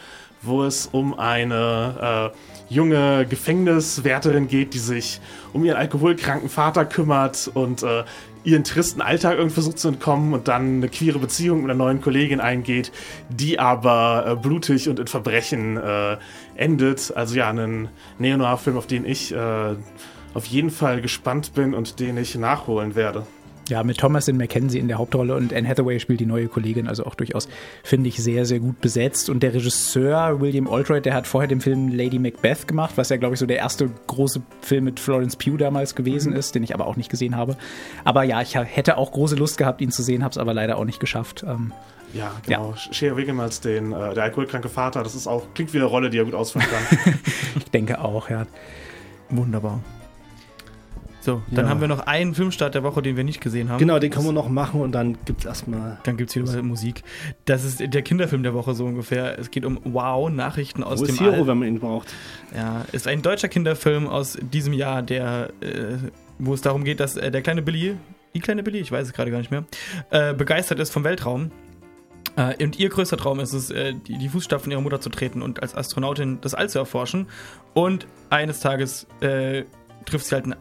wo 0.41 0.63
es 0.63 0.87
um 0.87 1.19
eine 1.19 2.33
äh, 2.33 2.73
junge 2.73 3.27
Gefängniswärterin 3.27 4.49
geht, 4.49 4.75
die 4.75 4.79
sich 4.79 5.21
um 5.53 5.65
ihren 5.65 5.77
alkoholkranken 5.77 6.49
Vater 6.49 6.85
kümmert 6.85 7.51
und 7.53 7.83
äh, 7.83 8.05
ihren 8.45 8.65
tristen 8.65 9.01
Alltag 9.01 9.35
irgendwie 9.35 9.55
versucht 9.55 9.79
zu 9.79 9.89
entkommen 9.89 10.33
und 10.33 10.49
dann 10.49 10.77
eine 10.77 10.89
queere 10.89 11.19
Beziehung 11.19 11.63
mit 11.63 11.71
einer 11.71 11.79
neuen 11.79 12.01
Kollegin 12.01 12.41
eingeht, 12.41 12.91
die 13.29 13.59
aber 13.59 14.25
äh, 14.27 14.37
blutig 14.37 14.89
und 14.89 14.99
in 14.99 15.07
Verbrechen 15.07 15.77
äh, 15.77 16.17
endet. 16.57 17.13
Also 17.15 17.37
ja, 17.37 17.51
ein 17.51 17.89
Neo-Noir-Film, 18.19 18.77
auf 18.77 18.87
den 18.87 19.05
ich 19.05 19.33
äh, 19.33 19.77
auf 20.35 20.47
jeden 20.47 20.71
Fall 20.71 21.01
gespannt 21.01 21.55
bin 21.55 21.75
und 21.75 22.01
den 22.01 22.17
ich 22.17 22.35
nachholen 22.35 22.95
werde. 22.95 23.27
Ja, 23.69 23.85
mit 23.85 23.99
Thomasin 23.99 24.37
McKenzie 24.37 24.81
in 24.81 24.89
der 24.89 24.99
Hauptrolle 24.99 25.37
und 25.37 25.55
Anne 25.55 25.69
Hathaway 25.69 26.01
spielt 26.01 26.19
die 26.19 26.27
neue 26.27 26.49
Kollegin, 26.49 26.89
also 26.89 27.07
auch 27.07 27.15
durchaus, 27.15 27.49
finde 27.85 28.09
ich, 28.09 28.17
sehr, 28.17 28.45
sehr 28.45 28.59
gut 28.59 28.81
besetzt. 28.81 29.31
Und 29.31 29.43
der 29.43 29.55
Regisseur 29.55 30.41
William 30.41 30.69
Aldroyd, 30.69 31.05
der 31.05 31.15
hat 31.15 31.29
vorher 31.29 31.47
den 31.47 31.61
Film 31.61 31.89
Lady 31.89 32.19
Macbeth 32.19 32.67
gemacht, 32.67 32.95
was 32.97 33.09
ja, 33.09 33.17
glaube 33.19 33.35
ich, 33.35 33.41
so 33.41 33.47
der 33.47 33.59
erste 33.59 33.89
große 34.09 34.43
Film 34.61 34.85
mit 34.85 34.99
Florence 34.99 35.37
Pugh 35.37 35.57
damals 35.57 35.95
gewesen 35.95 36.33
mhm. 36.33 36.39
ist, 36.39 36.57
den 36.57 36.65
ich 36.65 36.75
aber 36.75 36.87
auch 36.87 36.97
nicht 36.97 37.09
gesehen 37.09 37.37
habe. 37.37 37.57
Aber 38.05 38.25
ja, 38.25 38.43
ich 38.43 38.57
hätte 38.57 38.97
auch 38.97 39.13
große 39.13 39.37
Lust 39.37 39.59
gehabt, 39.59 39.81
ihn 39.81 39.93
zu 39.93 40.03
sehen, 40.03 40.25
habe 40.25 40.33
es 40.33 40.39
aber 40.39 40.55
leider 40.55 40.77
auch 40.77 40.85
nicht 40.85 40.99
geschafft. 40.99 41.45
Ähm, 41.47 41.73
ja, 42.13 42.33
genau. 42.45 42.71
Ja. 42.73 42.93
Shea 42.93 43.17
Wiggum 43.17 43.39
als 43.39 43.61
den, 43.61 43.93
äh, 43.93 44.13
der 44.15 44.25
alkoholkranke 44.25 44.69
Vater, 44.69 45.05
das 45.05 45.15
ist 45.15 45.29
auch, 45.29 45.47
klingt 45.55 45.73
wie 45.73 45.79
eine 45.79 45.87
Rolle, 45.87 46.11
die 46.11 46.19
er 46.19 46.25
gut 46.25 46.35
ausführen 46.35 46.67
kann. 46.67 47.15
ich 47.57 47.71
denke 47.71 48.01
auch, 48.01 48.29
ja. 48.29 48.47
Wunderbar. 49.31 49.81
So, 51.23 51.41
dann 51.53 51.67
ja. 51.67 51.71
haben 51.71 51.81
wir 51.81 51.87
noch 51.87 52.01
einen 52.01 52.35
Filmstart 52.35 52.75
der 52.75 52.83
Woche, 52.83 53.01
den 53.01 53.17
wir 53.17 53.23
nicht 53.23 53.41
gesehen 53.41 53.69
haben. 53.69 53.79
Genau, 53.79 54.01
den 54.01 54.11
können 54.11 54.27
wir 54.27 54.33
noch 54.33 54.49
machen 54.49 54.81
und 54.81 54.91
dann 54.91 55.17
gibt 55.25 55.41
es 55.41 55.47
erstmal. 55.47 55.99
Dann 56.03 56.17
gibt 56.17 56.31
es 56.31 56.37
wieder 56.37 56.63
Musik. 56.65 57.05
Das 57.45 57.65
ist 57.65 57.81
der 57.81 58.03
Kinderfilm 58.03 58.43
der 58.43 58.55
Woche 58.55 58.75
so 58.75 58.85
ungefähr. 58.85 59.39
Es 59.39 59.53
geht 59.53 59.65
um 59.65 59.79
Wow, 59.85 60.31
Nachrichten 60.31 60.83
aus 60.83 61.01
Wo 61.01 61.07
dem 61.07 61.15
ist 61.15 61.21
Hero, 61.21 61.35
All. 61.35 61.47
wenn 61.47 61.59
man 61.59 61.69
ihn 61.69 61.79
braucht. 61.79 62.13
Ja, 62.57 62.85
ist 62.91 63.07
ein 63.07 63.23
deutscher 63.23 63.47
Kinderfilm 63.47 64.09
aus 64.09 64.37
diesem 64.53 64.73
Jahr, 64.73 65.03
der, 65.03 65.51
äh, 65.61 65.97
wo 66.41 66.55
es 66.55 66.61
darum 66.61 66.83
geht, 66.83 66.99
dass 66.99 67.17
äh, 67.17 67.31
der 67.31 67.41
kleine 67.41 67.63
Billy, 67.63 67.97
die 68.35 68.41
kleine 68.41 68.65
Billy, 68.65 68.81
ich 68.81 68.91
weiß 68.91 69.07
es 69.07 69.13
gerade 69.13 69.31
gar 69.31 69.39
nicht 69.39 69.53
mehr, 69.53 69.65
äh, 70.11 70.35
begeistert 70.35 70.81
ist 70.81 70.91
vom 70.91 71.05
Weltraum. 71.05 71.53
Äh, 72.35 72.65
und 72.65 72.81
ihr 72.81 72.89
größter 72.89 73.17
Traum 73.17 73.39
ist 73.39 73.53
es, 73.53 73.71
äh, 73.71 73.95
die, 73.95 74.19
die, 74.19 74.29
Fußstapfen 74.29 74.73
ihrer 74.73 74.81
Mutter 74.81 75.01
zu 75.01 75.09
treten 75.09 75.41
und 75.41 75.63
als 75.63 75.77
Astronautin 75.77 76.39
das 76.41 76.55
All 76.55 76.69
zu 76.69 76.81
erforschen. 76.81 77.29
Und 77.75 78.09
eines 78.29 78.59
Tages 78.59 79.07
äh, 79.21 79.65
trifft 80.05 80.27
sie 80.27 80.35
halt 80.35 80.47
einen 80.47 80.57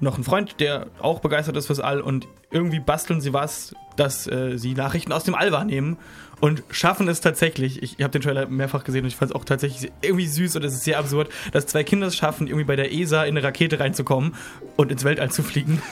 noch 0.00 0.14
einen 0.14 0.24
Freund, 0.24 0.60
der 0.60 0.86
auch 1.00 1.20
begeistert 1.20 1.56
ist 1.56 1.66
fürs 1.66 1.80
All 1.80 2.00
und 2.00 2.26
irgendwie 2.50 2.80
basteln 2.80 3.20
sie 3.20 3.32
was, 3.32 3.74
dass 3.96 4.26
äh, 4.26 4.56
sie 4.56 4.74
Nachrichten 4.74 5.12
aus 5.12 5.24
dem 5.24 5.34
All 5.34 5.52
wahrnehmen 5.52 5.98
und 6.40 6.62
schaffen 6.70 7.06
es 7.08 7.20
tatsächlich. 7.20 7.82
Ich, 7.82 7.98
ich 7.98 8.02
habe 8.02 8.12
den 8.12 8.22
Trailer 8.22 8.46
mehrfach 8.46 8.84
gesehen 8.84 9.02
und 9.02 9.08
ich 9.08 9.16
fand 9.16 9.30
es 9.30 9.36
auch 9.36 9.44
tatsächlich 9.44 9.92
irgendwie 10.00 10.26
süß 10.26 10.56
und 10.56 10.64
es 10.64 10.74
ist 10.74 10.84
sehr 10.84 10.98
absurd, 10.98 11.30
dass 11.52 11.66
zwei 11.66 11.84
Kinder 11.84 12.06
es 12.06 12.16
schaffen, 12.16 12.46
irgendwie 12.46 12.64
bei 12.64 12.76
der 12.76 12.92
ESA 12.92 13.24
in 13.24 13.36
eine 13.36 13.46
Rakete 13.46 13.78
reinzukommen 13.78 14.34
und 14.76 14.90
ins 14.90 15.04
Weltall 15.04 15.30
zu 15.30 15.42
fliegen. 15.42 15.82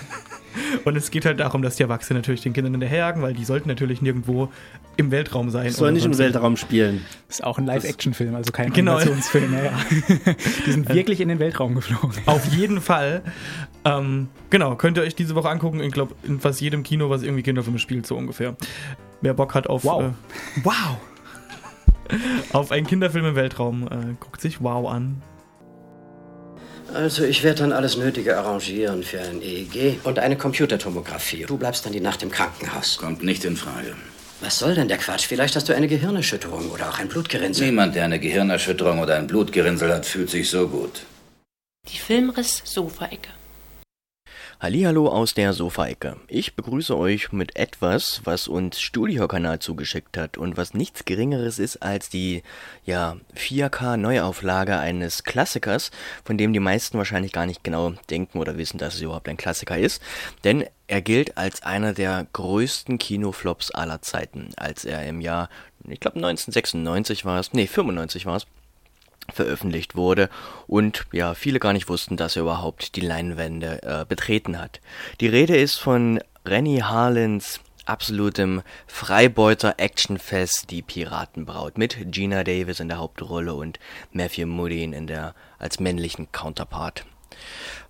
Und 0.85 0.97
es 0.97 1.11
geht 1.11 1.25
halt 1.25 1.41
darum, 1.41 1.63
dass 1.63 1.77
die 1.77 1.83
Erwachsenen 1.83 2.21
natürlich 2.21 2.43
den 2.43 2.53
Kindern 2.53 2.73
hinterherjagen, 2.73 3.23
weil 3.23 3.35
die 3.35 3.45
sollten 3.45 3.69
natürlich 3.69 4.03
nirgendwo 4.03 4.51
im 4.97 5.11
Weltraum 5.11 5.51
sein. 5.51 5.71
Sollen 5.71 5.95
nicht 5.95 6.07
im 6.07 6.19
Weltraum 6.19 6.57
spielen. 6.57 7.05
Das 7.29 7.39
ist 7.39 7.45
auch 7.45 7.59
ein 7.59 7.67
Live-Action-Film, 7.67 8.35
also 8.35 8.53
kein 8.53 8.73
genau. 8.73 8.97
Animationsfilm. 8.97 9.53
Ja, 9.53 9.65
ja. 9.65 9.73
Die 10.67 10.73
sind 10.73 10.89
wirklich 10.89 11.21
in 11.21 11.29
den 11.29 11.39
Weltraum 11.39 11.75
geflogen. 11.75 12.13
Auf 12.27 12.45
jeden 12.47 12.81
Fall. 12.81 13.23
Ähm, 13.85 14.29
genau, 14.51 14.75
könnt 14.77 14.97
ihr 14.97 15.03
euch 15.03 15.15
diese 15.15 15.35
Woche 15.35 15.49
angucken. 15.49 15.81
Ich 15.81 15.93
glaube, 15.93 16.15
in 16.25 16.41
fast 16.41 16.61
jedem 16.61 16.83
Kino, 16.83 17.11
was 17.11 17.23
irgendwie 17.23 17.43
Kinderfilme 17.43 17.79
spielt, 17.79 18.07
so 18.07 18.17
ungefähr. 18.17 18.57
Wer 19.21 19.35
Bock 19.35 19.55
hat 19.55 19.67
auf. 19.67 19.85
Wow. 19.85 20.03
Äh, 20.03 20.11
wow! 20.65 20.97
auf 22.53 22.73
einen 22.73 22.87
Kinderfilm 22.87 23.27
im 23.27 23.35
Weltraum, 23.35 23.87
äh, 23.87 24.15
guckt 24.19 24.41
sich 24.41 24.63
Wow 24.63 24.89
an. 24.89 25.23
Also 26.95 27.25
ich 27.25 27.43
werde 27.43 27.61
dann 27.61 27.73
alles 27.73 27.97
Nötige 27.97 28.39
arrangieren 28.39 29.03
für 29.03 29.21
ein 29.21 29.43
EEG 29.43 30.01
und 30.05 30.19
eine 30.19 30.37
Computertomographie. 30.37 31.45
Du 31.47 31.59
bleibst 31.59 31.85
dann 31.85 31.93
die 31.93 32.01
Nacht 32.01 32.23
im 32.23 32.31
Krankenhaus. 32.31 32.97
Kommt 32.97 33.23
nicht 33.23 33.45
in 33.45 33.57
Frage. 33.57 33.95
Was 34.41 34.59
soll 34.59 34.75
denn 34.75 34.89
der 34.89 34.99
Quatsch? 34.99 35.27
Vielleicht 35.27 35.57
hast 35.57 35.69
du 35.69 35.75
eine 35.75 35.89
Gehirnerschütterung 35.89 36.71
oder 36.71 36.89
auch 36.89 36.99
ein 36.99 37.09
Blutgerinnsel. 37.09 37.67
Niemand, 37.67 37.95
der 37.95 38.05
eine 38.05 38.19
Gehirnerschütterung 38.19 39.01
oder 39.01 39.17
ein 39.17 39.27
Blutgerinnsel 39.27 39.93
hat, 39.93 40.07
fühlt 40.07 40.31
sich 40.31 40.49
so 40.49 40.69
gut. 40.69 41.03
Die 41.89 41.99
Filmriss-Sofaecke. 41.99 43.31
Hallihallo 44.61 45.07
aus 45.07 45.35
der 45.35 45.53
Sofaecke. 45.53 46.17
Ich 46.27 46.57
begrüße 46.57 46.99
euch 46.99 47.31
mit 47.31 47.55
etwas, 47.55 48.23
was 48.25 48.49
uns 48.49 48.81
Studiokanal 48.81 49.61
zugeschickt 49.61 50.17
hat 50.17 50.37
und 50.37 50.57
was 50.57 50.75
nichts 50.75 51.05
geringeres 51.05 51.61
ist 51.61 51.77
als 51.77 52.11
die, 52.11 52.43
ja, 52.85 53.19
4K 53.37 53.97
Neuauflage 53.97 54.77
eines 54.77 55.23
Klassikers, 55.23 55.93
von 56.25 56.39
dem 56.39 56.53
die 56.53 56.59
meisten 56.59 56.99
wahrscheinlich 56.99 57.31
gar 57.31 57.47
nicht 57.47 57.63
genau 57.63 57.93
denken 58.11 58.41
oder 58.41 58.59
wissen, 58.59 58.79
dass 58.79 58.97
es 58.97 59.01
überhaupt 59.01 59.29
ein 59.29 59.37
Klassiker 59.37 59.79
ist, 59.79 60.03
denn 60.43 60.65
er 60.89 61.03
gilt 61.03 61.39
als 61.39 61.63
einer 61.63 61.93
der 61.93 62.27
größten 62.33 62.99
Kinoflops 62.99 63.71
aller 63.71 64.03
Zeiten, 64.03 64.51
als 64.57 64.85
er 64.85 65.07
im 65.07 65.21
Jahr, 65.21 65.51
ich 65.87 66.01
glaube 66.01 66.17
1996 66.17 67.25
war 67.25 67.39
es, 67.39 67.53
nee, 67.53 67.69
95 67.69 68.27
war 68.27 68.35
es, 68.35 68.47
veröffentlicht 69.33 69.97
wurde 69.97 70.29
und 70.67 71.07
ja, 71.13 71.35
viele 71.35 71.59
gar 71.59 71.73
nicht 71.73 71.89
wussten, 71.89 72.17
dass 72.17 72.37
er 72.37 72.43
überhaupt 72.43 72.97
die 72.97 73.01
Leinwände 73.01 73.83
äh, 73.83 74.05
betreten 74.05 74.59
hat. 74.59 74.81
Die 75.21 75.29
Rede 75.29 75.57
ist 75.57 75.77
von 75.77 76.21
Rennie 76.45 76.83
Harlins 76.83 77.61
absolutem 77.89 78.63
Freibeuter-Actionfest 78.87 80.71
Die 80.71 80.83
Piratenbraut 80.83 81.79
mit 81.79 82.13
Gina 82.13 82.45
Davis 82.45 82.81
in 82.81 82.89
der 82.89 82.99
Hauptrolle 82.99 83.55
und 83.55 83.79
Matthew 84.13 84.47
Modine 84.47 84.97
in 84.97 85.07
der 85.07 85.35
als 85.59 85.81
männlichen 85.81 86.31
Counterpart. 86.31 87.05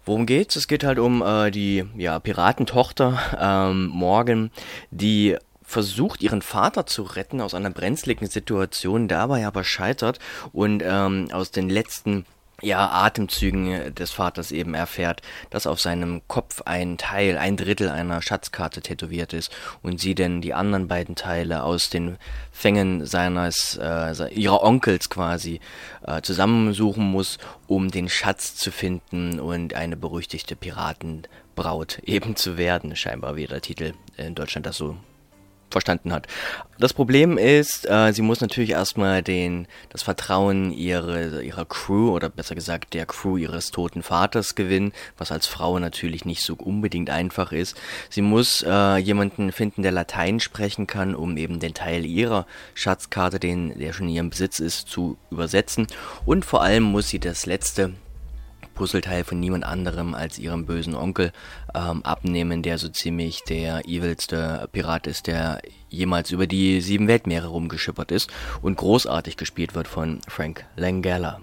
Worum 0.04 0.24
geht's? 0.24 0.56
Es 0.56 0.68
geht 0.68 0.84
halt 0.84 0.98
um 0.98 1.22
äh, 1.22 1.50
die 1.50 1.84
ja, 1.96 2.18
Piratentochter 2.18 3.18
ähm, 3.38 3.86
Morgan, 3.88 4.50
die 4.90 5.36
versucht, 5.68 6.22
ihren 6.22 6.40
Vater 6.40 6.86
zu 6.86 7.02
retten 7.02 7.42
aus 7.42 7.52
einer 7.52 7.70
brenzligen 7.70 8.26
Situation, 8.26 9.06
dabei 9.06 9.46
aber 9.46 9.64
scheitert 9.64 10.18
und 10.52 10.82
ähm, 10.84 11.28
aus 11.30 11.50
den 11.50 11.68
letzten 11.68 12.24
ja, 12.62 12.88
Atemzügen 12.88 13.94
des 13.94 14.10
Vaters 14.10 14.50
eben 14.50 14.74
erfährt, 14.74 15.20
dass 15.50 15.66
auf 15.66 15.78
seinem 15.78 16.22
Kopf 16.26 16.62
ein 16.62 16.96
Teil, 16.96 17.36
ein 17.36 17.56
Drittel 17.56 17.90
einer 17.90 18.20
Schatzkarte 18.22 18.80
tätowiert 18.80 19.32
ist 19.34 19.54
und 19.82 20.00
sie 20.00 20.14
denn 20.14 20.40
die 20.40 20.54
anderen 20.54 20.88
beiden 20.88 21.14
Teile 21.14 21.62
aus 21.62 21.90
den 21.90 22.16
Fängen 22.50 23.04
seines, 23.04 23.78
äh, 23.80 24.34
ihrer 24.34 24.62
Onkels 24.64 25.10
quasi 25.10 25.60
äh, 26.04 26.22
zusammensuchen 26.22 27.04
muss, 27.04 27.38
um 27.66 27.90
den 27.90 28.08
Schatz 28.08 28.56
zu 28.56 28.72
finden 28.72 29.38
und 29.38 29.74
eine 29.74 29.96
berüchtigte 29.98 30.56
Piratenbraut 30.56 31.98
eben 32.04 32.36
zu 32.36 32.56
werden, 32.56 32.96
scheinbar 32.96 33.36
wie 33.36 33.46
der 33.46 33.60
Titel 33.60 33.92
in 34.16 34.34
Deutschland 34.34 34.66
das 34.66 34.78
so 34.78 34.96
verstanden 35.70 36.12
hat. 36.12 36.26
Das 36.78 36.92
Problem 36.92 37.38
ist, 37.38 37.88
äh, 37.90 38.12
sie 38.12 38.22
muss 38.22 38.40
natürlich 38.40 38.70
erstmal 38.70 39.22
den, 39.22 39.66
das 39.90 40.02
Vertrauen 40.02 40.72
ihre, 40.72 41.42
ihrer 41.42 41.64
Crew 41.64 42.10
oder 42.10 42.28
besser 42.28 42.54
gesagt 42.54 42.94
der 42.94 43.04
Crew 43.04 43.36
ihres 43.36 43.70
toten 43.70 44.02
Vaters 44.02 44.54
gewinnen, 44.54 44.92
was 45.16 45.32
als 45.32 45.46
Frau 45.46 45.78
natürlich 45.78 46.24
nicht 46.24 46.42
so 46.42 46.54
unbedingt 46.54 47.10
einfach 47.10 47.52
ist. 47.52 47.76
Sie 48.10 48.22
muss 48.22 48.64
äh, 48.66 48.96
jemanden 48.98 49.50
finden, 49.50 49.82
der 49.82 49.92
Latein 49.92 50.40
sprechen 50.40 50.86
kann, 50.86 51.14
um 51.14 51.36
eben 51.36 51.58
den 51.58 51.74
Teil 51.74 52.06
ihrer 52.06 52.46
Schatzkarte, 52.74 53.40
den 53.40 53.76
der 53.78 53.92
schon 53.92 54.08
in 54.08 54.14
ihrem 54.14 54.30
Besitz 54.30 54.60
ist, 54.60 54.88
zu 54.88 55.18
übersetzen. 55.30 55.88
Und 56.24 56.44
vor 56.44 56.62
allem 56.62 56.84
muss 56.84 57.08
sie 57.08 57.18
das 57.18 57.46
letzte 57.46 57.94
Puzzleteil 58.78 59.24
von 59.24 59.40
niemand 59.40 59.64
anderem 59.64 60.14
als 60.14 60.38
ihrem 60.38 60.64
bösen 60.64 60.94
Onkel 60.94 61.32
ähm, 61.74 62.04
abnehmen, 62.04 62.62
der 62.62 62.78
so 62.78 62.88
ziemlich 62.88 63.42
der 63.42 63.88
evilste 63.88 64.68
Pirat 64.70 65.08
ist, 65.08 65.26
der 65.26 65.60
jemals 65.88 66.30
über 66.30 66.46
die 66.46 66.80
sieben 66.80 67.08
Weltmeere 67.08 67.48
rumgeschippert 67.48 68.12
ist 68.12 68.30
und 68.62 68.76
großartig 68.76 69.36
gespielt 69.36 69.74
wird 69.74 69.88
von 69.88 70.20
Frank 70.28 70.64
Langella. 70.76 71.40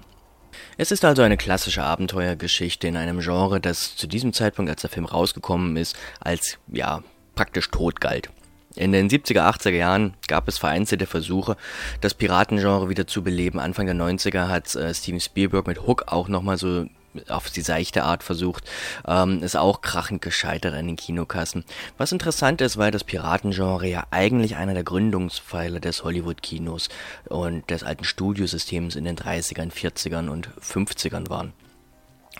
Es 0.77 0.93
ist 0.93 1.03
also 1.03 1.23
eine 1.23 1.35
klassische 1.35 1.83
Abenteuergeschichte 1.83 2.87
in 2.87 2.95
einem 2.95 3.19
Genre, 3.19 3.59
das 3.59 3.97
zu 3.97 4.07
diesem 4.07 4.31
Zeitpunkt, 4.31 4.71
als 4.71 4.81
der 4.81 4.89
Film 4.89 5.05
rausgekommen 5.05 5.75
ist, 5.75 5.97
als 6.21 6.57
ja 6.71 7.03
praktisch 7.35 7.69
tot 7.69 7.99
galt. 7.99 8.29
In 8.75 8.93
den 8.93 9.09
70er, 9.09 9.41
80er 9.41 9.71
Jahren 9.71 10.13
gab 10.27 10.47
es 10.47 10.57
vereinzelte 10.57 11.05
Versuche, 11.05 11.57
das 11.99 12.13
Piratengenre 12.13 12.87
wieder 12.87 13.07
zu 13.07 13.23
beleben. 13.23 13.59
Anfang 13.59 13.87
der 13.87 13.95
90er 13.95 14.47
hat 14.47 14.73
äh, 14.75 14.93
Steven 14.93 15.19
Spielberg 15.19 15.67
mit 15.67 15.85
Hook 15.85 16.05
auch 16.07 16.29
nochmal 16.29 16.57
so 16.57 16.85
auf 17.27 17.49
die 17.49 17.61
seichte 17.61 18.03
Art 18.03 18.23
versucht, 18.23 18.63
ähm, 19.07 19.43
ist 19.43 19.55
auch 19.55 19.81
krachend 19.81 20.21
gescheitert 20.21 20.73
an 20.73 20.87
den 20.87 20.95
Kinokassen. 20.95 21.65
Was 21.97 22.11
interessant 22.11 22.61
ist, 22.61 22.77
weil 22.77 22.91
das 22.91 23.03
Piratengenre 23.03 23.87
ja 23.87 24.05
eigentlich 24.11 24.55
einer 24.55 24.73
der 24.73 24.83
Gründungspfeiler 24.83 25.79
des 25.79 26.03
Hollywood-Kinos 26.03 26.89
und 27.29 27.69
des 27.69 27.83
alten 27.83 28.03
Studiosystems 28.03 28.95
in 28.95 29.05
den 29.05 29.17
30ern, 29.17 29.71
40ern 29.71 30.29
und 30.29 30.49
50ern 30.61 31.29
waren. 31.29 31.53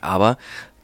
Aber 0.02 0.38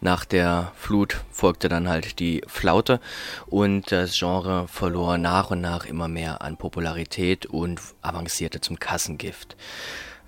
nach 0.04 0.26
der 0.26 0.72
Flut 0.76 1.22
folgte 1.30 1.70
dann 1.70 1.88
halt 1.88 2.20
die 2.20 2.42
Flaute 2.48 3.00
und 3.46 3.92
das 3.92 4.18
Genre 4.18 4.68
verlor 4.68 5.20
nach 5.20 5.52
und 5.52 5.62
nach 5.62 5.86
immer 5.86 6.08
mehr 6.08 6.42
an 6.42 6.58
Popularität 6.58 7.46
und 7.46 7.80
avancierte 8.02 8.62
zum 8.62 8.80
Kassengift. 8.80 9.56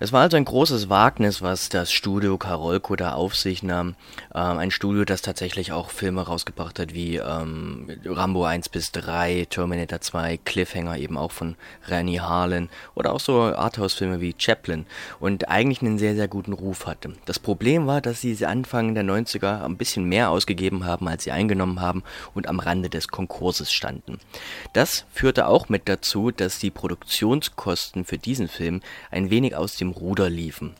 Es 0.00 0.12
war 0.12 0.22
also 0.22 0.36
ein 0.36 0.44
großes 0.44 0.88
Wagnis, 0.88 1.40
was 1.40 1.68
das 1.68 1.92
Studio 1.92 2.36
Karolko 2.36 2.96
da 2.96 3.12
auf 3.12 3.36
sich 3.36 3.62
nahm. 3.62 3.94
Ähm, 4.34 4.58
ein 4.58 4.72
Studio, 4.72 5.04
das 5.04 5.22
tatsächlich 5.22 5.70
auch 5.70 5.90
Filme 5.90 6.22
rausgebracht 6.22 6.80
hat 6.80 6.94
wie 6.94 7.16
ähm, 7.16 7.88
Rambo 8.04 8.44
1 8.44 8.70
bis 8.70 8.90
3, 8.90 9.46
Terminator 9.48 10.00
2, 10.00 10.38
Cliffhanger 10.44 10.98
eben 10.98 11.16
auch 11.16 11.30
von 11.30 11.54
Rennie 11.86 12.18
Harlan 12.18 12.70
oder 12.96 13.12
auch 13.12 13.20
so 13.20 13.40
Arthouse-Filme 13.42 14.20
wie 14.20 14.34
Chaplin 14.36 14.84
und 15.20 15.48
eigentlich 15.48 15.80
einen 15.80 15.98
sehr, 15.98 16.16
sehr 16.16 16.26
guten 16.26 16.54
Ruf 16.54 16.86
hatte. 16.86 17.12
Das 17.24 17.38
Problem 17.38 17.86
war, 17.86 18.00
dass 18.00 18.20
sie 18.20 18.44
Anfang 18.44 18.96
der 18.96 19.04
90er 19.04 19.64
ein 19.64 19.76
bisschen 19.76 20.06
mehr 20.06 20.30
ausgegeben 20.30 20.84
haben, 20.84 21.06
als 21.06 21.22
sie 21.22 21.30
eingenommen 21.30 21.80
haben 21.80 22.02
und 22.34 22.48
am 22.48 22.58
Rande 22.58 22.90
des 22.90 23.06
Konkurses 23.08 23.72
standen. 23.72 24.18
Das 24.72 25.04
führte 25.12 25.46
auch 25.46 25.68
mit 25.68 25.88
dazu, 25.88 26.32
dass 26.32 26.58
die 26.58 26.72
Produktionskosten 26.72 28.04
für 28.04 28.18
diesen 28.18 28.48
Film 28.48 28.80
ein 29.12 29.30
wenig 29.30 29.54
aus 29.54 29.76
dem 29.76 29.83
dem 29.84 29.92
Ruder 29.92 30.30
liefen 30.30 30.74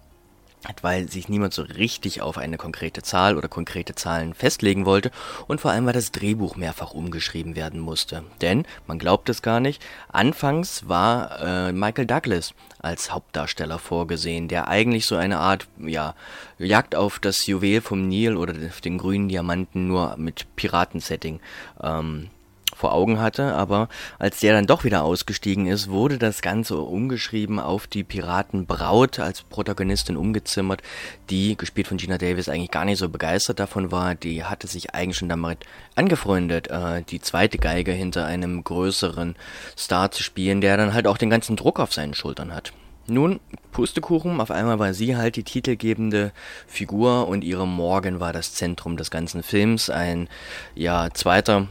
weil 0.83 1.11
sich 1.11 1.29
niemand 1.29 1.53
so 1.53 1.63
richtig 1.63 2.23
auf 2.23 2.39
eine 2.39 2.57
konkrete 2.57 3.03
Zahl 3.03 3.37
oder 3.37 3.49
konkrete 3.49 3.95
Zahlen 3.95 4.35
festlegen 4.35 4.87
wollte 4.87 5.11
und 5.47 5.61
vor 5.61 5.71
allem 5.71 5.87
weil 5.87 5.93
das 5.93 6.13
Drehbuch 6.13 6.57
mehrfach 6.57 6.93
umgeschrieben 6.93 7.57
werden 7.57 7.81
musste. 7.81 8.25
Denn, 8.41 8.65
man 8.87 8.99
glaubt 8.99 9.29
es 9.29 9.43
gar 9.43 9.61
nicht, 9.61 9.85
anfangs 10.09 10.89
war 10.89 11.41
äh, 11.41 11.73
Michael 11.73 12.07
Douglas 12.07 12.55
als 12.79 13.13
Hauptdarsteller 13.13 13.79
vorgesehen, 13.79 14.49
der 14.49 14.69
eigentlich 14.69 15.07
so 15.07 15.17
eine 15.17 15.39
Art, 15.39 15.67
ja, 15.79 16.15
Jagd 16.59 16.95
auf 16.95 17.19
das 17.19 17.47
Juwel 17.47 17.81
vom 17.81 18.09
Nil 18.09 18.37
oder 18.37 18.53
den 18.53 18.99
grünen 18.99 19.29
Diamanten 19.29 19.89
nur 19.89 20.17
mit 20.17 20.47
Piratensetting 20.57 21.41
ähm, 21.83 22.31
vor 22.75 22.93
Augen 22.93 23.21
hatte, 23.21 23.55
aber 23.55 23.89
als 24.19 24.41
der 24.41 24.53
dann 24.53 24.67
doch 24.67 24.85
wieder 24.85 25.05
ausgestiegen 25.05 25.67
ist, 25.67 25.91
wurde 25.91 26.19
das 26.19 26.43
Ganze 26.43 26.77
umgeschrieben 26.79 27.59
auf 27.59 27.87
die 27.87 28.05
Piratenbraut 28.05 29.19
als 29.19 29.43
Protagonistin 29.43 30.17
umgezimmert, 30.17 30.83
die, 31.31 31.57
gespielt 31.57 31.87
von 31.87 31.97
Gina 31.97 32.19
Davis, 32.19 32.49
eigentlich 32.49 32.71
gar 32.71 32.85
nicht 32.85 32.99
so 32.99 33.09
begeistert 33.09 33.59
davon 33.61 33.91
war. 33.93 34.15
Die 34.15 34.45
hatte 34.45 34.67
sich 34.67 34.95
eigentlich 34.95 35.17
schon 35.17 35.29
damit 35.29 35.59
angefreundet, 35.95 36.69
äh, 36.69 37.03
die 37.03 37.21
zweite 37.21 37.59
Geige 37.59 37.93
hinter 37.93 38.27
einem 38.27 38.63
größeren 38.65 39.37
Star 39.77 40.11
zu 40.11 40.23
spielen, 40.23 40.61
der 40.61 40.77
dann 40.77 40.95
halt 40.95 41.07
auch 41.07 41.19
den 41.19 41.31
ganzen 41.31 41.57
Druck 41.57 41.81
auf 41.81 41.93
seinen 41.93 42.15
Schultern 42.15 42.55
hat. 42.55 42.73
Nun, 43.07 43.41
Pustekuchen, 43.73 44.41
auf 44.41 44.51
einmal 44.51 44.79
war 44.79 44.95
sie 44.95 45.17
halt 45.17 45.37
die 45.37 45.43
titelgebende 45.43 46.33
Figur 46.67 47.29
und 47.29 47.45
ihre 47.45 47.67
Morgan 47.67 48.19
war 48.19 48.33
das 48.33 48.55
Zentrum 48.55 48.97
des 48.97 49.11
ganzen 49.11 49.43
Films. 49.43 49.91
Ein, 49.91 50.29
ja, 50.75 51.11
zweiter 51.13 51.69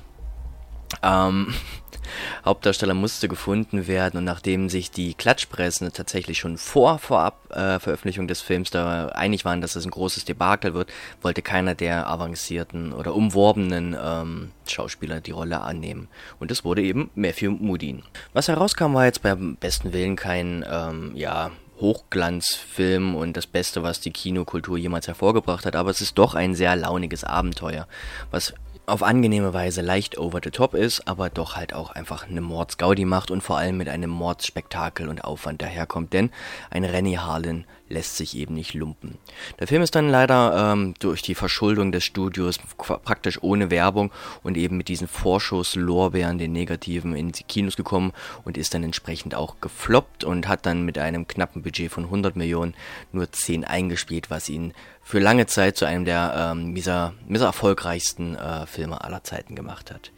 ähm, 1.01 1.53
Hauptdarsteller 2.45 2.93
musste 2.93 3.27
gefunden 3.27 3.87
werden 3.87 4.17
und 4.17 4.23
nachdem 4.25 4.69
sich 4.69 4.91
die 4.91 5.13
Klatschpressen 5.13 5.91
tatsächlich 5.93 6.37
schon 6.37 6.57
vor 6.57 6.99
vorab 6.99 7.49
äh, 7.51 7.79
Veröffentlichung 7.79 8.27
des 8.27 8.41
Films 8.41 8.69
da 8.69 9.07
einig 9.07 9.45
waren, 9.45 9.61
dass 9.61 9.75
es 9.75 9.85
ein 9.85 9.91
großes 9.91 10.25
Debakel 10.25 10.73
wird, 10.73 10.91
wollte 11.21 11.41
keiner 11.41 11.75
der 11.75 12.07
avancierten 12.09 12.93
oder 12.93 13.15
umworbenen 13.15 13.95
ähm, 14.01 14.51
Schauspieler 14.67 15.21
die 15.21 15.31
Rolle 15.31 15.61
annehmen. 15.61 16.07
Und 16.39 16.51
es 16.51 16.63
wurde 16.63 16.81
eben 16.81 17.09
Matthew 17.15 17.51
Modine. 17.51 18.03
Was 18.33 18.47
herauskam, 18.47 18.93
war 18.93 19.05
jetzt 19.05 19.21
beim 19.21 19.55
besten 19.55 19.93
Willen 19.93 20.15
kein, 20.15 20.65
ähm, 20.69 21.11
ja, 21.15 21.51
Hochglanzfilm 21.79 23.15
und 23.15 23.35
das 23.35 23.47
Beste, 23.47 23.83
was 23.83 23.99
die 23.99 24.11
Kinokultur 24.11 24.77
jemals 24.77 25.07
hervorgebracht 25.07 25.65
hat, 25.65 25.75
aber 25.75 25.89
es 25.89 26.01
ist 26.01 26.17
doch 26.17 26.35
ein 26.35 26.55
sehr 26.55 26.75
launiges 26.75 27.23
Abenteuer, 27.23 27.87
was 28.31 28.53
auf 28.85 29.01
angenehme 29.01 29.53
Weise 29.53 29.81
leicht 29.81 30.17
over 30.17 30.41
the 30.43 30.51
top 30.51 30.73
ist, 30.73 31.07
aber 31.07 31.29
doch 31.29 31.55
halt 31.55 31.73
auch 31.73 31.91
einfach 31.91 32.27
eine 32.27 32.41
Mordsgaudi 32.41 33.05
macht 33.05 33.31
und 33.31 33.41
vor 33.41 33.57
allem 33.57 33.77
mit 33.77 33.87
einem 33.87 34.09
Mordsspektakel 34.09 35.07
und 35.07 35.23
Aufwand 35.23 35.61
daherkommt, 35.61 36.11
denn 36.13 36.31
ein 36.69 36.83
Rennie 36.83 37.17
Harlan 37.17 37.65
lässt 37.93 38.17
sich 38.17 38.35
eben 38.35 38.53
nicht 38.55 38.73
lumpen. 38.73 39.17
Der 39.59 39.67
Film 39.67 39.81
ist 39.81 39.95
dann 39.95 40.09
leider 40.09 40.73
ähm, 40.73 40.95
durch 40.99 41.21
die 41.21 41.35
Verschuldung 41.35 41.91
des 41.91 42.03
Studios 42.03 42.59
praktisch 42.77 43.41
ohne 43.41 43.69
Werbung 43.69 44.11
und 44.41 44.57
eben 44.57 44.77
mit 44.77 44.87
diesen 44.87 45.07
Vorschusslorbeeren, 45.07 46.37
den 46.37 46.51
negativen, 46.51 47.15
in 47.15 47.31
die 47.31 47.43
Kinos 47.43 47.75
gekommen 47.75 48.11
und 48.43 48.57
ist 48.57 48.73
dann 48.73 48.83
entsprechend 48.83 49.35
auch 49.35 49.61
gefloppt 49.61 50.23
und 50.23 50.47
hat 50.47 50.65
dann 50.65 50.83
mit 50.83 50.97
einem 50.97 51.27
knappen 51.27 51.61
Budget 51.61 51.91
von 51.91 52.05
100 52.05 52.35
Millionen 52.35 52.73
nur 53.11 53.31
10 53.31 53.63
eingespielt, 53.63 54.29
was 54.29 54.49
ihn 54.49 54.73
für 55.01 55.19
lange 55.19 55.45
Zeit 55.45 55.77
zu 55.77 55.85
einem 55.85 56.05
der 56.05 56.51
ähm, 56.53 56.73
miser, 56.73 57.13
miser 57.27 57.45
erfolgreichsten 57.45 58.35
äh, 58.35 58.65
Filme 58.65 59.03
aller 59.03 59.23
Zeiten 59.23 59.55
gemacht 59.55 59.91
hat. 59.91 60.11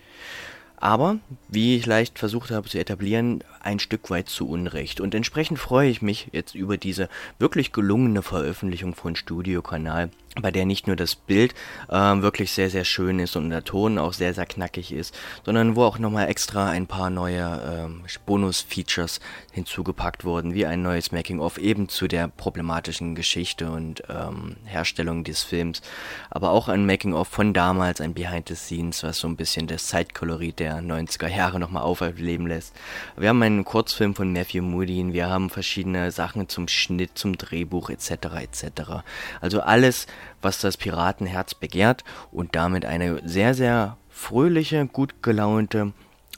Aber, 0.85 1.17
wie 1.47 1.75
ich 1.75 1.87
leicht 1.87 2.19
versucht 2.19 2.51
habe 2.51 2.69
zu 2.69 2.77
etablieren, 2.77 3.43
ein 3.59 3.79
Stück 3.79 4.11
weit 4.11 4.29
zu 4.29 4.47
Unrecht. 4.47 5.01
Und 5.01 5.15
entsprechend 5.15 5.57
freue 5.57 5.89
ich 5.89 6.03
mich 6.03 6.27
jetzt 6.31 6.53
über 6.53 6.77
diese 6.77 7.09
wirklich 7.39 7.71
gelungene 7.71 8.21
Veröffentlichung 8.21 8.93
von 8.93 9.15
Studio 9.15 9.63
Kanal 9.63 10.11
bei 10.41 10.51
der 10.51 10.65
nicht 10.65 10.87
nur 10.87 10.95
das 10.95 11.15
Bild 11.15 11.53
äh, 11.89 11.95
wirklich 11.95 12.51
sehr, 12.51 12.69
sehr 12.69 12.83
schön 12.83 13.19
ist 13.19 13.35
und 13.35 13.49
der 13.49 13.63
Ton 13.63 13.97
auch 13.97 14.13
sehr, 14.13 14.33
sehr 14.33 14.45
knackig 14.45 14.91
ist, 14.91 15.17
sondern 15.45 15.75
wo 15.75 15.83
auch 15.83 15.97
nochmal 15.97 16.27
extra 16.27 16.69
ein 16.69 16.87
paar 16.87 17.09
neue 17.09 17.85
ähm, 17.85 18.03
Bonus-Features 18.25 19.21
hinzugepackt 19.51 20.25
wurden, 20.25 20.53
wie 20.53 20.65
ein 20.65 20.81
neues 20.81 21.11
Making-of 21.11 21.57
eben 21.57 21.87
zu 21.87 22.07
der 22.07 22.27
problematischen 22.27 23.15
Geschichte 23.15 23.71
und 23.71 24.03
ähm, 24.09 24.57
Herstellung 24.65 25.23
des 25.23 25.43
Films, 25.43 25.81
aber 26.29 26.51
auch 26.51 26.67
ein 26.67 26.85
Making-of 26.85 27.27
von 27.27 27.53
damals, 27.53 28.01
ein 28.01 28.13
Behind 28.13 28.49
the 28.49 28.55
Scenes, 28.55 29.03
was 29.03 29.19
so 29.19 29.27
ein 29.27 29.37
bisschen 29.37 29.67
das 29.67 29.87
Zeitkolorit 29.87 30.59
der 30.59 30.81
90er 30.81 31.27
Jahre 31.27 31.59
nochmal 31.59 31.83
aufleben 31.83 32.47
lässt. 32.47 32.73
Wir 33.15 33.29
haben 33.29 33.41
einen 33.41 33.63
Kurzfilm 33.63 34.15
von 34.15 34.33
Matthew 34.33 34.63
Modine, 34.63 35.13
wir 35.13 35.29
haben 35.29 35.49
verschiedene 35.49 36.11
Sachen 36.11 36.49
zum 36.49 36.67
Schnitt, 36.67 37.11
zum 37.17 37.37
Drehbuch 37.37 37.89
etc. 37.89 38.11
etc. 38.41 38.91
Also 39.39 39.61
alles, 39.61 40.07
was 40.41 40.59
das 40.59 40.77
Piratenherz 40.77 41.53
begehrt 41.55 42.03
und 42.31 42.55
damit 42.55 42.85
eine 42.85 43.21
sehr, 43.27 43.53
sehr 43.53 43.97
fröhliche, 44.09 44.85
gut 44.85 45.21
gelaunte 45.21 45.93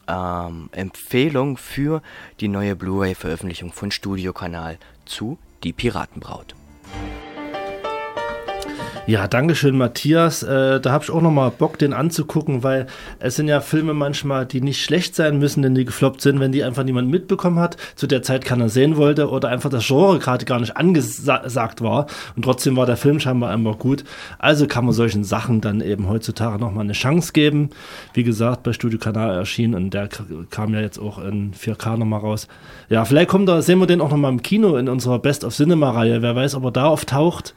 ähm, 0.07 0.69
Empfehlung 0.71 1.57
für 1.57 2.01
die 2.39 2.47
neue 2.47 2.75
Blu-ray-Veröffentlichung 2.75 3.71
von 3.71 3.91
Studio 3.91 4.33
Kanal 4.33 4.77
zu 5.05 5.37
Die 5.63 5.73
Piratenbraut. 5.73 6.55
Ja, 9.05 9.27
Dankeschön, 9.27 9.77
Matthias. 9.77 10.43
Äh, 10.43 10.81
da 10.81 10.91
habe 10.91 11.03
ich 11.03 11.11
auch 11.11 11.21
noch 11.21 11.31
mal 11.31 11.49
Bock, 11.49 11.77
den 11.77 11.93
anzugucken, 11.93 12.63
weil 12.63 12.87
es 13.19 13.35
sind 13.35 13.47
ja 13.47 13.61
Filme 13.61 13.93
manchmal, 13.93 14.45
die 14.45 14.59
nicht 14.59 14.83
schlecht 14.83 15.15
sein 15.15 15.39
müssen, 15.39 15.61
denn 15.61 15.75
die 15.75 15.85
gefloppt 15.85 16.21
sind, 16.21 16.39
wenn 16.39 16.51
die 16.51 16.63
einfach 16.63 16.83
niemand 16.83 17.09
mitbekommen 17.09 17.59
hat, 17.59 17.77
zu 17.95 18.07
der 18.07 18.21
Zeit 18.21 18.43
keiner 18.43 18.67
sehen 18.67 18.97
wollte 18.97 19.29
oder 19.29 19.49
einfach 19.49 19.69
das 19.69 19.87
Genre 19.87 20.19
gerade 20.19 20.43
gar 20.45 20.59
nicht 20.59 20.75
angesagt 20.75 21.81
war 21.81 22.07
und 22.35 22.43
trotzdem 22.43 22.75
war 22.75 22.85
der 22.85 22.97
Film 22.97 23.19
scheinbar 23.19 23.51
einfach 23.51 23.77
gut. 23.77 24.03
Also 24.39 24.67
kann 24.67 24.85
man 24.85 24.93
solchen 24.93 25.23
Sachen 25.23 25.61
dann 25.61 25.79
eben 25.79 26.09
heutzutage 26.09 26.59
noch 26.59 26.71
mal 26.71 26.81
eine 26.81 26.93
Chance 26.93 27.31
geben. 27.31 27.69
Wie 28.13 28.23
gesagt, 28.23 28.63
bei 28.63 28.73
Studio 28.73 28.99
Kanal 28.99 29.35
erschienen 29.35 29.75
und 29.75 29.93
der 29.93 30.09
kam 30.49 30.73
ja 30.73 30.81
jetzt 30.81 30.99
auch 30.99 31.19
in 31.19 31.53
4K 31.53 31.97
noch 31.97 32.05
mal 32.05 32.17
raus. 32.17 32.47
Ja, 32.89 33.05
vielleicht 33.05 33.29
kommt 33.29 33.47
da, 33.47 33.61
sehen 33.61 33.79
wir 33.79 33.87
den 33.87 34.01
auch 34.01 34.11
noch 34.11 34.17
mal 34.17 34.29
im 34.29 34.41
Kino 34.41 34.75
in 34.75 34.89
unserer 34.89 35.19
Best 35.19 35.43
of 35.43 35.55
Cinema 35.55 35.91
Reihe. 35.91 36.21
Wer 36.21 36.35
weiß, 36.35 36.55
ob 36.55 36.65
er 36.65 36.71
da 36.71 36.85
auftaucht. 36.87 37.53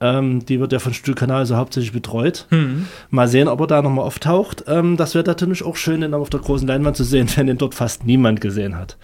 Ähm, 0.00 0.44
die 0.46 0.60
wird 0.60 0.72
ja 0.72 0.78
von 0.78 0.94
Stuhlkanal 0.94 1.44
so 1.44 1.56
hauptsächlich 1.56 1.92
betreut. 1.92 2.46
Mhm. 2.50 2.86
Mal 3.10 3.28
sehen, 3.28 3.48
ob 3.48 3.60
er 3.60 3.66
da 3.66 3.82
nochmal 3.82 4.06
auftaucht. 4.06 4.64
Ähm, 4.66 4.96
das 4.96 5.14
wäre 5.14 5.26
natürlich 5.26 5.62
auch 5.62 5.76
schön, 5.76 6.00
den 6.00 6.14
auf 6.14 6.30
der 6.30 6.40
großen 6.40 6.66
Leinwand 6.66 6.96
zu 6.96 7.04
sehen, 7.04 7.28
wenn 7.36 7.46
den 7.46 7.58
dort 7.58 7.74
fast 7.74 8.06
niemand 8.06 8.40
gesehen 8.40 8.76
hat. 8.76 8.96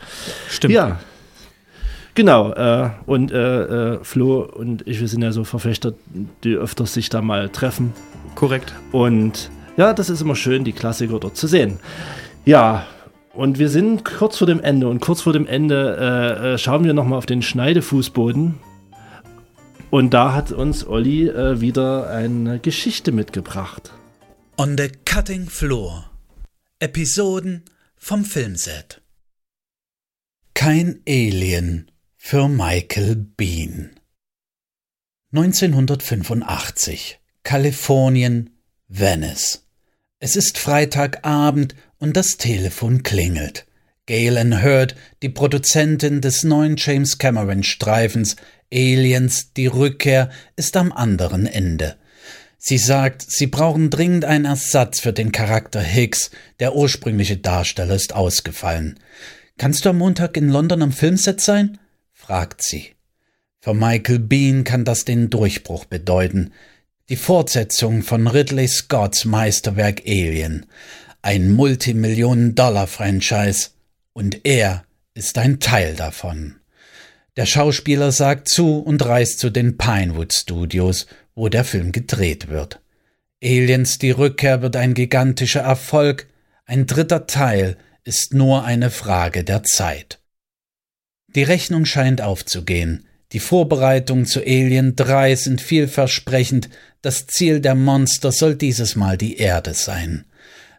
Stimmt. 0.49 0.75
Ja. 0.75 0.99
Genau, 2.15 2.51
äh, 2.55 2.89
und 3.05 3.31
äh, 3.31 3.97
äh, 3.97 3.99
Flo 4.03 4.41
und 4.41 4.89
ich, 4.89 5.01
wir 5.01 5.09
sind 5.09 5.21
ja 5.21 5.33
so 5.33 5.45
Verfechter, 5.45 5.93
die 6.45 6.55
öfters 6.55 6.95
sich 6.95 7.11
da 7.11 7.21
mal 7.21 7.51
treffen. 7.51 7.93
Korrekt. 8.35 8.73
Und 8.91 9.51
ja, 9.77 9.93
das 9.93 10.09
ist 10.09 10.23
immer 10.23 10.35
schön, 10.35 10.65
die 10.65 10.73
Klassiker 10.73 11.19
dort 11.21 11.37
zu 11.37 11.47
sehen. 11.47 11.79
Ja, 12.47 12.87
und 13.35 13.59
wir 13.59 13.69
sind 13.69 14.07
kurz 14.07 14.39
vor 14.39 14.47
dem 14.47 14.61
Ende 14.61 14.89
und 14.89 15.01
kurz 15.01 15.21
vor 15.21 15.35
dem 15.35 15.47
Ende 15.47 16.39
äh, 16.43 16.55
äh, 16.55 16.59
schauen 16.59 16.85
wir 16.85 16.95
nochmal 16.95 17.19
auf 17.19 17.27
den 17.27 17.43
Schneidefußboden 17.43 18.55
und 19.91 20.15
da 20.15 20.35
hat 20.35 20.53
uns 20.53 20.87
Olli 20.87 21.29
äh, 21.29 21.61
wieder 21.61 22.11
eine 22.11 22.59
Geschichte 22.59 23.13
mitgebracht. 23.13 23.93
On 24.57 24.77
the 24.77 24.91
Cutting 25.05 25.49
Floor. 25.49 26.11
Episoden 26.79 27.65
vom 27.97 28.25
Filmset. 28.25 29.01
Kein 30.55 31.01
Alien 31.07 31.91
für 32.17 32.49
Michael 32.49 33.17
Bean. 33.17 33.91
1985. 35.33 37.21
Kalifornien, 37.43 38.51
Venice. 38.89 39.67
Es 40.19 40.35
ist 40.35 40.59
Freitagabend 40.59 41.75
und 41.99 42.17
das 42.17 42.39
Telefon 42.39 43.03
klingelt. 43.03 43.67
Galen 44.07 44.63
Hurd, 44.63 44.95
die 45.23 45.29
Produzentin 45.29 46.21
des 46.21 46.45
neuen 46.45 46.77
James 46.77 47.19
Cameron 47.19 47.63
Streifens, 47.65 48.37
Aliens, 48.73 49.53
die 49.55 49.67
Rückkehr 49.67 50.31
ist 50.57 50.77
am 50.77 50.93
anderen 50.93 51.47
Ende. 51.47 51.97
Sie 52.59 52.79
sagt, 52.79 53.23
sie 53.23 53.47
brauchen 53.47 53.91
dringend 53.91 54.25
einen 54.25 54.45
Ersatz 54.45 55.01
für 55.01 55.13
den 55.13 55.31
Charakter 55.31 55.81
Hicks, 55.81 56.31
der 56.59 56.75
ursprüngliche 56.75 57.37
Darsteller 57.37 57.95
ist 57.95 58.15
ausgefallen. 58.15 58.99
Kannst 59.59 59.85
du 59.85 59.91
am 59.91 59.99
Montag 59.99 60.37
in 60.37 60.49
London 60.49 60.83
am 60.83 60.93
Filmset 60.93 61.41
sein? 61.41 61.79
fragt 62.13 62.63
sie. 62.63 62.97
Für 63.61 63.75
Michael 63.75 64.19
Bean 64.19 64.65
kann 64.65 64.85
das 64.85 65.05
den 65.05 65.31
Durchbruch 65.31 65.85
bedeuten. 65.85 66.53
Die 67.09 67.15
Fortsetzung 67.17 68.03
von 68.03 68.27
Ridley 68.27 68.67
Scotts 68.69 69.25
Meisterwerk 69.25 70.03
Alien. 70.07 70.67
Ein 71.23 71.53
Multimillionen-Dollar-Franchise. 71.53 73.71
Und 74.13 74.45
er 74.45 74.85
ist 75.15 75.39
ein 75.39 75.61
Teil 75.61 75.95
davon. 75.95 76.57
Der 77.37 77.45
Schauspieler 77.47 78.13
sagt 78.13 78.49
zu 78.49 78.79
und 78.79 79.05
reist 79.05 79.41
zu 79.41 79.51
den 79.51 79.77
Pinewood 79.77 80.33
Studios, 80.33 81.07
wo 81.35 81.49
der 81.49 81.65
Film 81.65 81.93
gedreht 81.93 82.49
wird. 82.49 82.81
Aliens 83.43 83.99
die 83.99 84.11
Rückkehr 84.11 84.63
wird 84.63 84.77
ein 84.77 84.95
gigantischer 84.95 85.61
Erfolg, 85.61 86.29
ein 86.65 86.87
dritter 86.87 87.27
Teil 87.27 87.77
ist 88.05 88.33
nur 88.33 88.65
eine 88.65 88.91
Frage 88.91 89.45
der 89.45 89.63
Zeit. 89.65 90.21
Die 91.29 91.43
Rechnung 91.43 91.85
scheint 91.85 92.23
aufzugehen. 92.23 93.07
Die 93.33 93.41
Vorbereitungen 93.41 94.25
zu 94.25 94.41
Alien 94.41 94.97
3 94.97 95.35
sind 95.35 95.61
vielversprechend, 95.61 96.71
das 97.03 97.27
Ziel 97.27 97.61
der 97.61 97.75
Monster 97.75 98.33
soll 98.33 98.55
dieses 98.55 98.97
Mal 98.97 99.19
die 99.19 99.37
Erde 99.37 99.75
sein. 99.75 100.25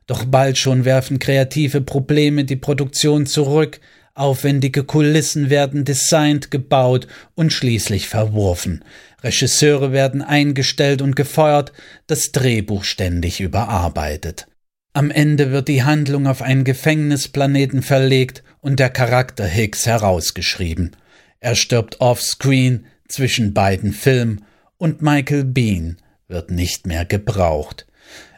Doch 0.08 0.26
bald 0.26 0.58
schon 0.58 0.86
werfen 0.86 1.20
kreative 1.20 1.82
Probleme 1.82 2.46
die 2.46 2.56
Produktion 2.56 3.28
zurück, 3.28 3.80
Aufwendige 4.18 4.84
Kulissen 4.84 5.50
werden 5.50 5.86
designt, 5.86 6.50
gebaut 6.50 7.08
und 7.36 7.54
schließlich 7.54 8.08
verworfen. 8.08 8.84
Regisseure 9.24 9.92
werden 9.92 10.22
eingestellt 10.22 11.02
und 11.02 11.16
gefeuert, 11.16 11.72
das 12.08 12.32
Drehbuch 12.32 12.84
ständig 12.84 13.40
überarbeitet. 13.40 14.48
Am 14.94 15.12
Ende 15.12 15.52
wird 15.52 15.68
die 15.68 15.84
Handlung 15.84 16.26
auf 16.26 16.42
einen 16.42 16.64
Gefängnisplaneten 16.64 17.84
verlegt 17.84 18.44
und 18.60 18.80
der 18.80 18.90
Charakter 18.90 19.46
Hicks 19.46 19.86
herausgeschrieben. 19.86 20.96
Er 21.40 21.54
stirbt 21.54 22.02
offscreen 22.02 22.88
zwischen 23.08 23.54
beiden 23.54 23.94
Filmen 23.94 24.44
und 24.78 25.04
Michael 25.04 25.44
Bean 25.44 25.98
wird 26.28 26.50
nicht 26.50 26.88
mehr 26.88 27.06
gebraucht. 27.06 27.86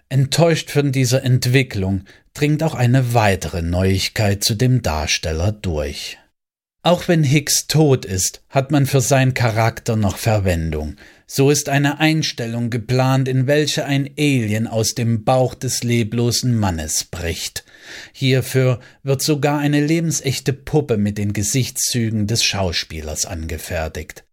Enttäuscht 0.09 0.71
von 0.71 0.91
dieser 0.91 1.23
Entwicklung 1.23 2.03
dringt 2.39 2.63
auch 2.63 2.73
eine 2.73 3.13
weitere 3.13 3.61
Neuigkeit 3.61 4.45
zu 4.45 4.55
dem 4.55 4.81
Darsteller 4.81 5.51
durch. 5.51 6.17
Auch 6.83 7.09
wenn 7.09 7.25
Hicks 7.25 7.67
tot 7.67 8.05
ist, 8.05 8.41
hat 8.47 8.71
man 8.71 8.85
für 8.85 9.01
seinen 9.01 9.33
Charakter 9.33 9.97
noch 9.97 10.15
Verwendung. 10.15 10.95
So 11.27 11.51
ist 11.51 11.67
eine 11.67 11.99
Einstellung 11.99 12.69
geplant, 12.69 13.27
in 13.27 13.45
welcher 13.45 13.85
ein 13.85 14.09
Alien 14.17 14.67
aus 14.67 14.95
dem 14.95 15.25
Bauch 15.25 15.53
des 15.53 15.83
leblosen 15.83 16.55
Mannes 16.55 17.03
bricht. 17.03 17.65
Hierfür 18.13 18.79
wird 19.03 19.21
sogar 19.21 19.59
eine 19.59 19.85
lebensechte 19.85 20.53
Puppe 20.53 20.95
mit 20.95 21.17
den 21.17 21.33
Gesichtszügen 21.33 22.25
des 22.25 22.45
Schauspielers 22.45 23.25
angefertigt. 23.25 24.23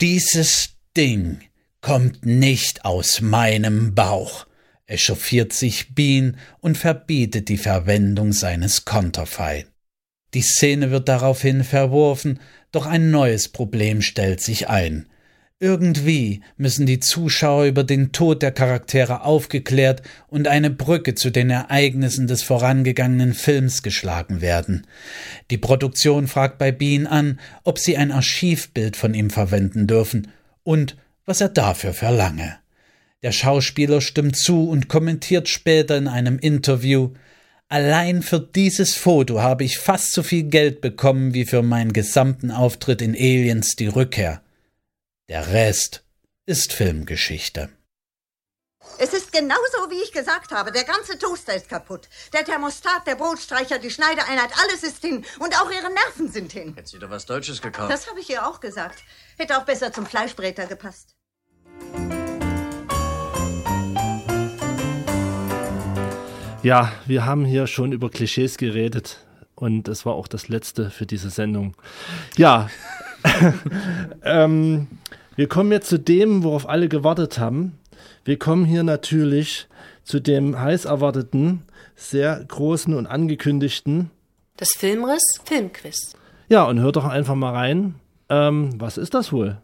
Dieses 0.00 0.70
Ding 0.96 1.38
kommt 1.82 2.26
nicht 2.26 2.84
aus 2.84 3.20
meinem 3.20 3.94
Bauch, 3.94 4.48
echauffiert 4.90 5.52
sich 5.52 5.94
Bean 5.94 6.36
und 6.60 6.76
verbietet 6.76 7.48
die 7.48 7.58
Verwendung 7.58 8.32
seines 8.32 8.84
Konterfei. 8.84 9.66
Die 10.34 10.42
Szene 10.42 10.90
wird 10.90 11.08
daraufhin 11.08 11.64
verworfen, 11.64 12.40
doch 12.72 12.86
ein 12.86 13.10
neues 13.10 13.48
Problem 13.48 14.02
stellt 14.02 14.40
sich 14.40 14.68
ein. 14.68 15.06
Irgendwie 15.62 16.40
müssen 16.56 16.86
die 16.86 17.00
Zuschauer 17.00 17.66
über 17.66 17.84
den 17.84 18.12
Tod 18.12 18.40
der 18.40 18.50
Charaktere 18.50 19.24
aufgeklärt 19.24 20.00
und 20.28 20.48
eine 20.48 20.70
Brücke 20.70 21.14
zu 21.14 21.28
den 21.28 21.50
Ereignissen 21.50 22.26
des 22.26 22.42
vorangegangenen 22.42 23.34
Films 23.34 23.82
geschlagen 23.82 24.40
werden. 24.40 24.86
Die 25.50 25.58
Produktion 25.58 26.28
fragt 26.28 26.56
bei 26.56 26.72
Bean 26.72 27.06
an, 27.06 27.38
ob 27.62 27.78
sie 27.78 27.98
ein 27.98 28.10
Archivbild 28.10 28.96
von 28.96 29.12
ihm 29.12 29.28
verwenden 29.28 29.86
dürfen 29.86 30.28
und 30.62 30.96
was 31.26 31.42
er 31.42 31.50
dafür 31.50 31.92
verlange. 31.92 32.56
Der 33.22 33.32
Schauspieler 33.32 34.00
stimmt 34.00 34.36
zu 34.36 34.68
und 34.68 34.88
kommentiert 34.88 35.48
später 35.48 35.96
in 35.96 36.08
einem 36.08 36.38
Interview 36.38 37.10
Allein 37.70 38.24
für 38.24 38.40
dieses 38.40 38.96
Foto 38.96 39.40
habe 39.40 39.62
ich 39.62 39.78
fast 39.78 40.12
so 40.12 40.24
viel 40.24 40.42
Geld 40.42 40.80
bekommen 40.80 41.34
wie 41.34 41.46
für 41.46 41.62
meinen 41.62 41.92
gesamten 41.92 42.50
Auftritt 42.50 43.00
in 43.00 43.14
Aliens 43.14 43.76
die 43.76 43.86
Rückkehr. 43.86 44.42
Der 45.28 45.52
Rest 45.52 46.02
ist 46.46 46.72
Filmgeschichte. 46.72 47.70
Es 48.98 49.12
ist 49.12 49.30
genauso, 49.30 49.88
wie 49.88 50.02
ich 50.02 50.10
gesagt 50.10 50.50
habe. 50.50 50.72
Der 50.72 50.82
ganze 50.82 51.16
Toaster 51.16 51.54
ist 51.54 51.68
kaputt. 51.68 52.08
Der 52.32 52.44
Thermostat, 52.44 53.06
der 53.06 53.14
Brotstreicher, 53.14 53.78
die 53.78 53.90
Schneideeinheit, 53.90 54.50
alles 54.64 54.82
ist 54.82 55.00
hin. 55.00 55.24
Und 55.38 55.54
auch 55.60 55.70
ihre 55.70 55.92
Nerven 55.92 56.28
sind 56.28 56.50
hin. 56.50 56.74
Hätte 56.74 56.88
sie 56.88 56.98
doch 56.98 57.10
was 57.10 57.24
Deutsches 57.24 57.62
gekauft. 57.62 57.92
Das 57.92 58.10
habe 58.10 58.18
ich 58.18 58.28
ihr 58.30 58.44
auch 58.48 58.58
gesagt. 58.58 59.04
Hätte 59.38 59.56
auch 59.56 59.64
besser 59.64 59.92
zum 59.92 60.06
Fleischbräter 60.06 60.66
gepasst. 60.66 61.14
Ja, 66.62 66.92
wir 67.06 67.24
haben 67.24 67.46
hier 67.46 67.66
schon 67.66 67.92
über 67.92 68.10
Klischees 68.10 68.58
geredet 68.58 69.24
und 69.54 69.88
es 69.88 70.04
war 70.04 70.12
auch 70.12 70.28
das 70.28 70.48
letzte 70.48 70.90
für 70.90 71.06
diese 71.06 71.30
Sendung. 71.30 71.74
Ja, 72.36 72.68
ähm, 74.22 74.86
wir 75.36 75.48
kommen 75.48 75.72
jetzt 75.72 75.88
zu 75.88 75.98
dem, 75.98 76.42
worauf 76.42 76.68
alle 76.68 76.90
gewartet 76.90 77.38
haben. 77.38 77.78
Wir 78.24 78.38
kommen 78.38 78.66
hier 78.66 78.82
natürlich 78.82 79.68
zu 80.04 80.20
dem 80.20 80.60
heiß 80.60 80.84
erwarteten, 80.84 81.62
sehr 81.96 82.44
großen 82.46 82.92
und 82.92 83.06
angekündigten. 83.06 84.10
Das 84.58 84.72
Filmriss 84.76 85.22
Filmquiz. 85.46 86.14
Ja, 86.50 86.64
und 86.64 86.78
hört 86.80 86.96
doch 86.96 87.06
einfach 87.06 87.36
mal 87.36 87.54
rein. 87.54 87.94
Ähm, 88.28 88.78
was 88.78 88.98
ist 88.98 89.14
das 89.14 89.32
wohl? 89.32 89.56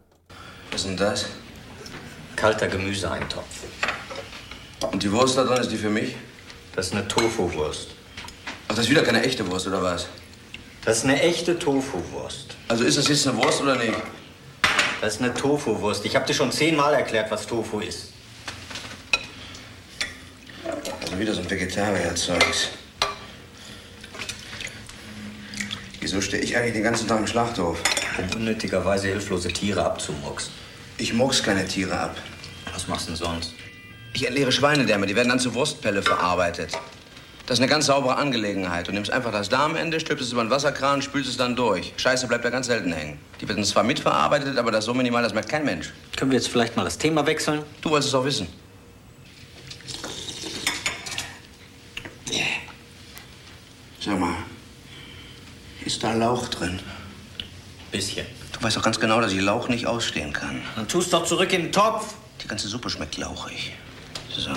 Was 0.71 0.81
ist 0.81 0.87
denn 0.87 0.97
das? 0.97 1.27
Kalter 2.35 2.67
Gemüseeintopf. 2.67 3.65
Und 4.91 5.03
die 5.03 5.11
Wurst 5.11 5.37
da 5.37 5.43
drin, 5.43 5.57
ist 5.57 5.71
die 5.71 5.77
für 5.77 5.91
mich? 5.91 6.15
Das 6.77 6.89
ist 6.89 6.93
eine 6.93 7.07
Tofu-Wurst. 7.07 7.87
Ach, 8.67 8.75
das 8.75 8.85
ist 8.85 8.91
wieder 8.91 9.01
keine 9.01 9.23
echte 9.23 9.49
Wurst, 9.49 9.65
oder 9.65 9.81
was? 9.81 10.05
Das 10.85 10.99
ist 10.99 11.05
eine 11.05 11.19
echte 11.19 11.57
Tofu-Wurst. 11.57 12.55
Also 12.67 12.83
ist 12.83 12.99
das 12.99 13.07
jetzt 13.07 13.27
eine 13.27 13.35
Wurst 13.35 13.61
oder 13.61 13.75
nicht? 13.77 13.97
Das 15.01 15.15
ist 15.15 15.21
eine 15.23 15.33
Tofu-Wurst. 15.33 16.05
Ich 16.05 16.15
habe 16.15 16.27
dir 16.27 16.35
schon 16.35 16.51
zehnmal 16.51 16.93
erklärt, 16.93 17.31
was 17.31 17.47
Tofu 17.47 17.79
ist. 17.79 18.13
Also 21.01 21.17
wieder 21.17 21.33
so 21.33 21.41
ein 21.41 21.49
Vegetarier-Zeugs. 21.49 22.67
Wieso 25.99 26.21
stehe 26.21 26.43
ich 26.43 26.55
eigentlich 26.55 26.73
den 26.73 26.83
ganzen 26.83 27.07
Tag 27.07 27.17
im 27.17 27.25
Schlachthof? 27.25 27.81
Um 28.19 28.29
unnötigerweise 28.35 29.07
hilflose 29.07 29.47
Tiere 29.47 29.83
abzumurksen. 29.83 30.53
Ich 30.99 31.11
mucks 31.11 31.41
keine 31.41 31.67
Tiere 31.67 31.99
ab. 31.99 32.17
Was 32.71 32.87
machst 32.87 33.07
du 33.07 33.13
denn 33.13 33.17
sonst? 33.17 33.53
Ich 34.17 34.25
entleere 34.25 34.51
Schweinedärme, 34.51 35.05
die 35.05 35.15
werden 35.15 35.29
dann 35.29 35.39
zu 35.39 35.53
Wurstpelle 35.53 36.01
verarbeitet. 36.01 36.71
Das 37.45 37.59
ist 37.59 37.61
eine 37.61 37.69
ganz 37.69 37.85
saubere 37.85 38.15
Angelegenheit. 38.15 38.87
Du 38.87 38.91
nimmst 38.91 39.11
einfach 39.11 39.31
das 39.31 39.47
Darmende, 39.47 39.99
stülpst 39.99 40.25
es 40.25 40.31
über 40.31 40.43
den 40.43 40.49
Wasserkran, 40.49 41.03
spülst 41.03 41.29
es 41.29 41.37
dann 41.37 41.55
durch. 41.55 41.93
Scheiße 41.97 42.25
bleibt 42.25 42.43
da 42.43 42.49
ganz 42.49 42.65
selten 42.65 42.91
hängen. 42.91 43.19
Die 43.39 43.47
werden 43.47 43.63
zwar 43.63 43.83
mitverarbeitet, 43.83 44.57
aber 44.57 44.71
das 44.71 44.85
so 44.85 44.95
minimal, 44.95 45.21
das 45.21 45.35
merkt 45.35 45.49
kein 45.49 45.63
Mensch. 45.65 45.93
Können 46.15 46.31
wir 46.31 46.35
jetzt 46.39 46.47
vielleicht 46.47 46.75
mal 46.75 46.83
das 46.83 46.97
Thema 46.97 47.27
wechseln? 47.27 47.61
Du 47.81 47.91
wolltest 47.91 48.09
es 48.09 48.15
auch 48.15 48.25
wissen. 48.25 48.47
Sag 53.99 54.19
mal, 54.19 54.33
ist 55.85 56.03
da 56.03 56.13
Lauch 56.13 56.47
drin? 56.47 56.79
Bisschen. 57.91 58.25
Du 58.51 58.63
weißt 58.63 58.77
doch 58.77 58.81
ganz 58.81 58.99
genau, 58.99 59.21
dass 59.21 59.31
ich 59.31 59.41
Lauch 59.41 59.67
nicht 59.67 59.85
ausstehen 59.85 60.33
kann. 60.33 60.63
Dann 60.75 60.87
tust 60.87 61.13
doch 61.13 61.23
zurück 61.23 61.53
in 61.53 61.65
den 61.65 61.71
Topf. 61.71 62.15
Die 62.41 62.47
ganze 62.47 62.67
Suppe 62.67 62.89
schmeckt 62.89 63.17
lauchig. 63.17 63.73
So. 64.37 64.51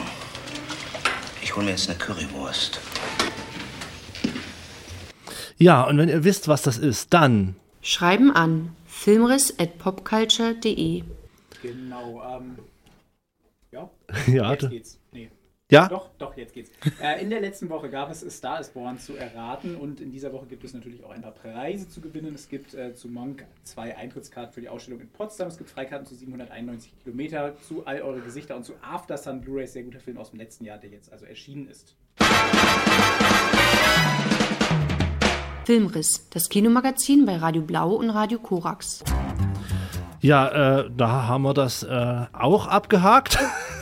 Ich 1.42 1.56
hol 1.56 1.64
mir 1.64 1.70
jetzt 1.70 1.88
eine 1.88 1.98
Currywurst. 1.98 2.78
Ja, 5.56 5.84
und 5.84 5.96
wenn 5.96 6.10
ihr 6.10 6.22
wisst, 6.22 6.48
was 6.48 6.60
das 6.60 6.76
ist, 6.76 7.14
dann 7.14 7.56
Schreiben 7.80 8.30
an 8.30 8.76
filmriss.popculture.de. 8.86 11.04
Genau, 11.62 12.22
ähm. 12.22 12.58
Ja. 13.72 13.88
Ja, 14.26 14.52
jetzt 14.52 14.68
geht's. 14.68 14.99
Ja? 15.70 15.86
Doch, 15.88 16.10
doch, 16.18 16.36
jetzt 16.36 16.52
geht's. 16.52 16.70
äh, 17.00 17.22
in 17.22 17.30
der 17.30 17.40
letzten 17.40 17.68
Woche 17.70 17.88
gab 17.88 18.10
es 18.10 18.20
Star 18.36 18.60
is 18.60 18.68
Born 18.68 18.98
zu 18.98 19.16
erraten 19.16 19.76
und 19.76 20.00
in 20.00 20.10
dieser 20.10 20.32
Woche 20.32 20.46
gibt 20.46 20.64
es 20.64 20.74
natürlich 20.74 21.04
auch 21.04 21.10
ein 21.10 21.22
paar 21.22 21.32
Preise 21.32 21.88
zu 21.88 22.00
gewinnen. 22.00 22.34
Es 22.34 22.48
gibt 22.48 22.74
äh, 22.74 22.92
zu 22.94 23.08
Monk 23.08 23.46
zwei 23.62 23.96
Eintrittskarten 23.96 24.52
für 24.52 24.60
die 24.60 24.68
Ausstellung 24.68 25.00
in 25.00 25.08
Potsdam. 25.08 25.48
Es 25.48 25.58
gibt 25.58 25.70
Freikarten 25.70 26.06
zu 26.06 26.14
791 26.16 26.92
Kilometer, 27.04 27.54
zu 27.68 27.86
All 27.86 28.02
eure 28.02 28.20
Gesichter 28.20 28.56
und 28.56 28.64
zu 28.64 28.72
After 28.82 29.16
Sun 29.16 29.40
Blu-ray, 29.40 29.66
sehr 29.66 29.84
guter 29.84 30.00
Film 30.00 30.18
aus 30.18 30.30
dem 30.30 30.40
letzten 30.40 30.64
Jahr, 30.64 30.78
der 30.78 30.90
jetzt 30.90 31.12
also 31.12 31.24
erschienen 31.24 31.68
ist. 31.68 31.94
Filmriss, 35.64 36.28
das 36.30 36.48
Kinomagazin 36.48 37.26
bei 37.26 37.36
Radio 37.36 37.62
Blau 37.62 37.90
und 37.90 38.10
Radio 38.10 38.40
Korax. 38.40 39.04
Ja, 40.20 40.80
äh, 40.80 40.90
da 40.96 41.28
haben 41.28 41.42
wir 41.42 41.54
das 41.54 41.84
äh, 41.84 42.26
auch 42.32 42.66
abgehakt. 42.66 43.38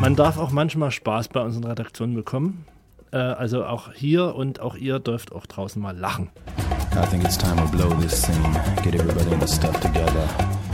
Man 0.00 0.16
darf 0.16 0.38
auch 0.38 0.50
manchmal 0.50 0.90
Spaß 0.90 1.28
bei 1.28 1.42
unseren 1.42 1.64
Redaktionen 1.64 2.14
bekommen. 2.14 2.64
Äh, 3.12 3.18
also 3.18 3.66
auch 3.66 3.92
hier 3.92 4.34
und 4.34 4.58
auch 4.58 4.74
ihr 4.74 4.98
dürft 4.98 5.30
auch 5.30 5.44
draußen 5.44 5.80
mal 5.80 5.94
lachen. 5.94 6.30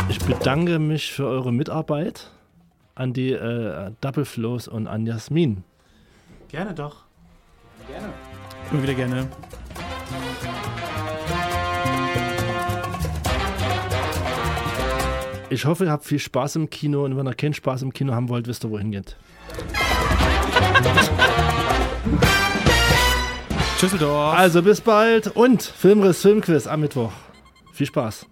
Ich 0.09 0.19
bedanke 0.20 0.78
mich 0.78 1.12
für 1.12 1.27
eure 1.27 1.53
Mitarbeit 1.53 2.31
an 2.94 3.12
die 3.12 3.32
äh, 3.32 3.90
Double 4.01 4.24
Flows 4.24 4.69
und 4.69 4.86
an 4.86 5.07
Jasmin. 5.07 5.65
Gerne 6.48 6.73
doch. 6.73 7.03
Gerne. 7.89 8.09
Immer 8.70 8.82
wieder 8.85 8.94
gerne. 8.94 9.28
Ich 15.48 15.64
hoffe, 15.64 15.85
ihr 15.85 15.90
habt 15.93 16.05
viel 16.05 16.18
Spaß 16.18 16.56
im 16.56 16.70
Kino 16.70 17.05
und 17.05 17.16
wenn 17.16 17.27
ihr 17.27 17.35
keinen 17.35 17.55
Spaß 17.55 17.82
im 17.82 17.93
Kino 17.93 18.12
haben 18.12 18.28
wollt, 18.28 18.48
wisst 18.48 18.64
ihr, 18.64 18.70
wohin 18.70 18.90
geht. 18.90 19.16
Tschüsseldorf. 23.78 24.35
Also 24.36 24.62
bis 24.62 24.81
bald 24.81 25.28
und 25.28 25.62
Filmriss 25.62 26.23
Filmquiz 26.23 26.66
am 26.66 26.81
Mittwoch. 26.81 27.12
Viel 27.73 27.86
Spaß. 27.86 28.27